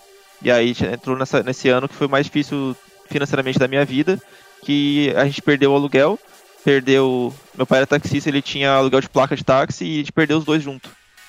e 0.42 0.50
aí 0.50 0.72
entrou 0.92 1.16
nessa, 1.16 1.42
nesse 1.42 1.68
ano 1.68 1.88
que 1.88 1.94
foi 1.94 2.06
mais 2.08 2.26
difícil 2.26 2.76
financeiramente 3.06 3.58
da 3.58 3.68
minha 3.68 3.84
vida, 3.84 4.20
que 4.64 5.12
a 5.16 5.24
gente 5.24 5.40
perdeu 5.42 5.72
o 5.72 5.74
aluguel, 5.76 6.18
perdeu, 6.64 7.32
meu 7.56 7.66
pai 7.66 7.78
era 7.78 7.86
taxista, 7.86 8.28
ele 8.28 8.40
tinha 8.42 8.70
aluguel 8.72 9.00
de 9.00 9.08
placa 9.08 9.36
de 9.36 9.44
táxi 9.44 9.84
e 9.84 9.94
a 9.94 9.98
gente 9.98 10.12
perdeu 10.12 10.38
os 10.38 10.44
dois 10.44 10.62
junto. 10.62 10.88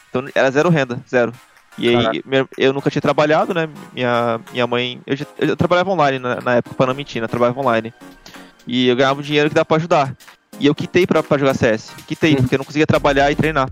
Então 0.09 0.23
era 0.33 0.49
zero 0.51 0.69
renda, 0.69 0.99
zero. 1.09 1.33
E 1.77 1.89
aí, 1.89 2.21
minha- 2.25 2.47
eu 2.57 2.71
nunca 2.71 2.89
tinha 2.89 3.01
trabalhado, 3.01 3.53
né? 3.53 3.67
Minha, 3.93 4.39
minha 4.53 4.65
mãe. 4.65 5.01
Eu, 5.05 5.15
já- 5.17 5.25
eu 5.38 5.57
trabalhava 5.57 5.91
online 5.91 6.19
na, 6.19 6.39
na 6.39 6.55
época, 6.55 6.73
pra 6.75 6.86
não 6.86 6.93
mentir, 6.95 7.21
né? 7.21 7.27
Trabalhava 7.27 7.59
online. 7.59 7.93
E 8.65 8.88
eu 8.88 8.95
ganhava 8.95 9.19
um 9.19 9.23
dinheiro 9.23 9.49
que 9.49 9.55
dá 9.55 9.65
pra 9.65 9.75
ajudar. 9.75 10.15
E 10.57 10.65
eu 10.67 10.73
quitei 10.73 11.05
pra, 11.05 11.21
pra 11.21 11.38
jogar 11.38 11.53
CS. 11.53 11.91
Quitei, 12.07 12.31
Hum. 12.33 12.38
porque 12.38 12.55
eu 12.55 12.59
não 12.59 12.65
conseguia 12.65 12.88
trabalhar 12.88 13.29
e 13.29 13.36
treinar. 13.36 13.69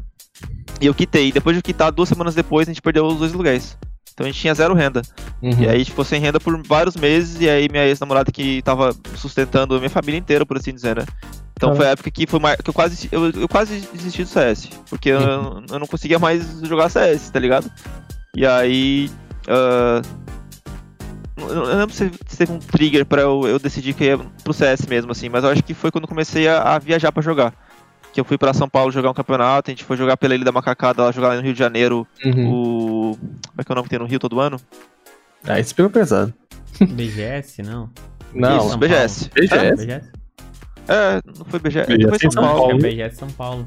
E 0.82 0.86
eu 0.86 0.94
quitei. 0.94 1.32
Depois 1.32 1.56
de 1.56 1.62
quitar, 1.64 1.94
duas 1.94 2.10
semanas 2.10 2.36
depois, 2.36 2.68
a 2.68 2.72
gente 2.72 2.82
perdeu 2.82 3.06
os 3.06 3.18
dois 3.20 3.32
lugares. 3.32 3.78
Então 4.14 4.26
a 4.26 4.30
gente 4.30 4.40
tinha 4.40 4.54
zero 4.54 4.74
renda. 4.74 5.02
Uhum. 5.42 5.52
E 5.60 5.68
aí 5.68 5.76
a 5.76 5.78
gente 5.78 5.90
ficou 5.92 6.06
sem 6.06 6.22
renda 6.22 6.40
por 6.40 6.62
vários 6.66 6.96
meses. 6.96 7.42
E 7.42 7.50
aí 7.50 7.68
minha 7.70 7.86
ex-namorada 7.86 8.32
que 8.32 8.62
tava 8.62 8.96
sustentando 9.16 9.76
a 9.76 9.80
minha 9.80 9.90
família 9.90 10.18
inteira, 10.20 10.46
por 10.46 10.56
assim 10.58 10.74
dizer, 10.74 10.96
né? 10.98 11.06
Então 11.56 11.72
Ah. 11.72 11.76
foi 11.76 11.88
a 11.88 11.90
época 11.92 12.12
que 12.12 12.28
foi 12.28 12.40
mar- 12.40 12.58
que 12.62 12.70
eu 12.70 12.74
quase 12.74 13.10
eu, 13.12 13.30
eu 13.32 13.48
quase 13.48 13.88
desisti 13.94 14.24
do 14.24 14.30
CS. 14.30 14.70
Porque 14.90 15.10
eu, 15.10 15.20
eu 15.70 15.80
não 15.80 15.88
conseguia 15.88 16.20
mais 16.20 16.60
jogar 16.62 16.90
CS, 16.90 17.30
tá 17.32 17.40
ligado? 17.40 17.70
E 18.36 18.46
aí. 18.46 19.10
ah, 19.48 20.02
eu 21.36 21.56
não 21.56 21.64
lembro 21.64 21.94
se 21.96 22.10
teve 22.38 22.52
um 22.52 22.60
trigger 22.60 23.06
pra 23.06 23.22
eu, 23.24 23.42
eu 23.48 23.58
decidir 23.60 23.94
que 23.94 24.04
ia 24.06 24.18
pro 24.44 24.54
CS 24.54 24.86
mesmo, 24.88 25.12
assim, 25.12 25.30
mas 25.30 25.44
eu 25.44 25.50
acho 25.50 25.64
que 25.64 25.74
foi 25.74 25.92
quando 25.92 26.08
comecei 26.08 26.48
a, 26.48 26.62
a 26.76 26.80
viajar 26.80 27.12
pra 27.12 27.24
jogar. 27.24 27.54
Que 28.14 28.20
eu 28.22 28.24
fui 28.26 28.38
pra 28.38 28.54
São 28.54 28.70
Paulo 28.70 28.92
jogar 28.92 29.10
um 29.10 29.14
campeonato, 29.14 29.70
a 29.70 29.74
gente 29.74 29.84
foi 29.84 29.98
jogar 29.98 30.16
pela 30.18 30.36
Ilha 30.36 30.46
da 30.46 30.52
Macacada, 30.52 31.04
lá 31.04 31.12
jogar 31.12 31.30
lá 31.30 31.36
no 31.36 31.42
Rio 31.42 31.52
de 31.54 31.60
Janeiro, 31.60 32.08
Uhum. 32.24 32.48
o. 33.12 33.18
Como 33.18 33.32
é 33.58 33.64
que 33.64 33.72
é 33.72 33.74
o 33.74 33.76
nome 33.76 33.84
que 33.86 33.90
tem 33.90 34.00
no 34.00 34.06
Rio 34.06 34.20
todo 34.20 34.40
ano? 34.40 34.58
Aí 35.46 35.64
você 35.64 35.74
pegou 35.74 35.90
pesado. 35.90 36.32
BGS, 36.80 37.62
não? 37.64 37.90
Não, 38.34 38.68
Isso, 38.68 38.78
BGS. 38.78 39.30
BGS. 39.34 39.76
BGS? 39.86 40.12
É, 40.88 41.22
não 41.38 41.46
foi 41.46 41.60
BGS, 41.60 41.88
BGS 41.88 42.10
foi 42.10 42.20
São 42.20 42.32
São 42.32 42.44
Paulo. 42.44 42.58
É 42.58 42.60
Paulo. 42.68 42.76
o 42.76 42.82
BGS 42.82 43.16
São 43.18 43.30
Paulo. 43.30 43.66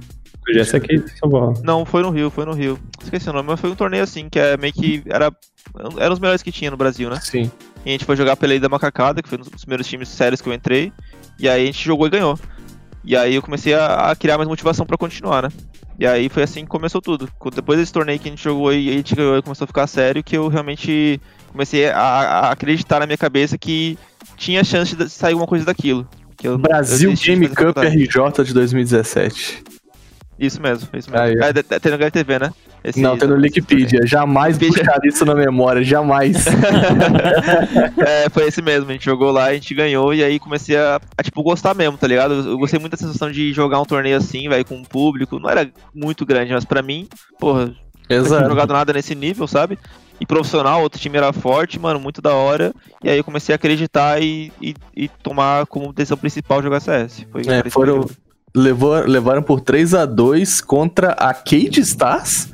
Esse 0.49 0.77
aqui, 0.77 1.05
São 1.19 1.29
Paulo. 1.29 1.61
Não, 1.65 1.85
foi 1.85 2.03
no 2.03 2.11
Rio, 2.11 2.31
foi 2.31 2.45
no 2.45 2.53
Rio. 2.53 2.79
Esqueci 3.03 3.29
o 3.29 3.33
nome, 3.33 3.49
mas 3.49 3.59
foi 3.59 3.69
um 3.69 3.75
torneio 3.75 4.05
assim, 4.05 4.29
que 4.29 4.39
é 4.39 4.57
meio 4.57 4.73
que. 4.73 5.03
Era, 5.07 5.33
era 5.99 6.13
os 6.13 6.21
melhores 6.21 6.41
que 6.41 6.53
tinha 6.53 6.71
no 6.71 6.77
Brasil, 6.77 7.11
né? 7.11 7.19
Sim. 7.21 7.51
E 7.85 7.89
a 7.89 7.93
gente 7.93 8.05
foi 8.05 8.15
jogar 8.15 8.37
pela 8.37 8.53
Ilha 8.55 8.61
da 8.63 8.69
Macacada, 8.69 9.21
que 9.21 9.29
foi 9.29 9.39
um 9.39 9.43
dos 9.43 9.63
primeiros 9.65 9.89
times 9.89 10.09
sérios 10.09 10.41
que 10.41 10.49
eu 10.49 10.53
entrei. 10.53 10.93
E 11.39 11.49
aí 11.49 11.65
a 11.65 11.67
gente 11.67 11.85
jogou 11.85 12.07
e 12.07 12.11
ganhou. 12.11 12.39
E 13.07 13.17
aí 13.17 13.37
eu 13.37 13.43
comecei 13.43 13.73
a, 13.73 14.11
a 14.11 14.17
criar 14.17 14.37
mais 14.37 14.49
motivação 14.49 14.85
pra 14.85 14.99
continuar, 14.99 15.45
né? 15.45 15.49
E 15.99 16.07
aí 16.07 16.29
foi 16.29 16.43
assim 16.43 16.63
que 16.63 16.67
começou 16.67 17.01
tudo. 17.01 17.29
Depois 17.55 17.79
desse 17.79 17.93
torneio 17.93 18.19
que 18.19 18.29
a 18.29 18.31
gente 18.31 18.43
jogou 18.43 18.73
e 18.73 18.91
a 18.91 18.93
gente 18.93 19.15
ganhou 19.15 19.39
e 19.39 19.43
começou 19.43 19.65
a 19.65 19.69
ficar 19.69 19.87
sério, 19.87 20.25
que 20.25 20.37
eu 20.37 20.49
realmente 20.49 21.21
comecei 21.53 21.89
a, 21.89 21.99
a 21.99 22.51
acreditar 22.51 23.01
na 23.01 23.07
minha 23.07 23.17
cabeça 23.17 23.57
que 23.57 23.97
tinha 24.37 24.65
chance 24.65 24.95
de 24.95 25.09
sair 25.09 25.33
alguma 25.33 25.47
coisa 25.47 25.65
daquilo. 25.65 26.07
Que 26.37 26.49
eu, 26.49 26.59
Brasil 26.59 27.11
eu 27.11 27.17
Game 27.17 27.49
Cup. 27.49 27.79
RJ 27.79 28.45
de 28.45 28.53
2017. 28.53 29.65
Isso 30.39 30.61
mesmo, 30.61 30.89
isso 30.95 31.11
mesmo. 31.11 31.19
Aí, 31.25 31.33
é, 31.35 31.53
de- 31.53 31.63
de- 31.63 31.81
tem 31.81 31.91
no 31.93 31.97
HTV, 31.97 32.39
né? 32.39 32.51
Esse- 32.85 33.01
não, 33.01 33.17
tem 33.17 33.27
no 33.29 33.35
esse 33.37 33.43
Wikipedia. 33.45 34.07
Jamais 34.07 34.59
buscar 34.59 34.99
isso 35.05 35.25
na 35.25 35.35
memória, 35.35 35.83
jamais. 35.83 36.45
é, 38.07 38.29
foi 38.31 38.47
esse 38.47 38.63
mesmo, 38.63 38.89
a 38.91 38.93
gente 38.93 39.05
jogou 39.05 39.31
lá, 39.31 39.47
a 39.47 39.55
gente 39.55 39.75
ganhou 39.75 40.13
e 40.15 40.23
aí 40.23 40.39
comecei 40.39 40.77
a, 40.77 41.01
a, 41.17 41.23
tipo, 41.23 41.43
gostar 41.43 41.75
mesmo, 41.75 41.97
tá 41.97 42.07
ligado? 42.07 42.35
Eu 42.35 42.59
gostei 42.59 42.79
muito 42.79 42.93
da 42.93 42.99
sensação 42.99 43.31
de 43.31 43.53
jogar 43.53 43.81
um 43.81 43.85
torneio 43.85 44.17
assim, 44.17 44.49
velho, 44.49 44.65
com 44.65 44.77
um 44.77 44.85
público. 44.85 45.39
Não 45.39 45.49
era 45.51 45.69
muito 45.95 46.25
grande, 46.25 46.53
mas 46.53 46.65
pra 46.65 46.83
mim, 46.83 47.09
porra, 47.39 47.63
eu 47.63 47.67
não 47.69 47.75
tinha 48.09 48.19
Exato. 48.19 48.49
jogado 48.49 48.73
nada 48.73 48.93
nesse 48.93 49.15
nível, 49.15 49.47
sabe? 49.47 49.79
E 50.21 50.25
profissional, 50.25 50.81
outro 50.81 50.99
time 51.01 51.19
era 51.19 51.33
forte, 51.33 51.79
mano, 51.79 52.01
muito 52.01 52.23
da 52.23 52.33
hora. 52.35 52.73
E 53.03 53.11
aí 53.11 53.19
eu 53.19 53.25
comecei 53.25 53.53
a 53.53 53.57
acreditar 53.57 54.23
e, 54.23 54.51
e, 54.63 54.75
e 54.97 55.09
tomar 55.09 55.67
como 55.67 55.93
decisão 55.93 56.17
principal 56.17 56.63
jogar 56.63 56.81
CS. 56.81 57.27
Foi, 57.31 57.43
É, 57.47 57.69
foram-. 57.69 58.07
Levou, 58.57 58.95
levaram 59.07 59.43
por 59.43 59.61
3 59.61 59.93
a 59.93 60.07
2 60.07 60.63
contra 60.63 61.11
a 61.13 61.35
Cade 61.35 61.81
Stars 61.81 62.49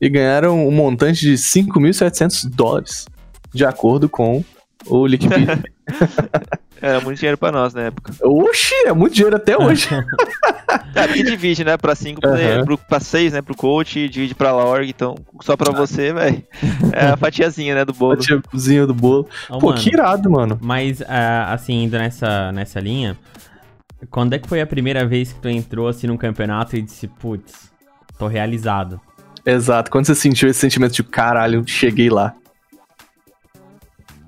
e 0.00 0.08
ganharam 0.08 0.66
um 0.66 0.70
montante 0.70 1.20
de 1.20 1.34
5.700 1.34 2.48
dólares, 2.48 3.06
de 3.52 3.62
acordo 3.64 4.08
com 4.08 4.42
o 4.86 5.02
Wikipedia. 5.02 5.62
Era 6.80 7.00
muito 7.00 7.18
dinheiro 7.18 7.38
pra 7.38 7.52
nós 7.52 7.74
na 7.74 7.82
época. 7.82 8.12
Oxi, 8.24 8.74
é 8.86 8.92
muito 8.92 9.14
dinheiro 9.14 9.36
até 9.36 9.56
hoje. 9.56 9.88
É, 10.94 11.06
porque 11.06 11.22
divide, 11.22 11.64
né? 11.64 11.76
Pra 11.76 11.94
5, 11.94 12.20
Aham. 12.26 12.64
pro, 12.64 12.78
pra 12.78 13.00
6, 13.00 13.32
né? 13.34 13.42
Pro 13.42 13.54
coach, 13.54 14.08
divide 14.08 14.34
pra 14.34 14.54
org, 14.54 14.88
então 14.88 15.16
só 15.42 15.56
pra 15.56 15.70
você, 15.70 16.12
velho. 16.12 16.42
É 16.92 17.06
a 17.06 17.16
fatiazinha, 17.18 17.74
né? 17.74 17.84
Do 17.84 17.92
bolo. 17.92 18.16
Tiozinho 18.16 18.86
do 18.86 18.94
bolo. 18.94 19.28
Ô, 19.50 19.58
Pô, 19.58 19.68
mano, 19.68 19.80
que 19.80 19.90
irado, 19.90 20.30
mano. 20.30 20.58
Mas, 20.62 21.02
ah, 21.02 21.52
assim, 21.52 21.84
indo 21.84 21.98
nessa, 21.98 22.52
nessa 22.52 22.80
linha, 22.80 23.18
quando 24.10 24.34
é 24.34 24.38
que 24.38 24.48
foi 24.48 24.60
a 24.60 24.66
primeira 24.66 25.06
vez 25.06 25.32
que 25.32 25.40
tu 25.40 25.48
entrou, 25.48 25.88
assim, 25.88 26.06
num 26.06 26.16
campeonato 26.16 26.76
e 26.76 26.82
disse, 26.82 27.06
putz, 27.06 27.72
tô 28.18 28.26
realizado? 28.26 29.00
Exato. 29.44 29.90
Quando 29.90 30.06
você 30.06 30.14
sentiu 30.14 30.48
esse 30.48 30.60
sentimento 30.60 30.92
de 30.92 31.02
caralho, 31.02 31.64
cheguei 31.66 32.08
lá. 32.08 32.34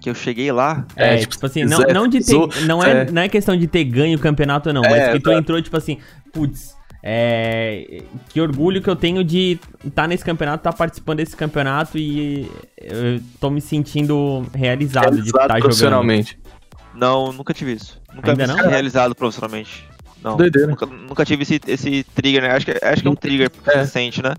Que 0.01 0.11
eu 0.11 0.15
cheguei 0.15 0.53
lá. 0.53 0.87
É, 0.97 1.15
É, 1.15 1.17
tipo, 1.19 1.33
tipo, 1.33 1.47
assim, 1.47 1.65
não, 1.65 1.79
não 1.79 2.09
de 2.09 2.23
ter, 2.23 2.67
não, 2.67 2.83
é, 2.83 3.03
é. 3.03 3.11
não 3.11 3.23
é 3.23 3.29
questão 3.29 3.57
de 3.57 3.67
ter 3.67 3.85
ganho 3.85 4.19
o 4.19 4.21
campeonato, 4.21 4.73
não, 4.73 4.83
mas 4.83 4.93
É, 4.93 5.13
que 5.13 5.21
tu 5.21 5.31
exato. 5.31 5.39
entrou, 5.43 5.63
tipo 5.63 5.77
assim, 5.77 5.99
putz, 6.33 6.77
é, 7.03 8.03
que 8.29 8.41
orgulho 8.41 8.83
que 8.83 8.89
eu 8.89 8.97
tenho 8.97 9.23
de 9.23 9.59
estar 9.85 10.07
nesse 10.09 10.25
campeonato, 10.25 10.61
estar 10.61 10.73
participando 10.73 11.19
desse 11.19 11.37
campeonato 11.37 11.97
e 11.97 12.51
eu 12.79 13.21
tô 13.41 13.51
me 13.51 13.61
sentindo 13.61 14.45
realizado, 14.55 15.05
de 15.05 15.17
Realizado 15.17 15.25
estar 15.25 15.47
jogando. 15.49 15.63
profissionalmente. 15.63 16.39
Não, 16.95 17.33
nunca 17.33 17.53
tive 17.55 17.73
isso. 17.73 18.01
Nunca 18.15 18.31
Ainda 18.31 18.47
não? 18.47 18.57
realizado 18.69 19.15
profissionalmente. 19.15 19.85
Não. 20.23 20.37
Doideira. 20.37 20.69
Nunca, 20.69 20.87
nunca 20.87 21.25
tive 21.25 21.43
esse, 21.43 21.61
esse 21.67 22.05
trigger, 22.15 22.43
né? 22.43 22.51
Acho 22.53 22.67
que, 22.67 22.73
acho 22.83 23.03
que 23.03 23.09
é 23.09 23.11
um 23.11 23.15
trigger 23.17 23.51
É. 23.67 23.71
você 23.85 23.87
sente, 23.87 24.23
né? 24.23 24.35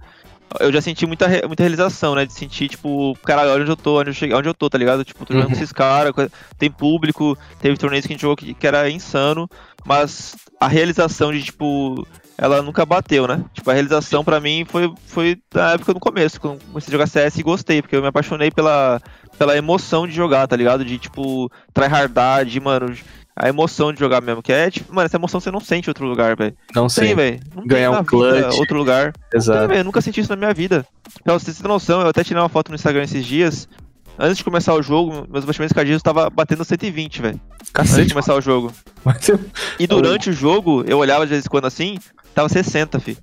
Eu 0.59 0.71
já 0.71 0.80
senti 0.80 1.05
muita, 1.05 1.28
muita 1.47 1.63
realização, 1.63 2.15
né? 2.15 2.26
De 2.26 2.34
sentir, 2.34 2.69
tipo, 2.69 3.15
caralho, 3.26 3.49
olha 3.51 3.61
onde 3.63 3.71
eu 3.71 3.76
tô, 3.76 3.99
onde 3.99 4.09
eu, 4.11 4.13
cheguei, 4.13 4.36
onde 4.36 4.47
eu 4.47 4.53
tô, 4.53 4.69
tá 4.69 4.78
ligado? 4.78 5.03
Tipo, 5.03 5.26
tô 5.26 5.34
jogando 5.34 5.49
Uhum. 5.49 5.55
com 5.55 5.61
esses 5.61 5.71
caras, 5.73 6.13
tem 6.57 6.71
público, 6.71 7.38
teve 7.59 7.78
torneios 7.78 8.05
que 8.05 8.13
a 8.13 8.15
gente 8.15 8.21
jogou 8.21 8.36
que, 8.38 8.53
que 8.53 8.65
era 8.67 8.89
insano, 8.89 9.49
mas 9.86 10.36
a 10.59 10.67
realização 10.67 11.32
de, 11.34 11.43
tipo, 11.43 12.07
ela 12.38 12.61
nunca 12.61 12.86
bateu, 12.86 13.28
né? 13.28 13.43
Tipo, 13.53 13.69
a 13.69 13.73
realização 13.73 14.23
pra 14.23 14.39
mim 14.39 14.65
foi, 14.67 14.91
foi 15.07 15.38
na 15.53 15.73
época 15.73 15.93
no 15.93 15.99
começo, 15.99 16.39
quando 16.39 16.53
eu 16.55 16.59
comecei 16.67 16.89
a 16.91 16.93
jogar 16.93 17.07
CS 17.07 17.38
e 17.39 17.43
gostei, 17.43 17.82
porque 17.82 17.95
eu 17.95 18.01
me 18.01 18.07
apaixonei 18.07 18.49
pela, 18.51 19.01
pela 19.38 19.57
emoção 19.57 20.07
de 20.07 20.13
jogar, 20.13 20.47
tá 20.47 20.55
ligado? 20.55 20.86
De, 20.86 20.97
tipo, 20.97 21.51
tryhardar, 21.73 22.45
de, 22.45 22.59
mano, 22.59 22.95
a 23.36 23.50
emoção 23.50 23.92
de 23.92 24.00
jogar 24.00 24.22
mesmo, 24.22 24.42
que 24.42 24.54
é, 24.54 24.72
tipo, 24.72 24.94
mano, 24.94 25.06
essa 25.06 25.18
emoção 25.18 25.40
você 25.40 25.52
não 25.52 25.60
sente 25.60 25.88
em 25.88 25.92
outro 25.92 26.06
lugar, 26.08 26.36
velho. 26.38 26.56
Não 26.74 26.88
sei. 26.88 27.08
tem, 27.08 27.16
velho. 27.16 27.40
Ganhar 27.66 27.92
um 27.92 28.04
clutch. 28.04 28.34
vida 28.36 28.48
outro 28.56 28.78
lugar. 28.78 29.14
Não 29.34 29.38
Exato. 29.40 29.60
tem, 29.60 29.68
velho. 29.70 29.84
Nunca 29.84 30.02
senti 30.02 30.22
isso 30.22 30.30
na 30.30 30.36
minha 30.36 30.54
vida. 30.54 30.86
Pra 31.24 31.34
vocês 31.34 31.58
terem 31.58 31.72
noção, 31.72 32.02
eu 32.02 32.08
até 32.08 32.24
tirei 32.24 32.42
uma 32.42 32.48
foto 32.50 32.70
no 32.70 32.76
Instagram 32.76 33.04
esses 33.04 33.26
dias. 33.26 33.68
Antes 34.18 34.38
de 34.38 34.44
começar 34.46 34.74
o 34.74 34.82
jogo, 34.82 35.28
meus 35.30 35.44
batimentos 35.44 35.74
cardíacos 35.74 36.02
tava 36.02 36.30
batendo 36.30 36.64
120, 36.64 37.22
velho. 37.22 37.34
Antes 37.52 37.66
de 37.68 37.72
Cacete, 37.74 38.10
começar 38.14 38.34
o 38.36 38.40
jogo. 38.42 38.72
mas 39.04 39.28
eu- 39.28 39.40
E 39.78 39.86
durante 39.86 40.30
o 40.30 40.34
jogo, 40.34 40.86
eu 40.88 40.98
olhava 40.98 41.26
de 41.26 41.32
vez 41.32 41.46
em 41.46 41.50
quando 41.50 41.66
assim, 41.66 41.98
tava 42.34 42.48
60, 42.48 42.98
fi. 43.02 43.18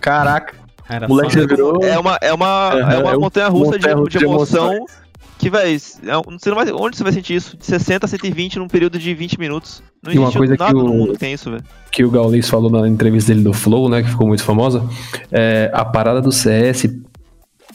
Caraca. 0.00 0.54
Era 0.88 1.08
Moleque 1.08 1.32
só- 1.40 1.46
virou. 1.46 1.84
É 1.84 1.98
uma, 1.98 2.18
é 2.20 2.32
uma, 2.32 2.70
é 2.72 2.98
uma 2.98 3.10
é 3.12 3.16
um 3.16 3.20
montanha 3.20 3.48
russa 3.48 3.78
de, 3.78 3.86
de 3.86 4.18
de 4.18 4.24
emoção. 4.24 4.72
emoções. 4.74 5.03
Que, 5.44 5.50
velho, 5.50 5.78
você 5.78 6.48
não 6.50 6.56
vai, 6.56 6.72
onde 6.72 6.96
você 6.96 7.02
vai 7.02 7.12
sentir 7.12 7.34
isso? 7.36 7.56
De 7.56 7.64
60 7.66 8.06
a 8.06 8.08
120 8.08 8.58
num 8.58 8.68
período 8.68 8.98
de 8.98 9.14
20 9.14 9.38
minutos. 9.38 9.82
Não 10.02 10.12
E 10.12 10.18
uma 10.18 10.24
existe 10.28 10.38
coisa 10.38 10.56
que 10.56 10.74
o- 10.74 11.12
tem 11.16 11.32
isso, 11.32 11.50
velho. 11.50 11.62
que 11.92 12.04
o 12.04 12.10
Gaules 12.10 12.48
falou 12.48 12.70
na 12.70 12.88
entrevista 12.88 13.32
dele 13.32 13.44
do 13.44 13.52
Flow, 13.52 13.88
né, 13.88 14.02
que 14.02 14.08
ficou 14.10 14.26
muito 14.26 14.42
famosa, 14.42 14.82
é, 15.30 15.70
a 15.72 15.84
parada 15.84 16.20
do 16.20 16.30
CS, 16.32 16.82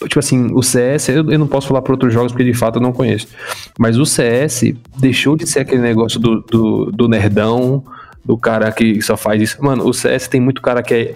tipo 0.03 0.19
assim, 0.19 0.51
o 0.53 0.61
CS, 0.61 1.09
eu, 1.09 1.29
eu 1.31 1.39
não 1.39 1.47
posso 1.47 1.67
falar 1.67 1.81
para 1.81 1.93
outros 1.93 2.13
jogos 2.13 2.31
porque 2.31 2.43
de 2.45 2.53
fato 2.53 2.77
eu 2.77 2.81
não 2.81 2.91
conheço, 2.93 3.27
mas 3.77 3.97
o 3.97 4.05
CS 4.05 4.73
deixou 4.97 5.35
de 5.35 5.45
ser 5.47 5.59
aquele 5.59 5.81
negócio 5.81 6.19
do, 6.19 6.41
do, 6.41 6.91
do 6.91 7.07
nerdão, 7.07 7.83
do 8.23 8.37
cara 8.37 8.71
que 8.71 9.01
só 9.01 9.17
faz 9.17 9.41
isso. 9.41 9.57
Mano, 9.63 9.87
o 9.87 9.93
CS 9.93 10.27
tem 10.27 10.39
muito 10.39 10.61
cara 10.61 10.83
que 10.83 10.93
é 10.93 11.15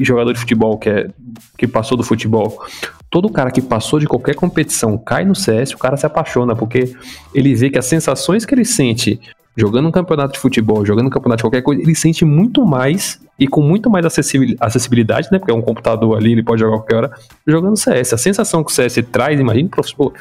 jogador 0.00 0.32
de 0.32 0.40
futebol, 0.40 0.78
que, 0.78 0.88
é, 0.88 1.08
que 1.56 1.66
passou 1.66 1.96
do 1.96 2.02
futebol. 2.04 2.62
Todo 3.10 3.30
cara 3.30 3.50
que 3.50 3.60
passou 3.60 3.98
de 3.98 4.06
qualquer 4.06 4.34
competição 4.34 4.96
cai 4.96 5.24
no 5.24 5.34
CS, 5.34 5.72
o 5.72 5.78
cara 5.78 5.96
se 5.96 6.06
apaixona, 6.06 6.56
porque 6.56 6.94
ele 7.34 7.54
vê 7.54 7.70
que 7.70 7.78
as 7.78 7.86
sensações 7.86 8.44
que 8.46 8.54
ele 8.54 8.64
sente 8.64 9.20
jogando 9.56 9.88
um 9.88 9.92
campeonato 9.92 10.34
de 10.34 10.38
futebol, 10.38 10.84
jogando 10.84 11.06
um 11.06 11.10
campeonato 11.10 11.38
de 11.38 11.42
qualquer 11.42 11.62
coisa, 11.62 11.82
ele 11.82 11.94
sente 11.94 12.24
muito 12.24 12.64
mais 12.64 13.20
e 13.38 13.48
com 13.48 13.60
muito 13.62 13.90
mais 13.90 14.04
acessibil- 14.06 14.56
acessibilidade, 14.60 15.28
né? 15.32 15.38
Porque 15.38 15.50
é 15.50 15.54
um 15.54 15.62
computador 15.62 16.16
ali, 16.16 16.32
ele 16.32 16.42
pode 16.42 16.60
jogar 16.60 16.76
qualquer 16.76 16.96
hora, 16.96 17.12
jogando 17.46 17.76
CS. 17.76 18.12
A 18.12 18.18
sensação 18.18 18.62
que 18.62 18.70
o 18.70 18.74
CS 18.74 19.02
traz, 19.10 19.40
imagina, 19.40 19.68
professor. 19.68 20.12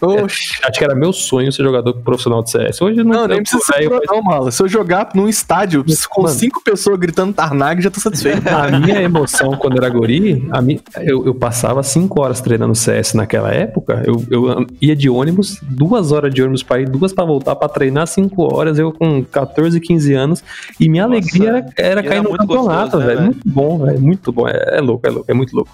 Oxi. 0.00 0.50
Acho 0.64 0.78
que 0.78 0.84
era 0.84 0.94
meu 0.94 1.12
sonho 1.12 1.52
ser 1.52 1.62
jogador 1.62 1.92
profissional 1.94 2.42
de 2.42 2.50
CS. 2.50 2.80
Hoje 2.80 3.02
não, 3.02 3.20
Não, 3.22 3.26
nem 3.28 3.42
precisa 3.42 3.62
ser 3.64 3.88
pro, 3.88 4.00
não, 4.06 4.22
mala. 4.22 4.50
Se 4.50 4.62
eu 4.62 4.68
jogar 4.68 5.10
num 5.14 5.28
estádio 5.28 5.84
com 6.08 6.22
Mano. 6.22 6.34
cinco 6.34 6.62
pessoas 6.62 6.98
gritando 6.98 7.32
Tarnag, 7.34 7.82
já 7.82 7.90
tô 7.90 8.00
satisfeito. 8.00 8.48
A 8.48 8.70
minha 8.78 9.02
emoção 9.02 9.52
quando 9.56 9.76
era 9.76 9.88
guri, 9.88 10.46
a 10.50 10.62
mi- 10.62 10.80
eu, 11.02 11.26
eu 11.26 11.34
passava 11.34 11.82
cinco 11.82 12.20
horas 12.22 12.40
treinando 12.40 12.74
CS 12.74 13.14
naquela 13.14 13.50
época. 13.52 14.02
Eu, 14.06 14.24
eu 14.30 14.66
ia 14.80 14.94
de 14.96 15.10
ônibus, 15.10 15.58
duas 15.62 16.12
horas 16.12 16.32
de 16.32 16.40
ônibus 16.42 16.62
pra 16.62 16.80
ir, 16.80 16.88
duas 16.88 17.12
pra 17.12 17.24
voltar 17.24 17.56
pra 17.56 17.68
treinar 17.68 18.06
cinco 18.06 18.54
horas. 18.54 18.78
Eu 18.78 18.92
com 18.92 19.22
14, 19.24 19.78
15 19.80 20.14
anos. 20.14 20.42
E 20.78 20.88
minha 20.88 21.06
Nossa, 21.06 21.18
alegria 21.20 21.48
era, 21.48 21.66
era 21.76 22.02
cair 22.02 22.22
no 22.22 22.30
muito 22.30 22.46
campeonato, 22.62 22.98
né, 22.98 23.06
velho. 23.06 23.22
Muito 23.22 23.40
bom, 23.44 23.78
velho. 23.78 24.00
Muito 24.00 24.32
bom. 24.32 24.48
É, 24.48 24.78
é 24.78 24.80
louco, 24.80 25.06
é 25.06 25.10
louco, 25.10 25.30
é 25.30 25.34
muito 25.34 25.54
louco. 25.54 25.70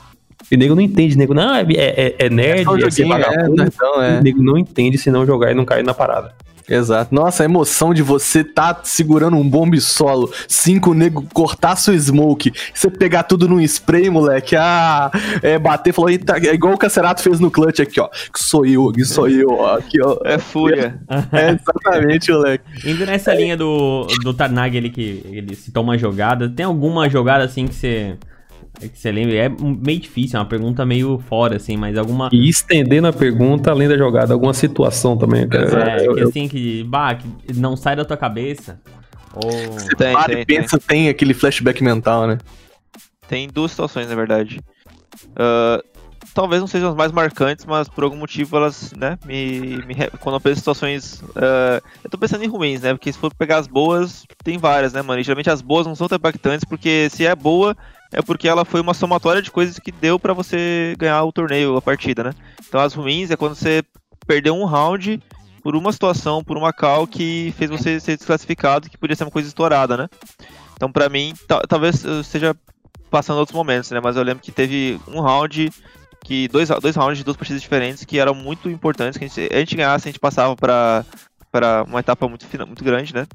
E 0.51 0.57
nego 0.57 0.75
não 0.75 0.83
entende, 0.83 1.17
nego, 1.17 1.35
não, 1.35 1.55
é, 1.55 1.65
é, 1.71 2.15
é 2.19 2.31
nerd, 2.31 2.65
só 2.65 2.73
um 2.73 2.77
é, 2.77 2.91
ser 2.91 3.03
joguinho, 3.03 3.17
é, 3.17 3.19
vagabundo. 3.19 3.63
então, 3.65 4.03
é. 4.03 4.19
O 4.19 4.23
nego 4.23 4.43
não 4.43 4.57
entende 4.57 4.99
se 4.99 5.11
não 5.11 5.27
jogar 5.27 5.51
e 5.51 5.55
não 5.55 5.65
cair 5.65 5.85
na 5.85 5.95
parada. 5.95 6.35
Exato. 6.69 7.15
Nossa, 7.15 7.43
a 7.43 7.47
emoção 7.47 7.95
de 7.95 8.03
você 8.03 8.43
tá 8.43 8.81
segurando 8.83 9.37
um 9.37 9.49
bombe 9.49 9.81
solo, 9.81 10.33
cinco 10.49 10.95
nego 10.95 11.25
cortar 11.33 11.77
sua 11.77 11.97
smoke, 11.97 12.53
você 12.75 12.91
pegar 12.91 13.23
tudo 13.23 13.49
num 13.49 13.61
spray, 13.61 14.11
moleque. 14.11 14.57
Ah, 14.57 15.11
é 15.43 15.59
bater, 15.59 15.93
falou, 15.93 16.11
eita, 16.11 16.37
é 16.39 16.55
igual 16.55 16.75
o 16.75 16.79
Cacerato 16.79 17.23
fez 17.23 17.39
no 17.39 17.51
clutch 17.51 17.81
aqui, 17.81 18.01
ó. 18.01 18.09
Que 18.09 18.43
sou 18.43 18.67
eu, 18.67 18.93
que 18.93 19.05
sou 19.05 19.29
eu, 19.29 19.51
ó. 19.51 19.77
Aqui, 19.77 20.03
ó. 20.03 20.19
É 20.25 20.39
fúria. 20.39 20.99
É 21.33 21.51
exatamente, 21.51 22.33
moleque. 22.33 22.65
Indo 22.85 23.07
nessa 23.07 23.33
linha 23.35 23.57
do, 23.57 24.07
do 24.23 24.35
Tarnag, 24.35 24.77
ele 24.77 24.91
que 24.91 25.23
ele 25.31 25.55
citou 25.55 25.83
uma 25.83 25.97
jogada, 25.97 26.49
tem 26.49 26.67
alguma 26.67 27.09
jogada 27.09 27.45
assim 27.45 27.67
que 27.67 27.75
você. 27.75 28.17
Que 28.79 28.91
você 28.99 29.11
lembra? 29.11 29.35
É 29.37 29.49
meio 29.49 29.99
difícil, 30.01 30.37
é 30.37 30.41
uma 30.41 30.49
pergunta 30.49 30.85
meio 30.85 31.19
fora, 31.29 31.57
assim, 31.57 31.77
mas 31.77 31.97
alguma. 31.97 32.29
E 32.33 32.49
estendendo 32.49 33.07
a 33.07 33.13
pergunta, 33.13 33.71
além 33.71 33.89
da 33.89 33.97
jogada, 33.97 34.35
alguma 34.35 34.53
situação 34.53 35.17
também, 35.17 35.49
cara. 35.49 36.01
É, 36.03 36.07
Eu- 36.07 36.15
que 36.15 36.21
eu- 36.21 36.29
assim, 36.29 36.47
que, 36.49 36.85
bah, 36.85 37.15
que 37.15 37.27
não 37.55 37.77
sai 37.77 37.97
da 37.97 38.05
tua 38.05 38.17
cabeça. 38.17 38.81
Ou. 39.35 39.77
Tem, 39.97 40.13
Para 40.13 40.33
tem, 40.33 40.43
e 40.43 40.47
pensa, 40.47 40.79
tem 40.79 41.09
aquele 41.09 41.33
flashback 41.35 41.83
mental, 41.83 42.27
né? 42.27 42.39
Tem 43.29 43.49
duas 43.49 43.71
situações, 43.71 44.09
na 44.09 44.15
verdade. 44.15 44.61
Ah, 45.35 45.83
talvez 46.35 46.61
não 46.61 46.67
sejam 46.67 46.91
as 46.91 46.95
mais 46.95 47.13
marcantes, 47.13 47.65
mas 47.65 47.89
por 47.89 48.05
algum 48.05 48.17
motivo 48.17 48.57
elas, 48.57 48.93
né, 48.93 49.19
me, 49.25 49.79
me 49.87 49.95
quando 50.21 50.35
eu 50.37 50.41
penso 50.41 50.55
em 50.55 50.59
situações, 50.59 51.25
ah, 51.35 51.81
eu 52.05 52.11
tô 52.11 52.19
pensando 52.19 52.45
em 52.45 52.49
ruins, 52.49 52.83
né, 52.83 52.93
porque 52.93 53.13
se 53.13 53.19
for 53.19 53.33
pegar 53.35 53.59
as 53.59 53.67
boas, 53.67 54.25
tem 54.45 54.59
várias, 54.59 54.93
né, 54.93 55.03
mano, 55.03 55.21
e 55.21 55.25
geralmente 55.25 55.51
as 55.51 55.63
boas 55.63 55.87
não 55.87 55.95
são 55.95 56.07
tão 56.09 56.17
impactantes, 56.17 56.65
porque 56.65 57.09
se 57.11 57.25
é 57.27 57.35
boa, 57.35 57.75
é 58.13 58.23
porque 58.23 58.49
ela 58.49 58.65
foi 58.65 58.81
uma 58.81 58.95
somatória 58.95 59.43
de 59.43 59.51
coisas 59.51 59.79
que 59.79 59.91
deu 59.93 60.19
pra 60.19 60.33
você 60.33 60.95
ganhar 60.99 61.23
o 61.25 61.33
torneio, 61.33 61.77
a 61.77 61.83
partida, 61.83 62.25
né. 62.25 62.31
Então 62.69 62.81
as 62.81 62.95
ruins 62.95 63.31
é 63.31 63.37
quando 63.37 63.55
você 63.55 63.83
perdeu 64.27 64.55
um 64.57 64.65
round 64.65 65.21
por 65.63 65.75
uma 65.77 65.93
situação, 65.93 66.43
por 66.45 66.57
uma 66.57 66.73
call 66.73 67.07
que 67.07 67.53
fez 67.59 67.71
você 67.71 67.99
ser 68.01 68.17
desclassificado, 68.17 68.89
que 68.89 68.97
podia 68.99 69.17
ser 69.17 69.25
uma 69.25 69.31
coisa 69.31 69.49
estourada, 69.49 69.97
né. 69.97 70.09
Então 70.75 70.91
pra 70.93 71.09
mim, 71.09 71.35
ta- 71.49 71.63
talvez 71.69 72.05
eu 72.05 72.21
esteja 72.21 72.55
passando 73.11 73.39
outros 73.39 73.57
momentos, 73.57 73.91
né? 73.91 74.01
Mas 74.03 74.17
eu 74.17 74.23
lembro 74.23 74.43
que 74.43 74.53
teve 74.53 75.01
um 75.09 75.21
round 75.21 75.71
que 76.25 76.49
dois, 76.49 76.69
dois 76.69 76.97
rounds 76.97 77.19
de 77.19 77.25
duas 77.25 77.37
partidas 77.37 77.63
diferentes 77.63 78.05
que 78.05 78.19
eram 78.19 78.35
muito 78.35 78.69
importantes, 78.69 79.17
que 79.17 79.25
a 79.25 79.29
gente, 79.29 79.55
a 79.55 79.59
gente 79.59 79.77
ganhasse, 79.77 80.09
a 80.09 80.11
gente 80.11 80.19
passava 80.21 80.57
pra, 80.57 81.05
pra 81.53 81.85
uma 81.85 82.01
etapa 82.01 82.29
muito, 82.29 82.45
muito 82.67 82.83
grande, 82.85 83.15
né? 83.15 83.27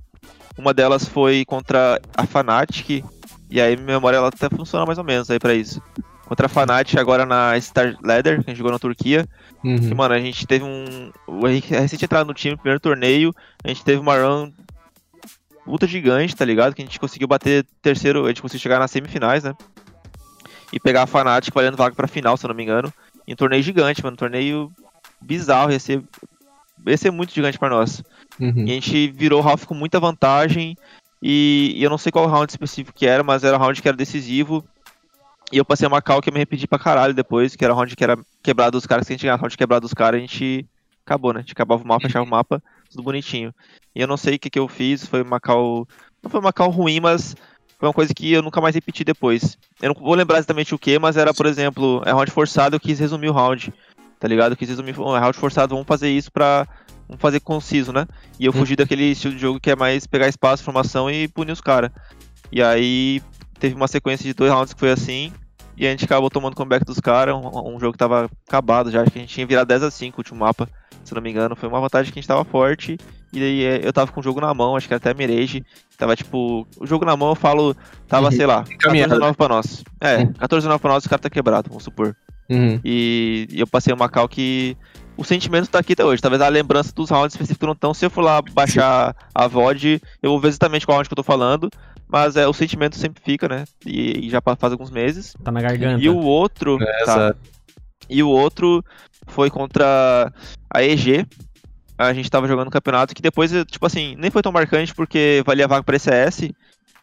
Uma 0.58 0.74
delas 0.74 1.06
foi 1.06 1.46
contra 1.46 2.00
a 2.16 2.26
Fnatic, 2.28 3.04
e 3.52 3.62
aí 3.62 3.76
minha 3.76 3.88
memória 3.96 4.18
ela 4.18 4.30
até 4.30 4.50
funciona 4.50 4.86
mais 4.86 4.98
ou 4.98 5.04
menos 5.04 5.30
aí 5.30 5.38
pra 5.38 5.54
isso. 5.54 5.82
Contra 6.26 6.46
a 6.46 6.50
Fnatic 6.50 6.98
agora 6.98 7.26
na 7.26 7.60
Star 7.60 7.98
Leather, 8.02 8.38
que 8.42 8.50
a 8.50 8.54
gente 8.54 8.58
jogou 8.58 8.72
na 8.72 8.80
Turquia. 8.80 9.28
Que, 9.62 9.68
Uhum. 9.68 9.96
mano, 9.96 10.14
a 10.16 10.20
gente 10.20 10.48
teve 10.48 10.64
um. 10.64 11.12
O 11.28 11.46
Henrique 11.48 11.74
recente 11.76 12.06
entrado 12.06 12.26
no 12.26 12.34
time, 12.34 12.56
primeiro 12.56 12.80
torneio, 12.80 13.36
a 13.64 13.68
gente 13.68 13.84
teve 13.84 14.00
uma 14.00 14.16
run 14.16 14.50
puta 15.66 15.86
gigante, 15.86 16.36
tá 16.36 16.46
ligado? 16.46 16.74
Que 16.74 16.82
a 16.82 16.86
gente 16.86 17.00
conseguiu 17.00 17.28
bater 17.28 17.66
terceiro, 17.82 18.26
a 18.26 18.30
gente 18.30 18.42
conseguiu 18.42 18.62
chegar 18.62 18.80
nas 18.80 18.90
semifinais, 18.92 19.44
né? 19.44 19.54
E 20.74 20.80
pegar 20.80 21.04
a 21.04 21.08
Fnatic 21.08 21.54
valendo 21.54 21.76
vaga 21.78 21.94
pra 21.96 22.08
final, 22.08 22.38
se 22.38 22.46
eu 22.46 22.48
não 22.48 22.56
me 22.56 22.64
engano. 22.64 22.92
Em 23.28 23.34
um 23.34 23.36
torneio 23.36 23.62
gigante, 23.62 24.02
mano. 24.02 24.14
Um 24.14 24.18
torneio 24.18 24.72
bizarro, 25.22 25.72
ia 25.72 25.80
ser, 25.80 26.02
ia 26.88 26.98
ser 26.98 27.12
muito 27.12 27.34
gigante 27.34 27.60
pra 27.60 27.70
nós. 27.70 28.02
Uhum. 28.40 28.66
E 28.66 28.72
a 28.72 28.74
gente 28.74 29.10
virou 29.12 29.40
o 29.40 29.44
Ralph 29.44 29.66
com 29.66 29.76
muita 29.76 30.00
vantagem. 30.00 30.76
E, 31.22 31.74
e 31.76 31.84
eu 31.84 31.90
não 31.90 31.98
sei 31.98 32.12
qual 32.12 32.28
round 32.28 32.52
específico 32.52 32.98
que 32.98 33.06
era, 33.06 33.24
mas 33.24 33.44
era 33.44 33.56
um 33.56 33.60
round 33.60 33.82
que 33.82 33.88
era 33.88 33.96
decisivo. 33.96 34.66
E 35.52 35.58
eu 35.58 35.66
passei 35.66 35.88
uma 35.88 36.02
cal 36.02 36.22
que 36.22 36.30
eu 36.30 36.34
me 36.34 36.40
arrependi 36.40 36.66
pra 36.66 36.80
caralho 36.80 37.14
depois, 37.14 37.56
que 37.56 37.64
era 37.64 37.74
um 37.74 37.78
round 37.78 37.96
que 37.96 38.04
era 38.04 38.18
quebrado 38.42 38.78
dos 38.78 38.86
caras, 38.86 39.06
que 39.06 39.14
a 39.14 39.16
gente 39.16 39.24
ganhava 39.24 39.42
round 39.42 39.58
quebrado 39.58 39.82
dos 39.82 39.94
caras, 39.94 40.18
a 40.18 40.22
gente 40.22 40.66
acabou, 41.06 41.34
né? 41.34 41.40
A 41.40 41.42
gente 41.42 41.52
acabava 41.52 41.84
o 41.84 41.88
mapa, 41.88 42.08
fechava 42.08 42.26
o 42.26 42.30
mapa, 42.30 42.64
tudo 42.90 43.04
bonitinho. 43.04 43.54
E 43.94 44.02
eu 44.02 44.08
não 44.08 44.18
sei 44.18 44.36
o 44.36 44.40
que, 44.40 44.50
que 44.50 44.60
eu 44.60 44.68
fiz, 44.68 45.06
foi 45.06 45.22
uma 45.22 45.40
cal. 45.40 45.88
Não 46.24 46.32
foi 46.32 46.40
uma 46.40 46.54
cal 46.54 46.70
ruim, 46.70 47.00
mas 47.00 47.36
foi 47.78 47.88
uma 47.88 47.94
coisa 47.94 48.14
que 48.14 48.32
eu 48.32 48.42
nunca 48.42 48.62
mais 48.62 48.76
repeti 48.76 49.04
depois. 49.04 49.58
Eu 49.82 49.94
não 49.94 50.02
vou 50.02 50.16
lembrar 50.16 50.38
exatamente 50.38 50.74
o 50.74 50.80
que, 50.80 50.98
mas 51.00 51.18
era, 51.18 51.34
por 51.34 51.46
exemplo, 51.46 52.02
é 52.06 52.12
round 52.12 52.32
forçado, 52.32 52.76
eu 52.76 52.80
quis 52.80 53.00
resumir 53.00 53.30
o 53.30 53.34
round. 53.34 53.74
Tá 54.20 54.28
ligado? 54.28 54.54
Eu 54.54 54.58
quis 54.58 54.70
resumir, 54.70 54.92
é 54.92 55.20
round 55.20 55.38
forçado, 55.38 55.76
vamos 55.76 55.88
fazer 55.88 56.10
isso 56.10 56.32
pra. 56.32 56.68
Vamos 57.12 57.22
fazer 57.22 57.42
conciso, 57.42 57.92
né? 57.92 58.08
E 58.40 58.46
eu 58.46 58.52
Hum. 58.52 58.56
fugi 58.56 58.78
daquele 58.78 59.04
estilo 59.12 59.34
de 59.36 59.42
jogo 59.42 59.60
que 59.60 59.70
é 59.70 59.76
mais 59.76 60.08
pegar 60.08 60.30
espaço, 60.30 60.64
formação 60.64 61.12
e 61.12 61.28
punir 61.28 61.52
os 61.52 61.60
caras. 61.60 61.92
E 62.50 62.64
aí 62.64 63.22
teve 63.60 63.76
uma 63.76 63.88
sequência 63.90 64.24
de 64.24 64.34
dois 64.34 64.50
rounds 64.50 64.74
que 64.74 64.80
foi 64.80 64.92
assim. 64.92 65.32
E 65.76 65.86
a 65.86 65.90
gente 65.90 66.06
acabou 66.06 66.30
tomando 66.30 66.56
comeback 66.56 66.86
dos 66.86 67.00
caras. 67.02 67.36
Um, 67.36 67.76
um 67.76 67.80
jogo 67.80 67.92
que 67.92 67.98
tava 67.98 68.30
acabado 68.48 68.90
já. 68.90 69.02
Acho 69.02 69.12
que 69.12 69.18
a 69.20 69.22
gente 69.22 69.34
tinha 69.34 69.46
virado 69.46 69.68
10 69.68 69.84
a 69.84 69.92
5 69.92 70.18
o 70.18 70.20
último 70.22 70.40
mapa. 70.40 70.70
Se 71.04 71.14
não 71.14 71.22
me 71.22 71.30
engano. 71.32 71.56
Foi 71.56 71.68
uma 71.68 71.82
vantagem 71.82 72.14
que 72.14 72.20
a 72.20 72.22
gente 72.22 72.28
tava 72.28 72.46
forte. 72.46 72.98
E 73.34 73.40
daí 73.40 73.64
é, 73.64 73.82
eu 73.84 73.92
tava 73.92 74.12
com 74.12 74.20
o 74.20 74.24
jogo 74.24 74.40
na 74.40 74.54
mão, 74.54 74.76
acho 74.78 74.88
que 74.88 74.94
até 74.94 75.14
Mirage. 75.14 75.64
Tava 75.98 76.16
tipo. 76.16 76.66
O 76.78 76.86
jogo 76.88 77.04
na 77.06 77.18
mão 77.18 77.30
eu 77.30 77.36
falo. 77.36 77.76
Tava, 78.08 78.28
Uhum. 78.28 78.32
sei 78.32 78.46
lá, 78.46 78.58
14 78.60 78.74
Encaminhado. 78.76 79.16
a 79.16 79.20
9 79.20 79.36
pra 79.36 79.48
nós. 79.50 79.84
É, 80.00 80.18
Uhum. 80.18 80.34
14 80.34 80.66
a 80.68 80.70
9 80.70 80.82
pra 80.82 80.92
nós, 80.92 81.06
o 81.06 81.10
cara 81.10 81.22
tá 81.22 81.30
quebrado, 81.30 81.68
vamos 81.70 81.84
supor. 81.84 82.16
Uhum. 82.50 82.80
E, 82.84 83.48
e 83.50 83.60
eu 83.60 83.68
passei 83.68 83.94
uma 83.94 84.08
cal 84.10 84.28
que. 84.30 84.78
O 85.18 85.24
sentimento 85.24 85.70
tá 85.70 85.80
aqui 85.80 85.94
até 85.94 86.04
hoje. 86.04 86.22
Talvez 86.22 86.42
a 86.42 86.48
lembrança 86.48 86.92
dos 86.94 87.10
rounds 87.10 87.34
específicos 87.36 87.66
não 87.68 87.74
estão. 87.74 87.94
Se 87.94 88.06
eu 88.06 88.10
for 88.10 88.22
lá 88.22 88.42
baixar 88.42 89.16
a 89.36 89.48
VOD, 89.48 90.02
eu 90.22 90.32
vou 90.32 90.40
ver 90.40 90.48
exatamente 90.48 90.86
qual 90.86 90.96
round 90.98 91.08
que 91.10 91.14
eu 91.14 91.18
tô 91.18 91.24
falando. 91.24 91.70
Mas 92.08 92.36
é, 92.36 92.48
o 92.48 92.54
sentimento 92.54 92.98
sempre 92.98 93.22
fica, 93.24 93.48
né? 93.48 93.66
E, 93.86 94.26
e 94.28 94.30
já 94.30 94.42
faz 94.42 94.72
alguns 94.74 94.90
meses. 94.90 95.36
Tá 95.44 95.52
na 95.52 95.62
garganta. 95.62 96.02
E 96.04 96.10
o 96.10 96.18
outro. 96.18 96.78
É, 96.82 96.86
tá. 96.86 97.02
exato. 97.04 97.40
E 98.10 98.22
o 98.24 98.30
outro 98.30 98.84
foi 99.28 99.50
contra 99.50 100.32
a 100.74 100.84
EG. 100.84 101.26
A 101.98 102.14
gente 102.14 102.30
tava 102.32 102.48
jogando 102.48 102.68
um 102.68 102.72
campeonato 102.72 103.14
que 103.14 103.22
depois, 103.22 103.52
tipo 103.68 103.86
assim, 103.86 104.16
nem 104.18 104.32
foi 104.32 104.42
tão 104.42 104.52
marcante 104.52 104.94
porque 104.94 105.44
valia 105.46 105.68
vaga 105.68 105.84
pra 105.84 105.96
ECS 105.96 106.50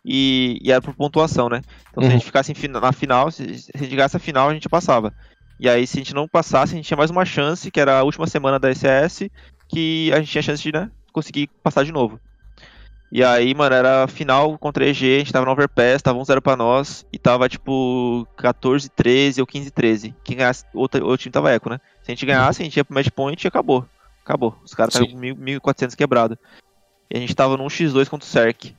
e, 0.04 0.58
e 0.62 0.72
era 0.72 0.82
por 0.82 0.92
pontuação, 0.94 1.48
né? 1.48 1.60
Então 1.90 2.02
se 2.02 2.08
a 2.08 2.10
Uhum. 2.10 2.10
gente 2.18 2.24
ficasse 2.26 2.52
na 2.68 2.92
final, 2.92 3.30
se, 3.30 3.58
se 3.60 3.70
a 3.74 3.78
gente 3.78 3.94
ganhasse 3.94 4.16
a 4.16 4.20
final, 4.20 4.48
a 4.50 4.54
gente 4.54 4.68
passava. 4.68 5.12
E 5.58 5.68
aí, 5.68 5.86
se 5.86 5.96
a 5.96 6.00
gente 6.00 6.14
não 6.14 6.28
passasse, 6.28 6.72
a 6.72 6.76
gente 6.76 6.86
tinha 6.86 6.96
mais 6.96 7.10
uma 7.10 7.24
chance, 7.24 7.70
que 7.70 7.80
era 7.80 7.98
a 7.98 8.02
última 8.04 8.26
semana 8.26 8.58
da 8.58 8.70
ECS, 8.70 9.28
que 9.68 10.12
a 10.12 10.20
gente 10.20 10.30
tinha 10.30 10.42
chance 10.42 10.62
de, 10.62 10.72
né, 10.72 10.90
conseguir 11.12 11.48
passar 11.62 11.84
de 11.84 11.92
novo. 11.92 12.20
E 13.10 13.24
aí, 13.24 13.54
mano, 13.54 13.74
era 13.74 14.06
final 14.06 14.58
contra 14.58 14.84
a 14.84 14.86
EG, 14.86 15.16
a 15.16 15.18
gente 15.18 15.32
tava 15.32 15.46
no 15.46 15.52
Overpass, 15.52 16.02
tava 16.02 16.18
1-0 16.18 16.40
pra 16.42 16.56
nós, 16.56 17.06
e 17.10 17.18
tava 17.18 17.48
tipo 17.48 18.28
14-13 18.36 19.40
ou 19.40 19.46
15-13. 19.46 20.14
Quem 20.22 20.36
ganhasse, 20.36 20.64
o 20.74 20.80
outro, 20.80 21.02
outro 21.04 21.22
time 21.22 21.32
tava 21.32 21.50
eco, 21.50 21.70
né? 21.70 21.80
Se 22.02 22.10
a 22.10 22.14
gente 22.14 22.26
ganhasse, 22.26 22.60
a 22.60 22.64
gente 22.64 22.76
ia 22.76 22.84
pro 22.84 22.94
match 22.94 23.08
point 23.08 23.42
e 23.42 23.48
acabou. 23.48 23.86
Acabou. 24.22 24.58
Os 24.62 24.74
caras 24.74 24.94
estavam 24.94 25.14
com 25.14 25.20
1.400 25.20 25.96
quebrado. 25.96 26.38
E 27.10 27.16
a 27.16 27.20
gente 27.20 27.34
tava 27.34 27.56
num 27.56 27.66
X2 27.66 28.10
contra 28.10 28.26
o 28.26 28.30
Cerc. 28.30 28.74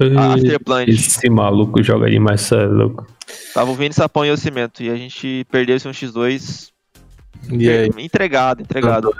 Afterplant. 0.00 0.88
Esse 0.88 1.28
maluco 1.28 1.82
joga 1.82 2.10
demais, 2.10 2.40
cê 2.42 2.56
é 2.56 2.66
louco. 2.66 3.06
Tava 3.54 3.70
o 3.70 3.74
Vini 3.74 3.94
Sapão 3.94 4.24
e 4.24 4.30
o 4.30 4.36
Cimento. 4.36 4.82
E 4.82 4.90
a 4.90 4.96
gente 4.96 5.46
perdeu 5.50 5.76
esse 5.76 5.86
um 5.86 5.92
X2 5.92 6.70
E 7.50 7.68
aí? 7.68 7.90
entregado, 7.98 8.62
entregado. 8.62 9.14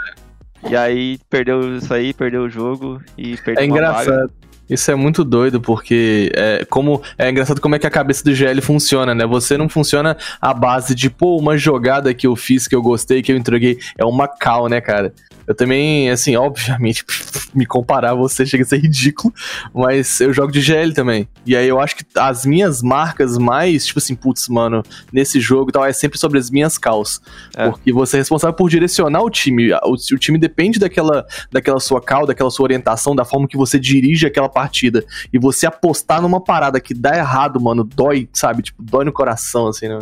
E 0.68 0.76
aí 0.76 1.18
perdeu 1.28 1.76
isso 1.76 1.92
aí, 1.92 2.14
perdeu 2.14 2.42
o 2.42 2.48
jogo 2.48 3.00
e 3.18 3.36
perdeu 3.38 3.64
É 3.64 3.66
uma 3.66 3.92
vaga. 3.92 4.30
Isso 4.72 4.90
é 4.90 4.94
muito 4.94 5.22
doido, 5.22 5.60
porque 5.60 6.32
é, 6.34 6.64
como, 6.64 7.02
é 7.18 7.28
engraçado 7.28 7.60
como 7.60 7.74
é 7.74 7.78
que 7.78 7.86
a 7.86 7.90
cabeça 7.90 8.24
do 8.24 8.34
GL 8.34 8.58
funciona, 8.62 9.14
né? 9.14 9.26
Você 9.26 9.58
não 9.58 9.68
funciona 9.68 10.16
a 10.40 10.54
base 10.54 10.94
de, 10.94 11.10
pô, 11.10 11.36
uma 11.36 11.58
jogada 11.58 12.14
que 12.14 12.26
eu 12.26 12.34
fiz, 12.34 12.66
que 12.66 12.74
eu 12.74 12.80
gostei, 12.80 13.20
que 13.20 13.30
eu 13.30 13.36
entreguei. 13.36 13.78
É 13.98 14.04
uma 14.04 14.26
cal, 14.26 14.68
né, 14.68 14.80
cara? 14.80 15.12
Eu 15.46 15.54
também, 15.54 16.08
assim, 16.10 16.36
obviamente, 16.36 17.04
me 17.54 17.66
comparar 17.66 18.12
a 18.12 18.14
você 18.14 18.46
chega 18.46 18.62
a 18.62 18.66
ser 18.66 18.78
ridículo, 18.78 19.34
mas 19.74 20.20
eu 20.20 20.32
jogo 20.32 20.52
de 20.52 20.60
GL 20.60 20.92
também. 20.94 21.28
E 21.44 21.56
aí 21.56 21.68
eu 21.68 21.80
acho 21.80 21.96
que 21.96 22.04
as 22.16 22.46
minhas 22.46 22.82
marcas 22.82 23.36
mais, 23.36 23.84
tipo 23.84 23.98
assim, 23.98 24.14
putz, 24.14 24.48
mano, 24.48 24.82
nesse 25.12 25.40
jogo 25.40 25.70
e 25.70 25.72
tal, 25.72 25.84
é 25.84 25.92
sempre 25.92 26.18
sobre 26.18 26.38
as 26.38 26.50
minhas 26.50 26.78
calls. 26.78 27.20
É. 27.56 27.68
Porque 27.68 27.92
você 27.92 28.16
é 28.16 28.20
responsável 28.20 28.54
por 28.54 28.70
direcionar 28.70 29.22
o 29.22 29.30
time. 29.30 29.72
O, 29.84 29.94
o 29.94 30.18
time 30.18 30.38
depende 30.38 30.78
daquela, 30.78 31.26
daquela 31.50 31.80
sua 31.80 32.00
call, 32.00 32.26
daquela 32.26 32.50
sua 32.50 32.64
orientação, 32.64 33.14
da 33.14 33.24
forma 33.24 33.48
que 33.48 33.56
você 33.56 33.78
dirige 33.78 34.26
aquela 34.26 34.48
partida. 34.62 35.04
E 35.32 35.38
você 35.38 35.66
apostar 35.66 36.20
numa 36.22 36.40
parada 36.40 36.80
que 36.80 36.94
dá 36.94 37.16
errado, 37.16 37.60
mano, 37.60 37.84
dói, 37.84 38.28
sabe? 38.32 38.62
Tipo, 38.62 38.82
dói 38.82 39.04
no 39.04 39.12
coração, 39.12 39.66
assim, 39.68 39.88
né? 39.88 39.98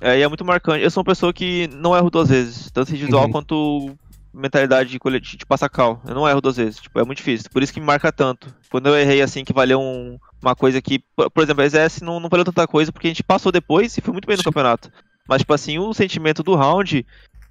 É, 0.00 0.18
e 0.18 0.22
é 0.22 0.28
muito 0.28 0.44
marcante. 0.44 0.82
Eu 0.84 0.90
sou 0.90 1.00
uma 1.00 1.06
pessoa 1.06 1.32
que 1.32 1.68
não 1.74 1.96
erro 1.96 2.10
duas 2.10 2.28
vezes, 2.28 2.70
tanto 2.70 2.90
individual 2.92 3.24
Uhum. 3.24 3.32
quanto 3.32 3.96
mentalidade 4.32 4.98
coletiva 4.98 5.38
de 5.38 5.46
passar 5.46 5.68
cal. 5.70 6.02
Eu 6.06 6.14
não 6.14 6.28
erro 6.28 6.40
duas 6.42 6.56
vezes, 6.56 6.78
tipo, 6.80 6.98
é 7.00 7.04
muito 7.04 7.18
difícil. 7.18 7.48
Por 7.50 7.62
isso 7.62 7.72
que 7.72 7.80
me 7.80 7.86
marca 7.86 8.12
tanto. 8.12 8.54
Quando 8.70 8.86
eu 8.88 8.94
errei 8.98 9.22
assim, 9.22 9.42
que 9.44 9.52
valeu 9.52 9.80
um- 9.80 10.18
uma 10.42 10.54
coisa 10.54 10.80
que, 10.82 11.00
por, 11.32 11.42
exemplo, 11.42 11.62
a 11.62 11.66
ESS 11.66 12.02
não, 12.04 12.20
não 12.20 12.28
valeu 12.28 12.44
tanta 12.44 12.66
coisa 12.66 12.92
porque 12.92 13.06
a 13.06 13.10
gente 13.10 13.22
passou 13.22 13.50
depois 13.50 13.96
e 13.96 14.02
foi 14.02 14.12
muito 14.12 14.26
bem 14.26 14.36
no 14.36 14.42
Sim. 14.42 14.50
campeonato. 14.50 14.90
Mas, 15.26 15.38
tipo 15.40 15.54
assim, 15.54 15.78
o 15.78 15.92
sentimento 15.94 16.42
do 16.42 16.54
round 16.54 17.04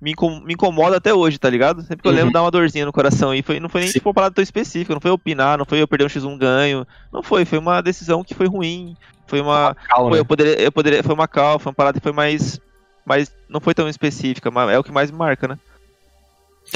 me, 0.05 0.11
incom- 0.11 0.39
me 0.41 0.53
incomoda 0.53 0.97
até 0.97 1.11
hoje, 1.11 1.39
tá 1.39 1.49
ligado? 1.49 1.81
Sempre 1.81 2.03
que 2.03 2.07
eu 2.07 2.11
Uhum. 2.11 2.17
lembro, 2.17 2.31
dá 2.33 2.43
uma 2.43 2.51
dorzinha 2.51 2.85
no 2.85 2.93
coração. 2.93 3.33
E 3.33 3.41
foi, 3.41 3.59
não 3.59 3.67
foi 3.67 3.81
nem 3.81 3.87
Sim. 3.89 3.93
tipo, 3.95 4.07
uma 4.09 4.13
parada 4.13 4.35
tão 4.35 4.43
específica, 4.43 4.93
não 4.93 5.01
foi 5.01 5.09
eu 5.09 5.15
opinar, 5.15 5.57
não 5.57 5.65
foi 5.65 5.81
eu 5.81 5.87
perder 5.87 6.05
um 6.05 6.07
X1 6.09 6.37
ganho. 6.37 6.85
Não 7.11 7.23
foi, 7.23 7.43
foi 7.43 7.57
uma 7.57 7.81
decisão 7.81 8.23
que 8.23 8.35
foi 8.35 8.47
ruim. 8.47 8.95
Foi 9.25 9.41
uma. 9.41 9.75
Cal, 9.89 10.03
Pô, 10.05 10.11
né? 10.11 10.19
eu 10.19 10.25
poderia, 10.25 10.61
eu 10.61 10.71
poderia. 10.71 11.01
Foi 11.03 11.15
uma 11.15 11.27
cal, 11.27 11.57
foi 11.57 11.71
uma 11.71 11.75
parada 11.75 11.99
que 11.99 12.03
foi 12.03 12.11
mais. 12.11 12.59
mas 13.03 13.31
não 13.49 13.59
foi 13.59 13.73
tão 13.73 13.89
específica, 13.89 14.51
mas 14.51 14.69
é 14.69 14.77
o 14.77 14.83
que 14.83 14.91
mais 14.91 15.09
me 15.09 15.17
marca, 15.17 15.47
né? 15.47 15.57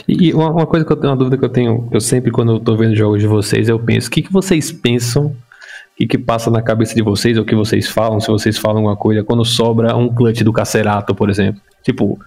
E 0.08 0.34
uma, 0.34 0.50
uma 0.52 0.66
coisa 0.68 0.86
que 0.86 0.92
eu 0.92 0.98
tenho, 0.98 1.12
uma 1.12 1.18
dúvida 1.18 1.38
que 1.38 1.46
eu 1.46 1.50
tenho, 1.50 1.88
eu 1.92 2.00
sempre 2.02 2.32
quando 2.32 2.54
eu 2.54 2.60
tô 2.60 2.76
vendo 2.76 2.96
jogos 2.96 3.20
de 3.22 3.28
vocês, 3.28 3.68
eu 3.70 3.80
penso, 3.80 4.08
o 4.08 4.12
que, 4.12 4.22
que 4.22 4.32
vocês 4.32 4.72
pensam, 4.72 5.26
o 5.28 5.36
que, 5.98 6.06
que 6.08 6.18
passa 6.18 6.50
na 6.52 6.62
cabeça 6.62 6.94
de 6.94 7.02
vocês, 7.02 7.38
ou 7.38 7.44
o 7.44 7.46
que 7.46 7.56
vocês 7.56 7.88
falam, 7.88 8.20
se 8.20 8.28
vocês 8.28 8.58
falam 8.58 8.78
alguma 8.78 8.96
coisa, 8.96 9.24
quando 9.24 9.44
sobra 9.44 9.96
um 9.96 10.08
clutch 10.14 10.42
do 10.42 10.54
Cacerato, 10.54 11.14
por 11.16 11.30
exemplo. 11.30 11.60
Tipo, 11.84 12.20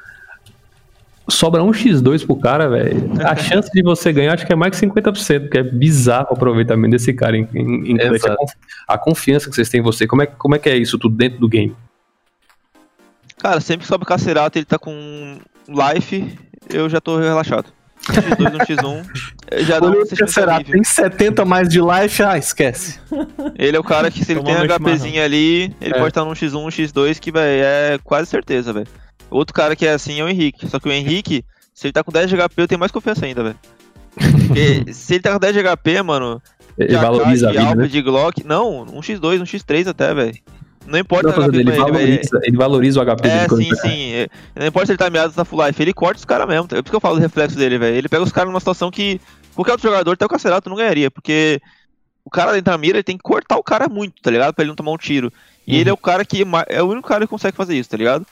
sobra 1.32 1.62
um 1.62 1.70
X2 1.70 2.24
pro 2.24 2.36
cara, 2.36 2.68
velho. 2.68 3.10
A 3.24 3.34
chance 3.36 3.70
de 3.72 3.82
você 3.82 4.12
ganhar 4.12 4.34
acho 4.34 4.46
que 4.46 4.52
é 4.52 4.56
mais 4.56 4.78
que 4.78 4.86
50%, 4.86 5.40
porque 5.40 5.58
é 5.58 5.62
bizarro 5.62 6.28
o 6.30 6.34
aproveitamento 6.34 6.92
desse 6.92 7.12
cara 7.12 7.36
em, 7.36 7.48
em, 7.54 7.92
em. 7.92 7.98
A, 8.86 8.98
confiança 8.98 9.48
que 9.48 9.54
vocês 9.54 9.68
têm 9.68 9.80
em 9.80 9.82
você. 9.82 10.06
Como 10.06 10.22
é, 10.22 10.26
como 10.26 10.54
é 10.54 10.58
que 10.58 10.68
é 10.68 10.76
isso 10.76 10.98
tudo 10.98 11.16
dentro 11.16 11.38
do 11.38 11.48
game? 11.48 11.74
Cara, 13.38 13.60
sempre 13.60 13.82
que 13.82 13.88
sobe 13.88 14.04
o 14.04 14.06
Cacerato 14.06 14.58
ele 14.58 14.64
tá 14.64 14.78
com 14.78 15.38
life, 15.68 16.38
eu 16.72 16.88
já 16.88 17.00
tô 17.00 17.18
relaxado. 17.18 17.66
Um 18.08 18.12
X2, 18.12 18.54
um 18.54 18.58
X1, 18.58 19.06
eu 19.50 19.64
já 19.64 19.80
um 19.80 19.90
o 19.90 20.16
Cacerato, 20.16 20.70
tem 20.70 20.84
70 20.84 21.44
mais 21.44 21.68
de 21.68 21.80
life, 21.80 22.22
ah, 22.22 22.36
esquece. 22.38 23.00
Ele 23.58 23.76
é 23.76 23.80
o 23.80 23.84
cara 23.84 24.10
que 24.10 24.24
se 24.24 24.32
ele 24.32 24.40
Tomar 24.40 24.66
tem 24.68 24.94
HPzinho 24.94 25.22
ali, 25.22 25.74
ele 25.80 25.94
É. 25.94 25.98
pode 25.98 26.08
estar 26.08 26.24
num 26.24 26.32
X1, 26.32 26.56
um 26.56 26.68
X2, 26.68 27.18
que, 27.18 27.30
velho, 27.32 27.64
é 27.64 27.98
quase 28.04 28.28
certeza, 28.28 28.72
velho. 28.72 28.88
Outro 29.32 29.54
cara 29.54 29.74
que 29.74 29.86
é 29.86 29.92
assim 29.92 30.20
é 30.20 30.24
o 30.24 30.28
Henrique. 30.28 30.68
Só 30.68 30.78
que 30.78 30.88
o 30.88 30.92
Henrique, 30.92 31.44
se 31.74 31.86
ele 31.86 31.92
tá 31.92 32.04
com 32.04 32.12
10 32.12 32.28
de 32.30 32.36
HP, 32.36 32.62
eu 32.62 32.68
tenho 32.68 32.78
mais 32.78 32.92
confiança 32.92 33.24
ainda, 33.26 33.42
velho. 33.42 33.58
Porque 34.14 34.92
se 34.92 35.14
ele 35.14 35.22
tá 35.22 35.32
com 35.32 35.38
10 35.38 35.54
de 35.54 35.62
HP, 35.62 36.02
mano, 36.02 36.40
Ele 36.78 36.88
de 36.90 36.96
AK, 36.96 37.02
valoriza 37.02 37.48
a 37.48 37.52
de 37.52 37.56
vida, 37.58 37.68
Alpha, 37.70 37.82
né? 37.82 37.88
de 37.88 38.02
Glock, 38.02 38.44
não, 38.46 38.82
um 38.82 39.00
X2, 39.00 39.40
um 39.40 39.44
X3 39.44 39.88
até, 39.88 40.14
velho. 40.14 40.34
Não 40.84 40.98
importa 40.98 41.28
Não, 41.36 41.46
ele, 41.46 41.58
ele, 41.60 41.70
velho. 41.70 41.82
valoriza, 41.82 42.40
ele 42.42 42.56
valoriza 42.56 43.00
o 43.00 43.04
HP 43.06 43.28
É, 43.28 43.46
dele. 43.48 43.62
sim, 43.62 43.68
ele- 43.70 43.76
sim. 43.76 44.12
É, 44.14 44.28
Não 44.56 44.66
importa 44.66 44.86
se 44.86 44.92
ele 44.92 44.98
tá 44.98 45.08
meado 45.08 45.32
tá 45.32 45.44
full 45.44 45.64
life, 45.64 45.80
ele 45.80 45.92
corta 45.92 46.18
os 46.18 46.24
caras 46.24 46.46
mesmo. 46.48 46.64
É 46.64 46.68
por 46.68 46.76
isso 46.76 46.90
que 46.90 46.96
eu 46.96 47.00
falo 47.00 47.14
do 47.14 47.20
reflexo 47.20 47.56
dele, 47.56 47.78
velho. 47.78 47.96
Ele 47.96 48.08
pega 48.08 48.22
os 48.22 48.32
caras 48.32 48.50
numa 48.50 48.58
situação 48.58 48.90
que 48.90 49.20
qualquer 49.54 49.72
outro 49.72 49.88
jogador, 49.88 50.12
até 50.12 50.26
o 50.26 50.28
Cacerato, 50.28 50.68
não 50.68 50.76
ganharia. 50.76 51.08
Porque 51.08 51.60
o 52.24 52.30
cara 52.30 52.50
dentro 52.50 52.72
da 52.72 52.76
mira, 52.78 52.96
ele 52.98 53.04
tem 53.04 53.16
que 53.16 53.22
cortar 53.22 53.56
o 53.56 53.62
cara 53.62 53.88
muito, 53.88 54.20
tá 54.20 54.28
ligado? 54.30 54.52
Pra 54.52 54.64
ele 54.64 54.70
não 54.70 54.76
tomar 54.76 54.90
um 54.90 54.96
tiro. 54.96 55.32
E 55.64 55.78
ele 55.78 55.88
é 55.88 55.92
o 55.92 55.96
cara 55.96 56.24
que. 56.24 56.44
É 56.68 56.82
o 56.82 56.88
único 56.88 57.06
cara 57.08 57.24
que 57.26 57.30
consegue 57.30 57.56
fazer 57.56 57.76
isso, 57.78 57.88
tá 57.88 57.96
ligado? 57.96 58.26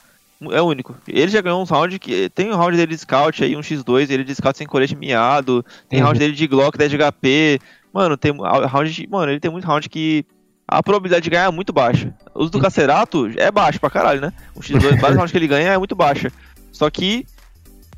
É 0.49 0.61
o 0.61 0.65
único. 0.65 0.95
Ele 1.07 1.29
já 1.29 1.41
ganhou 1.41 1.61
uns 1.61 1.69
rounds 1.69 1.97
que. 1.99 2.29
Tem 2.29 2.51
um 2.51 2.55
round 2.55 2.75
dele 2.75 2.91
de 2.95 2.97
scout 2.97 3.43
aí, 3.43 3.55
um 3.55 3.59
X2, 3.61 4.09
ele 4.09 4.23
de 4.23 4.33
scout 4.33 4.57
sem 4.57 4.65
colete 4.65 4.95
miado. 4.95 5.63
Tem 5.87 5.99
Uhum. 5.99 6.05
round 6.05 6.19
dele 6.19 6.33
de 6.33 6.47
Glock, 6.47 6.77
10 6.77 6.89
de 6.89 6.97
HP. 6.97 7.59
Mano, 7.93 8.17
tem 8.17 8.31
round 8.35 8.91
de. 8.91 9.07
Mano, 9.07 9.31
ele 9.31 9.39
tem 9.39 9.51
muito 9.51 9.65
round 9.67 9.87
que. 9.89 10.25
A 10.67 10.81
probabilidade 10.81 11.23
de 11.25 11.29
ganhar 11.29 11.47
é 11.47 11.51
muito 11.51 11.73
baixa. 11.73 12.13
Os 12.33 12.49
do 12.49 12.57
Cacerato 12.59 13.29
é 13.35 13.51
baixo 13.51 13.77
pra 13.79 13.89
caralho, 13.89 14.21
né? 14.21 14.31
O 14.55 14.61
X2, 14.61 14.95
vários 15.01 15.17
rounds 15.17 15.31
que 15.31 15.37
ele 15.37 15.47
ganha 15.47 15.73
é 15.73 15.77
muito 15.77 15.95
baixa. 15.95 16.31
Só 16.71 16.89
que 16.89 17.25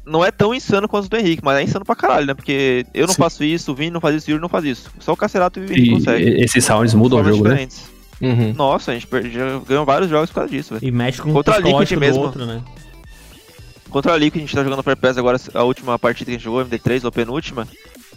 não 0.05 0.25
é 0.25 0.31
tão 0.31 0.53
insano 0.55 0.87
quanto 0.89 1.03
os 1.03 1.09
do 1.09 1.15
Henrique, 1.15 1.43
mas 1.45 1.57
é 1.59 1.63
insano 1.63 1.85
pra 1.85 1.95
caralho, 1.95 2.25
né? 2.25 2.33
Porque 2.33 2.83
eu 2.93 3.05
não 3.07 3.13
Sim. 3.13 3.21
faço 3.21 3.43
isso, 3.43 3.71
o 3.71 3.75
Vini 3.75 3.91
não 3.91 4.01
faz 4.01 4.15
isso, 4.15 4.27
o 4.27 4.31
Yuri 4.31 4.41
não 4.41 4.49
faz 4.49 4.65
isso. 4.65 4.91
Só 4.99 5.13
o 5.13 5.15
Cacerato 5.15 5.59
e 5.59 5.63
o 5.63 5.65
Henrique 5.71 5.87
E 5.87 5.91
conseguem. 5.91 6.41
esses 6.41 6.67
rounds 6.67 6.93
mudam 6.95 7.21
o 7.21 7.23
jogo, 7.23 7.47
né? 7.47 7.67
Uhum. 8.23 8.53
Nossa, 8.53 8.91
a 8.91 8.93
gente 8.95 9.07
ganhou 9.67 9.85
vários 9.85 10.09
jogos 10.09 10.29
por 10.29 10.35
causa 10.35 10.49
disso, 10.49 10.73
velho. 10.75 10.87
E 10.87 10.91
mexe 10.91 11.21
com 11.21 11.33
Contra 11.33 11.53
o 11.53 11.57
a 11.57 11.59
Liquid 11.59 11.91
mesmo. 11.99 12.21
outro, 12.23 12.45
né? 12.45 12.61
Contra 13.89 14.13
a 14.13 14.17
Liquid, 14.17 14.41
a 14.41 14.45
gente 14.45 14.55
tá 14.55 14.63
jogando 14.63 14.81
Fair 14.81 14.97
Pass 14.97 15.17
agora, 15.17 15.39
a 15.53 15.63
última 15.63 15.99
partida 15.99 16.25
que 16.25 16.31
a 16.31 16.33
gente 16.37 16.43
jogou, 16.43 16.65
MD3, 16.65 17.03
ou 17.03 17.09
a 17.09 17.11
penúltima. 17.11 17.67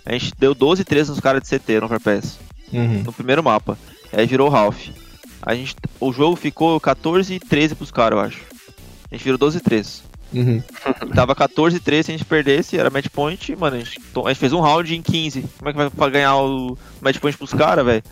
A 0.05 0.13
gente 0.13 0.33
deu 0.39 0.55
12 0.55 0.85
13 0.85 1.11
nos 1.11 1.21
caras 1.21 1.43
de 1.43 1.49
CT 1.59 1.81
no 1.81 1.89
Fair 1.89 2.01
Pass, 2.01 2.39
Uhum. 2.73 3.03
no 3.05 3.13
primeiro 3.13 3.43
mapa. 3.43 3.77
Aí 4.13 4.27
virou 4.27 4.49
o 4.49 4.51
Ralph. 4.51 4.89
A 5.43 5.55
gente, 5.55 5.75
o 6.01 6.13
jogo 6.13 6.35
ficou 6.37 6.81
14 6.81 7.35
e 7.35 7.41
13 7.41 7.75
pros 7.75 7.91
caras, 7.91 8.19
eu 8.19 8.25
acho. 8.25 8.41
A 9.11 9.15
gente 9.15 9.25
virou 9.25 9.39
12 9.39 9.59
e 9.59 9.61
13. 9.61 10.03
Uhum. 10.33 10.63
Tava 11.15 11.35
14 11.35 11.77
e 11.77 11.81
13 11.81 12.03
se 12.07 12.11
a 12.13 12.17
gente 12.17 12.25
perdesse, 12.25 12.79
era 12.79 12.91
match 12.91 13.07
point, 13.13 13.55
mano, 13.57 13.77
a 13.77 13.79
gente, 13.79 14.01
a 14.25 14.29
gente 14.29 14.39
fez 14.39 14.53
um 14.53 14.61
round 14.61 14.95
em 14.97 15.03
15. 15.03 15.45
Como 15.59 15.69
é 15.69 15.73
que 15.73 15.79
vai 15.79 15.91
pra 15.91 16.09
ganhar 16.09 16.37
o 16.37 16.77
match 17.01 17.19
point 17.19 17.37
pros 17.37 17.53
caras, 17.53 17.85
velho? 17.85 18.03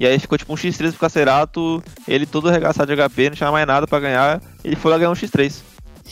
E 0.00 0.06
aí 0.06 0.18
ficou 0.18 0.36
tipo 0.36 0.52
um 0.52 0.56
X3 0.56 0.90
pro 0.90 1.00
Cacerato, 1.00 1.82
ele 2.08 2.26
todo 2.26 2.48
arregaçado 2.48 2.94
de 2.94 3.00
HP, 3.00 3.30
não 3.30 3.36
tinha 3.36 3.52
mais 3.52 3.66
nada 3.66 3.86
pra 3.86 4.00
ganhar, 4.00 4.40
ele 4.64 4.74
foi 4.76 4.90
lá 4.90 4.98
ganhar 4.98 5.10
um 5.10 5.14
X3. 5.14 5.54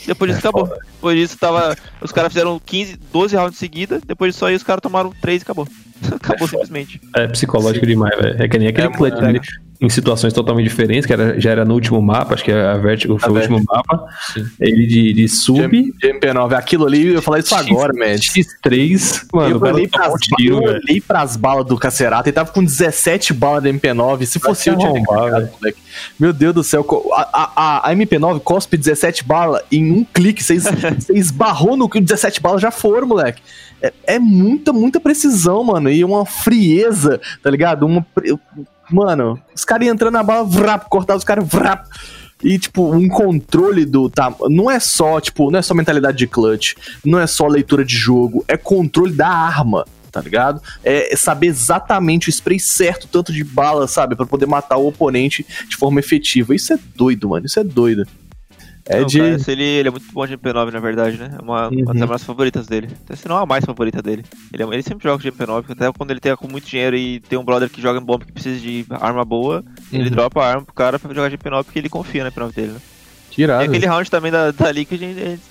Depois 0.07 0.31
disso 0.31 0.47
acabou. 0.49 0.68
Depois 0.95 1.18
disso 1.18 1.37
tava. 1.39 1.76
Os 2.01 2.12
caras 2.12 2.33
fizeram 2.33 2.61
15, 2.64 2.97
12 3.12 3.37
rounds 3.37 3.57
em 3.57 3.59
seguida, 3.59 4.01
depois 4.07 4.33
disso 4.33 4.47
aí 4.47 4.55
os 4.55 4.62
caras 4.62 4.81
tomaram 4.81 5.12
3 5.20 5.41
e 5.41 5.45
acabou. 5.45 5.66
acabou 6.14 6.47
simplesmente. 6.49 7.01
É 7.16 7.26
psicológico 7.26 7.85
demais, 7.85 8.16
velho. 8.16 8.43
É 8.43 8.49
que 8.49 8.59
nem 8.59 8.68
aquele 8.68 8.87
É, 8.87 8.91
clutch, 8.93 9.18
né? 9.20 9.41
Em 9.83 9.89
situações 9.89 10.35
totalmente 10.35 10.68
diferentes, 10.68 11.07
que 11.07 11.12
era, 11.14 11.41
já 11.41 11.51
era 11.51 11.64
no 11.64 11.72
último 11.72 12.03
mapa, 12.03 12.35
acho 12.35 12.45
que 12.45 12.53
a 12.53 12.76
Vertigo 12.76 13.18
foi 13.18 13.28
A 13.31 13.33
o 13.33 13.37
último 13.37 13.62
mapa. 13.66 14.05
Sim. 14.35 14.47
Ele 14.61 14.87
de, 14.87 15.12
de 15.14 15.26
sub. 15.28 15.68
De 15.68 16.09
MP9, 16.12 16.53
aquilo 16.53 16.87
ali, 16.87 17.07
eu 17.07 17.12
ia 17.14 17.22
falar 17.22 17.39
isso 17.39 17.55
agora, 17.55 17.91
man. 17.95 18.05
X3, 18.14 19.24
mano, 19.33 19.57
eu 19.57 19.61
olhei, 19.74 19.89
tomou 19.89 20.07
pras, 20.07 20.12
um 20.12 20.37
tiro, 20.37 20.57
eu 20.57 20.61
velho. 20.61 20.81
olhei 20.87 21.01
pras 21.01 21.35
balas 21.37 21.64
do 21.64 21.78
Cacerato, 21.78 22.28
ele 22.28 22.35
tava 22.35 22.53
com 22.53 22.62
17 22.62 23.33
balas 23.33 23.62
da 23.62 23.70
MP9. 23.70 24.26
Se 24.26 24.39
fosse 24.39 24.68
eu, 24.68 24.76
tinha 24.76 25.03
cagado, 25.03 25.31
velho. 25.37 25.51
moleque. 25.59 25.78
Meu 26.18 26.33
Deus 26.35 26.55
do 26.55 26.62
céu, 26.62 26.87
a, 27.14 27.22
a, 27.33 27.53
a- 27.57 27.91
a 27.91 27.95
MP9 27.97 28.41
cospe 28.41 28.76
17 28.76 29.24
balas 29.24 29.62
em 29.72 29.91
um 29.93 30.05
clique. 30.05 30.43
Você 30.45 30.57
es- 30.57 30.64
você 30.64 31.12
esbarrou 31.16 31.74
no 31.76 31.89
que 31.89 32.01
17 32.01 32.41
balas 32.43 32.61
já 32.61 32.70
foram, 32.70 33.07
moleque. 33.07 33.41
É, 33.83 33.93
é 34.07 34.18
muita, 34.18 34.74
muita 34.74 35.01
precisão, 35.01 35.64
mano. 35.64 35.91
E 35.91 36.05
uma 36.05 36.26
frieza, 36.26 37.18
tá 37.43 37.49
ligado? 37.51 37.87
Uma. 37.87 38.03
pre- 38.14 38.37
Mano, 38.91 39.41
os 39.55 39.64
caras 39.64 39.88
entrando 39.88 40.14
na 40.14 40.22
bala, 40.22 40.45
vrap, 40.45 40.88
cortar 40.88 41.16
os 41.16 41.24
caras, 41.24 41.47
vrap. 41.47 41.86
E, 42.43 42.59
tipo, 42.59 42.91
um 42.91 43.09
controle 43.09 43.84
do. 43.84 44.09
Tá, 44.09 44.34
não 44.49 44.70
é 44.70 44.80
só, 44.80 45.20
tipo, 45.20 45.51
não 45.51 45.59
é 45.59 45.62
só 45.62 45.74
mentalidade 45.74 46.16
de 46.16 46.26
clutch, 46.26 46.74
não 47.05 47.18
é 47.18 47.26
só 47.26 47.47
leitura 47.47 47.84
de 47.84 47.95
jogo, 47.95 48.45
é 48.49 48.57
controle 48.57 49.12
da 49.12 49.28
arma, 49.28 49.84
tá 50.11 50.20
ligado? 50.20 50.61
É 50.82 51.14
saber 51.16 51.49
exatamente 51.49 52.28
o 52.28 52.32
spray 52.32 52.59
certo, 52.59 53.07
tanto 53.09 53.32
de 53.32 53.45
bala, 53.45 53.86
sabe? 53.86 54.16
Pra 54.16 54.24
poder 54.24 54.47
matar 54.47 54.78
o 54.78 54.88
oponente 54.88 55.47
de 55.68 55.76
forma 55.76 56.01
efetiva. 56.01 56.55
Isso 56.55 56.72
é 56.72 56.78
doido, 56.97 57.28
mano. 57.28 57.45
Isso 57.45 57.61
é 57.61 57.64
doido. 57.64 58.07
É 58.93 59.01
Não, 59.01 59.07
de. 59.07 59.18
cara, 59.18 59.30
esse 59.36 59.51
ele, 59.53 59.62
ele 59.62 59.88
é 59.88 59.91
muito 59.91 60.12
bom 60.12 60.26
de 60.26 60.36
MP9, 60.36 60.72
na 60.72 60.80
verdade, 60.80 61.16
né? 61.16 61.30
É 61.38 61.43
uma, 61.43 61.68
uma 61.68 61.84
das 61.93 62.01
Uhum. 62.01 62.07
minhas 62.07 62.24
favoritas 62.24 62.66
dele. 62.66 62.88
Até 63.05 63.14
se 63.14 63.28
não 63.28 63.36
a 63.36 63.47
mais 63.47 63.64
favorita 63.64 64.03
dele. 64.03 64.24
Ele, 64.53 64.62
é- 64.62 64.66
ele 64.66 64.82
sempre 64.82 65.09
joga 65.09 65.22
de 65.22 65.28
MP9, 65.30 65.64
até 65.70 65.93
quando 65.93 66.11
ele 66.11 66.18
tem 66.20 66.34
com 66.34 66.49
muito 66.49 66.66
dinheiro 66.68 66.97
e 66.97 67.20
tem 67.20 67.38
um 67.38 67.45
brother 67.45 67.70
que 67.70 67.80
joga 67.80 68.01
em 68.01 68.03
bomba 68.03 68.24
que 68.24 68.32
precisa 68.32 68.59
de 68.61 68.84
arma 68.91 69.24
boa, 69.24 69.62
ele 69.93 70.05
Uhum. 70.05 70.11
dropa 70.11 70.43
a 70.43 70.49
arma 70.49 70.62
pro 70.62 70.74
cara 70.74 70.99
pra 70.99 71.14
jogar 71.14 71.28
de 71.28 71.36
MP9 71.36 71.64
porque 71.64 71.78
ele 71.78 71.88
confia 71.88 72.24
na 72.24 72.30
MP9 72.30 72.53
dele, 72.53 72.72
né? 72.72 72.78
E 72.80 73.32
Tirado. 73.32 73.62
aquele 73.62 73.86
round 73.86 74.11
também 74.11 74.32
da, 74.32 74.51
da 74.51 74.72
Liquid, 74.72 75.01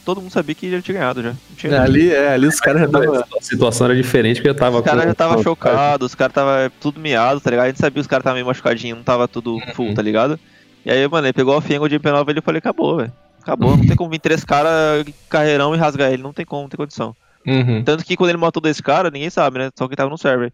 todo 0.03 0.19
mundo 0.19 0.31
sabia 0.31 0.53
que 0.53 0.65
ele 0.65 0.81
tinha 0.81 0.97
ganhado 0.99 1.23
já. 1.23 1.33
Tinha 1.55 1.75
É, 1.75 1.79
ali, 1.79 2.11
é, 2.11 2.33
ali 2.33 2.45
os 2.45 2.59
caras 2.59 2.81
já 2.81 2.87
estavam. 2.87 3.15
A 3.15 3.41
situação 3.41 3.85
era 3.87 3.95
diferente 3.95 4.35
porque 4.35 4.49
eu 4.49 4.53
tava 4.55 4.79
Os 4.79 4.83
caras 4.83 5.05
já 5.05 5.15
tava 5.15 5.41
chocados, 5.41 6.07
os 6.07 6.13
caras 6.15 6.33
tava 6.33 6.69
tudo 6.81 6.99
miado, 6.99 7.39
tá 7.39 7.49
ligado? 7.49 7.65
A 7.65 7.69
gente 7.69 7.79
sabia 7.79 7.93
que 7.93 7.99
os 8.01 8.07
caras 8.07 8.23
tava 8.25 8.33
meio 8.33 8.45
machucadinho, 8.45 8.97
não 8.97 9.03
tava 9.03 9.29
tudo 9.29 9.53
Uhum. 9.53 9.61
full, 9.73 9.93
tá 9.93 10.01
ligado? 10.01 10.37
E 10.85 10.91
aí, 10.91 11.07
mano, 11.07 11.27
ele 11.27 11.33
pegou 11.33 11.55
a 11.55 11.61
Fengo 11.61 11.87
de 11.87 11.95
MP9 11.95 12.33
e 12.33 12.37
eu 12.37 12.43
falei, 12.43 12.59
acabou, 12.59 12.97
velho. 12.97 13.11
Acabou, 13.49 13.75
não 13.75 13.85
tem 13.85 13.95
como 13.95 14.11
vir 14.11 14.19
três 14.19 14.43
caras 14.45 15.03
carreirão 15.27 15.73
e 15.73 15.77
rasgar 15.77 16.11
ele, 16.11 16.21
não 16.21 16.31
tem 16.31 16.45
como, 16.45 16.63
não 16.63 16.69
tem 16.69 16.77
condição. 16.77 17.15
Uhum. 17.47 17.83
Tanto 17.83 18.05
que 18.05 18.15
quando 18.15 18.29
ele 18.29 18.37
matou 18.37 18.61
dois 18.61 18.79
caras, 18.79 19.11
ninguém 19.11 19.29
sabe, 19.29 19.57
né? 19.57 19.69
Só 19.75 19.87
quem 19.87 19.95
tava 19.97 20.09
no 20.09 20.17
server. 20.19 20.53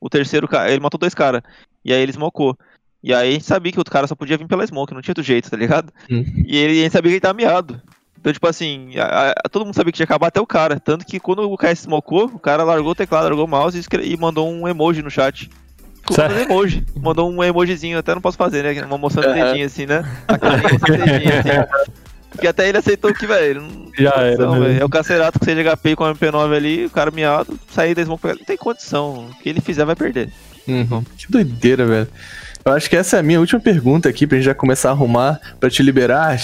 O 0.00 0.08
terceiro 0.08 0.46
cara, 0.46 0.70
ele 0.70 0.78
matou 0.80 0.98
dois 1.00 1.14
caras. 1.14 1.42
E 1.84 1.92
aí 1.92 2.00
ele 2.00 2.12
smocou. 2.12 2.56
E 3.02 3.12
aí 3.12 3.30
a 3.30 3.32
gente 3.32 3.44
sabia 3.44 3.72
que 3.72 3.78
o 3.78 3.80
outro 3.80 3.92
cara 3.92 4.06
só 4.06 4.14
podia 4.14 4.36
vir 4.36 4.46
pela 4.46 4.64
smoke, 4.64 4.94
não 4.94 5.02
tinha 5.02 5.10
outro 5.12 5.24
jeito, 5.24 5.50
tá 5.50 5.56
ligado? 5.56 5.92
Uhum. 6.08 6.44
E 6.46 6.56
ele, 6.56 6.78
a 6.78 6.82
gente 6.84 6.92
sabia 6.92 7.10
que 7.10 7.14
ele 7.14 7.20
tava 7.20 7.34
miado. 7.34 7.80
Então, 8.20 8.32
tipo 8.32 8.46
assim, 8.46 8.96
a- 8.98 9.30
a- 9.44 9.48
todo 9.48 9.64
mundo 9.64 9.74
sabia 9.74 9.90
que 9.92 9.96
tinha 9.96 10.04
acabar 10.04 10.28
até 10.28 10.40
o 10.40 10.46
cara. 10.46 10.78
Tanto 10.78 11.04
que 11.06 11.18
quando 11.18 11.42
o 11.50 11.56
cara 11.56 11.72
smocou, 11.72 12.26
o 12.26 12.38
cara 12.38 12.62
largou 12.62 12.92
o 12.92 12.94
teclado, 12.94 13.24
largou 13.24 13.44
o 13.44 13.48
mouse 13.48 13.78
e, 13.80 14.12
e 14.12 14.16
mandou 14.16 14.48
um 14.48 14.68
emoji 14.68 15.02
no 15.02 15.10
chat. 15.10 15.50
Mandando 16.10 16.40
emoji. 16.40 16.84
Mandou 16.96 17.30
um 17.30 17.42
emojizinho, 17.44 17.98
até 17.98 18.14
não 18.14 18.22
posso 18.22 18.38
fazer, 18.38 18.62
né? 18.62 18.84
Uma 18.84 18.96
moção 18.98 19.22
de 19.22 19.32
dedinho 19.32 19.66
assim, 19.66 19.86
né? 19.86 20.04
A 20.26 20.38
carinha 20.38 20.68
de 20.70 20.78
dedinho 20.78 21.38
assim. 21.38 21.98
Porque 22.30 22.46
até 22.46 22.68
ele 22.68 22.78
aceitou 22.78 23.12
que, 23.12 23.26
velho, 23.26 23.62
não 23.62 23.90
Já 23.98 24.12
tem 24.12 24.22
era, 24.22 24.36
condição, 24.36 24.60
né? 24.60 24.68
velho. 24.68 24.80
É 24.80 24.84
o 24.84 24.88
Cacerato 24.88 25.38
que 25.38 25.44
seja 25.44 25.76
HP 25.76 25.96
com 25.96 26.04
a 26.04 26.14
MP9 26.14 26.56
ali, 26.56 26.86
o 26.86 26.90
cara 26.90 27.10
miado, 27.10 27.58
sair 27.72 27.94
da 27.94 28.04
smoke, 28.04 28.26
não 28.26 28.36
tem 28.36 28.56
condição. 28.56 29.28
O 29.30 29.42
que 29.42 29.48
ele 29.48 29.60
fizer 29.60 29.84
vai 29.84 29.96
perder. 29.96 30.30
Uhum. 30.66 31.02
Que 31.16 31.30
doideira, 31.30 31.86
velho. 31.86 32.08
Eu 32.64 32.72
acho 32.72 32.90
que 32.90 32.96
essa 32.96 33.16
é 33.16 33.20
a 33.20 33.22
minha 33.22 33.40
última 33.40 33.60
pergunta 33.60 34.08
aqui 34.08 34.26
pra 34.26 34.36
gente 34.36 34.44
já 34.44 34.54
começar 34.54 34.90
a 34.90 34.92
arrumar 34.92 35.40
pra 35.58 35.70
te 35.70 35.82
liberar. 35.82 36.38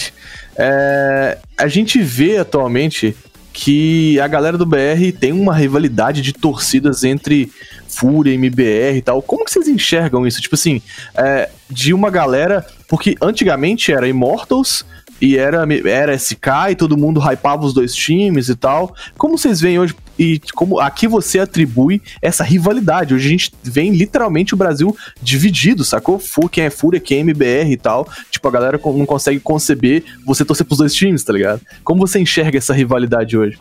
É, 0.57 1.39
a 1.59 1.69
gente 1.69 2.01
vê 2.01 2.39
atualmente 2.39 3.15
que 3.53 4.19
a 4.19 4.27
galera 4.27 4.59
do 4.59 4.67
BR 4.67 5.13
tem 5.21 5.33
uma 5.33 5.55
rivalidade 5.55 6.23
de 6.23 6.33
torcidas 6.33 7.05
entre 7.05 7.53
Fúria, 7.87 8.35
MBR 8.35 8.97
e 8.97 9.03
tal. 9.03 9.23
Como 9.23 9.45
que 9.45 9.53
vocês 9.53 9.69
enxergam 9.69 10.27
isso? 10.27 10.41
Tipo 10.41 10.57
assim, 10.57 10.83
é, 11.15 11.49
de 11.71 11.95
uma 11.95 12.11
galera. 12.11 12.67
Porque 12.89 13.17
antigamente 13.21 13.93
era 13.93 14.09
Immortals 14.09 14.85
e 15.21 15.37
era, 15.37 15.67
era 15.89 16.19
SK 16.19 16.71
e 16.71 16.75
todo 16.75 16.97
mundo 16.97 17.21
hypava 17.21 17.65
os 17.65 17.73
dois 17.73 17.95
times 17.95 18.49
e 18.49 18.55
tal. 18.55 18.95
Como 19.17 19.39
vocês 19.39 19.61
veem 19.61 19.79
hoje? 19.79 19.95
e 20.19 20.41
como 20.55 20.79
aqui 20.79 21.07
você 21.07 21.41
atribui 21.41 22.01
essa 22.23 22.45
rivalidade. 22.45 23.15
Hoje 23.15 23.27
a 23.27 23.31
gente 23.31 23.53
vem 23.63 23.91
literalmente 23.91 24.55
o 24.55 24.57
Brasil 24.57 24.97
dividido, 25.21 25.85
sacou? 25.85 26.19
Fu, 26.19 26.49
quem 26.49 26.65
é 26.65 26.71
Fúria, 26.71 27.01
quem 27.01 27.19
é 27.19 27.21
MBR 27.21 27.73
e 27.73 27.77
tal. 27.77 28.09
Tipo, 28.31 28.49
a 28.49 28.51
galera 28.51 28.81
não 28.85 29.07
consegue 29.07 29.41
conceber 29.41 30.05
você 30.25 30.45
torcer 30.45 30.67
pros 30.67 30.79
dois 30.79 30.95
times, 30.95 31.25
tá 31.25 31.33
ligado? 31.33 31.61
Como 31.83 32.07
você 32.07 32.19
enxerga 32.19 32.59
essa 32.59 32.73
rivalidade 32.73 33.37
hoje? 33.37 33.59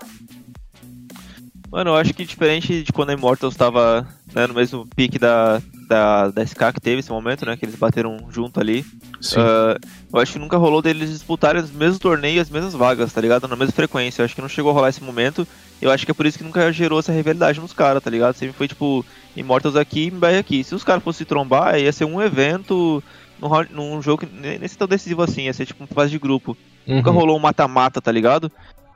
Mano, 1.74 1.90
eu 1.90 1.96
acho 1.96 2.14
que 2.14 2.24
diferente 2.24 2.84
de 2.84 2.94
quando 2.94 3.10
a 3.10 3.14
Immortals 3.14 3.56
tava 3.56 4.08
né, 4.32 4.46
no 4.46 4.54
mesmo 4.54 4.88
pique 4.96 5.18
da, 5.18 5.60
da, 5.88 6.30
da 6.30 6.46
SK 6.46 6.72
que 6.72 6.80
teve 6.80 7.00
esse 7.00 7.10
momento, 7.10 7.48
né? 7.48 7.58
Que 7.58 7.66
eles 7.66 7.76
bateram 7.76 8.28
junto 8.30 8.60
ali. 8.60 8.82
Uh, 8.82 9.84
eu 10.14 10.20
acho 10.20 10.34
que 10.34 10.38
nunca 10.38 10.56
rolou 10.56 10.84
deles 10.84 11.10
disputarem 11.10 11.60
os 11.60 11.72
mesmos 11.72 11.98
torneios, 11.98 12.44
as 12.44 12.50
mesmas 12.52 12.76
vagas, 12.76 13.12
tá 13.12 13.20
ligado? 13.20 13.48
Na 13.48 13.56
mesma 13.56 13.74
frequência. 13.74 14.22
Eu 14.22 14.26
acho 14.26 14.36
que 14.36 14.42
não 14.42 14.48
chegou 14.48 14.70
a 14.70 14.74
rolar 14.76 14.90
esse 14.90 15.04
momento. 15.04 15.48
Eu 15.82 15.90
acho 15.90 16.06
que 16.06 16.12
é 16.12 16.14
por 16.14 16.28
isso 16.28 16.38
que 16.38 16.44
nunca 16.44 16.72
gerou 16.72 17.00
essa 17.00 17.12
rivalidade 17.12 17.60
nos 17.60 17.74
caras, 17.74 18.04
tá 18.04 18.10
ligado? 18.12 18.36
Sempre 18.36 18.56
foi 18.56 18.68
tipo, 18.68 19.04
Immortals 19.36 19.76
aqui 19.76 20.02
e 20.02 20.08
MBR 20.10 20.38
aqui. 20.38 20.64
Se 20.64 20.76
os 20.76 20.84
caras 20.84 21.04
fossem 21.04 21.26
se 21.26 21.26
trombar, 21.26 21.80
ia 21.80 21.92
ser 21.92 22.06
um 22.06 22.22
evento 22.22 23.04
num, 23.42 23.50
num 23.72 24.00
jogo 24.00 24.28
nesse 24.60 24.78
tão 24.78 24.88
decisivo 24.88 25.24
assim, 25.24 25.46
ia 25.46 25.54
ser 25.54 25.66
tipo 25.66 25.84
uma 25.84 25.88
fase 25.88 26.12
de 26.12 26.20
grupo. 26.20 26.56
Uhum. 26.86 26.98
Nunca 26.98 27.10
rolou 27.10 27.36
um 27.36 27.42
mata-mata, 27.42 28.00
tá 28.00 28.12
ligado? 28.12 28.52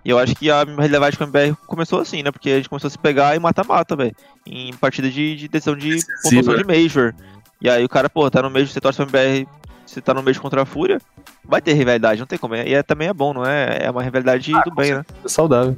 E 0.07 0.09
eu 0.09 0.17
acho 0.17 0.33
que 0.35 0.49
a 0.49 0.63
realidade 0.63 1.17
com 1.17 1.25
a 1.25 1.27
MBR 1.27 1.53
começou 1.67 1.99
assim, 1.99 2.23
né? 2.23 2.31
Porque 2.31 2.49
a 2.49 2.55
gente 2.55 2.69
começou 2.69 2.87
a 2.87 2.91
se 2.91 2.97
pegar 2.97 3.35
e 3.35 3.39
mata-mata, 3.39 3.93
velho. 3.93 4.15
Em 4.45 4.73
partida 4.77 5.09
de, 5.09 5.35
de 5.35 5.49
decisão 5.49 5.75
de 5.75 5.99
pontuação 6.23 6.55
de 6.55 6.63
Major. 6.63 7.13
E 7.59 7.69
aí 7.69 7.83
o 7.83 7.89
cara, 7.89 8.09
pô, 8.09 8.31
tá 8.31 8.41
no 8.41 8.49
Major, 8.49 8.69
você 8.69 8.79
torce 8.79 9.05
pra 9.05 9.21
MBR, 9.21 9.45
você 9.85 9.99
tá 9.99 10.13
no 10.13 10.23
Major 10.23 10.41
contra 10.41 10.61
a 10.61 10.65
Fúria, 10.65 11.01
vai 11.43 11.61
ter 11.61 11.73
rivalidade, 11.73 12.21
não 12.21 12.25
tem 12.25 12.39
como. 12.39 12.55
E 12.55 12.73
é, 12.73 12.81
também 12.81 13.09
é 13.09 13.13
bom, 13.13 13.33
não 13.33 13.45
é? 13.45 13.79
É 13.81 13.91
uma 13.91 14.01
rivalidade 14.01 14.55
ah, 14.55 14.61
do 14.61 14.73
bem, 14.73 14.93
né? 14.93 15.05
É 15.25 15.27
saudável. 15.27 15.77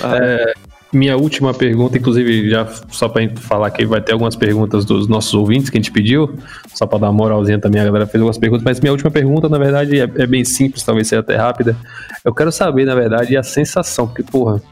Ah, 0.00 0.16
é, 0.16 0.54
minha 0.96 1.16
última 1.16 1.52
pergunta, 1.52 1.98
inclusive, 1.98 2.48
já 2.50 2.66
só 2.88 3.08
pra 3.08 3.22
gente 3.22 3.40
falar 3.40 3.70
que 3.70 3.84
vai 3.84 4.00
ter 4.00 4.12
algumas 4.12 4.36
perguntas 4.36 4.84
dos 4.84 5.08
nossos 5.08 5.34
ouvintes 5.34 5.70
que 5.70 5.76
a 5.76 5.80
gente 5.80 5.92
pediu, 5.92 6.36
só 6.72 6.86
pra 6.86 6.98
dar 6.98 7.06
uma 7.08 7.12
moralzinha 7.12 7.58
também, 7.58 7.80
a 7.80 7.84
galera 7.84 8.06
fez 8.06 8.20
algumas 8.20 8.38
perguntas, 8.38 8.64
mas 8.64 8.80
minha 8.80 8.92
última 8.92 9.10
pergunta, 9.10 9.48
na 9.48 9.58
verdade, 9.58 10.00
é, 10.00 10.02
é 10.02 10.26
bem 10.26 10.44
simples, 10.44 10.82
talvez 10.82 11.08
seja 11.08 11.20
até 11.20 11.36
rápida. 11.36 11.76
Eu 12.24 12.34
quero 12.34 12.50
saber, 12.50 12.84
na 12.84 12.94
verdade, 12.94 13.36
a 13.36 13.42
sensação, 13.42 14.06
porque, 14.06 14.22
porra, 14.22 14.62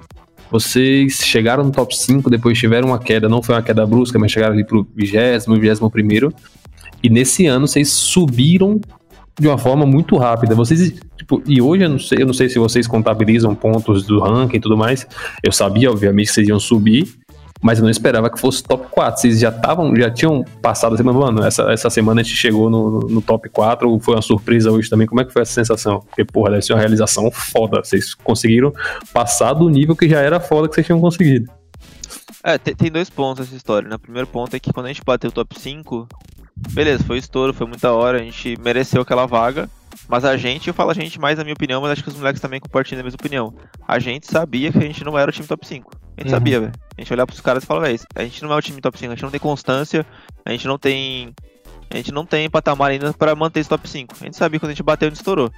vocês 0.50 1.14
chegaram 1.24 1.64
no 1.64 1.70
top 1.70 1.96
5, 1.96 2.28
depois 2.28 2.58
tiveram 2.58 2.88
uma 2.88 2.98
queda, 2.98 3.28
não 3.28 3.42
foi 3.42 3.54
uma 3.54 3.62
queda 3.62 3.86
brusca, 3.86 4.18
mas 4.18 4.30
chegaram 4.30 4.52
ali 4.52 4.64
pro 4.64 4.86
20 4.94 5.48
21 5.48 5.90
primeiro, 5.90 6.32
e 7.02 7.08
nesse 7.08 7.46
ano 7.46 7.66
vocês 7.66 7.88
subiram 7.88 8.80
de 9.38 9.48
uma 9.48 9.58
forma 9.58 9.86
muito 9.86 10.16
rápida. 10.16 10.54
Vocês, 10.54 10.92
tipo, 11.16 11.42
e 11.46 11.60
hoje 11.60 11.84
eu 11.84 11.88
não 11.90 11.98
sei, 11.98 12.22
eu 12.22 12.26
não 12.26 12.34
sei 12.34 12.48
se 12.48 12.58
vocês 12.58 12.86
contabilizam 12.86 13.54
pontos 13.54 14.04
do 14.04 14.20
ranking 14.20 14.56
e 14.56 14.60
tudo 14.60 14.76
mais. 14.76 15.06
Eu 15.42 15.52
sabia, 15.52 15.90
obviamente, 15.90 16.28
que 16.28 16.34
vocês 16.34 16.48
iam 16.48 16.60
subir, 16.60 17.08
mas 17.62 17.78
eu 17.78 17.84
não 17.84 17.90
esperava 17.90 18.28
que 18.28 18.38
fosse 18.38 18.62
top 18.62 18.88
4. 18.90 19.20
Vocês 19.20 19.40
já 19.40 19.48
estavam, 19.48 19.94
já 19.96 20.10
tinham 20.10 20.44
passado 20.60 20.94
a 20.94 20.96
semana, 20.96 21.18
mano, 21.18 21.44
essa, 21.44 21.72
essa 21.72 21.88
semana 21.88 22.20
a 22.20 22.24
gente 22.24 22.36
chegou 22.36 22.68
no, 22.68 23.00
no 23.00 23.22
top 23.22 23.48
4, 23.48 24.00
foi 24.00 24.14
uma 24.14 24.22
surpresa 24.22 24.70
hoje 24.70 24.90
também. 24.90 25.06
Como 25.06 25.20
é 25.20 25.24
que 25.24 25.32
foi 25.32 25.42
essa 25.42 25.52
sensação? 25.52 26.00
Porque, 26.00 26.24
porra, 26.24 26.50
deve 26.50 26.62
ser 26.62 26.72
uma 26.74 26.80
realização 26.80 27.30
foda. 27.30 27.82
Vocês 27.82 28.14
conseguiram 28.14 28.72
passar 29.12 29.54
do 29.54 29.68
nível 29.68 29.96
que 29.96 30.08
já 30.08 30.20
era 30.20 30.40
foda 30.40 30.68
que 30.68 30.74
vocês 30.74 30.86
tinham 30.86 31.00
conseguido. 31.00 31.50
É, 32.44 32.58
tem, 32.58 32.90
dois 32.90 33.08
pontos 33.08 33.46
essa 33.46 33.56
história, 33.56 33.88
né? 33.88 33.94
O 33.94 34.00
primeiro 34.00 34.26
ponto 34.26 34.54
é 34.56 34.58
que 34.58 34.72
quando 34.72 34.86
a 34.86 34.88
gente 34.88 35.02
bateu 35.04 35.30
o 35.30 35.32
top 35.32 35.58
5, 35.58 36.08
beleza, 36.56 37.04
foi 37.04 37.18
estouro, 37.18 37.52
foi 37.52 37.66
muita 37.66 37.92
hora, 37.92 38.18
a 38.18 38.22
gente 38.22 38.58
mereceu 38.60 39.02
aquela 39.02 39.26
vaga. 39.26 39.68
Mas 40.08 40.24
a 40.24 40.36
gente, 40.36 40.68
eu 40.68 40.74
falo 40.74 40.90
a 40.90 40.94
gente 40.94 41.20
mais 41.20 41.38
na 41.38 41.44
minha 41.44 41.54
opinião, 41.54 41.80
mas 41.80 41.92
acho 41.92 42.02
que 42.02 42.08
os 42.08 42.16
moleques 42.16 42.40
também 42.40 42.60
compartilham 42.60 43.00
a 43.00 43.04
mesma 43.04 43.16
opinião. 43.16 43.54
A 43.86 43.98
gente 43.98 44.26
sabia 44.26 44.72
que 44.72 44.78
a 44.78 44.82
gente 44.82 45.04
não 45.04 45.18
era 45.18 45.30
o 45.30 45.32
time 45.32 45.46
top 45.46 45.66
5. 45.66 45.90
A 45.94 46.20
gente 46.20 46.28
uhum. 46.28 46.30
sabia, 46.30 46.60
velho. 46.60 46.72
A 46.96 47.00
gente 47.00 47.12
olhava 47.12 47.26
pros 47.26 47.40
caras 47.40 47.62
e 47.62 47.66
falava, 47.66 47.86
velho, 47.86 47.98
a 48.14 48.22
gente 48.24 48.42
não 48.42 48.52
é 48.52 48.56
o 48.56 48.62
time 48.62 48.80
top 48.80 48.98
5, 48.98 49.12
a 49.12 49.14
gente 49.14 49.22
não 49.22 49.30
tem 49.30 49.40
constância, 49.40 50.06
a 50.44 50.50
gente 50.50 50.66
não 50.66 50.78
tem. 50.78 51.34
A 51.90 51.96
gente 51.96 52.10
não 52.10 52.24
tem 52.24 52.48
patamar 52.48 52.90
ainda 52.90 53.12
para 53.12 53.34
manter 53.34 53.60
esse 53.60 53.68
top 53.68 53.88
5. 53.88 54.14
A 54.20 54.24
gente 54.24 54.36
sabia 54.36 54.58
quando 54.58 54.70
a 54.70 54.72
gente 54.72 54.82
bateu 54.82 55.08
e 55.10 55.12
estourou. 55.12 55.50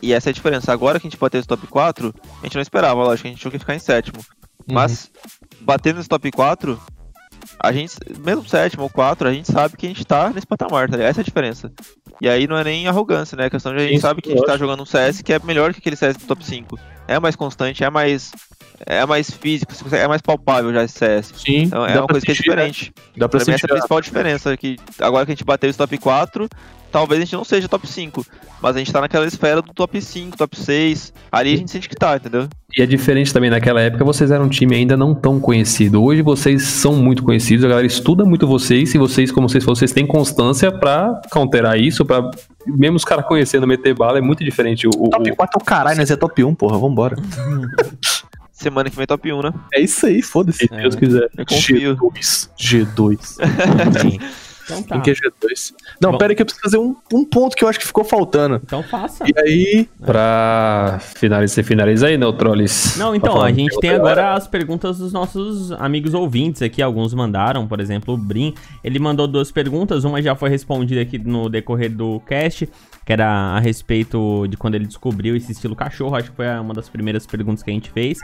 E 0.00 0.12
essa 0.12 0.28
é 0.28 0.30
a 0.30 0.34
diferença. 0.34 0.72
Agora 0.72 1.00
que 1.00 1.06
a 1.06 1.10
gente 1.10 1.18
bateu 1.18 1.40
esse 1.40 1.48
top 1.48 1.66
4, 1.66 2.14
a 2.40 2.46
gente 2.46 2.54
não 2.54 2.62
esperava, 2.62 3.02
lógico, 3.02 3.26
a 3.26 3.30
gente 3.30 3.40
tinha 3.40 3.50
que 3.50 3.58
ficar 3.58 3.74
em 3.74 3.80
sétimo. 3.80 4.18
Uhum. 4.18 4.74
Mas, 4.74 5.10
batendo 5.60 5.96
nesse 5.96 6.08
top 6.08 6.30
4, 6.30 6.80
a 7.58 7.72
gente, 7.72 7.94
mesmo 8.24 8.46
sétimo 8.48 8.84
ou 8.84 8.90
quatro, 8.90 9.28
a 9.28 9.32
gente 9.32 9.50
sabe 9.50 9.76
que 9.76 9.86
a 9.86 9.88
gente 9.88 10.04
tá 10.04 10.30
nesse 10.30 10.46
patamar, 10.46 10.88
tá 10.88 10.96
Essa 11.02 11.20
é 11.20 11.22
a 11.22 11.24
diferença. 11.24 11.72
E 12.20 12.28
aí 12.28 12.46
não 12.46 12.56
é 12.56 12.64
nem 12.64 12.86
arrogância, 12.86 13.36
né? 13.36 13.46
A 13.46 13.50
questão 13.50 13.72
de 13.72 13.78
a 13.78 13.82
gente 13.82 13.94
Isso, 13.94 14.02
sabe 14.02 14.22
que 14.22 14.30
a 14.30 14.34
gente 14.34 14.46
tá 14.46 14.56
jogando 14.56 14.82
um 14.82 14.86
CS 14.86 15.22
que 15.22 15.32
é 15.32 15.38
melhor 15.40 15.72
que 15.72 15.78
aquele 15.78 15.96
CS 15.96 16.16
do 16.16 16.26
top 16.26 16.44
5. 16.44 16.78
É 17.08 17.18
mais 17.18 17.36
constante, 17.36 17.82
é 17.82 17.90
mais. 17.90 18.32
É 18.84 19.04
mais 19.06 19.30
físico, 19.30 19.72
é 19.94 20.08
mais 20.08 20.22
palpável 20.22 20.72
já 20.72 20.84
esse 20.84 20.98
CS. 20.98 21.32
Sim. 21.36 21.62
Então 21.62 21.86
é 21.86 21.98
uma 21.98 22.06
coisa 22.06 22.24
que 22.24 22.32
é 22.32 22.34
diferente. 22.34 22.92
Dá 23.16 23.28
pra, 23.28 23.38
pra 23.40 23.46
mim, 23.46 23.54
essa 23.54 23.66
é 23.66 23.70
a 23.70 23.74
principal 23.74 24.00
diferença. 24.00 24.56
Que 24.56 24.76
agora 24.98 25.24
que 25.24 25.32
a 25.32 25.34
gente 25.34 25.44
bateu 25.44 25.70
esse 25.70 25.78
top 25.78 25.96
4, 25.98 26.48
talvez 26.92 27.20
a 27.20 27.24
gente 27.24 27.34
não 27.34 27.42
seja 27.42 27.66
top 27.66 27.86
5, 27.86 28.24
mas 28.60 28.76
a 28.76 28.78
gente 28.78 28.92
tá 28.92 29.00
naquela 29.00 29.26
esfera 29.26 29.62
do 29.62 29.72
top 29.72 30.00
5, 30.00 30.36
top 30.36 30.56
6. 30.56 31.12
Ali 31.32 31.54
a 31.54 31.56
gente 31.56 31.70
sente 31.70 31.88
que 31.88 31.96
tá, 31.96 32.16
entendeu? 32.16 32.46
E 32.76 32.82
é 32.82 32.86
diferente 32.86 33.32
também, 33.32 33.50
naquela 33.50 33.80
época 33.80 34.04
vocês 34.04 34.30
eram 34.30 34.44
um 34.44 34.48
time 34.48 34.76
ainda 34.76 34.96
não 34.96 35.14
tão 35.14 35.40
conhecido. 35.40 36.02
Hoje 36.02 36.22
vocês 36.22 36.62
são 36.62 36.94
muito 36.94 37.24
conhecidos, 37.24 37.64
a 37.64 37.68
galera 37.68 37.86
estuda 37.86 38.24
muito 38.24 38.46
vocês 38.46 38.94
e 38.94 38.98
vocês, 38.98 39.32
como 39.32 39.48
vocês 39.48 39.64
vocês 39.64 39.92
têm 39.92 40.06
constância 40.06 40.70
para 40.70 41.20
counterar 41.30 41.78
isso, 41.78 42.04
para 42.04 42.30
mesmo 42.66 42.96
os 42.96 43.04
caras 43.04 43.26
conhecendo 43.26 43.66
meter 43.66 43.94
bala, 43.94 44.18
é 44.18 44.20
muito 44.22 44.44
diferente. 44.44 44.86
O, 44.86 45.08
top 45.08 45.34
4 45.34 45.58
é 45.58 45.62
o 45.62 45.64
caralho, 45.64 45.98
nós 45.98 46.10
é 46.10 46.16
top 46.16 46.44
1, 46.44 46.54
porra, 46.54 46.78
vambora. 46.78 47.16
Semana 48.52 48.88
que 48.88 48.96
vem 48.96 49.06
top 49.06 49.32
1, 49.32 49.42
né? 49.42 49.52
É 49.74 49.80
isso 49.80 50.06
aí, 50.06 50.22
foda-se. 50.22 50.58
Se 50.58 50.68
Deus 50.68 50.94
quiser. 50.94 51.28
Eu 51.36 51.44
confio. 51.44 51.96
G2. 51.96 52.48
G2. 52.56 54.20
Então 54.64 54.82
tá. 54.82 54.96
Em 54.96 55.00
QG2. 55.00 55.74
Não, 56.00 56.12
Bom. 56.12 56.18
pera 56.18 56.32
aí 56.32 56.36
que 56.36 56.42
eu 56.42 56.46
preciso 56.46 56.62
fazer 56.62 56.78
um, 56.78 56.96
um 57.12 57.24
ponto 57.24 57.56
que 57.56 57.64
eu 57.64 57.68
acho 57.68 57.78
que 57.78 57.86
ficou 57.86 58.04
faltando. 58.04 58.60
Então 58.62 58.82
faça. 58.82 59.24
E 59.26 59.32
aí. 59.38 59.88
Pra 60.04 60.98
finalizar, 61.00 61.54
você 61.54 61.62
finaliza 61.62 62.06
aí, 62.06 62.16
Neutrolis. 62.16 62.96
Não, 62.96 63.14
então, 63.14 63.40
a 63.40 63.52
gente 63.52 63.78
tem 63.80 63.90
agora 63.90 64.34
as 64.34 64.46
perguntas 64.46 64.98
dos 64.98 65.12
nossos 65.12 65.72
amigos 65.72 66.14
ouvintes 66.14 66.62
aqui. 66.62 66.82
Alguns 66.82 67.14
mandaram, 67.14 67.66
por 67.66 67.80
exemplo, 67.80 68.14
o 68.14 68.16
Brim. 68.16 68.54
Ele 68.82 68.98
mandou 68.98 69.26
duas 69.26 69.50
perguntas. 69.50 70.04
Uma 70.04 70.22
já 70.22 70.34
foi 70.34 70.50
respondida 70.50 71.00
aqui 71.00 71.18
no 71.18 71.48
decorrer 71.48 71.90
do 71.90 72.20
cast, 72.20 72.68
que 73.04 73.12
era 73.12 73.28
a 73.28 73.58
respeito 73.58 74.46
de 74.48 74.56
quando 74.56 74.74
ele 74.74 74.86
descobriu 74.86 75.36
esse 75.36 75.52
estilo 75.52 75.74
cachorro. 75.74 76.16
Acho 76.16 76.30
que 76.30 76.36
foi 76.36 76.46
uma 76.58 76.74
das 76.74 76.88
primeiras 76.88 77.26
perguntas 77.26 77.62
que 77.62 77.70
a 77.70 77.74
gente 77.74 77.90
fez. 77.90 78.18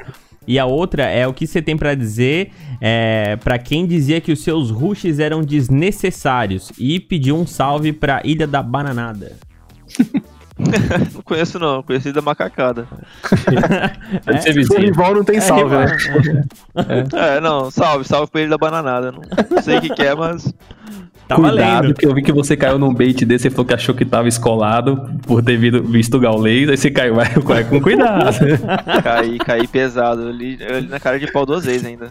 E 0.48 0.58
a 0.58 0.64
outra 0.64 1.04
é 1.04 1.26
o 1.28 1.34
que 1.34 1.46
você 1.46 1.60
tem 1.60 1.76
para 1.76 1.94
dizer 1.94 2.50
é, 2.80 3.36
para 3.36 3.58
quem 3.58 3.86
dizia 3.86 4.18
que 4.18 4.32
os 4.32 4.42
seus 4.42 4.70
rushes 4.70 5.18
eram 5.18 5.42
desnecessários 5.42 6.72
e 6.78 6.98
pediu 6.98 7.36
um 7.36 7.46
salve 7.46 7.92
pra 7.92 8.22
Ilha 8.24 8.46
da 8.46 8.62
Bananada. 8.62 9.36
não 11.14 11.22
conheço 11.22 11.58
não, 11.58 11.82
conheci 11.82 12.12
da 12.12 12.22
macacada. 12.22 12.88
É, 14.26 14.38
ser 14.38 14.54
vizinho. 14.54 14.80
rival 14.80 15.14
não 15.14 15.22
tem 15.22 15.36
é, 15.36 15.40
salve, 15.40 15.76
né? 15.76 15.96
É. 17.12 17.36
é. 17.36 17.40
não, 17.40 17.70
salve, 17.70 18.04
salve 18.06 18.32
pra 18.32 18.40
Ilha 18.40 18.50
da 18.50 18.58
Bananada. 18.58 19.12
Não, 19.12 19.20
não 19.50 19.62
sei 19.62 19.76
o 19.76 19.80
que, 19.82 19.90
que 19.90 20.02
é, 20.02 20.14
mas 20.14 20.50
Tá 21.28 21.36
Cuidado, 21.36 21.56
valendo. 21.58 21.94
que 21.94 22.06
eu 22.06 22.14
vi 22.14 22.22
que 22.22 22.32
você 22.32 22.56
caiu 22.56 22.78
num 22.78 22.92
bait 22.92 23.22
desse 23.26 23.48
e 23.48 23.50
falou 23.50 23.66
que 23.66 23.74
achou 23.74 23.94
que 23.94 24.06
tava 24.06 24.26
escolado 24.28 25.10
por 25.26 25.42
ter 25.42 25.58
visto 25.58 26.16
o 26.16 26.20
Gaulês, 26.20 26.70
aí 26.70 26.76
você 26.78 26.90
caiu, 26.90 27.16
vai, 27.16 27.28
vai 27.34 27.64
com 27.64 27.78
cuidado. 27.82 28.34
caí, 29.04 29.36
caí 29.36 29.66
pesado, 29.68 30.26
ali, 30.26 30.58
ali 30.64 30.88
na 30.88 30.98
cara 30.98 31.18
de 31.18 31.30
pau 31.30 31.44
duas 31.44 31.66
vezes 31.66 31.84
ainda. 31.84 32.10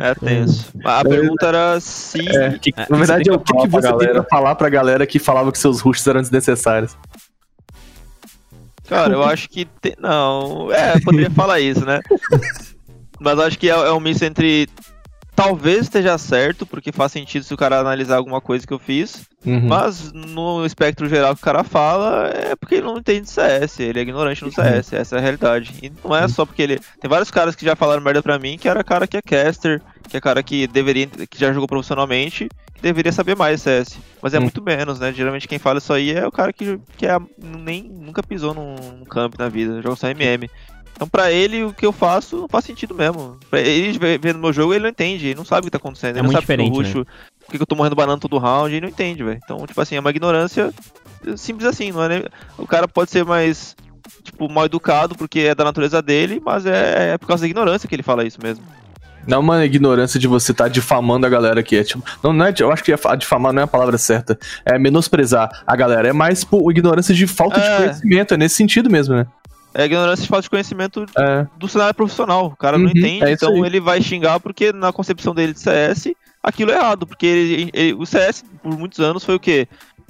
é 0.00 0.14
tenso. 0.16 0.72
A 0.84 1.04
pergunta 1.04 1.46
era 1.46 1.78
se... 1.78 2.28
É, 2.28 2.58
que, 2.58 2.72
na 2.76 2.96
verdade, 2.96 3.30
é 3.30 3.32
o 3.32 3.38
que, 3.38 3.52
que 3.56 3.68
você 3.68 3.92
tem 3.98 4.08
pra 4.10 4.24
falar 4.24 4.56
pra 4.56 4.68
galera 4.68 5.06
que 5.06 5.20
falava 5.20 5.52
que 5.52 5.58
seus 5.58 5.80
rushes 5.80 6.04
eram 6.04 6.20
desnecessários? 6.20 6.96
Cara, 8.88 9.12
eu 9.12 9.22
acho 9.22 9.48
que... 9.48 9.66
Te... 9.80 9.94
Não, 10.00 10.72
é, 10.72 10.98
poderia 10.98 11.30
falar 11.30 11.60
isso, 11.60 11.84
né? 11.86 12.00
Mas 13.20 13.38
acho 13.38 13.56
que 13.56 13.70
é, 13.70 13.72
é 13.72 13.92
um 13.92 14.00
misto 14.00 14.24
entre 14.24 14.68
Talvez 15.34 15.82
esteja 15.82 16.18
certo, 16.18 16.66
porque 16.66 16.92
faz 16.92 17.10
sentido 17.10 17.42
se 17.42 17.54
o 17.54 17.56
cara 17.56 17.80
analisar 17.80 18.16
alguma 18.16 18.40
coisa 18.40 18.66
que 18.66 18.72
eu 18.72 18.78
fiz. 18.78 19.26
Uhum. 19.44 19.66
Mas 19.66 20.12
no 20.12 20.64
espectro 20.64 21.08
geral 21.08 21.34
que 21.34 21.40
o 21.40 21.44
cara 21.44 21.64
fala, 21.64 22.28
é 22.28 22.54
porque 22.54 22.76
ele 22.76 22.86
não 22.86 22.98
entende 22.98 23.28
CS, 23.28 23.80
ele 23.80 23.98
é 23.98 24.02
ignorante 24.02 24.44
no 24.44 24.52
CS, 24.52 24.92
uhum. 24.92 24.98
essa 24.98 25.16
é 25.16 25.18
a 25.18 25.22
realidade. 25.22 25.72
E 25.82 25.90
não 26.04 26.14
é 26.14 26.28
só 26.28 26.44
porque 26.44 26.62
ele. 26.62 26.80
Tem 27.00 27.08
vários 27.08 27.30
caras 27.30 27.56
que 27.56 27.64
já 27.64 27.74
falaram 27.74 28.02
merda 28.02 28.22
pra 28.22 28.38
mim, 28.38 28.58
que 28.58 28.68
era 28.68 28.84
cara 28.84 29.06
que 29.06 29.16
é 29.16 29.22
caster, 29.22 29.80
que 30.06 30.16
é 30.16 30.20
cara 30.20 30.42
que 30.42 30.66
deveria. 30.66 31.06
que 31.06 31.40
já 31.40 31.50
jogou 31.50 31.66
profissionalmente, 31.66 32.48
que 32.74 32.82
deveria 32.82 33.10
saber 33.10 33.34
mais 33.34 33.62
CS. 33.62 33.98
Mas 34.20 34.34
é 34.34 34.36
uhum. 34.36 34.44
muito 34.44 34.62
menos, 34.62 35.00
né? 35.00 35.12
Geralmente 35.14 35.48
quem 35.48 35.58
fala 35.58 35.78
isso 35.78 35.94
aí 35.94 36.12
é 36.12 36.26
o 36.26 36.30
cara 36.30 36.52
que, 36.52 36.78
que 36.98 37.06
é, 37.06 37.18
nem, 37.38 37.82
nunca 37.82 38.22
pisou 38.22 38.52
num, 38.52 38.76
num 38.98 39.04
camp 39.06 39.34
na 39.38 39.48
vida, 39.48 39.80
joga 39.80 39.96
só 39.96 40.08
MM. 40.08 40.48
Então, 40.94 41.08
pra 41.08 41.32
ele, 41.32 41.64
o 41.64 41.72
que 41.72 41.84
eu 41.84 41.92
faço 41.92 42.36
não 42.36 42.48
faz 42.48 42.64
sentido 42.64 42.94
mesmo. 42.94 43.38
Pra 43.50 43.60
ele 43.60 43.98
vendo 44.18 44.38
meu 44.38 44.52
jogo, 44.52 44.72
ele 44.72 44.82
não 44.82 44.90
entende, 44.90 45.26
ele 45.26 45.34
não 45.34 45.44
sabe 45.44 45.62
o 45.62 45.64
que 45.64 45.70
tá 45.70 45.78
acontecendo. 45.78 46.16
É 46.16 46.18
ele 46.18 46.22
muito 46.22 46.34
não 46.34 46.40
sabe 46.40 46.42
diferente, 46.42 46.76
ruxo, 46.76 46.98
né? 47.00 47.04
por 47.44 47.56
que 47.56 47.62
eu 47.62 47.66
tô 47.66 47.74
morrendo 47.74 47.96
banana 47.96 48.18
todo 48.18 48.38
round, 48.38 48.72
ele 48.72 48.82
não 48.82 48.88
entende, 48.88 49.24
velho. 49.24 49.40
Então, 49.42 49.66
tipo 49.66 49.80
assim, 49.80 49.96
é 49.96 50.00
uma 50.00 50.10
ignorância 50.10 50.72
simples 51.36 51.66
assim, 51.66 51.92
não 51.92 52.02
é 52.04 52.08
nem... 52.08 52.24
O 52.58 52.66
cara 52.66 52.86
pode 52.86 53.10
ser 53.10 53.24
mais 53.24 53.76
tipo, 54.22 54.48
mal 54.48 54.66
educado, 54.66 55.14
porque 55.14 55.40
é 55.40 55.54
da 55.54 55.64
natureza 55.64 56.02
dele, 56.02 56.40
mas 56.44 56.66
é, 56.66 57.14
é 57.14 57.18
por 57.18 57.26
causa 57.26 57.42
da 57.42 57.48
ignorância 57.48 57.88
que 57.88 57.94
ele 57.94 58.02
fala 58.02 58.24
isso 58.24 58.38
mesmo. 58.42 58.64
Não 59.26 59.36
é 59.36 59.40
uma 59.40 59.64
ignorância 59.64 60.18
de 60.18 60.26
você 60.26 60.52
estar 60.52 60.64
tá 60.64 60.68
difamando 60.68 61.26
a 61.26 61.28
galera 61.28 61.62
que 61.62 61.76
é 61.76 61.84
tipo. 61.84 62.02
Não, 62.22 62.32
não 62.32 62.46
é, 62.46 62.54
eu 62.58 62.72
acho 62.72 62.82
que 62.82 62.92
difamar 63.16 63.52
não 63.52 63.60
é 63.60 63.64
a 63.64 63.68
palavra 63.68 63.96
certa. 63.96 64.36
É 64.64 64.78
menosprezar 64.78 65.48
a 65.64 65.76
galera. 65.76 66.08
É 66.08 66.12
mais 66.12 66.42
por 66.42 66.68
ignorância 66.70 67.14
de 67.14 67.26
falta 67.26 67.60
é. 67.60 67.62
de 67.62 67.76
conhecimento. 67.76 68.34
É 68.34 68.36
nesse 68.36 68.56
sentido 68.56 68.90
mesmo, 68.90 69.14
né? 69.14 69.26
É 69.74 69.84
ignorância 69.84 70.22
de 70.22 70.28
falta 70.28 70.42
de 70.42 70.50
conhecimento 70.50 71.06
é. 71.16 71.46
do 71.56 71.68
cenário 71.68 71.94
profissional. 71.94 72.46
O 72.46 72.56
cara 72.56 72.76
uhum, 72.76 72.84
não 72.84 72.90
entende, 72.90 73.24
é 73.24 73.32
então 73.32 73.64
ele 73.64 73.80
vai 73.80 74.00
xingar 74.02 74.38
porque 74.40 74.72
na 74.72 74.92
concepção 74.92 75.34
dele 75.34 75.52
de 75.52 75.60
CS 75.60 76.12
aquilo 76.42 76.70
é 76.70 76.74
errado. 76.76 77.06
Porque 77.06 77.26
ele, 77.26 77.70
ele, 77.72 77.94
o 77.94 78.04
CS 78.04 78.44
por 78.62 78.76
muitos 78.76 79.00
anos 79.00 79.24
foi 79.24 79.34
o 79.34 79.40
quê? 79.40 79.66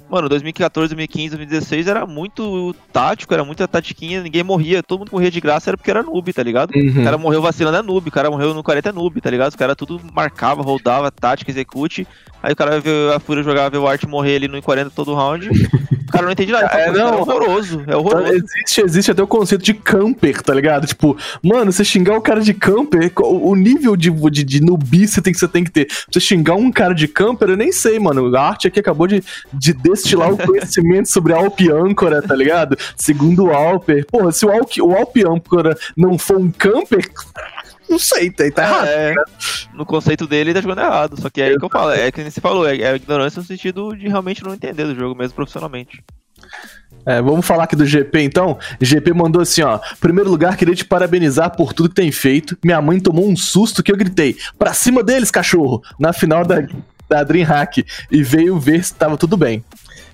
Mano, 0.09 0.29
2014, 0.29 0.89
2015, 0.89 1.29
2016 1.37 1.87
era 1.87 2.05
muito 2.05 2.75
tático, 2.91 3.33
era 3.33 3.43
muita 3.43 3.67
tatiquinha, 3.67 4.21
ninguém 4.21 4.43
morria, 4.43 4.83
todo 4.83 4.99
mundo 4.99 5.11
morria 5.11 5.31
de 5.31 5.41
graça 5.41 5.69
era 5.69 5.77
porque 5.77 5.89
era 5.89 6.03
noob, 6.03 6.31
tá 6.31 6.43
ligado? 6.43 6.71
Uhum. 6.75 7.01
O 7.01 7.03
cara 7.03 7.17
morreu 7.17 7.41
vacilando 7.41 7.77
é 7.77 7.81
noob, 7.81 8.09
o 8.09 8.11
cara 8.11 8.29
morreu 8.29 8.53
no 8.53 8.63
40 8.63 8.89
é 8.89 8.91
noob, 8.91 9.19
tá 9.21 9.29
ligado? 9.29 9.49
Os 9.49 9.55
caras 9.55 9.75
tudo 9.75 9.99
marcava, 10.13 10.61
rodava, 10.61 11.11
tática, 11.11 11.49
execute. 11.49 12.07
Aí 12.43 12.51
o 12.51 12.55
cara 12.57 12.71
vai 12.71 12.81
ver 12.81 13.13
a 13.13 13.19
Fúria 13.19 13.41
jogar, 13.41 13.69
ver 13.69 13.77
o 13.77 13.87
Art 13.87 14.03
morrer 14.03 14.35
ali 14.35 14.49
no 14.49 14.61
40 14.61 14.89
todo 14.89 15.15
round. 15.15 15.49
O 15.49 16.11
cara 16.11 16.25
não 16.25 16.31
entende 16.31 16.51
nada. 16.51 16.63
É, 16.73 16.91
não, 16.91 17.09
é 17.09 17.21
horroroso. 17.21 17.83
É 17.87 17.95
horroroso. 17.95 18.33
Existe, 18.33 18.81
existe 18.81 19.11
até 19.11 19.23
o 19.23 19.27
conceito 19.27 19.63
de 19.63 19.73
camper, 19.73 20.41
tá 20.41 20.53
ligado? 20.53 20.85
Tipo, 20.85 21.15
mano, 21.41 21.71
você 21.71 21.85
xingar 21.85 22.17
o 22.17 22.21
cara 22.21 22.41
de 22.41 22.53
camper, 22.53 23.11
o 23.21 23.55
nível 23.55 23.95
de, 23.95 24.09
de, 24.09 24.43
de 24.43 24.61
nubice 24.61 25.21
que 25.21 25.33
você 25.33 25.47
tem 25.47 25.63
que 25.63 25.71
ter. 25.71 25.87
Você 26.11 26.19
xingar 26.19 26.55
um 26.55 26.71
cara 26.71 26.93
de 26.93 27.07
camper, 27.07 27.49
eu 27.49 27.57
nem 27.57 27.71
sei, 27.71 27.99
mano. 27.99 28.35
A 28.35 28.41
arte 28.41 28.67
aqui 28.67 28.79
acabou 28.79 29.07
de, 29.07 29.23
de 29.53 29.73
destilar 29.93 30.31
o 30.31 30.37
conhecimento 30.37 31.09
sobre 31.09 31.33
Alp 31.33 31.59
Âncora, 31.71 32.21
tá 32.21 32.35
ligado? 32.35 32.77
Segundo 32.95 33.45
o 33.45 33.51
Alper. 33.51 34.05
Porra, 34.05 34.31
se 34.31 34.45
o 34.45 34.51
Alp, 34.51 34.71
o 34.81 34.93
Alp 34.93 35.15
Âncora 35.25 35.77
não 35.95 36.17
for 36.17 36.37
um 36.37 36.51
camper, 36.51 37.09
não 37.89 37.99
sei, 37.99 38.31
tá, 38.31 38.49
tá 38.51 38.63
errado. 38.63 38.87
É, 38.87 39.15
né? 39.15 39.23
No 39.73 39.85
conceito 39.85 40.25
dele, 40.27 40.49
ele 40.49 40.53
tá 40.55 40.61
jogando 40.61 40.81
errado. 40.81 41.21
Só 41.21 41.29
que 41.29 41.41
é 41.41 41.45
aí 41.45 41.57
que 41.57 41.65
eu 41.65 41.69
falo, 41.69 41.91
é 41.91 42.11
que 42.11 42.23
você 42.23 42.41
falou, 42.41 42.67
é, 42.67 42.77
é 42.77 42.95
ignorância 42.95 43.39
no 43.39 43.45
sentido 43.45 43.95
de 43.95 44.07
realmente 44.07 44.43
não 44.43 44.53
entender 44.53 44.85
do 44.85 44.95
jogo 44.95 45.15
mesmo 45.15 45.35
profissionalmente. 45.35 46.03
É, 47.05 47.21
vamos 47.21 47.45
falar 47.45 47.65
aqui 47.65 47.75
do 47.75 47.85
GP 47.85 48.21
então. 48.21 48.57
GP 48.79 49.13
mandou 49.13 49.41
assim, 49.41 49.61
ó. 49.61 49.79
Primeiro 49.99 50.29
lugar, 50.29 50.55
queria 50.55 50.75
te 50.75 50.85
parabenizar 50.85 51.55
por 51.55 51.73
tudo 51.73 51.89
que 51.89 51.95
tem 51.95 52.11
feito. 52.11 52.57
Minha 52.63 52.81
mãe 52.81 52.99
tomou 52.99 53.27
um 53.27 53.35
susto 53.35 53.83
que 53.83 53.91
eu 53.91 53.97
gritei: 53.97 54.37
"Pra 54.57 54.73
cima 54.73 55.03
deles, 55.03 55.29
cachorro!" 55.29 55.81
na 55.99 56.13
final 56.13 56.45
da 56.45 56.65
da 57.09 57.23
DreamHack 57.23 57.85
e 58.09 58.23
veio 58.23 58.59
ver 58.59 58.83
se 58.83 58.95
tava 58.95 59.17
tudo 59.17 59.37
bem. 59.37 59.63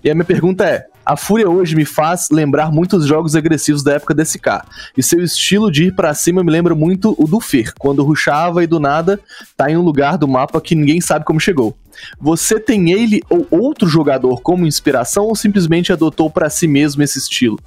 E 0.04 0.10
a 0.10 0.16
minha 0.16 0.26
pergunta 0.26 0.66
é: 0.66 0.86
a 1.06 1.18
Fúria 1.18 1.50
hoje 1.50 1.76
me 1.76 1.86
faz 1.86 2.30
lembrar 2.32 2.72
muitos 2.72 3.06
jogos 3.06 3.36
agressivos 3.36 3.82
da 3.84 3.94
época 3.94 4.14
desse 4.14 4.38
SK. 4.38 4.64
E 4.96 5.02
seu 5.02 5.24
estilo 5.24 5.72
de 5.72 5.86
ir 5.86 5.96
para 5.96 6.14
cima 6.14 6.44
me 6.44 6.52
lembra 6.52 6.76
muito 6.76 7.16
o 7.18 7.28
do 7.28 7.40
Fer, 7.40 7.74
quando 7.80 8.04
ruxava 8.04 8.64
e 8.64 8.68
do 8.68 8.80
nada 8.80 9.20
tá 9.58 9.72
em 9.72 9.76
um 9.76 9.82
lugar 9.82 10.18
do 10.18 10.28
mapa 10.28 10.62
que 10.62 10.76
ninguém 10.76 11.02
sabe 11.02 11.26
como 11.26 11.40
chegou. 11.40 11.76
Você 12.20 12.60
tem 12.60 12.92
ele 12.92 13.22
ou 13.30 13.48
outro 13.50 13.88
jogador 13.88 14.42
como 14.42 14.68
inspiração 14.68 15.26
ou 15.26 15.36
simplesmente 15.36 15.92
adotou 15.92 16.30
para 16.30 16.50
si 16.50 16.68
mesmo 16.68 17.02
esse 17.02 17.18
estilo? 17.18 17.60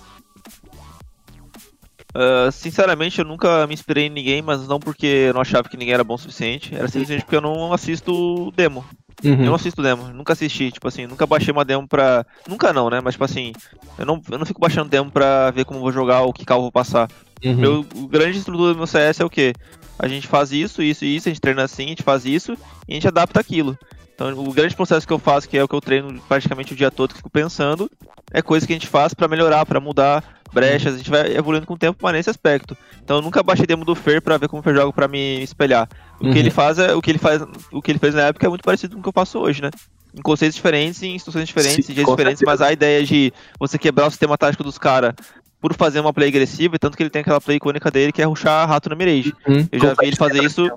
Uh, 2.15 2.53
sinceramente, 2.53 3.19
eu 3.19 3.25
nunca 3.25 3.67
me 3.67 3.73
inspirei 3.73 4.07
em 4.07 4.11
ninguém, 4.11 4.43
mas 4.43 4.69
não 4.69 4.79
porque 4.79 5.07
eu 5.07 5.35
não 5.35 5.41
achava 5.41 5.69
que 5.69 5.77
ninguém 5.77 5.95
era 5.95 6.05
bom 6.05 6.15
o 6.15 6.19
suficiente. 6.19 6.75
Era 6.75 6.87
simplesmente 6.87 7.23
porque 7.23 7.37
eu 7.37 7.41
não 7.41 7.73
assisto 7.73 8.53
demo. 8.55 8.85
Uhum. 9.25 9.33
Eu 9.33 9.47
não 9.47 9.55
assisto 9.55 9.83
demo, 9.83 10.09
nunca 10.09 10.33
assisti, 10.33 10.73
tipo 10.73 10.89
assim, 10.89 11.07
nunca 11.07 11.27
baixei 11.27 11.53
uma 11.53 11.65
demo 11.65 11.87
pra. 11.87 12.27
Nunca 12.49 12.73
não, 12.73 12.91
né? 12.91 13.01
Mas 13.01 13.15
tipo 13.15 13.25
assim, 13.25 13.53
eu 13.99 14.05
não, 14.05 14.21
eu 14.31 14.39
não 14.39 14.47
fico 14.47 14.61
baixando 14.61 14.91
demo 14.91 15.11
pra 15.11 15.51
ver 15.51 15.65
como 15.65 15.81
vou 15.81 15.93
jogar, 15.93 16.23
o 16.23 16.33
que 16.33 16.45
carro 16.45 16.63
vou 16.63 16.73
passar. 16.73 17.09
Uhum. 17.45 17.55
Meu, 17.55 17.87
o 17.95 18.09
grande 18.09 18.39
estrutura 18.39 18.73
do 18.73 18.79
meu 18.79 18.87
CS 18.87 19.21
é 19.21 19.25
o 19.25 19.31
quê? 19.31 19.53
A 19.99 20.09
gente 20.09 20.27
faz 20.27 20.51
isso, 20.53 20.83
isso 20.83 21.05
e 21.05 21.17
isso, 21.17 21.29
a 21.29 21.31
gente 21.31 21.41
treina 21.41 21.63
assim, 21.63 21.85
a 21.85 21.89
gente 21.89 22.03
faz 22.03 22.25
isso 22.25 22.57
e 22.89 22.93
a 22.93 22.95
gente 22.95 23.09
adapta 23.09 23.39
aquilo. 23.39 23.79
Então, 24.15 24.33
o 24.39 24.53
grande 24.53 24.75
processo 24.75 25.07
que 25.07 25.13
eu 25.13 25.19
faço, 25.19 25.49
que 25.49 25.57
é 25.57 25.65
o 25.65 25.69
que 25.69 25.75
eu 25.75 25.81
treino 25.81 26.21
praticamente 26.29 26.73
o 26.73 26.77
dia 26.77 26.91
todo, 26.91 27.11
que 27.11 27.17
fico 27.17 27.31
pensando, 27.31 27.91
é 28.33 28.43
coisa 28.43 28.67
que 28.67 28.73
a 28.73 28.77
gente 28.77 28.87
faz 28.87 29.15
para 29.15 29.29
melhorar, 29.29 29.65
para 29.65 29.81
mudar 29.81 30.42
brechas, 30.53 30.95
a 30.95 30.99
gente 30.99 31.11
vai 31.11 31.35
evoluindo 31.37 31.67
com 31.67 31.75
o 31.75 31.79
tempo, 31.79 31.99
mas 32.03 32.13
nesse 32.13 32.31
aspecto. 32.31 32.77
Então, 33.03 33.17
eu 33.17 33.23
nunca 33.23 33.43
baixei 33.43 33.67
demo 33.67 33.85
do 33.85 33.95
Fer 33.95 34.21
para 34.21 34.37
ver 34.37 34.49
como 34.49 34.61
o 34.61 34.63
Fer 34.63 34.75
joga 34.75 34.93
para 34.93 35.09
me 35.09 35.43
espelhar. 35.43 35.89
O 36.21 36.27
uhum. 36.27 36.33
que 36.33 36.39
ele 36.39 36.51
faz 36.51 36.79
é, 36.79 36.95
o 36.95 37.03
que 37.03 37.11
ele 37.11 37.19
faz, 37.19 37.43
o 37.73 37.83
que 37.83 37.91
ele 37.91 37.99
fez 37.99 38.15
na 38.15 38.23
época 38.23 38.47
é 38.47 38.49
muito 38.49 38.63
parecido 38.63 38.95
com 38.95 39.01
o 39.01 39.03
que 39.03 39.09
eu 39.09 39.13
faço 39.13 39.39
hoje, 39.39 39.63
né? 39.63 39.71
Em 40.15 40.21
conceitos 40.21 40.55
diferentes, 40.55 41.03
em 41.03 41.15
instruções 41.15 41.49
diferentes, 41.49 41.87
Sim, 41.87 41.93
em 41.93 41.95
jeitos 41.97 42.13
diferentes, 42.13 42.43
mas 42.45 42.61
a 42.61 42.71
ideia 42.73 43.03
de 43.03 43.33
você 43.59 43.79
quebrar 43.79 44.07
o 44.07 44.11
sistema 44.11 44.37
tático 44.37 44.63
dos 44.63 44.79
caras 44.79 45.15
por 45.61 45.75
fazer 45.75 46.01
uma 46.01 46.13
play 46.13 46.29
agressiva, 46.29 46.79
tanto 46.79 46.97
que 46.97 47.03
ele 47.03 47.11
tem 47.11 47.21
aquela 47.21 47.41
play 47.41 47.57
icônica 47.57 47.91
dele 47.91 48.13
que 48.13 48.21
é 48.21 48.25
ruxar 48.25 48.69
rato 48.69 48.91
na 48.91 48.97
mirage. 48.97 49.33
Uhum. 49.47 49.67
Eu 49.71 49.81
já 49.81 49.95
vi 49.95 50.07
ele 50.07 50.17
fazer 50.17 50.43
isso 50.43 50.69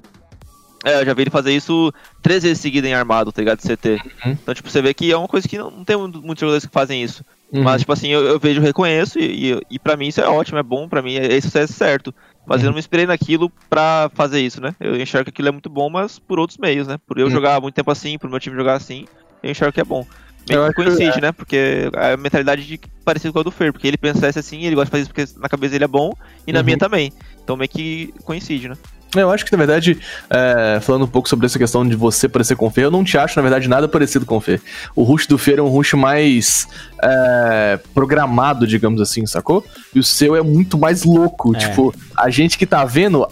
é, 0.86 1.02
eu 1.02 1.06
já 1.06 1.16
vi 1.16 1.24
ele 1.24 1.32
fazer 1.32 1.52
isso 1.52 1.92
três 2.22 2.44
vezes 2.44 2.60
seguida 2.60 2.88
em 2.88 2.94
armado, 2.94 3.32
tá 3.32 3.42
ligado? 3.42 3.60
CT. 3.60 3.94
Uhum. 3.94 4.32
Então, 4.34 4.54
tipo, 4.54 4.70
você 4.70 4.84
vê 4.84 4.94
que 4.94 5.12
é 5.12 5.18
uma 5.18 5.28
coisa 5.28 5.48
que 5.48 5.58
não, 5.58 5.72
não 5.72 5.84
tem 5.84 5.98
muitos 5.98 6.40
jogadores 6.40 6.64
que 6.64 6.72
fazem 6.72 7.02
isso. 7.02 7.26
Uhum. 7.52 7.64
Mas, 7.64 7.82
tipo 7.82 7.94
assim, 7.94 8.10
eu, 8.10 8.26
eu 8.26 8.40
vejo, 8.40 8.62
reconheço 8.62 9.20
e, 9.20 9.54
e, 9.54 9.62
e 9.72 9.80
pra 9.80 9.96
mim 9.96 10.08
isso 10.08 10.20
é 10.20 10.28
ótimo, 10.28 10.58
é 10.58 10.64
bom, 10.64 10.90
pra 10.90 11.02
mim 11.02 11.16
é, 11.16 11.34
esse 11.34 11.58
é 11.58 11.68
certo. 11.68 12.14
Mas 12.46 12.58
uhum. 12.58 12.66
eu 12.66 12.68
não 12.68 12.74
me 12.74 12.80
inspirei 12.80 13.06
naquilo 13.06 13.52
pra 13.70 14.10
fazer 14.14 14.40
isso, 14.42 14.62
né? 14.62 14.76
Eu 14.80 15.00
enxergo 15.00 15.26
que 15.26 15.30
aquilo 15.30 15.48
é 15.48 15.52
muito 15.52 15.70
bom, 15.70 15.90
mas 15.90 16.20
por 16.20 16.40
outros 16.40 16.58
meios, 16.58 16.88
né? 16.88 16.98
Por 17.08 17.18
eu 17.18 17.26
uhum. 17.26 17.32
jogar 17.32 17.62
muito 17.62 17.76
tempo 17.76 17.92
assim, 17.92 18.18
por 18.18 18.30
meu 18.30 18.40
time 18.40 18.56
jogar 18.56 18.74
assim, 18.74 19.06
eu 19.42 19.52
enxergo 19.52 19.74
que 19.74 19.82
é 19.82 19.86
bom. 19.86 20.06
Meio 20.48 20.68
que 20.68 20.74
coincide, 20.74 21.18
é. 21.18 21.22
né? 21.22 21.32
Porque 21.32 21.90
a 21.96 22.16
mentalidade 22.18 22.66
de 22.66 22.80
parecido 23.04 23.34
com 23.34 23.40
a 23.40 23.44
do 23.44 23.52
Fer, 23.52 23.72
porque 23.72 23.88
ele 23.88 23.98
pensa 23.98 24.28
assim, 24.28 24.64
ele 24.64 24.76
gosta 24.76 24.86
de 24.86 24.92
fazer 24.92 25.04
isso 25.04 25.14
porque 25.14 25.40
na 25.40 25.50
cabeça 25.50 25.72
dele 25.72 25.86
é 25.86 25.88
bom, 25.88 26.14
e 26.46 26.54
na 26.54 26.62
minha 26.62 26.76
uhum. 26.76 26.80
também. 26.80 27.12
Então 27.44 27.58
meio 27.58 27.70
que 27.70 28.14
coincide, 28.24 28.70
né? 28.70 28.76
Eu 29.22 29.32
acho 29.32 29.46
que, 29.46 29.52
na 29.52 29.58
verdade, 29.58 29.98
é, 30.30 30.80
falando 30.82 31.06
um 31.06 31.08
pouco 31.08 31.30
sobre 31.30 31.46
essa 31.46 31.58
questão 31.58 31.88
de 31.88 31.96
você 31.96 32.28
parecer 32.28 32.56
com 32.56 32.68
o 32.68 32.70
Fer, 32.70 32.86
eu 32.86 32.92
não 32.92 33.04
te 33.04 33.18
acho, 33.18 33.38
na 33.38 33.42
verdade, 33.42 33.68
nada 33.68 33.88
parecido 33.88 34.26
com 34.26 34.38
o 34.38 34.42
Fer. 34.42 34.62
O 34.96 35.04
rush 35.04 35.28
do 35.28 35.38
Fer 35.38 35.60
é 35.60 35.62
um 35.62 35.68
rush 35.68 35.94
mais 35.94 36.68
é, 37.02 37.80
programado, 37.94 38.66
digamos 38.66 39.02
assim, 39.02 39.26
sacou? 39.26 39.64
E 39.94 40.00
o 40.00 40.04
seu 40.04 40.36
é 40.36 40.42
muito 40.42 40.78
mais 40.78 41.04
louco. 41.04 41.56
É. 41.56 41.60
Tipo, 41.60 41.94
a 42.18 42.30
gente 42.30 42.58
que 42.58 42.66
tá 42.66 42.84
vendo 42.86 43.28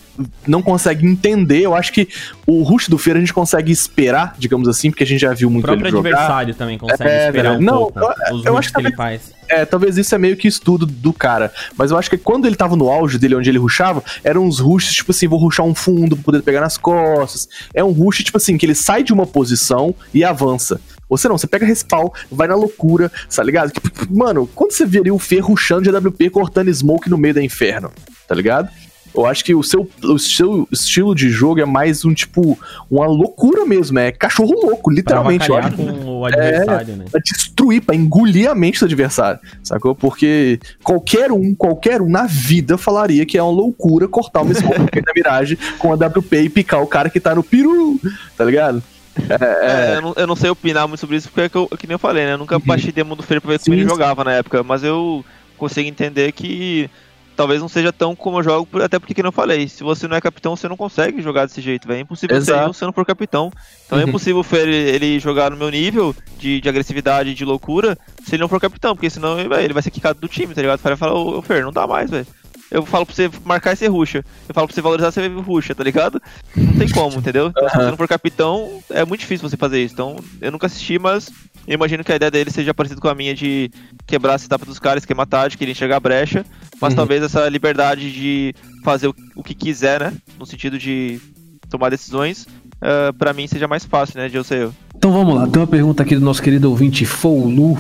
não 0.48 0.62
consegue 0.62 1.06
entender. 1.06 1.62
Eu 1.62 1.74
acho 1.74 1.92
que 1.92 2.08
o 2.46 2.64
rush 2.64 2.88
do 2.88 2.98
Fer 2.98 3.16
a 3.16 3.20
gente 3.20 3.34
consegue 3.34 3.72
esperar, 3.72 4.36
digamos 4.38 4.68
assim, 4.68 4.90
porque 4.90 5.04
a 5.04 5.08
gente 5.08 5.22
já 5.22 5.34
viu 5.34 5.50
muito 5.50 5.66
ele 5.70 5.78
jogar. 5.78 5.90
O 5.90 5.92
próprio 5.92 6.14
adversário 6.14 6.56
também 6.56 6.78
consegue 6.78 7.10
é, 7.10 7.28
esperar 7.28 7.58
um 7.58 7.62
não, 7.62 7.78
pouco 7.78 8.00
eu, 8.00 8.36
os 8.36 8.46
eu 8.46 8.58
acho 8.58 8.70
que, 8.70 8.82
que 8.82 8.88
ele 8.88 8.96
faz. 8.96 9.34
É, 9.54 9.66
talvez 9.66 9.98
isso 10.00 10.16
é 10.16 10.18
meio 10.18 10.36
que 10.36 10.48
estudo 10.48 10.84
do 10.84 11.14
cara. 11.14 11.54
Mas 11.78 11.92
eu 11.92 11.98
acho 11.98 12.10
que 12.10 12.18
quando 12.18 12.48
ele 12.48 12.56
tava 12.56 12.76
no 12.76 12.90
auge 12.90 13.20
dele, 13.20 13.36
onde 13.36 13.50
ele 13.50 13.60
rushava, 13.60 14.04
eram 14.24 14.46
uns 14.46 14.60
rushes, 14.60 14.96
tipo 14.96 15.12
assim, 15.12 15.28
vou 15.28 15.38
rushar 15.38 15.64
um 15.64 15.76
fundo 15.76 16.16
pra 16.16 16.26
poder 16.26 16.42
pegar 16.42 16.60
nas 16.60 16.76
costas. 16.76 17.48
É 17.72 17.84
um 17.84 17.92
rush, 17.92 18.24
tipo 18.24 18.38
assim, 18.38 18.58
que 18.58 18.66
ele 18.66 18.74
sai 18.74 19.04
de 19.04 19.14
uma 19.14 19.28
posição 19.28 19.94
e 20.12 20.24
avança. 20.24 20.82
Você 21.08 21.28
não, 21.28 21.38
você 21.38 21.46
pega 21.46 21.68
respawn, 21.68 22.10
vai 22.32 22.48
na 22.48 22.56
loucura, 22.56 23.12
tá 23.34 23.44
ligado? 23.44 23.72
Mano, 24.10 24.50
quando 24.56 24.72
você 24.72 24.88
viria 24.88 25.14
o 25.14 25.20
Fer 25.20 25.42
rushando 25.42 25.84
de 25.84 25.96
AWP 25.96 26.32
cortando 26.32 26.74
smoke 26.74 27.08
no 27.08 27.18
meio 27.18 27.36
da 27.36 27.44
inferno, 27.44 27.92
tá 28.28 28.34
ligado? 28.34 28.70
Eu 29.16 29.26
acho 29.26 29.46
que 29.46 29.54
o 29.54 29.62
seu, 29.62 29.88
o 30.04 30.18
seu 30.18 30.68
estilo 30.72 31.14
de 31.14 31.30
jogo 31.30 31.62
é 31.62 31.66
mais 31.66 32.04
um 32.04 32.14
tipo, 32.14 32.58
uma 32.90 33.06
loucura 33.06 33.66
mesmo, 33.66 34.00
é 34.00 34.12
cachorro 34.12 34.54
louco, 34.60 34.90
literalmente. 34.90 35.48
Pra 35.48 35.72
com 35.72 36.20
o 36.20 36.26
adversário, 36.26 36.94
é, 36.94 36.98
né? 36.98 37.06
Pra 37.12 37.22
destruir, 37.22 37.82
pra 37.82 37.96
engolir 37.96 38.50
a 38.50 38.56
mente 38.56 38.80
do 38.80 38.86
adversário, 38.86 39.40
sacou? 39.64 39.94
Porque 39.94 40.60
qualquer 40.84 41.32
um, 41.32 41.54
qualquer 41.54 42.02
um 42.02 42.10
na 42.10 42.26
vida 42.26 42.78
falaria 42.78 43.26
que 43.26 43.38
é 43.38 43.44
uma 43.44 43.52
loucura 43.52 44.08
cortar 44.08 44.42
uma 44.42 44.54
smoke 44.54 45.02
da 45.02 45.14
miragem 45.16 45.58
com 45.78 45.94
a 45.94 45.96
WP 45.96 46.36
e 46.38 46.50
picar 46.50 46.82
o 46.82 46.88
cara 46.88 47.10
que 47.10 47.20
tá 47.20 47.36
no 47.36 47.44
peru, 47.44 48.00
tá 48.36 48.44
ligado? 48.44 48.82
É, 49.30 49.34
é... 49.34 49.94
É, 49.94 49.98
eu, 49.98 50.02
não, 50.02 50.14
eu, 50.18 50.28
não, 50.28 50.36
sei 50.36 50.50
opinar 50.50 50.88
muito 50.88 51.00
sobre 51.00 51.18
isso, 51.18 51.30
porque 51.30 51.42
é 51.42 51.50
que, 51.50 51.56
eu, 51.56 51.68
que 51.68 51.86
nem 51.86 51.94
eu 51.94 52.00
falei, 52.00 52.26
né? 52.26 52.34
Eu 52.34 52.38
nunca 52.40 52.56
uhum. 52.56 52.64
baixei 52.66 52.92
demo 52.92 53.16
do 53.16 53.22
Freire 53.22 53.42
pra 53.42 53.52
ver 53.52 53.60
como 53.60 53.76
ele 53.76 53.88
jogava 53.88 54.24
na 54.24 54.34
época, 54.34 54.64
mas 54.64 54.84
eu 54.84 55.24
consigo 55.56 55.88
entender 55.88 56.32
que 56.32 56.90
talvez 57.36 57.62
não 57.62 57.68
seja 57.68 57.92
tão 57.92 58.16
como 58.16 58.40
eu 58.40 58.44
jogo, 58.44 58.82
até 58.82 59.00
porque, 59.00 59.14
que 59.14 59.22
eu 59.22 59.32
falei, 59.32 59.68
se 59.68 59.84
você 59.84 60.08
não 60.08 60.16
é 60.16 60.22
capitão, 60.22 60.56
você 60.56 60.68
não 60.68 60.78
consegue 60.78 61.22
jogar 61.22 61.46
desse 61.46 61.62
jeito, 61.62 61.88
velho. 61.88 61.98
É 61.98 62.02
impossível 62.02 62.38
Exato. 62.38 62.74
ser 62.74 62.80
se 62.80 62.86
não 62.86 62.94
for 62.94 63.06
capitão. 63.06 63.52
Então 63.86 63.98
é 63.98 64.02
uhum. 64.02 64.08
é 64.08 64.10
impossível 64.10 64.46
ele, 64.54 64.76
ele 64.76 65.20
jogar 65.20 65.52
no 65.52 65.58
meu 65.58 65.70
nível 65.70 66.16
de, 66.38 66.62
de 66.62 66.70
agressividade, 66.70 67.34
de 67.34 67.46
loucura, 67.46 67.98
se 68.24 68.36
ele 68.36 68.42
não 68.42 68.50
for 68.50 68.60
capitão, 68.60 68.96
porque 68.96 69.10
senão 69.10 69.36
véio, 69.36 69.56
ele 69.56 69.74
vai 69.74 69.84
ser 69.84 69.92
quicado 69.92 70.20
do 70.20 70.28
time, 70.28 70.54
tá 70.54 70.62
ligado? 70.62 70.80
O 70.80 70.82
Fer 70.82 70.98
fala, 70.98 71.14
ô, 71.14 71.42
Fer, 71.42 71.64
não 71.64 71.72
dá 71.72 71.88
mais, 71.88 72.10
velho. 72.10 72.28
Eu 72.72 72.84
falo 72.86 73.06
pra 73.06 73.14
você 73.14 73.30
marcar 73.46 73.74
e 73.74 73.76
ser 73.76 73.88
ruxa. 73.88 74.26
Eu 74.50 74.56
falo 74.56 74.68
pra 74.68 74.74
você 74.74 74.82
valorizar 74.82 75.12
ser 75.12 75.28
ruxa, 75.28 75.76
tá 75.76 75.84
ligado? 75.84 76.20
Não 76.56 76.74
tem 76.74 76.90
como, 76.90 77.20
entendeu? 77.20 77.50
Então, 77.50 77.64
uhum. 77.64 77.70
se 77.70 77.76
você 77.76 77.90
não 77.92 77.98
for 77.98 78.08
capitão, 78.08 78.82
é 78.90 79.06
muito 79.06 79.20
difícil 79.20 79.48
você 79.48 79.56
fazer 79.56 79.84
isso. 79.84 79.94
Então, 79.94 80.16
eu 80.42 80.52
nunca 80.52 80.66
assisti, 80.66 80.98
mas 80.98 81.32
eu 81.68 81.76
imagino 81.76 82.04
que 82.04 82.12
a 82.12 82.16
ideia 82.16 82.32
dele 82.32 82.52
seja 82.52 82.74
parecida 82.74 83.00
com 83.00 83.08
a 83.08 83.16
minha 83.16 83.34
de 83.34 83.72
quebrar 84.06 84.34
a 84.34 84.44
etapa 84.44 84.66
dos 84.66 84.80
caras, 84.80 85.04
esquema 85.04 85.26
tático, 85.26 85.64
ele 85.64 85.72
enxergar 85.72 85.98
a 85.98 86.00
brecha, 86.00 86.46
mas 86.80 86.92
uhum. 86.92 86.98
talvez 86.98 87.24
essa 87.24 87.48
liberdade 87.48 88.12
de 88.12 88.54
fazer 88.84 89.08
o, 89.08 89.16
o, 89.36 89.44
que 89.44 89.54
quiser, 89.54 90.02
né? 90.02 90.14
No 90.38 90.46
sentido 90.46 90.78
de 90.78 91.20
tomar 91.70 91.90
decisões, 91.90 92.44
uh, 92.44 93.14
para 93.18 93.34
mim 93.34 93.48
seja 93.48 93.68
mais 93.68 93.86
fácil, 93.86 94.20
né? 94.20 94.28
De 94.28 94.36
eu 94.36 94.44
ser 94.44 94.64
eu. 94.64 94.74
Então 94.96 95.12
vamos 95.12 95.36
lá, 95.36 95.48
tem 95.48 95.62
uma 95.62 95.68
pergunta 95.68 96.04
aqui 96.04 96.16
do 96.16 96.22
nosso 96.22 96.42
querido 96.42 96.70
ouvinte 96.70 97.06
Foulu. 97.06 97.78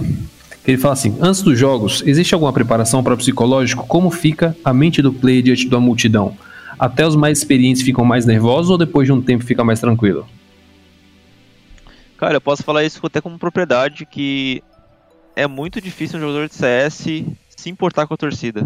Que 0.63 0.71
ele 0.71 0.77
fala 0.77 0.93
assim: 0.93 1.17
antes 1.19 1.41
dos 1.41 1.59
jogos, 1.59 2.01
existe 2.05 2.33
alguma 2.33 2.53
preparação 2.53 3.03
para 3.03 3.13
o 3.13 3.17
psicológico? 3.17 3.85
Como 3.85 4.09
fica 4.09 4.55
a 4.63 4.73
mente 4.73 5.01
do 5.01 5.11
player 5.11 5.43
diante 5.43 5.67
da 5.67 5.79
multidão? 5.79 6.33
Até 6.79 7.05
os 7.05 7.15
mais 7.15 7.37
experientes 7.39 7.81
ficam 7.81 8.05
mais 8.05 8.25
nervosos 8.25 8.71
ou 8.71 8.77
depois 8.77 9.05
de 9.05 9.11
um 9.11 9.21
tempo 9.21 9.43
fica 9.43 9.63
mais 9.63 9.79
tranquilo? 9.79 10.25
Cara, 12.23 12.37
eu 12.37 12.41
posso 12.41 12.63
falar 12.63 12.85
isso 12.85 13.05
até 13.05 13.19
como 13.19 13.37
propriedade 13.37 14.05
que 14.05 14.63
é 15.35 15.45
muito 15.45 15.81
difícil 15.81 16.17
um 16.17 16.21
jogador 16.21 16.47
de 16.47 16.55
CS 16.55 16.93
se 17.49 17.69
importar 17.69 18.07
com 18.07 18.13
a 18.13 18.17
torcida. 18.17 18.65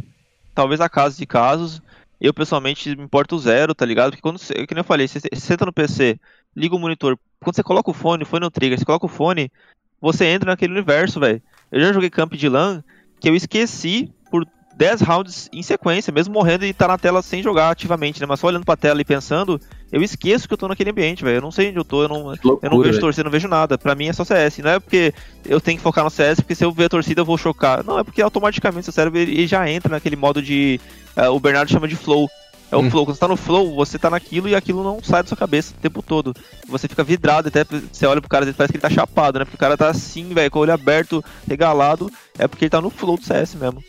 Talvez 0.54 0.80
há 0.80 0.88
casos 0.88 1.18
de 1.18 1.26
casos. 1.26 1.82
Eu 2.22 2.36
pessoalmente 2.36 2.96
me 2.96 3.02
importo 3.02 3.40
zero, 3.40 3.74
tá 3.74 3.84
ligado? 3.84 4.12
Porque 4.12 4.22
quando, 4.22 4.38
você, 4.38 4.54
como 4.68 4.80
eu 4.80 4.84
falei, 4.84 5.08
você 5.08 5.22
senta 5.34 5.66
no 5.66 5.74
PC, 5.74 6.20
liga 6.56 6.76
o 6.76 6.80
monitor, 6.80 7.18
quando 7.40 7.56
você 7.56 7.64
coloca 7.64 7.90
o 7.90 7.96
fone, 7.96 8.22
o 8.22 8.28
fone 8.28 8.42
no 8.42 8.52
trigger, 8.52 8.78
você 8.78 8.86
coloca 8.86 9.08
o 9.08 9.10
fone, 9.10 9.52
você 10.00 10.26
entra 10.26 10.52
naquele 10.52 10.74
universo, 10.74 11.20
velho. 11.20 11.42
Eu 11.72 11.82
já 11.82 11.92
joguei 11.92 12.12
camp 12.12 12.34
de 12.34 12.48
LAN 12.48 12.84
que 13.20 13.28
eu 13.28 13.36
esqueci 13.36 14.14
por 14.30 14.46
10 14.76 15.02
rounds 15.02 15.50
em 15.52 15.64
sequência, 15.64 16.14
mesmo 16.14 16.32
morrendo 16.32 16.64
e 16.64 16.72
tá 16.76 16.88
na 16.88 16.98
tela 17.00 17.24
sem 17.24 17.42
jogar 17.42 17.72
ativamente, 17.72 18.22
né? 18.22 18.28
Mas 18.28 18.40
só 18.40 18.46
olhando 18.46 18.66
pra 18.66 18.78
tela 18.78 19.02
e 19.02 19.06
pensando, 19.06 19.60
eu 19.92 20.04
esqueço 20.04 20.48
que 20.48 20.54
eu 20.54 20.58
tô 20.58 20.68
naquele 20.68 20.90
ambiente, 20.90 21.24
velho. 21.24 21.38
Eu 21.38 21.42
não 21.42 21.52
sei 21.52 21.70
onde 21.70 21.78
eu 21.78 21.86
tô, 21.86 22.04
eu 22.04 22.10
não, 22.10 22.24
Loucura, 22.44 22.60
eu 22.62 22.70
não 22.70 22.82
vejo 22.82 23.00
torcida, 23.00 23.24
não 23.24 23.32
vejo 23.32 23.48
nada. 23.48 23.78
Pra 23.78 23.96
mim 23.96 24.08
é 24.08 24.14
só 24.14 24.26
CS. 24.26 24.58
Não 24.60 24.72
é 24.72 24.80
porque 24.80 25.14
eu 25.46 25.62
tenho 25.62 25.78
que 25.78 25.84
focar 25.84 26.04
no 26.04 26.10
CS, 26.10 26.42
porque 26.42 26.56
se 26.56 26.66
eu 26.66 26.72
ver 26.72 26.86
a 26.86 26.90
torcida 26.90 27.22
eu 27.22 27.26
vou 27.26 27.38
chocar. 27.38 27.84
Não, 27.84 27.98
é 27.98 28.04
porque 28.04 28.22
automaticamente 28.22 28.84
seu 28.84 28.94
cérebro 28.94 29.20
ele 29.20 29.48
já 29.48 29.70
entra 29.70 29.92
naquele 29.92 30.16
modo 30.16 30.42
de. 30.42 30.80
Uh, 31.16 31.32
o 31.32 31.40
Bernardo 31.40 31.72
chama 31.72 31.88
de 31.88 31.96
flow. 31.96 32.30
É 32.70 32.76
o 32.76 32.82
hum. 32.82 32.92
flow. 32.92 33.06
Quando 33.06 33.16
você 33.16 33.22
tá 33.22 33.28
no 33.30 33.38
flow, 33.38 33.76
você 33.76 33.98
tá 33.98 34.10
naquilo 34.10 34.50
e 34.50 34.56
aquilo 34.56 34.84
não 34.84 35.02
sai 35.02 35.24
da 35.24 35.30
sua 35.30 35.38
cabeça 35.38 35.74
o 35.74 35.82
tempo 35.82 36.02
todo. 36.02 36.34
Você 36.68 36.88
fica 36.90 37.04
vidrado, 37.04 37.48
até 37.48 37.64
você 37.64 38.06
olha 38.06 38.20
pro 38.20 38.30
cara 38.30 38.48
e 38.48 38.52
parece 38.52 38.74
que 38.74 38.78
ele 38.78 38.82
tá 38.82 38.90
chapado, 38.90 39.40
né? 39.40 39.46
Porque 39.46 39.56
o 39.56 39.60
cara 39.60 39.78
tá 39.78 39.88
assim, 39.88 40.34
velho, 40.34 40.52
com 40.52 40.60
o 40.60 40.62
olho 40.64 40.74
aberto, 40.74 41.24
regalado. 41.48 42.12
É 42.38 42.46
porque 42.46 42.66
ele 42.66 42.70
tá 42.70 42.82
no 42.82 42.90
flow 42.90 43.18
do 43.18 43.24
CS 43.24 43.56
mesmo. 43.56 43.82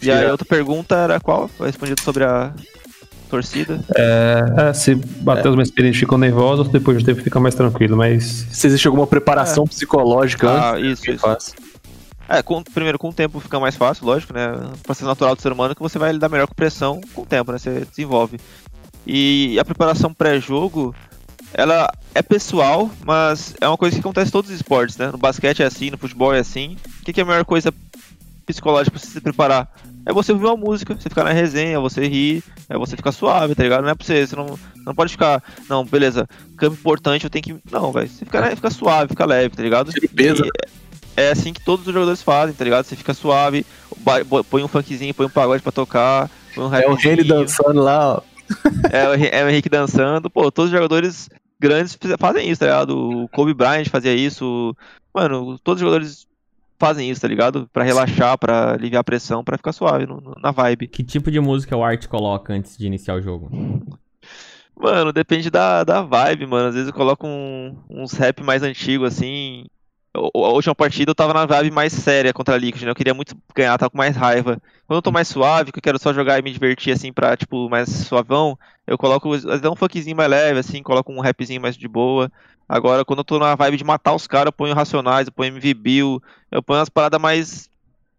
E 0.00 0.12
aí 0.12 0.26
a 0.26 0.30
outra 0.30 0.46
pergunta 0.46 0.94
era 0.94 1.18
qual? 1.18 1.48
Foi 1.48 1.66
respondido 1.66 2.00
sobre 2.00 2.22
a 2.22 2.52
torcida? 3.28 3.80
É, 3.94 4.68
é 4.68 4.72
se 4.72 4.94
bater 4.94 5.46
é. 5.46 5.50
os 5.50 5.68
experientes 5.68 6.00
ficam 6.00 6.18
nervosos, 6.18 6.68
depois 6.68 6.98
do 6.98 7.04
tempo 7.04 7.22
fica 7.22 7.38
mais 7.38 7.54
tranquilo, 7.54 7.96
mas. 7.96 8.46
Se 8.50 8.66
existe 8.66 8.86
alguma 8.86 9.06
preparação 9.06 9.64
é. 9.64 9.68
psicológica 9.68 10.50
ah, 10.50 10.74
antes, 10.74 11.00
isso, 11.00 11.10
isso. 11.10 11.20
Faz. 11.20 11.54
É, 12.28 12.42
com, 12.42 12.62
primeiro 12.62 12.98
com 12.98 13.08
o 13.08 13.12
tempo 13.12 13.40
fica 13.40 13.58
mais 13.58 13.74
fácil, 13.74 14.04
lógico, 14.04 14.34
né? 14.34 14.52
O 14.52 14.78
processo 14.82 15.06
natural 15.06 15.34
do 15.34 15.40
ser 15.40 15.50
humano 15.50 15.74
que 15.74 15.80
você 15.80 15.98
vai 15.98 16.12
lidar 16.12 16.28
melhor 16.28 16.46
com 16.46 16.54
pressão 16.54 17.00
com 17.14 17.22
o 17.22 17.26
tempo, 17.26 17.50
né? 17.50 17.58
Você 17.58 17.86
desenvolve. 17.86 18.38
E 19.06 19.58
a 19.58 19.64
preparação 19.64 20.12
pré-jogo, 20.12 20.94
ela 21.54 21.90
é 22.14 22.20
pessoal, 22.20 22.90
mas 23.04 23.54
é 23.58 23.66
uma 23.66 23.78
coisa 23.78 23.96
que 23.96 24.00
acontece 24.00 24.28
em 24.28 24.32
todos 24.32 24.50
os 24.50 24.56
esportes, 24.56 24.98
né? 24.98 25.10
No 25.10 25.16
basquete 25.16 25.62
é 25.62 25.66
assim, 25.66 25.90
no 25.90 25.96
futebol 25.96 26.34
é 26.34 26.40
assim. 26.40 26.76
O 27.00 27.04
que, 27.04 27.14
que 27.14 27.20
é 27.20 27.22
a 27.22 27.26
melhor 27.26 27.46
coisa 27.46 27.72
psicológica 28.44 28.90
pra 28.90 29.00
você 29.00 29.12
se 29.12 29.20
preparar? 29.22 29.72
É 30.06 30.12
você 30.12 30.32
ouvir 30.32 30.46
uma 30.46 30.56
música, 30.56 30.94
você 30.94 31.08
ficar 31.08 31.24
na 31.24 31.32
resenha, 31.32 31.78
você 31.80 32.06
rir, 32.08 32.42
é 32.68 32.76
você 32.78 32.96
ficar 32.96 33.12
suave, 33.12 33.54
tá 33.54 33.62
ligado? 33.62 33.82
Não 33.82 33.90
é 33.90 33.94
pra 33.94 34.06
você, 34.06 34.26
você 34.26 34.36
não, 34.36 34.58
não 34.84 34.94
pode 34.94 35.12
ficar, 35.12 35.42
não, 35.68 35.84
beleza, 35.84 36.26
campo 36.56 36.74
importante, 36.74 37.24
eu 37.24 37.30
tenho 37.30 37.44
que. 37.44 37.56
Não, 37.70 37.92
velho, 37.92 38.08
você 38.08 38.24
fica, 38.24 38.56
fica 38.56 38.70
suave, 38.70 39.10
fica 39.10 39.26
leve, 39.26 39.54
tá 39.54 39.62
ligado? 39.62 39.92
Peso. 40.14 40.44
É 41.16 41.30
assim 41.30 41.52
que 41.52 41.64
todos 41.64 41.86
os 41.86 41.92
jogadores 41.92 42.22
fazem, 42.22 42.54
tá 42.54 42.64
ligado? 42.64 42.84
Você 42.84 42.94
fica 42.94 43.12
suave, 43.12 43.66
põe 44.48 44.62
um 44.62 44.68
funkzinho, 44.68 45.12
põe 45.12 45.26
um 45.26 45.30
pagode 45.30 45.62
pra 45.62 45.72
tocar, 45.72 46.30
põe 46.54 46.64
um 46.64 46.74
É 46.74 46.88
o 46.88 46.92
Henry 46.92 47.24
dançando 47.24 47.82
lá, 47.82 48.14
ó. 48.14 48.22
É, 48.90 49.08
o, 49.08 49.14
é 49.14 49.44
o 49.44 49.48
Henrique 49.48 49.68
dançando. 49.68 50.30
Pô, 50.30 50.50
todos 50.50 50.70
os 50.70 50.76
jogadores 50.76 51.28
grandes 51.60 51.98
fazem 52.18 52.48
isso, 52.48 52.60
tá 52.60 52.66
ligado? 52.66 53.24
O 53.24 53.28
Kobe 53.28 53.54
Bryant 53.54 53.88
fazia 53.88 54.14
isso. 54.14 54.74
Mano, 55.14 55.58
todos 55.58 55.82
os 55.82 55.86
jogadores 55.86 56.26
fazem 56.78 57.10
isso, 57.10 57.20
tá 57.20 57.28
ligado? 57.28 57.68
Pra 57.72 57.84
relaxar, 57.84 58.38
pra 58.38 58.72
aliviar 58.72 59.00
a 59.00 59.04
pressão, 59.04 59.42
pra 59.44 59.56
ficar 59.56 59.72
suave 59.72 60.06
no, 60.06 60.34
na 60.42 60.50
vibe. 60.50 60.88
Que 60.88 61.02
tipo 61.02 61.30
de 61.30 61.40
música 61.40 61.76
o 61.76 61.82
Art 61.82 62.06
coloca 62.06 62.52
antes 62.52 62.76
de 62.76 62.86
iniciar 62.86 63.14
o 63.14 63.22
jogo? 63.22 63.50
Mano, 64.80 65.12
depende 65.12 65.50
da, 65.50 65.82
da 65.82 66.02
vibe, 66.02 66.46
mano. 66.46 66.68
Às 66.68 66.74
vezes 66.74 66.88
eu 66.88 66.94
coloco 66.94 67.26
um, 67.26 67.76
uns 67.90 68.12
rap 68.12 68.42
mais 68.44 68.62
antigos, 68.62 69.12
assim. 69.12 69.66
A 70.14 70.52
última 70.52 70.74
partida 70.74 71.10
eu 71.10 71.14
tava 71.14 71.34
na 71.34 71.46
vibe 71.46 71.70
mais 71.70 71.92
séria 71.92 72.32
contra 72.32 72.54
a 72.54 72.58
Liquid, 72.58 72.82
né? 72.82 72.90
Eu 72.90 72.94
queria 72.94 73.14
muito 73.14 73.36
ganhar, 73.54 73.76
tava 73.76 73.90
com 73.90 73.98
mais 73.98 74.16
raiva. 74.16 74.60
Quando 74.86 74.98
eu 74.98 75.02
tô 75.02 75.12
mais 75.12 75.28
suave, 75.28 75.70
que 75.70 75.78
eu 75.78 75.82
quero 75.82 75.98
só 75.98 76.12
jogar 76.12 76.38
e 76.38 76.42
me 76.42 76.50
divertir, 76.50 76.92
assim, 76.92 77.12
pra, 77.12 77.36
tipo, 77.36 77.68
mais 77.68 77.88
suavão, 77.88 78.58
eu 78.86 78.96
coloco 78.96 79.32
até 79.34 79.68
um 79.68 79.76
funkzinho 79.76 80.16
mais 80.16 80.30
leve, 80.30 80.58
assim, 80.58 80.82
coloco 80.82 81.12
um 81.12 81.20
rapzinho 81.20 81.60
mais 81.60 81.76
de 81.76 81.86
boa. 81.86 82.32
Agora, 82.68 83.04
quando 83.04 83.20
eu 83.20 83.24
tô 83.24 83.38
na 83.38 83.54
vibe 83.54 83.76
de 83.76 83.84
matar 83.84 84.14
os 84.14 84.26
caras, 84.26 84.46
eu 84.46 84.52
ponho 84.52 84.74
Racionais, 84.74 85.26
eu 85.26 85.32
ponho 85.32 85.48
MV 85.48 85.74
Bill, 85.74 86.22
eu 86.50 86.62
ponho 86.62 86.80
umas 86.80 86.88
paradas 86.88 87.20
mais 87.20 87.68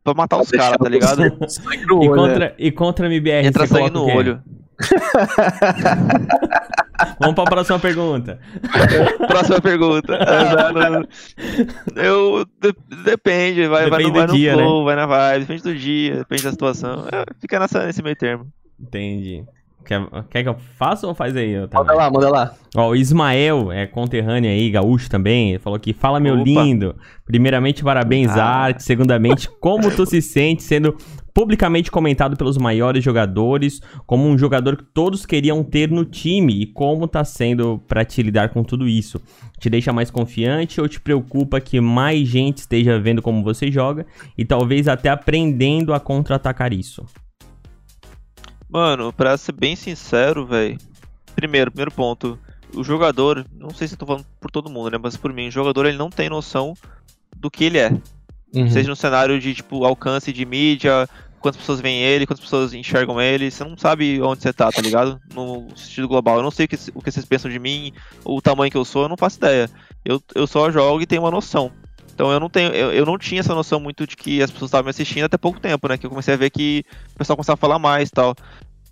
pra 0.03 0.13
matar 0.13 0.39
os 0.39 0.49
caras, 0.49 0.77
tá 0.77 0.89
ligado? 0.89 1.23
e, 2.01 2.07
contra, 2.07 2.39
né? 2.39 2.53
e 2.57 2.71
contra 2.71 3.07
MBR, 3.07 3.47
Entra 3.47 3.67
sangue 3.67 3.89
no 3.89 4.05
olho. 4.05 4.41
Vamos 7.19 7.35
para 7.35 7.43
a 7.43 7.47
próxima 7.47 7.79
pergunta. 7.79 8.39
próxima 9.27 9.61
pergunta. 9.61 10.19
Eu 11.95 12.45
de, 12.61 12.73
depende, 13.03 13.67
vai, 13.67 13.85
depende 13.85 14.11
vai, 14.11 14.21
no, 14.21 14.27
vai 14.27 14.27
dia, 14.27 14.53
no 14.53 14.59
flow, 14.59 14.79
né? 14.79 14.85
vai 14.85 14.95
na 14.95 15.05
vibe, 15.05 15.39
depende 15.41 15.63
do 15.63 15.75
dia, 15.75 16.15
depende 16.15 16.43
da 16.43 16.51
situação. 16.51 17.05
É, 17.11 17.25
fica 17.39 17.59
nessa, 17.59 17.85
nesse 17.85 18.01
meio 18.01 18.15
termo. 18.15 18.47
Entendi. 18.79 19.43
Quer, 19.85 20.01
quer 20.29 20.43
que 20.43 20.49
eu 20.49 20.55
faça 20.77 21.07
ou 21.07 21.15
faz 21.15 21.35
aí? 21.35 21.55
Manda 21.73 21.93
lá, 21.93 22.11
manda 22.11 22.29
lá. 22.29 22.53
Ó, 22.75 22.89
o 22.89 22.95
Ismael 22.95 23.71
é 23.71 23.87
conterrâneo 23.87 24.49
aí, 24.49 24.69
gaúcho 24.69 25.09
também. 25.09 25.51
Ele 25.51 25.59
falou 25.59 25.79
que 25.79 25.93
fala, 25.93 26.19
meu 26.19 26.35
Opa. 26.35 26.43
lindo. 26.43 26.95
Primeiramente, 27.25 27.83
parabéns, 27.83 28.29
ah. 28.29 28.43
arte. 28.43 28.83
Segundamente, 28.83 29.49
como 29.59 29.89
tu 29.89 30.05
se 30.05 30.21
sente 30.21 30.63
sendo 30.63 30.95
publicamente 31.39 31.89
comentado 31.89 32.35
pelos 32.35 32.57
maiores 32.57 33.01
jogadores 33.01 33.81
como 34.05 34.27
um 34.27 34.37
jogador 34.37 34.75
que 34.75 34.83
todos 34.83 35.25
queriam 35.25 35.63
ter 35.63 35.89
no 35.89 36.03
time 36.03 36.61
e 36.61 36.65
como 36.65 37.07
tá 37.07 37.23
sendo 37.23 37.81
para 37.87 38.03
te 38.03 38.21
lidar 38.21 38.49
com 38.49 38.61
tudo 38.61 38.85
isso? 38.85 39.21
Te 39.57 39.69
deixa 39.69 39.93
mais 39.93 40.11
confiante 40.11 40.81
ou 40.81 40.87
te 40.89 40.99
preocupa 40.99 41.61
que 41.61 41.79
mais 41.79 42.27
gente 42.27 42.57
esteja 42.57 42.99
vendo 42.99 43.21
como 43.21 43.41
você 43.41 43.71
joga 43.71 44.05
e 44.37 44.43
talvez 44.43 44.89
até 44.89 45.07
aprendendo 45.07 45.93
a 45.93 45.99
contra-atacar 46.01 46.73
isso? 46.73 47.05
Mano, 48.69 49.13
pra 49.13 49.37
ser 49.37 49.53
bem 49.53 49.77
sincero, 49.77 50.45
velho. 50.45 50.77
Primeiro, 51.37 51.71
primeiro 51.71 51.91
ponto. 51.91 52.37
O 52.75 52.83
jogador, 52.83 53.45
não 53.55 53.69
sei 53.69 53.87
se 53.87 53.93
eu 53.93 53.97
tô 53.97 54.05
falando 54.05 54.25
por 54.41 54.51
todo 54.51 54.69
mundo, 54.69 54.91
né? 54.91 54.97
Mas 55.01 55.15
por 55.15 55.31
mim, 55.31 55.47
o 55.47 55.51
jogador 55.51 55.85
ele 55.85 55.97
não 55.97 56.09
tem 56.09 56.29
noção 56.29 56.73
do 57.33 57.49
que 57.49 57.63
ele 57.63 57.77
é. 57.77 57.93
Uhum. 58.53 58.69
Seja 58.69 58.89
no 58.89 58.95
cenário 58.95 59.39
de, 59.39 59.53
tipo, 59.53 59.85
alcance 59.85 60.33
de 60.33 60.45
mídia, 60.45 61.07
quantas 61.39 61.59
pessoas 61.59 61.79
veem 61.79 62.01
ele, 62.01 62.25
quantas 62.25 62.43
pessoas 62.43 62.73
enxergam 62.73 63.19
ele. 63.19 63.49
Você 63.49 63.63
não 63.63 63.77
sabe 63.77 64.21
onde 64.21 64.41
você 64.41 64.53
tá, 64.53 64.71
tá 64.71 64.81
ligado? 64.81 65.19
No 65.33 65.67
sentido 65.75 66.07
global. 66.07 66.37
Eu 66.37 66.43
não 66.43 66.51
sei 66.51 66.65
o 66.65 66.67
que, 66.67 66.75
o 66.93 67.01
que 67.01 67.11
vocês 67.11 67.25
pensam 67.25 67.49
de 67.49 67.59
mim, 67.59 67.91
o 68.23 68.41
tamanho 68.41 68.71
que 68.71 68.77
eu 68.77 68.85
sou, 68.85 69.03
eu 69.03 69.09
não 69.09 69.17
faço 69.17 69.37
ideia. 69.37 69.69
Eu, 70.03 70.21
eu 70.35 70.45
só 70.45 70.69
jogo 70.69 71.01
e 71.01 71.05
tenho 71.05 71.23
uma 71.23 71.31
noção. 71.31 71.71
Então 72.13 72.31
eu 72.31 72.39
não 72.39 72.49
tenho, 72.49 72.71
eu, 72.73 72.91
eu 72.91 73.05
não 73.05 73.17
tinha 73.17 73.39
essa 73.39 73.55
noção 73.55 73.79
muito 73.79 74.05
de 74.05 74.17
que 74.17 74.43
as 74.43 74.51
pessoas 74.51 74.69
estavam 74.69 74.85
me 74.85 74.89
assistindo 74.89 75.23
até 75.23 75.37
pouco 75.37 75.59
tempo, 75.59 75.87
né? 75.87 75.97
Que 75.97 76.05
eu 76.05 76.09
comecei 76.09 76.33
a 76.33 76.37
ver 76.37 76.49
que 76.49 76.83
o 77.15 77.17
pessoal 77.17 77.37
começava 77.37 77.53
a 77.53 77.57
falar 77.57 77.79
mais 77.79 78.09
e 78.09 78.11
tal. 78.11 78.35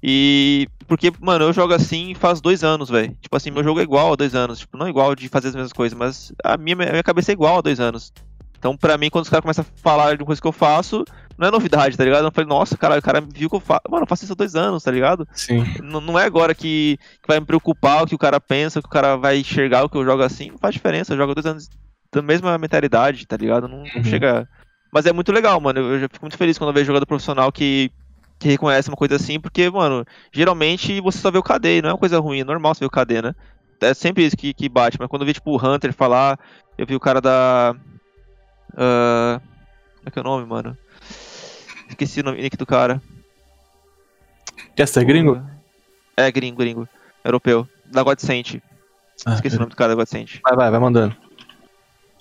E. 0.02 0.68
Porque, 0.88 1.12
mano, 1.20 1.46
eu 1.46 1.54
jogo 1.54 1.74
assim 1.74 2.14
faz 2.14 2.40
dois 2.40 2.64
anos, 2.64 2.90
velho. 2.90 3.16
Tipo 3.20 3.36
assim, 3.36 3.52
meu 3.52 3.64
jogo 3.64 3.82
é 3.82 3.84
igual 3.84 4.14
há 4.14 4.16
dois 4.16 4.34
anos. 4.34 4.60
Tipo, 4.60 4.78
não 4.78 4.86
é 4.86 4.90
igual 4.90 5.14
de 5.14 5.28
fazer 5.28 5.50
as 5.50 5.56
mesmas 5.56 5.74
coisas, 5.74 5.98
mas 5.98 6.32
a 6.44 6.56
minha, 6.56 6.76
a 6.76 6.92
minha 6.92 7.04
cabeça 7.04 7.32
é 7.32 7.34
igual 7.34 7.58
há 7.58 7.62
dois 7.62 7.80
anos. 7.80 8.14
Então, 8.58 8.76
pra 8.76 8.98
mim, 8.98 9.10
quando 9.10 9.26
os 9.26 9.30
caras 9.30 9.42
começam 9.42 9.66
a 9.66 9.82
falar 9.82 10.16
de 10.16 10.24
uma 10.24 10.28
coisa 10.28 10.42
que 10.42 10.48
eu 10.48 10.52
faço, 10.52 11.04
não 11.38 11.48
é 11.48 11.52
novidade, 11.52 11.96
tá 11.96 12.04
ligado? 12.04 12.26
Eu 12.26 12.32
falei, 12.32 12.50
nossa, 12.50 12.76
cara, 12.76 12.98
o 12.98 13.02
cara 13.02 13.22
viu 13.22 13.50
que 13.50 13.56
eu 13.56 13.60
faço. 13.60 13.82
Mano, 13.90 14.04
eu 14.04 14.08
faço 14.08 14.24
isso 14.24 14.34
há 14.34 14.36
dois 14.36 14.56
anos, 14.56 14.84
tá 14.84 14.90
ligado? 14.90 15.28
Sim. 15.34 15.60
N 15.82 16.02
não 16.02 16.18
é 16.18 16.26
agora 16.26 16.56
que, 16.56 16.98
que, 17.22 17.28
vai 17.28 17.40
me 17.40 17.46
preocupar 17.46 18.04
o 18.04 18.08
que 18.08 18.16
o 18.16 18.18
cara 18.18 18.40
pensa, 18.40 18.80
o 18.80 18.82
que 18.82 18.88
o 18.88 18.92
cara 18.92 19.16
vai 19.16 19.38
enxergar 19.40 19.84
o 19.84 19.90
que 19.90 19.98
eu 19.98 20.04
jogo 20.04 20.24
assim. 20.24 20.50
Não 20.50 20.58
faz 20.58 20.74
diferença. 20.74 21.14
Eu 21.14 21.18
jogo 21.18 21.32
há 21.32 21.36
dois 21.36 21.46
anos 21.46 21.70
da 22.12 22.22
mesma 22.22 22.58
mentalidade, 22.58 23.28
tá 23.28 23.38
ligado? 23.38 23.68
Não, 23.68 23.84
não 23.84 23.96
uhum. 23.98 24.04
chega. 24.04 24.50
Mas 24.92 25.06
é 25.06 25.14
muito 25.14 25.32
legal, 25.32 25.62
mano. 25.62 25.80
Eu 25.80 26.00
já 26.00 26.08
fico 26.12 26.26
muito 26.26 26.38
feliz 26.38 26.58
quando 26.58 26.70
eu 26.70 26.74
vejo 26.74 26.88
jogador 26.88 27.06
profissional 27.06 27.52
que, 27.52 27.92
que 28.40 28.48
reconhece 28.48 28.90
uma 28.90 28.98
coisa 28.98 29.16
assim, 29.16 29.40
porque, 29.40 29.70
mano, 29.70 30.06
geralmente 30.32 31.00
você 31.02 31.20
só 31.20 31.30
vê 31.30 31.38
o 31.38 31.44
KD, 31.44 31.84
não 31.84 31.90
é 31.90 31.94
uma 31.94 32.00
coisa 32.00 32.20
ruim, 32.20 32.40
é 32.40 32.44
normal 32.44 32.74
você 32.74 32.80
ver 32.80 32.88
o 32.88 32.90
KD, 32.90 33.22
né? 33.22 33.36
É 33.80 33.94
sempre 33.94 34.26
isso 34.26 34.36
que, 34.36 34.56
que 34.56 34.68
bate, 34.68 34.98
mas 35.00 35.08
quando 35.08 35.22
eu 35.22 35.28
vi, 35.28 35.34
tipo, 35.34 35.52
o 35.52 35.58
Hunter 35.64 35.94
falar, 35.94 36.40
eu 36.78 36.86
vi 36.88 36.96
o 36.96 37.00
cara 37.00 37.22
da. 37.22 37.76
Uh, 38.74 39.40
como 39.98 40.08
é 40.08 40.12
que 40.12 40.18
é 40.18 40.22
o 40.22 40.26
nome, 40.26 40.48
mano? 40.48 40.76
Esqueci 41.98 42.22
o 42.22 42.24
nome 42.24 42.40
nick 42.44 42.56
do 42.56 42.66
cara. 42.66 43.02
Essa 44.78 45.02
é 45.02 45.04
gringo? 45.04 45.42
É, 46.16 46.32
gringo, 46.32 46.56
gringo. 46.56 46.88
Europeu. 47.26 47.68
Da 47.88 48.04
Godsent. 48.04 48.62
Ah, 49.26 49.34
Esqueci 49.34 49.56
é. 49.56 49.58
o 49.58 49.62
nome 49.62 49.72
do 49.72 49.76
cara 49.76 49.90
da 49.90 49.96
Godsent. 49.96 50.40
Vai, 50.44 50.56
vai, 50.56 50.70
vai 50.70 50.80
mandando. 50.80 51.16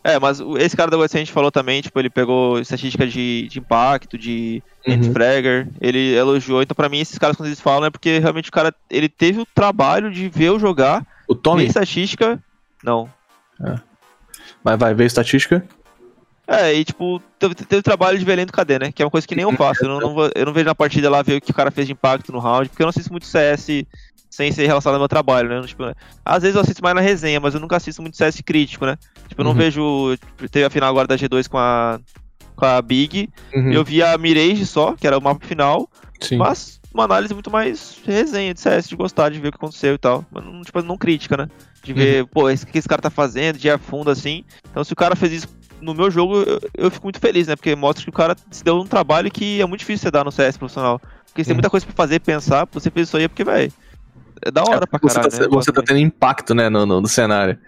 É, 0.03 0.19
mas 0.19 0.41
esse 0.59 0.75
cara 0.75 0.91
da 0.91 0.97
Godsent 0.97 1.29
falou 1.31 1.51
também, 1.51 1.83
tipo, 1.83 1.99
ele 1.99 2.09
pegou 2.09 2.59
estatística 2.59 3.07
de, 3.07 3.49
de 3.51 3.59
impacto, 3.59 4.17
de 4.17 4.63
uhum. 4.87 5.13
fragger, 5.13 5.69
ele 5.79 6.15
elogiou. 6.15 6.63
Então, 6.63 6.75
pra 6.75 6.89
mim, 6.89 7.01
esses 7.01 7.19
caras, 7.19 7.37
quando 7.37 7.49
eles 7.49 7.61
falam, 7.61 7.89
é 7.89 7.91
porque 7.91 8.19
realmente 8.19 8.49
o 8.49 8.53
cara, 8.53 8.75
ele 8.89 9.11
teve 9.11 9.41
o 9.41 9.47
trabalho 9.47 10.11
de 10.11 10.27
ver 10.31 10.47
eu 10.47 10.59
jogar. 10.59 11.07
O 11.29 11.35
Tommy? 11.35 11.67
estatística. 11.67 12.43
Não. 12.83 13.11
É. 13.63 13.75
Vai, 14.65 14.77
vai, 14.79 14.95
ver 14.95 15.05
estatística. 15.05 15.67
É, 16.49 16.73
e 16.75 16.85
tipo, 16.85 17.21
teve, 17.39 17.55
teve 17.57 17.83
trabalho 17.83 18.19
de 18.19 18.25
ver 18.25 18.33
além 18.35 18.47
do 18.47 18.53
KD, 18.53 18.79
né? 18.79 18.93
Que 18.93 19.03
é 19.03 19.05
uma 19.05 19.11
coisa 19.11 19.27
que 19.27 19.35
nem 19.35 19.43
eu 19.43 19.53
faço. 19.53 19.85
Eu 19.85 19.89
não, 19.89 20.01
não 20.01 20.15
vou- 20.15 20.31
eu 20.35 20.47
não 20.47 20.53
vejo 20.53 20.67
na 20.67 20.75
partida 20.75 21.11
lá 21.11 21.21
ver 21.23 21.37
o 21.37 21.41
que 21.41 21.51
o 21.51 21.55
cara 21.55 21.71
fez 21.73 21.87
de 21.89 21.93
impacto 21.93 22.31
no 22.33 22.39
round, 22.39 22.69
porque 22.69 22.83
eu 22.83 22.87
não 22.87 22.91
assisto 22.91 23.11
muito 23.11 23.27
CS 23.27 23.85
sem 24.31 24.53
ser 24.53 24.67
relacionado 24.67 24.97
ao 24.97 25.01
meu 25.01 25.09
trabalho, 25.09 25.49
né? 25.49 25.67
Tipo, 25.67 25.85
às 26.25 26.43
vezes 26.43 26.55
eu 26.55 26.61
assisto 26.63 26.83
mais 26.83 26.95
na 26.95 27.01
resenha, 27.01 27.41
mas 27.41 27.55
eu 27.55 27.61
nunca 27.61 27.77
assisto 27.77 28.01
muito 28.01 28.17
CS 28.17 28.43
crítico, 28.45 28.87
né? 28.87 28.97
Tipo, 29.29 29.41
eu 29.41 29.45
não 29.45 29.53
Uhum. 29.53 29.57
vejo. 29.57 30.17
Teve 30.51 30.65
a 30.67 30.71
final 30.71 30.89
agora 30.91 31.09
da 31.09 31.17
G2 31.17 31.49
com 31.49 31.59
a. 31.59 31.99
Com 32.55 32.65
a 32.65 32.81
Big. 32.81 33.29
Uhum, 33.55 33.73
Eu 33.73 33.85
vi 33.85 34.03
a 34.03 34.17
Mirage 34.17 34.65
só, 34.67 34.93
que 34.95 35.07
era 35.07 35.19
o 35.19 35.23
mapa 35.23 35.45
final. 35.45 35.91
sim. 36.21 36.37
Mas 36.37 36.81
uma 36.95 37.05
análise 37.05 37.35
muito 37.35 37.51
mais 37.51 37.99
resenha 38.07 38.55
de 38.55 38.61
CS, 38.61 38.89
de 38.89 38.97
gostar, 38.97 39.31
de 39.31 39.39
ver 39.41 39.49
o 39.49 39.53
que 39.53 39.57
aconteceu 39.59 39.95
e 39.95 39.99
tal. 39.99 40.25
Mas 40.31 40.45
não, 40.45 40.63
tipo, 40.63 40.81
não 40.81 40.97
crítica, 40.97 41.37
né? 41.37 41.49
De 41.83 41.93
ver, 41.93 42.25
pô, 42.27 42.49
esse, 42.49 42.65
o 42.65 42.67
que 42.67 42.79
esse 42.79 42.89
cara 42.89 43.03
tá 43.03 43.11
fazendo, 43.11 43.59
de 43.59 43.69
ir 43.69 43.71
a 43.71 43.77
fundo 43.79 44.11
assim. 44.11 44.43
Então 44.71 44.83
se 44.83 44.93
o 44.93 44.97
cara 44.97 45.15
fez 45.15 45.33
isso 45.33 45.49
no 45.87 45.95
meu 45.95 46.11
jogo, 46.11 46.43
eu, 46.43 46.61
eu 46.77 46.91
fico 46.91 47.07
muito 47.07 47.21
feliz, 47.21 47.47
né? 47.47 47.57
Porque 47.57 47.75
mostra 47.75 48.03
que 48.05 48.11
o 48.11 48.13
cara 48.13 48.37
se 48.51 48.65
deu 48.65 48.77
um 48.77 48.87
trabalho 48.87 49.31
que 49.31 49.61
é 49.61 49.67
muito 49.67 49.81
difícil 49.81 50.03
você 50.03 50.11
dar 50.11 50.25
no 50.25 50.33
CS 50.33 50.57
profissional. 50.57 51.01
Porque 51.27 51.45
você 51.45 51.49
tem 51.49 51.55
muita 51.55 51.71
coisa 51.71 51.87
pra 51.87 51.95
fazer, 51.95 52.21
pensar, 52.21 52.67
você 52.73 52.91
fez 52.91 53.09
isso 53.09 53.17
aí 53.17 53.25
é 53.25 53.29
porque, 53.29 53.45
velho. 53.45 53.73
É 54.45 54.51
da 54.51 54.63
hora 54.63 54.87
pra 54.87 54.99
Você 55.03 55.15
caralho. 55.17 55.33
tá, 55.33 55.41
né? 55.41 55.49
Você 55.51 55.73
tá 55.73 55.83
tendo 55.83 55.99
impacto, 56.01 56.55
né, 56.55 56.69
no, 56.69 56.85
no, 56.85 57.01
no 57.01 57.09
cenário. 57.09 57.59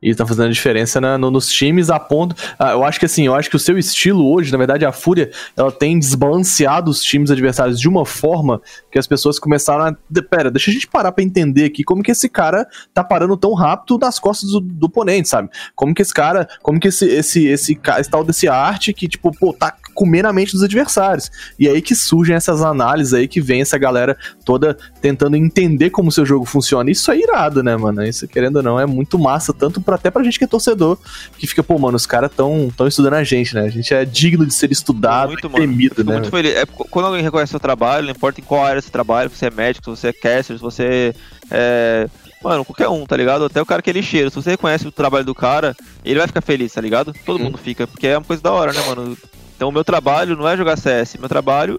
E 0.00 0.14
tá 0.14 0.24
fazendo 0.24 0.52
diferença 0.52 1.00
na- 1.00 1.18
no- 1.18 1.30
nos 1.30 1.48
times 1.50 1.90
a 1.90 1.98
ponto. 1.98 2.36
Ah, 2.58 2.70
eu 2.70 2.84
acho 2.84 3.00
que 3.00 3.06
assim, 3.06 3.26
eu 3.26 3.34
acho 3.34 3.50
que 3.50 3.56
o 3.56 3.58
seu 3.58 3.76
estilo 3.76 4.30
hoje, 4.32 4.52
na 4.52 4.58
verdade, 4.58 4.84
a 4.84 4.92
Fúria, 4.92 5.30
ela 5.56 5.72
tem 5.72 5.98
desbalanceado 5.98 6.88
os 6.90 7.02
times 7.02 7.30
adversários 7.32 7.80
de 7.80 7.88
uma 7.88 8.06
forma 8.06 8.60
que 8.92 8.98
as 8.98 9.06
pessoas 9.08 9.38
começaram 9.40 9.84
a. 9.86 9.96
Pera, 10.22 10.50
deixa 10.52 10.70
a 10.70 10.74
gente 10.74 10.86
parar 10.86 11.10
pra 11.10 11.24
entender 11.24 11.64
aqui 11.64 11.82
como 11.82 12.02
que 12.02 12.12
esse 12.12 12.28
cara 12.28 12.66
tá 12.94 13.02
parando 13.02 13.36
tão 13.36 13.54
rápido 13.54 13.98
nas 13.98 14.20
costas 14.20 14.50
do, 14.50 14.60
do 14.60 14.86
oponente, 14.86 15.28
sabe? 15.28 15.48
Como 15.74 15.92
que 15.92 16.02
esse 16.02 16.14
cara. 16.14 16.46
Como 16.62 16.78
que 16.78 16.88
esse, 16.88 17.06
esse, 17.06 17.46
esse, 17.46 17.74
ca- 17.74 17.98
esse 17.98 18.08
tal 18.10 18.22
desse 18.22 18.46
arte 18.46 18.92
que, 18.92 19.08
tipo, 19.08 19.32
pô, 19.36 19.52
tá 19.52 19.74
comendo 19.98 20.28
a 20.28 20.32
mente 20.32 20.52
dos 20.52 20.62
adversários. 20.62 21.28
E 21.58 21.66
aí 21.68 21.82
que 21.82 21.92
surgem 21.92 22.36
essas 22.36 22.62
análises 22.62 23.12
aí 23.12 23.26
que 23.26 23.40
vem 23.40 23.60
essa 23.62 23.76
galera 23.76 24.16
toda 24.44 24.78
tentando 25.02 25.34
entender 25.36 25.90
como 25.90 26.08
o 26.08 26.12
seu 26.12 26.24
jogo 26.24 26.44
funciona. 26.44 26.88
Isso 26.88 27.10
é 27.10 27.18
irado, 27.18 27.64
né, 27.64 27.76
mano? 27.76 28.04
Isso, 28.04 28.28
querendo 28.28 28.56
ou 28.58 28.62
não, 28.62 28.78
é 28.78 28.86
muito 28.86 29.18
massa, 29.18 29.52
tanto 29.52 29.80
pra, 29.80 29.96
até 29.96 30.08
pra 30.08 30.22
gente 30.22 30.38
que 30.38 30.44
é 30.44 30.46
torcedor, 30.46 30.96
que 31.36 31.48
fica, 31.48 31.64
pô, 31.64 31.76
mano, 31.80 31.96
os 31.96 32.06
caras 32.06 32.30
tão, 32.30 32.70
tão 32.76 32.86
estudando 32.86 33.14
a 33.14 33.24
gente, 33.24 33.56
né? 33.56 33.62
A 33.62 33.68
gente 33.70 33.92
é 33.92 34.04
digno 34.04 34.46
de 34.46 34.54
ser 34.54 34.70
estudado 34.70 35.32
muito, 35.32 35.48
e 35.48 35.50
temido, 35.50 36.04
né? 36.04 36.12
muito 36.12 36.30
feliz. 36.30 36.54
É, 36.54 36.64
qu- 36.64 36.86
quando 36.88 37.06
alguém 37.06 37.22
reconhece 37.24 37.50
seu 37.50 37.58
trabalho, 37.58 38.04
não 38.06 38.12
importa 38.12 38.40
em 38.40 38.44
qual 38.44 38.64
área 38.64 38.80
você 38.80 38.90
trabalha, 38.90 39.28
se 39.28 39.36
você 39.36 39.46
é 39.46 39.50
médico, 39.50 39.84
se 39.84 40.00
você 40.00 40.08
é 40.08 40.12
caster, 40.12 40.56
se 40.56 40.62
você 40.62 41.12
é. 41.50 42.08
Mano, 42.40 42.64
qualquer 42.64 42.88
um, 42.88 43.04
tá 43.04 43.16
ligado? 43.16 43.44
Até 43.46 43.60
o 43.60 43.66
cara 43.66 43.82
que 43.82 43.90
é 43.90 43.92
lixeiro. 43.92 44.30
Se 44.30 44.36
você 44.36 44.50
reconhece 44.50 44.86
o 44.86 44.92
trabalho 44.92 45.24
do 45.24 45.34
cara, 45.34 45.74
ele 46.04 46.18
vai 46.20 46.28
ficar 46.28 46.40
feliz, 46.40 46.72
tá 46.72 46.80
ligado? 46.80 47.12
Todo 47.26 47.38
Uhum. 47.40 47.46
mundo 47.46 47.58
fica, 47.58 47.84
porque 47.84 48.06
é 48.06 48.16
uma 48.16 48.24
coisa 48.24 48.40
da 48.40 48.52
hora, 48.52 48.72
né, 48.72 48.80
mano? 48.86 49.18
Então 49.58 49.68
o 49.68 49.72
meu 49.72 49.82
trabalho 49.82 50.36
não 50.36 50.48
é 50.48 50.56
jogar 50.56 50.76
CS, 50.78 51.16
meu 51.18 51.28
trabalho 51.28 51.76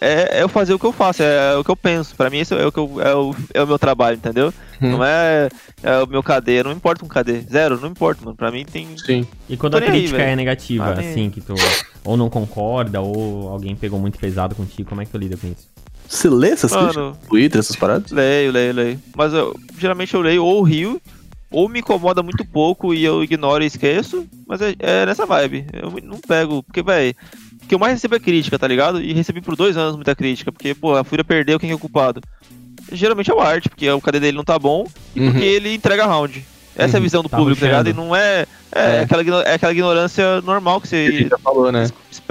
é, 0.00 0.38
é 0.38 0.42
eu 0.42 0.48
fazer 0.48 0.74
o 0.74 0.78
que 0.80 0.84
eu 0.84 0.90
faço, 0.92 1.22
é, 1.22 1.56
o 1.56 1.62
que 1.62 1.70
eu 1.70 1.76
penso. 1.76 2.14
Pra 2.16 2.28
mim, 2.28 2.38
esse 2.38 2.52
é 2.52 2.66
o, 2.66 2.72
que 2.72 2.78
eu- 2.78 3.00
é 3.00 3.14
o, 3.14 3.34
é 3.54 3.62
o 3.62 3.66
meu 3.68 3.78
trabalho, 3.78 4.16
entendeu? 4.16 4.52
Uhum. 4.82 4.90
Não 4.92 5.04
é, 5.04 5.48
é 5.82 5.98
o 6.02 6.06
meu 6.08 6.22
KD, 6.24 6.64
não 6.64 6.72
importa 6.72 7.04
um 7.04 7.08
KD. 7.08 7.42
Zero, 7.50 7.80
não 7.80 7.88
importa, 7.88 8.24
mano. 8.24 8.36
Pra 8.36 8.50
mim 8.50 8.64
tem. 8.64 8.88
Sim. 8.98 9.24
E 9.48 9.56
quando 9.56 9.72
Tô 9.72 9.78
a 9.78 9.80
aí, 9.82 9.86
crítica 9.90 10.18
velho. 10.18 10.30
é 10.30 10.36
negativa, 10.36 10.94
nem 10.96 11.08
assim, 11.10 11.22
aí. 11.24 11.30
que 11.30 11.40
tu 11.40 11.54
ou 12.04 12.16
não 12.16 12.28
concorda, 12.28 13.00
ou 13.00 13.48
alguém 13.48 13.76
pegou 13.76 13.98
muito 14.00 14.18
pesado 14.18 14.54
contigo, 14.56 14.88
como 14.88 15.00
é 15.02 15.04
que 15.04 15.10
tu 15.12 15.18
lida 15.18 15.36
com 15.36 15.46
isso? 15.46 15.68
Você 16.08 16.28
lê 16.28 16.50
essas 16.50 16.72
críticas 16.72 16.96
Mano, 16.96 17.16
Twitter, 17.28 17.58
essas 17.60 17.76
paradas? 17.76 18.10
Leio, 18.10 18.50
leio, 18.50 18.72
leio. 18.74 19.00
Mas 19.16 19.32
eu, 19.32 19.54
geralmente 19.78 20.12
eu 20.14 20.20
leio 20.20 20.44
ou 20.44 20.60
rio, 20.62 21.00
ou 21.50 21.68
me 21.68 21.80
incomoda 21.80 22.22
muito 22.22 22.44
pouco 22.44 22.94
e 22.94 23.04
eu 23.04 23.22
ignoro 23.24 23.62
e 23.62 23.66
esqueço. 23.66 24.26
Mas 24.46 24.60
é, 24.62 24.74
é 24.78 25.06
nessa 25.06 25.26
vibe. 25.26 25.66
Eu 25.72 25.92
não 26.02 26.18
pego, 26.18 26.62
porque, 26.62 26.82
velho. 26.82 27.14
O 27.62 27.66
que 27.70 27.74
eu 27.74 27.78
mais 27.78 27.92
recebo 27.92 28.16
é 28.16 28.20
crítica, 28.20 28.58
tá 28.58 28.66
ligado? 28.66 29.00
E 29.00 29.12
recebi 29.12 29.40
por 29.40 29.54
dois 29.54 29.76
anos 29.76 29.94
muita 29.94 30.14
crítica, 30.16 30.50
porque, 30.50 30.74
pô, 30.74 30.96
a 30.96 31.04
Fúria 31.04 31.22
perdeu, 31.24 31.58
quem 31.60 31.70
é 31.70 31.74
o 31.74 31.78
culpado? 31.78 32.20
Geralmente 32.90 33.30
é 33.30 33.34
o 33.34 33.40
Art, 33.40 33.68
porque 33.68 33.88
o 33.90 34.00
KD 34.00 34.18
dele 34.18 34.36
não 34.36 34.42
tá 34.44 34.58
bom 34.58 34.86
e 35.14 35.20
porque 35.20 35.44
ele 35.44 35.74
entrega 35.74 36.06
round. 36.06 36.44
Essa 36.74 36.96
é 36.96 36.98
a 36.98 36.98
Uhum. 36.98 37.02
visão 37.04 37.22
do 37.22 37.28
Tá 37.28 37.36
público, 37.36 37.60
tá 37.60 37.66
ligado? 37.66 37.88
E 37.90 37.92
não 37.92 38.14
é. 38.16 38.46
É, 38.72 38.96
É. 38.96 39.00
Aquela, 39.00 39.42
é 39.42 39.54
aquela 39.54 39.72
ignorância 39.72 40.40
normal 40.40 40.80
que 40.80 40.88
Que 40.88 40.96
a 40.96 40.98
você 41.10 41.12
gente 41.18 41.28
já 41.28 41.38
falou, 41.38 41.70
né? 41.70 41.88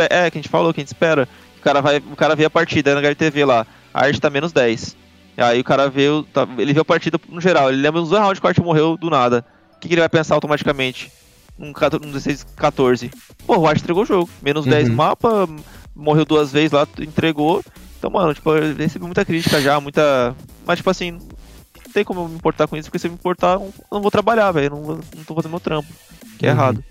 É, 0.10 0.30
que 0.32 0.38
a 0.38 0.42
gente 0.42 0.50
falou, 0.50 0.74
que 0.74 0.80
a 0.80 0.84
gente 0.84 0.88
espera. 0.88 1.28
O 1.58 1.62
cara, 1.62 1.82
vai, 1.82 1.98
o 1.98 2.16
cara 2.16 2.36
vê 2.36 2.46
a 2.46 2.50
partida 2.50 2.90
aí 2.90 2.96
na 2.96 3.02
HLTV 3.02 3.46
lá. 3.46 3.68
A 3.94 4.06
arte 4.06 4.20
tá 4.20 4.30
menos 4.30 4.52
10. 4.52 4.96
E 5.40 5.42
aí 5.42 5.62
o 5.62 5.64
cara 5.64 5.90
vê, 5.90 6.08
tá- 6.34 6.46
ele 6.58 6.74
vê 6.74 6.82
a 6.82 6.86
partida 6.86 7.18
no 7.30 7.40
geral. 7.40 7.70
Ele 7.72 7.82
lembra 7.82 8.02
dos 8.02 8.10
dois 8.10 8.22
rounds 8.22 8.40
que 8.42 8.46
o 8.46 8.50
Art 8.50 8.58
morreu 8.60 8.98
do 8.98 9.10
nada. 9.10 9.46
O 9.78 9.80
que, 9.80 9.88
que 9.88 9.94
ele 9.94 10.02
vai 10.02 10.10
pensar 10.10 10.36
automaticamente? 10.36 11.10
Um, 11.58 11.72
14 11.72 12.06
um 12.06 12.12
16, 12.12 12.46
14. 12.58 13.10
Pô, 13.48 13.58
o 13.58 13.66
Art 13.66 13.80
entregou 13.80 14.04
o 14.04 14.06
jogo. 14.06 14.30
Menos 14.42 14.66
10 14.66 14.86
no 14.90 14.92
Uhum. 14.92 14.98
mapa, 14.98 15.48
morreu 15.96 16.26
duas 16.26 16.52
vezes 16.52 16.72
lá, 16.74 16.86
entregou. 17.00 17.64
Então, 17.98 18.10
mano, 18.12 18.34
tipo, 18.34 18.52
eu 18.52 18.76
recebi 18.76 19.06
muita 19.06 19.24
crítica 19.24 19.62
já, 19.62 19.80
muita. 19.80 20.36
Mas, 20.66 20.80
tipo 20.80 20.90
assim, 20.90 21.12
não 21.12 21.94
tem 21.94 22.04
como 22.04 22.20
eu 22.22 22.28
me 22.28 22.36
importar 22.36 22.68
com 22.68 22.76
isso, 22.76 22.90
porque 22.90 23.00
se 23.00 23.08
eu 23.08 23.12
me 23.12 23.16
importar, 23.18 23.54
eu 23.54 23.74
não 23.90 24.02
vou 24.02 24.12
trabalhar, 24.12 24.52
velho. 24.52 24.72
Não, 24.72 24.82
não 25.16 25.24
tô 25.26 25.36
fazendo 25.36 25.52
meu 25.52 25.60
trampo. 25.62 25.88
Que 26.38 26.48
é 26.48 26.50
Uhum. 26.52 26.56
errado. 26.58 26.84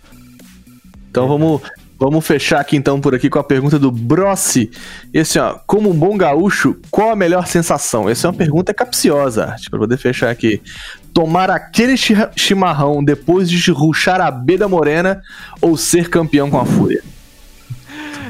Então 1.11 1.29
vamos, 1.29 1.61
vamos 1.99 2.27
fechar 2.27 2.61
aqui 2.61 2.77
então 2.77 3.01
por 3.01 3.15
aqui 3.15 3.29
com 3.29 3.39
a 3.39 3.45
pergunta 3.45 3.79
do 3.79 3.91
Brossi. 3.91 4.71
Esse, 5.13 5.39
ó, 5.39 5.59
como 5.67 5.91
um 5.91 5.95
bom 5.95 6.17
gaúcho, 6.17 6.77
qual 6.91 7.11
a 7.11 7.17
melhor 7.17 7.47
sensação? 7.47 8.09
Essa 8.09 8.27
é 8.27 8.31
uma 8.31 8.37
pergunta 8.37 8.73
capciosa, 8.73 9.57
pra 9.71 9.79
poder 9.79 9.97
fechar 9.97 10.31
aqui. 10.31 10.61
Tomar 11.13 11.51
aquele 11.51 11.97
chi- 11.97 12.15
chimarrão 12.37 13.03
depois 13.03 13.51
de 13.51 13.71
ruxar 13.73 14.21
a 14.21 14.31
B 14.31 14.57
da 14.57 14.69
Morena 14.69 15.21
ou 15.61 15.77
ser 15.77 16.09
campeão 16.09 16.49
com 16.51 16.59
a 16.61 16.65
Fúria? 16.65 17.03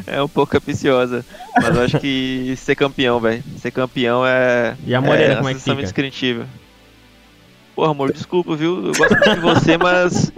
É 0.07 0.23
um 0.23 0.29
pouco 0.29 0.53
capiciosa. 0.53 1.23
Mas 1.55 1.77
eu 1.77 1.83
acho 1.83 1.99
que 2.01 2.55
ser 2.57 2.75
campeão, 2.75 3.21
velho. 3.21 3.43
Ser 3.61 3.71
campeão 3.71 4.25
é. 4.25 4.75
E 4.87 4.95
a 4.95 5.01
Morena, 5.03 5.35
é 5.35 5.37
como 5.37 5.49
é 5.51 5.55
que 5.55 5.61
fica? 5.61 5.73
indescritível. 5.73 6.45
Porra, 7.75 7.91
amor, 7.91 8.13
desculpa, 8.13 8.57
viu? 8.57 8.87
Eu 8.87 8.93
gosto 8.95 9.11
muito 9.19 9.35
de 9.35 9.41
você, 9.41 9.77
mas. 9.77 10.33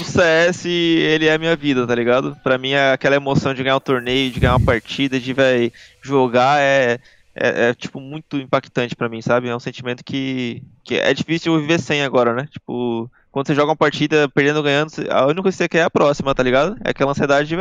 O 0.00 0.04
CS, 0.04 0.64
ele 0.66 1.26
é 1.26 1.34
a 1.34 1.38
minha 1.38 1.56
vida, 1.56 1.86
tá 1.86 1.94
ligado? 1.94 2.36
Pra 2.42 2.58
mim, 2.58 2.74
aquela 2.74 3.16
emoção 3.16 3.52
de 3.54 3.62
ganhar 3.62 3.76
um 3.76 3.80
torneio, 3.80 4.30
de 4.30 4.40
ganhar 4.40 4.54
uma 4.56 4.64
partida, 4.64 5.18
de, 5.18 5.32
véi, 5.32 5.72
jogar 6.02 6.60
é, 6.60 6.98
é, 7.34 7.68
é, 7.70 7.74
tipo, 7.74 8.00
muito 8.00 8.36
impactante 8.36 8.94
pra 8.96 9.08
mim, 9.08 9.22
sabe? 9.22 9.48
É 9.48 9.54
um 9.56 9.60
sentimento 9.60 10.04
que, 10.04 10.62
que 10.84 10.96
é 10.96 11.12
difícil 11.14 11.58
viver 11.60 11.78
sem 11.80 12.02
agora, 12.02 12.34
né? 12.34 12.48
Tipo, 12.50 13.10
quando 13.30 13.46
você 13.46 13.54
joga 13.54 13.70
uma 13.70 13.76
partida 13.76 14.28
perdendo 14.28 14.56
ou 14.56 14.62
ganhando, 14.62 14.90
a 15.10 15.24
única 15.26 15.42
coisa 15.42 15.56
que 15.56 15.62
você 15.64 15.68
quer 15.68 15.78
é 15.78 15.82
a 15.84 15.90
próxima, 15.90 16.34
tá 16.34 16.42
ligado? 16.42 16.76
É 16.84 16.90
aquela 16.90 17.10
ansiedade 17.12 17.56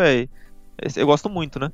esse- 0.81 0.99
Eu 0.99 1.05
gosto 1.07 1.29
muito, 1.29 1.59
né? 1.59 1.71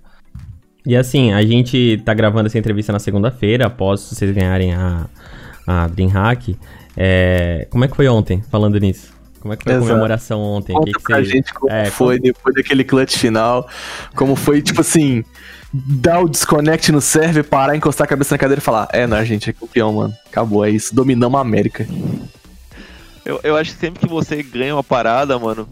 E 0.85 0.95
assim, 0.97 1.31
a 1.31 1.41
gente 1.41 2.01
tá 2.03 2.13
gravando 2.13 2.47
essa 2.47 2.57
entrevista 2.57 2.91
na 2.91 2.99
segunda-feira, 2.99 3.67
após 3.67 4.01
vocês 4.01 4.31
ganharem 4.31 4.73
a, 4.73 5.07
a 5.65 5.87
Dreamhack. 5.87 6.57
É, 6.97 7.67
como 7.69 7.85
é 7.85 7.87
que 7.87 7.95
foi 7.95 8.07
ontem, 8.07 8.41
falando 8.51 8.77
nisso? 8.79 9.13
Como 9.43 9.53
é 9.53 9.57
que 9.57 9.63
foi 9.65 9.73
a 9.73 9.75
Exato. 9.75 9.89
comemoração 9.89 10.39
ontem? 10.41 10.71
Conta 10.73 10.85
que 10.85 10.93
que 10.93 11.03
pra 11.03 11.17
você- 11.17 11.25
gente 11.25 11.53
como 11.53 11.69
é, 11.69 11.85
foi 11.87 12.17
depois 12.17 12.55
daquele 12.55 12.81
clutch 12.85 13.17
final. 13.17 13.67
Como 14.15 14.37
foi, 14.37 14.61
tipo 14.61 14.79
assim, 14.79 15.21
dar 15.73 16.21
o 16.21 16.29
disconnect 16.29 16.93
no 16.93 17.01
server, 17.01 17.43
parar, 17.43 17.75
encostar 17.75 18.05
a 18.05 18.07
cabeça 18.07 18.33
na 18.33 18.37
cadeira 18.39 18.61
e 18.61 18.63
falar: 18.63 18.87
É, 18.93 19.05
não, 19.05 19.17
a 19.17 19.25
gente 19.25 19.49
é 19.49 19.53
campeão, 19.53 19.91
mano. 19.91 20.13
Acabou, 20.27 20.63
é 20.63 20.69
isso. 20.69 20.95
Dominamos 20.95 21.37
a 21.37 21.41
América. 21.41 21.85
Eu, 23.25 23.41
eu 23.43 23.57
acho 23.57 23.73
que 23.73 23.79
sempre 23.81 23.99
que 23.99 24.07
você 24.07 24.41
ganha 24.41 24.73
uma 24.75 24.83
parada, 24.83 25.37
mano, 25.37 25.67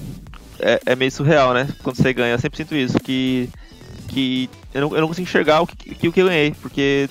é, 0.60 0.81
é 0.85 0.93
meio 0.95 1.11
surreal, 1.11 1.53
né? 1.53 1.69
Quando 1.81 1.95
você 1.95 2.11
ganha, 2.14 2.34
eu 2.34 2.39
sempre 2.39 2.57
sinto 2.57 2.76
isso, 2.76 2.99
que. 2.99 3.49
que 4.10 4.49
eu 4.73 4.81
não, 4.81 4.95
eu 4.95 4.99
não 5.02 5.07
consigo 5.07 5.27
enxergar 5.30 5.61
o 5.61 5.68
que, 5.68 5.95
que, 5.95 6.07
o 6.10 6.11
que 6.11 6.22
eu 6.22 6.27
ganhei, 6.27 6.53
porque 6.61 7.10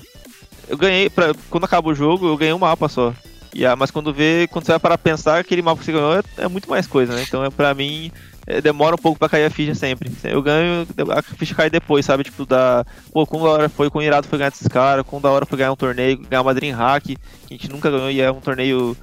eu 0.69 0.77
ganhei, 0.77 1.09
pra, 1.09 1.33
quando 1.49 1.65
acaba 1.65 1.89
o 1.89 1.95
jogo, 1.95 2.27
eu 2.29 2.37
ganhei 2.37 2.53
um 2.53 2.59
mapa 2.59 2.87
só. 2.87 3.15
E, 3.55 3.67
a- 3.67 3.75
mas 3.77 3.91
quando 3.91 4.13
vê, 4.13 4.47
quando 4.51 4.65
você 4.65 4.73
vai 4.73 4.79
para 4.81 4.99
pensar, 4.99 5.39
aquele 5.39 5.63
mapa 5.63 5.79
que 5.81 5.85
você 5.85 5.93
ganhou 5.93 6.15
é, 6.17 6.23
é 6.39 6.49
muito 6.49 6.69
mais 6.71 6.87
coisa, 6.87 7.15
né? 7.15 7.25
Então, 7.27 7.45
é, 7.45 7.51
pra 7.51 7.75
mim, 7.75 8.11
é, 8.47 8.61
demora 8.61 8.95
um 8.95 8.99
pouco 8.99 9.19
pra 9.19 9.29
cair 9.29 9.45
a 9.45 9.51
ficha 9.51 9.75
sempre. 9.75 10.11
Eu 10.25 10.41
ganho, 10.41 10.87
a 11.11 11.21
ficha 11.23 11.55
cai 11.55 11.69
depois, 11.69 12.05
sabe? 12.07 12.25
Tipo, 12.25 12.47
da. 12.47 12.85
Pô, 13.13 13.27
quão 13.27 13.43
da 13.43 13.49
hora 13.51 13.69
foi, 13.69 13.91
quão 13.91 14.03
irado 14.03 14.29
foi 14.29 14.39
ganhar 14.39 14.51
desses 14.51 14.69
caras, 14.69 15.05
quão 15.07 15.21
da 15.21 15.31
hora 15.31 15.45
foi 15.47 15.59
ganhar 15.59 15.73
um 15.73 15.77
torneio, 15.77 16.19
ganhar 16.19 16.43
uma 16.43 16.55
Dream 16.55 16.77
Hack, 16.77 17.05
que 17.05 17.17
a 17.51 17.53
gente 17.55 17.69
nunca 17.69 17.91
ganhou 17.91 18.11
e 18.11 18.21
é 18.21 18.31
um 18.31 18.41
torneio 18.41 18.97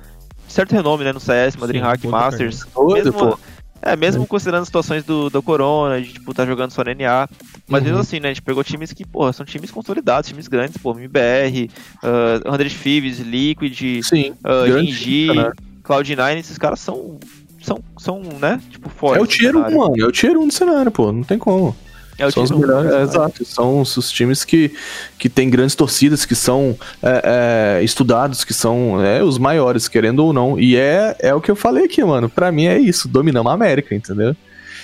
de 0.47 0.53
certo 0.53 0.71
renome, 0.71 1.03
né? 1.03 1.11
No 1.11 1.19
CS, 1.19 1.55
uma 1.55 1.67
Dream 1.67 1.83
Hack 1.83 1.99
Masters. 2.11 2.63
Mesmo, 2.93 3.11
pô. 3.31 3.39
É, 3.81 3.95
mesmo 3.95 4.25
considerando 4.27 4.61
as 4.63 4.67
situações 4.67 5.03
do, 5.03 5.29
do 5.29 5.41
Corona, 5.41 6.01
de 6.01 6.13
tipo, 6.13 6.33
tá 6.33 6.45
jogando 6.45 6.71
só 6.71 6.83
na 6.83 6.93
NA. 6.93 7.29
Mas 7.67 7.83
mesmo 7.83 7.95
Uhum. 7.97 8.01
assim, 8.01 8.19
né? 8.19 8.29
A 8.29 8.33
gente 8.33 8.41
pegou 8.41 8.63
times 8.63 8.93
que, 8.93 9.05
porra, 9.05 9.33
são 9.33 9.45
times 9.45 9.71
consolidados, 9.71 10.29
times 10.29 10.47
grandes, 10.47 10.77
pô, 10.77 10.91
MBR, 10.91 11.69
uh, 12.03 12.57
100 12.57 12.69
Thieves, 12.69 13.19
Liquid, 13.19 14.01
Sim. 14.03 14.31
uh, 14.43 14.67
Genji, 14.71 15.27
fica, 15.29 15.33
né? 15.33 15.51
Cloud9, 15.83 16.37
esses 16.37 16.57
caras 16.57 16.79
são, 16.79 17.19
são, 17.61 17.79
são, 17.97 18.21
né? 18.39 18.61
Tipo, 18.69 18.89
fortes. 18.89 19.19
É 19.19 19.23
o 19.23 19.27
tier 19.27 19.49
1, 19.55 19.59
cenário. 19.59 19.77
mano. 19.77 19.95
É 20.01 20.05
o 20.05 20.11
tier 20.11 20.37
1 20.37 20.47
do 20.47 20.53
cenário, 20.53 20.91
pô. 20.91 21.11
Não 21.11 21.23
tem 21.23 21.37
como. 21.37 21.75
É 22.17 22.25
o 22.25 22.31
são 22.31 22.43
os 22.43 22.51
melhores, 22.51 22.91
é, 22.91 23.01
exato. 23.03 23.45
São 23.45 23.81
os, 23.81 23.95
os 23.95 24.11
times 24.11 24.43
que, 24.43 24.73
que 25.19 25.29
têm 25.29 25.49
grandes 25.49 25.75
torcidas, 25.75 26.25
que 26.25 26.35
são 26.35 26.75
é, 27.01 27.77
é, 27.79 27.83
estudados, 27.83 28.43
que 28.43 28.53
são 28.53 29.03
é, 29.03 29.23
os 29.23 29.37
maiores, 29.37 29.87
querendo 29.87 30.19
ou 30.19 30.33
não. 30.33 30.59
E 30.59 30.75
é, 30.75 31.15
é 31.19 31.33
o 31.33 31.41
que 31.41 31.51
eu 31.51 31.55
falei 31.55 31.85
aqui, 31.85 32.03
mano. 32.03 32.27
Pra 32.27 32.51
mim 32.51 32.65
é 32.65 32.79
isso. 32.79 33.07
Dominamos 33.07 33.51
a 33.51 33.53
América, 33.53 33.93
entendeu? 33.93 34.35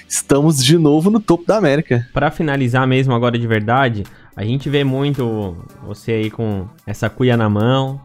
Estamos 0.07 0.63
de 0.63 0.77
novo 0.77 1.09
no 1.09 1.19
topo 1.19 1.45
da 1.45 1.57
América. 1.57 2.07
Pra 2.13 2.29
finalizar 2.29 2.85
mesmo 2.85 3.13
agora 3.13 3.37
de 3.37 3.47
verdade, 3.47 4.03
a 4.35 4.43
gente 4.43 4.69
vê 4.69 4.83
muito 4.83 5.57
você 5.83 6.11
aí 6.11 6.29
com 6.29 6.67
essa 6.85 7.09
cuia 7.09 7.35
na 7.35 7.49
mão. 7.49 7.99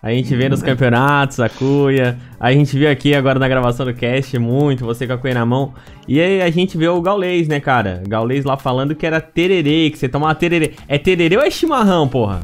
A 0.00 0.10
gente 0.10 0.34
vê 0.36 0.48
nos 0.48 0.62
campeonatos 0.62 1.40
a 1.40 1.48
cuia. 1.48 2.16
A 2.38 2.52
gente 2.52 2.78
viu 2.78 2.88
aqui 2.88 3.14
agora 3.14 3.38
na 3.38 3.48
gravação 3.48 3.84
do 3.84 3.92
cast 3.92 4.38
muito 4.38 4.84
você 4.84 5.06
com 5.06 5.12
a 5.14 5.18
cuia 5.18 5.34
na 5.34 5.44
mão. 5.44 5.74
E 6.06 6.20
aí 6.20 6.40
a 6.40 6.50
gente 6.50 6.78
vê 6.78 6.86
o 6.86 7.00
Gaulês, 7.02 7.48
né, 7.48 7.58
cara? 7.58 8.00
Gaulês 8.06 8.44
lá 8.44 8.56
falando 8.56 8.94
que 8.94 9.04
era 9.04 9.20
tererê, 9.20 9.90
que 9.90 9.98
você 9.98 10.08
tomava 10.08 10.34
tererê. 10.36 10.74
É 10.86 10.98
tererê 10.98 11.36
ou 11.36 11.42
é 11.42 11.50
chimarrão, 11.50 12.06
porra? 12.06 12.40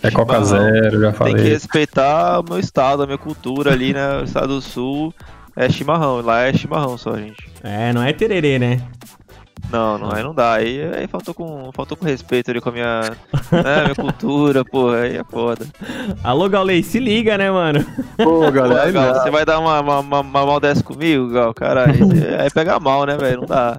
É 0.00 0.10
Coca. 0.10 0.44
Zero, 0.44 1.00
já 1.00 1.12
Tem 1.12 1.32
que 1.34 1.38
falei. 1.38 1.48
respeitar 1.48 2.40
o 2.40 2.44
meu 2.44 2.58
estado, 2.58 3.02
a 3.02 3.06
minha 3.06 3.18
cultura 3.18 3.72
ali, 3.72 3.92
né? 3.92 4.20
O 4.20 4.24
estado 4.24 4.48
do 4.48 4.60
sul 4.60 5.12
é 5.56 5.68
chimarrão. 5.68 6.20
Lá 6.20 6.42
é 6.42 6.52
chimarrão 6.52 6.96
só, 6.96 7.16
gente. 7.16 7.50
É, 7.62 7.92
não 7.92 8.02
é 8.02 8.12
tererê, 8.12 8.58
né? 8.60 8.80
Não, 9.70 9.96
não, 9.96 10.12
aí 10.12 10.22
não 10.22 10.34
dá. 10.34 10.54
Aí, 10.54 10.82
aí 10.94 11.06
faltou, 11.06 11.32
com, 11.32 11.70
faltou 11.72 11.96
com 11.96 12.04
respeito 12.04 12.50
ali 12.50 12.60
com 12.60 12.68
a 12.68 12.72
minha, 12.72 13.00
né, 13.50 13.82
minha 13.84 13.94
cultura, 13.94 14.62
pô, 14.64 14.90
aí 14.90 15.16
é 15.16 15.24
foda. 15.24 15.64
Alô, 16.22 16.46
Gaulês, 16.48 16.86
se 16.86 16.98
liga, 16.98 17.38
né, 17.38 17.50
mano? 17.50 17.82
Pô, 18.22 18.50
galera. 18.50 18.92
Gal, 18.92 19.14
não. 19.14 19.22
você 19.22 19.30
vai 19.30 19.44
dar 19.46 19.58
uma, 19.58 19.80
uma, 19.80 20.00
uma, 20.00 20.20
uma 20.20 20.46
mal 20.46 20.60
dessa 20.60 20.82
comigo, 20.82 21.28
Gal? 21.30 21.54
Caralho, 21.54 21.92
aí- 22.12 22.34
aí 22.42 22.50
pega 22.50 22.78
mal, 22.78 23.06
né, 23.06 23.16
velho? 23.16 23.40
Não 23.40 23.46
dá. 23.46 23.78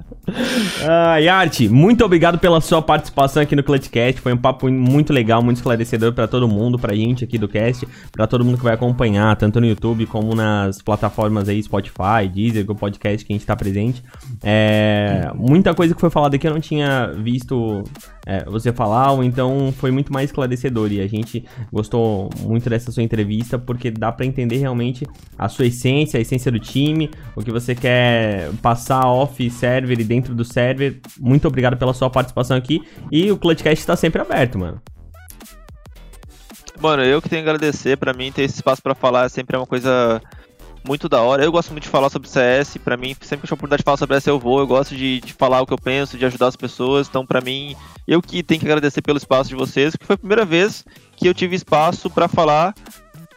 Ah, 0.87 1.17
Yarte, 1.17 1.67
muito 1.67 2.03
obrigado 2.03 2.37
pela 2.39 2.61
sua 2.61 2.81
participação 2.81 3.43
aqui 3.43 3.55
no 3.55 3.63
Clutchcast. 3.63 4.21
Foi 4.21 4.33
um 4.33 4.37
papo 4.37 4.69
muito 4.71 5.11
legal, 5.11 5.43
muito 5.43 5.57
esclarecedor 5.57 6.13
pra 6.13 6.27
todo 6.27 6.47
mundo, 6.47 6.79
pra 6.79 6.95
gente 6.95 7.23
aqui 7.23 7.37
do 7.37 7.47
cast, 7.47 7.87
pra 8.11 8.25
todo 8.25 8.43
mundo 8.45 8.57
que 8.57 8.63
vai 8.63 8.73
acompanhar, 8.73 9.35
tanto 9.35 9.59
no 9.59 9.67
YouTube 9.67 10.05
como 10.05 10.33
nas 10.33 10.81
plataformas 10.81 11.49
aí, 11.49 11.61
Spotify, 11.61 12.27
Deezer, 12.33 12.65
o 12.69 12.75
podcast 12.75 13.25
que 13.25 13.33
a 13.33 13.35
gente 13.35 13.45
tá 13.45 13.55
presente. 13.55 14.03
É, 14.41 15.31
muita 15.35 15.73
coisa 15.73 15.93
que 15.93 15.99
foi 15.99 16.09
falada 16.09 16.35
aqui 16.35 16.47
eu 16.47 16.53
não 16.53 16.61
tinha 16.61 17.07
visto 17.17 17.83
é, 18.25 18.43
você 18.45 18.71
falar, 18.71 19.11
ou 19.11 19.23
então 19.23 19.73
foi 19.77 19.91
muito 19.91 20.11
mais 20.11 20.29
esclarecedor. 20.29 20.91
E 20.91 21.01
a 21.01 21.07
gente 21.07 21.45
gostou 21.71 22.29
muito 22.39 22.69
dessa 22.69 22.91
sua 22.91 23.03
entrevista, 23.03 23.57
porque 23.57 23.91
dá 23.91 24.11
pra 24.11 24.25
entender 24.25 24.57
realmente 24.57 25.05
a 25.37 25.49
sua 25.49 25.65
essência, 25.65 26.17
a 26.17 26.21
essência 26.21 26.51
do 26.51 26.59
time, 26.59 27.09
o 27.35 27.41
que 27.43 27.51
você 27.51 27.75
quer 27.75 28.51
passar 28.61 29.07
off 29.07 29.49
server 29.49 29.99
e 29.99 30.03
dentro 30.03 30.33
do 30.33 30.45
server. 30.45 30.99
Muito 31.19 31.47
obrigado 31.47 31.77
pela 31.77 31.93
sua 31.93 32.09
participação 32.09 32.55
aqui. 32.55 32.81
E 33.11 33.31
o 33.31 33.37
Clutchcast 33.37 33.81
está 33.81 33.95
sempre 33.95 34.21
aberto, 34.21 34.57
mano. 34.57 34.81
Mano, 36.79 37.03
eu 37.03 37.21
que 37.21 37.29
tenho 37.29 37.43
que 37.43 37.49
agradecer. 37.49 37.97
Pra 37.97 38.13
mim, 38.13 38.31
ter 38.31 38.43
esse 38.43 38.55
espaço 38.55 38.81
pra 38.81 38.93
falar 38.93 39.29
sempre 39.29 39.55
é 39.55 39.59
uma 39.59 39.65
coisa 39.65 40.21
muito 40.85 41.07
da 41.09 41.21
hora. 41.21 41.43
Eu 41.43 41.51
gosto 41.51 41.71
muito 41.71 41.83
de 41.83 41.89
falar 41.89 42.09
sobre 42.09 42.27
CS. 42.29 42.77
Pra 42.77 42.97
mim, 42.97 43.15
sempre 43.21 43.45
que 43.45 43.45
eu 43.45 43.47
tiver 43.47 43.53
a 43.53 43.55
oportunidade 43.55 43.81
de 43.81 43.85
falar 43.85 43.97
sobre 43.97 44.15
CS, 44.15 44.27
eu 44.27 44.39
vou. 44.39 44.59
Eu 44.59 44.67
gosto 44.67 44.95
de, 44.95 45.19
de 45.21 45.33
falar 45.33 45.61
o 45.61 45.65
que 45.65 45.73
eu 45.73 45.77
penso, 45.77 46.17
de 46.17 46.25
ajudar 46.25 46.47
as 46.47 46.55
pessoas. 46.55 47.07
Então, 47.07 47.25
pra 47.25 47.41
mim, 47.41 47.75
eu 48.07 48.21
que 48.21 48.43
tenho 48.43 48.59
que 48.59 48.65
agradecer 48.67 49.01
pelo 49.01 49.17
espaço 49.17 49.49
de 49.49 49.55
vocês, 49.55 49.95
que 49.95 50.05
foi 50.05 50.15
a 50.15 50.17
primeira 50.17 50.45
vez 50.45 50.83
que 51.15 51.27
eu 51.27 51.33
tive 51.33 51.55
espaço 51.55 52.09
pra 52.09 52.27
falar 52.27 52.73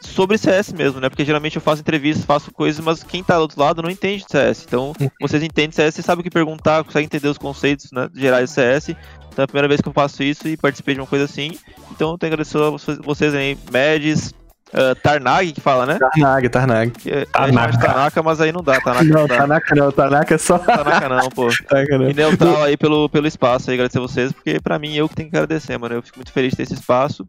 sobre 0.00 0.36
CS 0.38 0.72
mesmo, 0.72 1.00
né? 1.00 1.08
Porque 1.08 1.24
geralmente 1.24 1.56
eu 1.56 1.62
faço 1.62 1.80
entrevistas, 1.80 2.24
faço 2.24 2.52
coisas, 2.52 2.84
mas 2.84 3.02
quem 3.02 3.24
tá 3.24 3.36
do 3.36 3.42
outro 3.42 3.60
lado 3.60 3.82
não 3.82 3.90
entende 3.90 4.24
de 4.24 4.30
CS. 4.30 4.64
Então, 4.66 4.92
vocês 5.20 5.42
entendem 5.42 5.72
CS, 5.72 5.94
vocês 5.94 6.04
sabem 6.04 6.20
o 6.20 6.24
que 6.24 6.30
perguntar, 6.30 6.84
conseguem 6.84 7.06
entender 7.06 7.28
os 7.28 7.38
conceitos 7.38 7.90
né, 7.92 8.08
gerais 8.14 8.50
de 8.50 8.54
CS. 8.54 8.88
Então 8.88 9.42
é 9.42 9.44
a 9.44 9.48
primeira 9.48 9.68
vez 9.68 9.80
que 9.80 9.88
eu 9.88 9.92
faço 9.92 10.22
isso 10.22 10.48
e 10.48 10.56
participei 10.56 10.94
de 10.94 11.00
uma 11.00 11.06
coisa 11.06 11.24
assim. 11.26 11.50
Então 11.90 12.12
eu 12.12 12.18
tenho 12.18 12.30
que 12.30 12.34
agradecer 12.34 12.56
a 12.58 12.70
vocês- 12.70 12.98
vocês 12.98 13.34
aí, 13.34 13.56
Medes, 13.70 14.32
uh, 14.72 14.94
Tarnag, 15.02 15.52
que 15.52 15.60
fala, 15.60 15.86
né? 15.86 15.98
Tarnag, 15.98 16.48
Tarnag. 16.48 16.92
É, 17.06 17.22
é 17.22 17.46
chamado 17.46 17.72
de 17.72 17.80
Tanaka, 17.80 18.22
mas 18.22 18.40
aí 18.40 18.52
não 18.52 18.62
dá, 18.62 18.80
Tanaka 18.80 19.04
não, 19.04 19.20
Não, 19.20 19.26
dá. 19.26 19.36
Tanaka 19.38 19.74
não, 19.74 19.92
Tanaka 19.92 20.34
é 20.34 20.38
só. 20.38 20.58
Tanaka 20.58 21.08
não, 21.08 21.28
pô. 21.30 21.48
Tanaka 21.68 21.98
não. 21.98 22.10
E 22.10 22.14
neutral 22.14 22.62
aí 22.62 22.76
pelo, 22.76 23.08
pelo 23.08 23.26
espaço 23.26 23.70
aí, 23.70 23.74
agradecer 23.74 24.00
vocês, 24.00 24.32
porque 24.32 24.60
pra 24.60 24.78
mim 24.78 24.94
eu 24.94 25.08
que 25.08 25.16
tenho 25.16 25.30
que 25.30 25.36
agradecer, 25.36 25.78
mano. 25.78 25.96
Eu 25.96 26.02
fico 26.02 26.18
muito 26.18 26.32
feliz 26.32 26.50
de 26.50 26.56
ter 26.56 26.62
esse 26.64 26.74
espaço, 26.74 27.26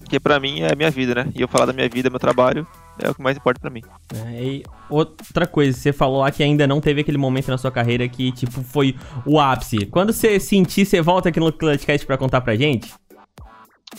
porque 0.00 0.20
pra 0.20 0.38
mim 0.38 0.60
é 0.60 0.72
a 0.72 0.76
minha 0.76 0.90
vida, 0.90 1.14
né? 1.14 1.28
E 1.34 1.40
eu 1.40 1.48
falar 1.48 1.66
da 1.66 1.72
minha 1.72 1.88
vida, 1.88 2.10
meu 2.10 2.18
trabalho, 2.18 2.66
é 2.98 3.10
o 3.10 3.14
que 3.14 3.22
mais 3.22 3.36
importa 3.36 3.60
pra 3.60 3.70
mim. 3.70 3.82
É, 4.14 4.42
e 4.42 4.64
outra 4.88 5.46
coisa, 5.46 5.76
você 5.76 5.92
falou 5.92 6.20
lá 6.20 6.30
que 6.30 6.42
ainda 6.42 6.66
não 6.66 6.80
teve 6.80 7.00
aquele 7.00 7.18
momento 7.18 7.48
na 7.48 7.58
sua 7.58 7.70
carreira 7.70 8.06
que, 8.08 8.30
tipo, 8.32 8.62
foi 8.62 8.94
o 9.26 9.40
ápice. 9.40 9.86
Quando 9.86 10.12
você 10.12 10.38
sentir, 10.38 10.84
você 10.86 11.00
volta 11.00 11.28
aqui 11.28 11.40
no 11.40 11.52
Clutchcast 11.52 12.06
pra 12.06 12.16
contar 12.16 12.40
pra 12.40 12.54
gente? 12.54 12.92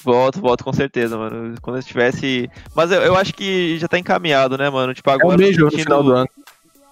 Volto, 0.04 0.40
volto 0.42 0.64
com 0.64 0.74
certeza, 0.74 1.18
mano. 1.18 1.56
Quando 1.62 1.78
eu 1.78 1.80
estivesse. 1.80 2.50
Mas 2.76 2.92
eu, 2.92 3.02
eu 3.02 3.16
acho 3.16 3.34
que 3.34 3.78
já 3.80 3.88
tá 3.88 3.98
encaminhado, 3.98 4.58
né, 4.58 4.70
mano? 4.70 4.94
Tipo, 4.94 5.10
É 5.10 5.14
agora. 5.14 5.36
um 5.36 5.38
beijo 5.38 5.60
tô 5.60 5.66
no 5.66 5.72
final 5.72 6.04
do 6.04 6.14
ano. 6.14 6.30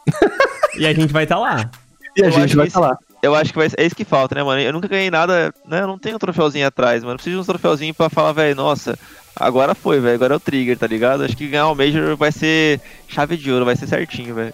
E 0.75 0.87
a 0.87 0.93
gente 0.93 1.13
vai 1.13 1.23
estar 1.23 1.37
lá. 1.37 1.69
E 2.17 2.23
a 2.23 2.27
Eu 2.27 2.31
gente 2.31 2.55
vai 2.55 2.65
estar 2.65 2.79
lá. 2.79 2.97
Eu 3.21 3.35
acho 3.35 3.51
que 3.53 3.59
vai 3.59 3.69
ser. 3.69 3.79
É 3.79 3.85
isso 3.85 3.95
que 3.95 4.03
falta, 4.03 4.33
né, 4.33 4.41
mano? 4.43 4.59
Eu 4.59 4.73
nunca 4.73 4.87
ganhei 4.87 5.11
nada, 5.11 5.53
né? 5.67 5.81
Eu 5.81 5.87
não 5.87 5.99
tenho 5.99 6.15
um 6.15 6.19
troféuzinho 6.19 6.65
atrás, 6.65 7.03
mano. 7.03 7.13
Eu 7.13 7.17
preciso 7.17 7.35
de 7.35 7.41
um 7.41 7.45
troféuzinho 7.45 7.93
pra 7.93 8.09
falar, 8.09 8.31
velho, 8.31 8.55
nossa, 8.55 8.97
agora 9.35 9.75
foi, 9.75 9.99
velho. 9.99 10.15
Agora 10.15 10.33
é 10.33 10.37
o 10.37 10.39
trigger, 10.39 10.77
tá 10.77 10.87
ligado? 10.87 11.23
Acho 11.23 11.37
que 11.37 11.47
ganhar 11.47 11.67
o 11.67 11.75
Major 11.75 12.17
vai 12.17 12.31
ser 12.31 12.81
chave 13.07 13.37
de 13.37 13.51
ouro, 13.51 13.65
vai 13.65 13.75
ser 13.75 13.85
certinho, 13.85 14.33
velho. 14.33 14.53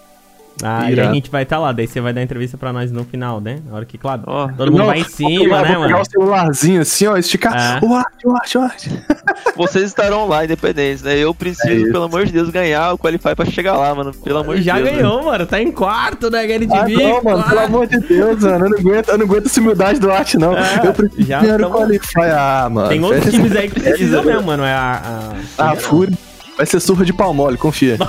Ah, 0.62 0.90
e 0.90 1.00
a 1.00 1.10
gente 1.12 1.30
vai 1.30 1.42
estar 1.44 1.58
lá. 1.58 1.72
Daí 1.72 1.86
você 1.86 2.00
vai 2.02 2.12
dar 2.12 2.22
entrevista 2.22 2.58
pra 2.58 2.70
nós 2.72 2.92
no 2.92 3.02
final, 3.04 3.40
né? 3.40 3.60
Na 3.66 3.76
hora 3.76 3.84
que, 3.86 3.96
claro, 3.96 4.22
Ó, 4.26 4.48
todo 4.48 4.70
mundo 4.70 4.80
Não, 4.80 4.86
vai 4.86 5.00
em 5.00 5.04
cima, 5.04 5.30
pegar- 5.44 5.62
né, 5.62 5.74
vou 5.74 5.82
pegar 5.84 5.88
mano? 5.88 6.00
o 6.00 6.04
celularzinho 6.04 6.80
assim, 6.82 7.06
ó, 7.06 7.16
esticar. 7.16 7.80
É. 7.82 7.84
O 7.86 7.94
arte, 7.94 8.26
o 8.26 8.36
arte, 8.36 8.58
o 8.58 8.60
arte. 8.60 8.90
vocês 9.56 9.84
estarão 9.86 10.28
lá, 10.28 10.44
independentes, 10.44 11.02
né? 11.02 11.16
Eu 11.16 11.34
preciso, 11.34 11.88
É 11.88 11.90
pelo 11.92 12.04
amor 12.04 12.26
de 12.26 12.32
Deus, 12.32 12.50
ganhar 12.50 12.92
o 12.92 12.98
Qualify 12.98 13.34
pra 13.34 13.46
chegar 13.46 13.76
lá, 13.78 13.94
mano. 13.94 14.12
Pelo 14.12 14.38
amor 14.40 14.56
de 14.56 14.62
Já 14.62 14.74
Deus. 14.74 14.84
né? 14.90 14.94
ganhou, 14.96 15.24
mano. 15.24 15.46
Tá 15.46 15.62
em 15.62 15.72
quarto 15.72 16.28
da 16.28 16.42
LTV. 16.42 16.74
Ah, 16.76 16.88
não, 17.08 17.22
mano, 17.22 17.42
pelo 17.48 17.60
amor 17.60 17.86
de 17.86 17.98
Deus, 18.00 18.42
mano. 18.42 18.66
Eu 18.66 18.70
não 18.70 18.78
aguento, 18.78 19.08
eu 19.08 19.18
não 19.18 19.24
aguento 19.26 19.46
essa 19.46 19.60
humildade 19.60 19.98
do 19.98 20.10
arte, 20.12 20.36
não. 20.36 20.54
É, 20.58 20.80
eu 20.86 20.92
preciso 20.92 21.22
já 21.26 21.40
ganhar 21.40 21.62
o 21.62 21.70
Qualify. 21.70 22.20
Ah, 22.36 22.68
mano. 22.70 22.88
Tem 22.90 23.02
outros 23.02 23.30
times 23.32 23.56
aí 23.56 23.70
que 23.70 23.80
precisam 23.80 24.22
mesmo, 24.22 24.42
mano. 24.42 24.62
É 24.62 24.74
a. 24.74 25.32
a... 25.58 25.70
Ah, 25.70 25.76
Fúria. 25.76 26.16
Vai 26.56 26.66
ser 26.66 26.80
surra 26.80 27.04
de 27.06 27.12
pau 27.14 27.32
mole, 27.32 27.56
confia. 27.56 27.96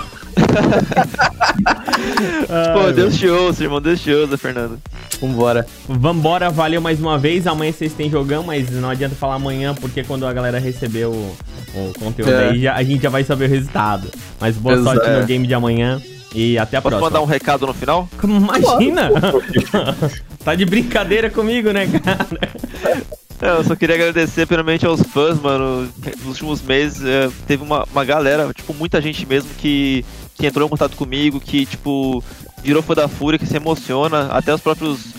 Pô, 2.74 2.92
Deus 2.92 3.18
te 3.18 3.28
ouça, 3.28 3.64
irmão. 3.64 3.82
Deus 3.82 4.02
te 4.02 4.12
ouça, 4.14 4.38
Fernando. 4.38 4.80
Vambora. 5.22 5.66
Vambora, 5.88 6.50
valeu 6.50 6.82
mais 6.82 7.00
uma 7.00 7.18
vez. 7.18 7.46
Amanhã 7.48 7.72
vocês 7.72 7.94
têm 7.94 8.10
jogão, 8.10 8.44
mas 8.44 8.70
não 8.72 8.90
adianta 8.90 9.16
falar 9.16 9.36
amanhã, 9.36 9.74
porque 9.76 10.04
quando 10.04 10.26
a 10.26 10.34
galera 10.34 10.60
receber 10.60 11.06
o, 11.06 11.36
o 11.76 11.94
conteúdo 12.00 12.32
É. 12.32 12.50
aí, 12.50 12.62
já- 12.62 12.76
a 12.76 12.84
gente 12.84 13.02
já 13.04 13.10
vai 13.10 13.24
saber 13.24 13.46
o 13.46 13.50
resultado. 13.50 14.10
Mas 14.40 14.56
boa 14.58 14.76
Exato. 14.76 14.98
sorte 14.98 15.10
no 15.20 15.26
game 15.26 15.46
de 15.48 15.54
amanhã 15.54 16.02
e 16.34 16.58
até 16.58 16.78
a 16.78 16.82
Posso 16.82 16.96
próxima. 16.98 17.10
mandar 17.10 17.22
um 17.22 17.26
recado 17.30 17.68
no 17.68 17.74
final? 17.74 18.10
Imagina! 18.24 19.10
tá 20.44 20.56
de 20.56 20.66
brincadeira 20.66 21.30
comigo, 21.30 21.72
né, 21.72 21.88
cara? 21.88 22.28
É, 23.42 23.58
eu 23.58 23.64
só 23.64 23.76
queria 23.76 23.96
agradecer 23.96 24.46
primeiramente 24.46 24.86
aos 24.86 25.02
fãs, 25.02 25.40
mano. 25.42 25.88
Nos 26.20 26.28
últimos 26.28 26.62
meses 26.62 27.04
é, 27.04 27.28
teve 27.48 27.64
uma, 27.64 27.86
uma 27.92 28.06
galera, 28.06 28.52
tipo, 28.56 28.72
muita 28.74 29.02
gente 29.02 29.26
mesmo 29.26 29.50
que, 29.58 30.06
que 30.42 30.48
entrou 30.48 30.66
em 30.66 30.70
contato 30.70 30.98
comigo, 30.98 31.40
que, 31.40 31.68
tipo, 31.68 32.24
virou 32.64 32.82
fã 32.82 32.96
da 32.96 33.08
Fúria, 33.08 33.38
que 33.38 33.46
se 33.46 33.56
emociona. 33.56 34.28
Até 34.32 34.52
os 34.54 34.60
próprios 34.60 35.14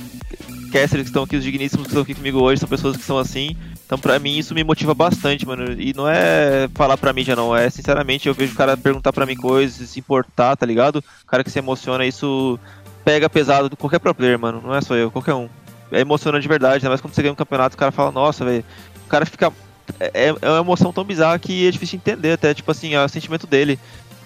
casters 0.72 1.04
que 1.04 1.10
estão 1.10 1.22
aqui, 1.22 1.36
os 1.36 1.44
digníssimos 1.44 1.84
que 1.84 1.90
estão 1.90 2.02
aqui 2.02 2.14
comigo 2.14 2.40
hoje, 2.40 2.58
são 2.58 2.68
pessoas 2.68 2.96
que 2.96 3.04
são 3.04 3.16
assim. 3.16 3.56
Então, 3.86 3.96
pra 3.96 4.18
mim, 4.18 4.36
isso 4.36 4.52
me 4.52 4.64
motiva 4.64 4.94
bastante, 4.94 5.46
mano. 5.46 5.80
E 5.80 5.94
não 5.94 6.08
é 6.08 6.68
falar 6.74 6.96
pra 6.96 7.12
mídia, 7.12 7.36
não. 7.36 7.54
É, 7.54 7.70
sinceramente, 7.70 8.26
eu 8.26 8.34
vejo 8.34 8.52
o 8.52 8.56
cara 8.56 8.76
perguntar 8.76 9.12
pra 9.12 9.24
mim 9.24 9.36
coisas, 9.36 9.88
se 9.88 10.00
importar, 10.00 10.56
tá 10.56 10.66
ligado? 10.66 10.96
O 10.96 11.26
cara 11.26 11.44
que 11.44 11.50
se 11.50 11.58
emociona, 11.58 12.04
isso 12.04 12.58
pega 13.04 13.30
pesado 13.30 13.70
de 13.70 13.76
qualquer 13.76 14.00
pro 14.00 14.14
player, 14.14 14.38
mano. 14.38 14.60
Não 14.60 14.74
é 14.74 14.80
só 14.80 14.96
eu, 14.96 15.10
qualquer 15.10 15.34
um 15.34 15.48
é 15.92 16.00
emocionante 16.00 16.42
de 16.42 16.48
verdade, 16.48 16.76
ainda 16.76 16.88
mais 16.88 17.00
quando 17.00 17.14
você 17.14 17.22
ganha 17.22 17.32
um 17.32 17.36
campeonato, 17.36 17.76
o 17.76 17.78
cara 17.78 17.92
fala, 17.92 18.10
nossa, 18.10 18.44
velho, 18.44 18.64
o 19.04 19.08
cara 19.08 19.26
fica. 19.26 19.52
É, 20.00 20.28
é 20.28 20.48
uma 20.48 20.60
emoção 20.60 20.92
tão 20.92 21.04
bizarra 21.04 21.38
que 21.38 21.66
é 21.66 21.70
difícil 21.70 21.98
de 21.98 22.10
entender, 22.10 22.32
até, 22.32 22.54
tipo 22.54 22.70
assim, 22.70 22.94
é 22.94 23.04
o 23.04 23.08
sentimento 23.08 23.46
dele, 23.46 23.78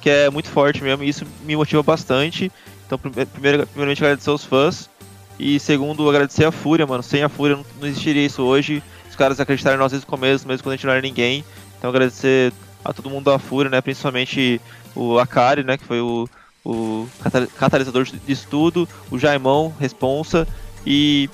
que 0.07 0.11
é 0.11 0.31
muito 0.31 0.49
forte 0.49 0.85
mesmo, 0.85 1.03
e 1.03 1.09
isso 1.09 1.27
me 1.45 1.57
motiva 1.57 1.83
bastante. 1.83 2.53
Então, 2.87 2.97
prime- 2.97 3.27
primeiro, 3.27 3.67
primeiramente, 3.67 4.05
agradecer 4.05 4.31
aos 4.31 4.45
fãs, 4.45 4.89
e 5.37 5.59
segundo, 5.59 6.09
agradecer 6.09 6.45
a 6.45 6.53
Fúria, 6.53 6.87
mano. 6.87 7.03
Sem 7.03 7.25
a 7.25 7.29
Fúria 7.29 7.57
não, 7.57 7.89
existiria 7.89 8.25
isso 8.25 8.41
hoje. 8.45 8.81
Os 9.11 9.17
caras 9.17 9.41
acreditaram 9.41 9.75
em 9.75 9.81
nós 9.81 9.91
desde 9.91 10.07
o 10.07 10.09
começo, 10.09 10.47
mesmo 10.47 10.63
quando 10.63 10.75
a 10.75 10.77
gente 10.77 10.87
não 10.87 10.93
era 10.93 11.03
ninguém. 11.03 11.45
Então, 11.77 11.91
agradecer 11.91 12.53
a 12.85 12.93
todo 12.93 13.11
mundo 13.11 13.25
da 13.25 13.37
Fúria, 13.37 13.69
né, 13.69 13.81
principalmente 13.81 14.61
o 14.95 15.19
Akari, 15.19 15.65
né, 15.65 15.77
que 15.77 15.85
foi 15.85 16.01
o, 16.01 16.29
o 16.65 17.09
cata- 17.21 17.49
catalisador 17.59 18.05
disso 18.05 18.47
tudo, 18.49 18.89
o 19.11 19.19
Jaimão, 19.19 19.75
responsa, 19.81 20.47
e 20.87 21.29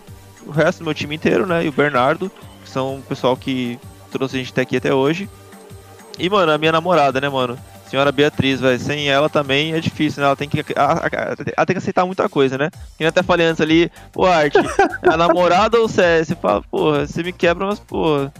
o 0.47 0.51
resto 0.51 0.79
do 0.79 0.85
meu 0.87 0.95
time 0.95 1.15
inteiro, 1.15 1.47
né? 1.47 1.63
E 1.63 1.69
o 1.69 1.73
Bernardo, 1.73 2.33
que 2.65 2.71
são 2.71 3.01
o 3.01 3.03
pessoal 3.03 3.37
que 3.37 3.79
trouxe 4.11 4.37
a 4.37 4.39
gente 4.39 4.51
até 4.51 4.63
aqui 4.63 4.79
até 4.79 4.95
hoje. 4.95 5.29
E, 6.19 6.31
mano, 6.31 6.53
a 6.53 6.57
minha 6.57 6.73
namorada, 6.73 7.21
né, 7.21 7.29
mano? 7.29 7.59
Senhora 7.93 8.11
Beatriz, 8.11 8.59
velho. 8.59 8.81
Sem 8.81 9.11
ela 9.11 9.29
também 9.29 9.75
é 9.75 9.81
difícil, 9.81 10.21
né? 10.21 10.27
Ela 10.27 10.37
tem 10.37 10.49
que, 10.49 10.61
a, 10.75 10.93
a, 10.93 11.11
ela 11.55 11.67
tem 11.67 11.75
que 11.75 11.79
aceitar 11.79 12.07
muita 12.07 12.27
coisa, 12.27 12.57
né? 12.57 12.71
E 12.99 13.05
até 13.05 13.23
falei 13.23 13.47
antes 13.47 13.61
ali, 13.61 13.93
pô, 14.11 14.25
Arte, 14.25 14.57
a 15.03 15.17
namorada 15.17 15.79
ou 15.79 15.85
o 15.85 15.89
CS? 15.89 16.29
Você 16.29 16.35
fala, 16.35 16.63
porra, 16.63 17.07
você 17.07 17.23
me 17.23 17.33
quebra, 17.33 17.67
mas, 17.67 17.79
porra. 17.79 18.33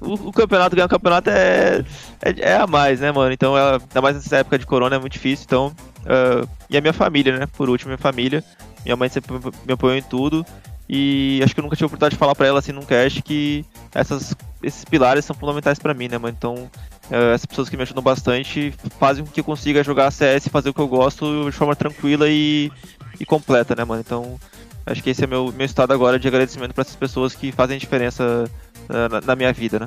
O, 0.00 0.28
o 0.28 0.32
campeonato, 0.32 0.74
ganhar 0.74 0.86
o 0.86 0.88
campeonato 0.88 1.28
é, 1.28 1.84
é, 2.22 2.40
é, 2.40 2.56
a 2.56 2.66
mais, 2.66 3.00
né, 3.00 3.12
mano? 3.12 3.30
Então, 3.30 3.56
ela, 3.56 3.72
ainda 3.72 4.00
mais 4.00 4.16
nessa 4.16 4.38
época 4.38 4.58
de 4.58 4.64
corona, 4.64 4.96
é 4.96 4.98
muito 4.98 5.12
difícil. 5.12 5.44
Então, 5.44 5.66
uh, 5.66 6.48
e 6.70 6.78
a 6.78 6.80
minha 6.80 6.94
família, 6.94 7.38
né? 7.38 7.46
Por 7.46 7.68
último, 7.68 7.90
minha 7.90 7.98
família. 7.98 8.42
Minha 8.82 8.96
mãe 8.96 9.10
sempre 9.10 9.34
me 9.66 9.74
apoiou 9.74 9.94
em 9.94 10.02
tudo. 10.02 10.46
E 10.88 11.40
acho 11.44 11.52
que 11.52 11.60
eu 11.60 11.64
nunca 11.64 11.76
tive 11.76 11.84
a 11.84 11.88
oportunidade 11.88 12.14
de 12.14 12.18
falar 12.18 12.34
para 12.34 12.46
ela 12.46 12.60
assim 12.60 12.72
num 12.72 12.82
cast 12.82 13.20
que 13.20 13.64
essas, 13.92 14.34
esses 14.62 14.84
pilares 14.84 15.24
são 15.24 15.34
fundamentais 15.34 15.78
para 15.78 15.92
mim, 15.92 16.08
né, 16.08 16.16
mano? 16.16 16.34
Então, 16.38 16.70
uh, 17.10 17.34
essas 17.34 17.46
pessoas 17.46 17.68
que 17.68 17.76
me 17.76 17.82
ajudam 17.82 18.02
bastante 18.02 18.72
fazem 18.98 19.24
com 19.24 19.30
que 19.30 19.40
eu 19.40 19.44
consiga 19.44 19.82
jogar 19.82 20.10
CS, 20.10 20.48
fazer 20.48 20.70
o 20.70 20.74
que 20.74 20.80
eu 20.80 20.88
gosto 20.88 21.50
de 21.50 21.56
forma 21.56 21.76
tranquila 21.76 22.28
e, 22.28 22.70
e 23.18 23.24
completa, 23.24 23.74
né, 23.74 23.84
mano? 23.84 24.02
Então, 24.04 24.38
acho 24.84 25.02
que 25.02 25.10
esse 25.10 25.24
é 25.24 25.26
meu, 25.26 25.52
meu 25.52 25.66
estado 25.66 25.92
agora 25.92 26.18
de 26.18 26.28
agradecimento 26.28 26.74
para 26.74 26.82
essas 26.82 26.96
pessoas 26.96 27.34
que 27.34 27.52
fazem 27.52 27.78
diferença 27.78 28.44
uh, 28.88 29.08
na, 29.10 29.20
na 29.20 29.36
minha 29.36 29.52
vida, 29.52 29.78
né? 29.80 29.86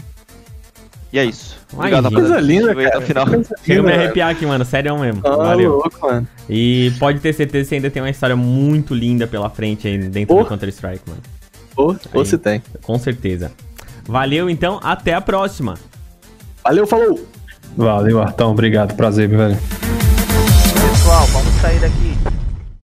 E 1.11 1.17
é 1.17 1.25
isso. 1.25 1.57
Obrigado, 1.73 2.07
Imagina. 2.07 2.21
Coisa 2.21 2.39
linda, 2.39 2.75
cara. 2.75 2.99
No 2.99 3.05
final. 3.05 3.25
Chega 3.63 3.83
me 3.83 3.91
arrepiar 3.91 4.29
aqui, 4.29 4.45
mano. 4.45 4.63
Sério 4.63 4.97
mesmo. 4.99 5.21
Ah, 5.25 5.35
Valeu. 5.35 5.71
Louco, 5.71 5.99
mano. 6.01 6.27
E 6.47 6.91
pode 6.99 7.19
ter 7.19 7.33
certeza 7.33 7.63
que 7.63 7.69
você 7.69 7.75
ainda 7.75 7.89
tem 7.89 8.01
uma 8.01 8.11
história 8.11 8.35
muito 8.35 8.93
linda 8.93 9.25
pela 9.25 9.49
frente 9.49 9.87
aí 9.87 9.97
dentro 9.97 10.35
oh. 10.35 10.43
do 10.43 10.49
Counter-Strike, 10.49 11.01
mano. 11.07 11.21
Ou 11.75 11.95
oh, 12.13 12.23
você 12.23 12.37
tem. 12.37 12.61
Com 12.83 12.99
certeza. 12.99 13.51
Valeu, 14.05 14.49
então. 14.49 14.79
Até 14.83 15.15
a 15.15 15.21
próxima. 15.21 15.75
Valeu, 16.63 16.85
falou. 16.87 17.19
Valeu, 17.75 18.21
Artão. 18.21 18.51
Obrigado. 18.51 18.95
Prazer, 18.95 19.27
velho. 19.29 19.57
Pessoal, 20.89 21.25
vamos 21.27 21.53
sair 21.61 21.79
daqui. 21.79 22.38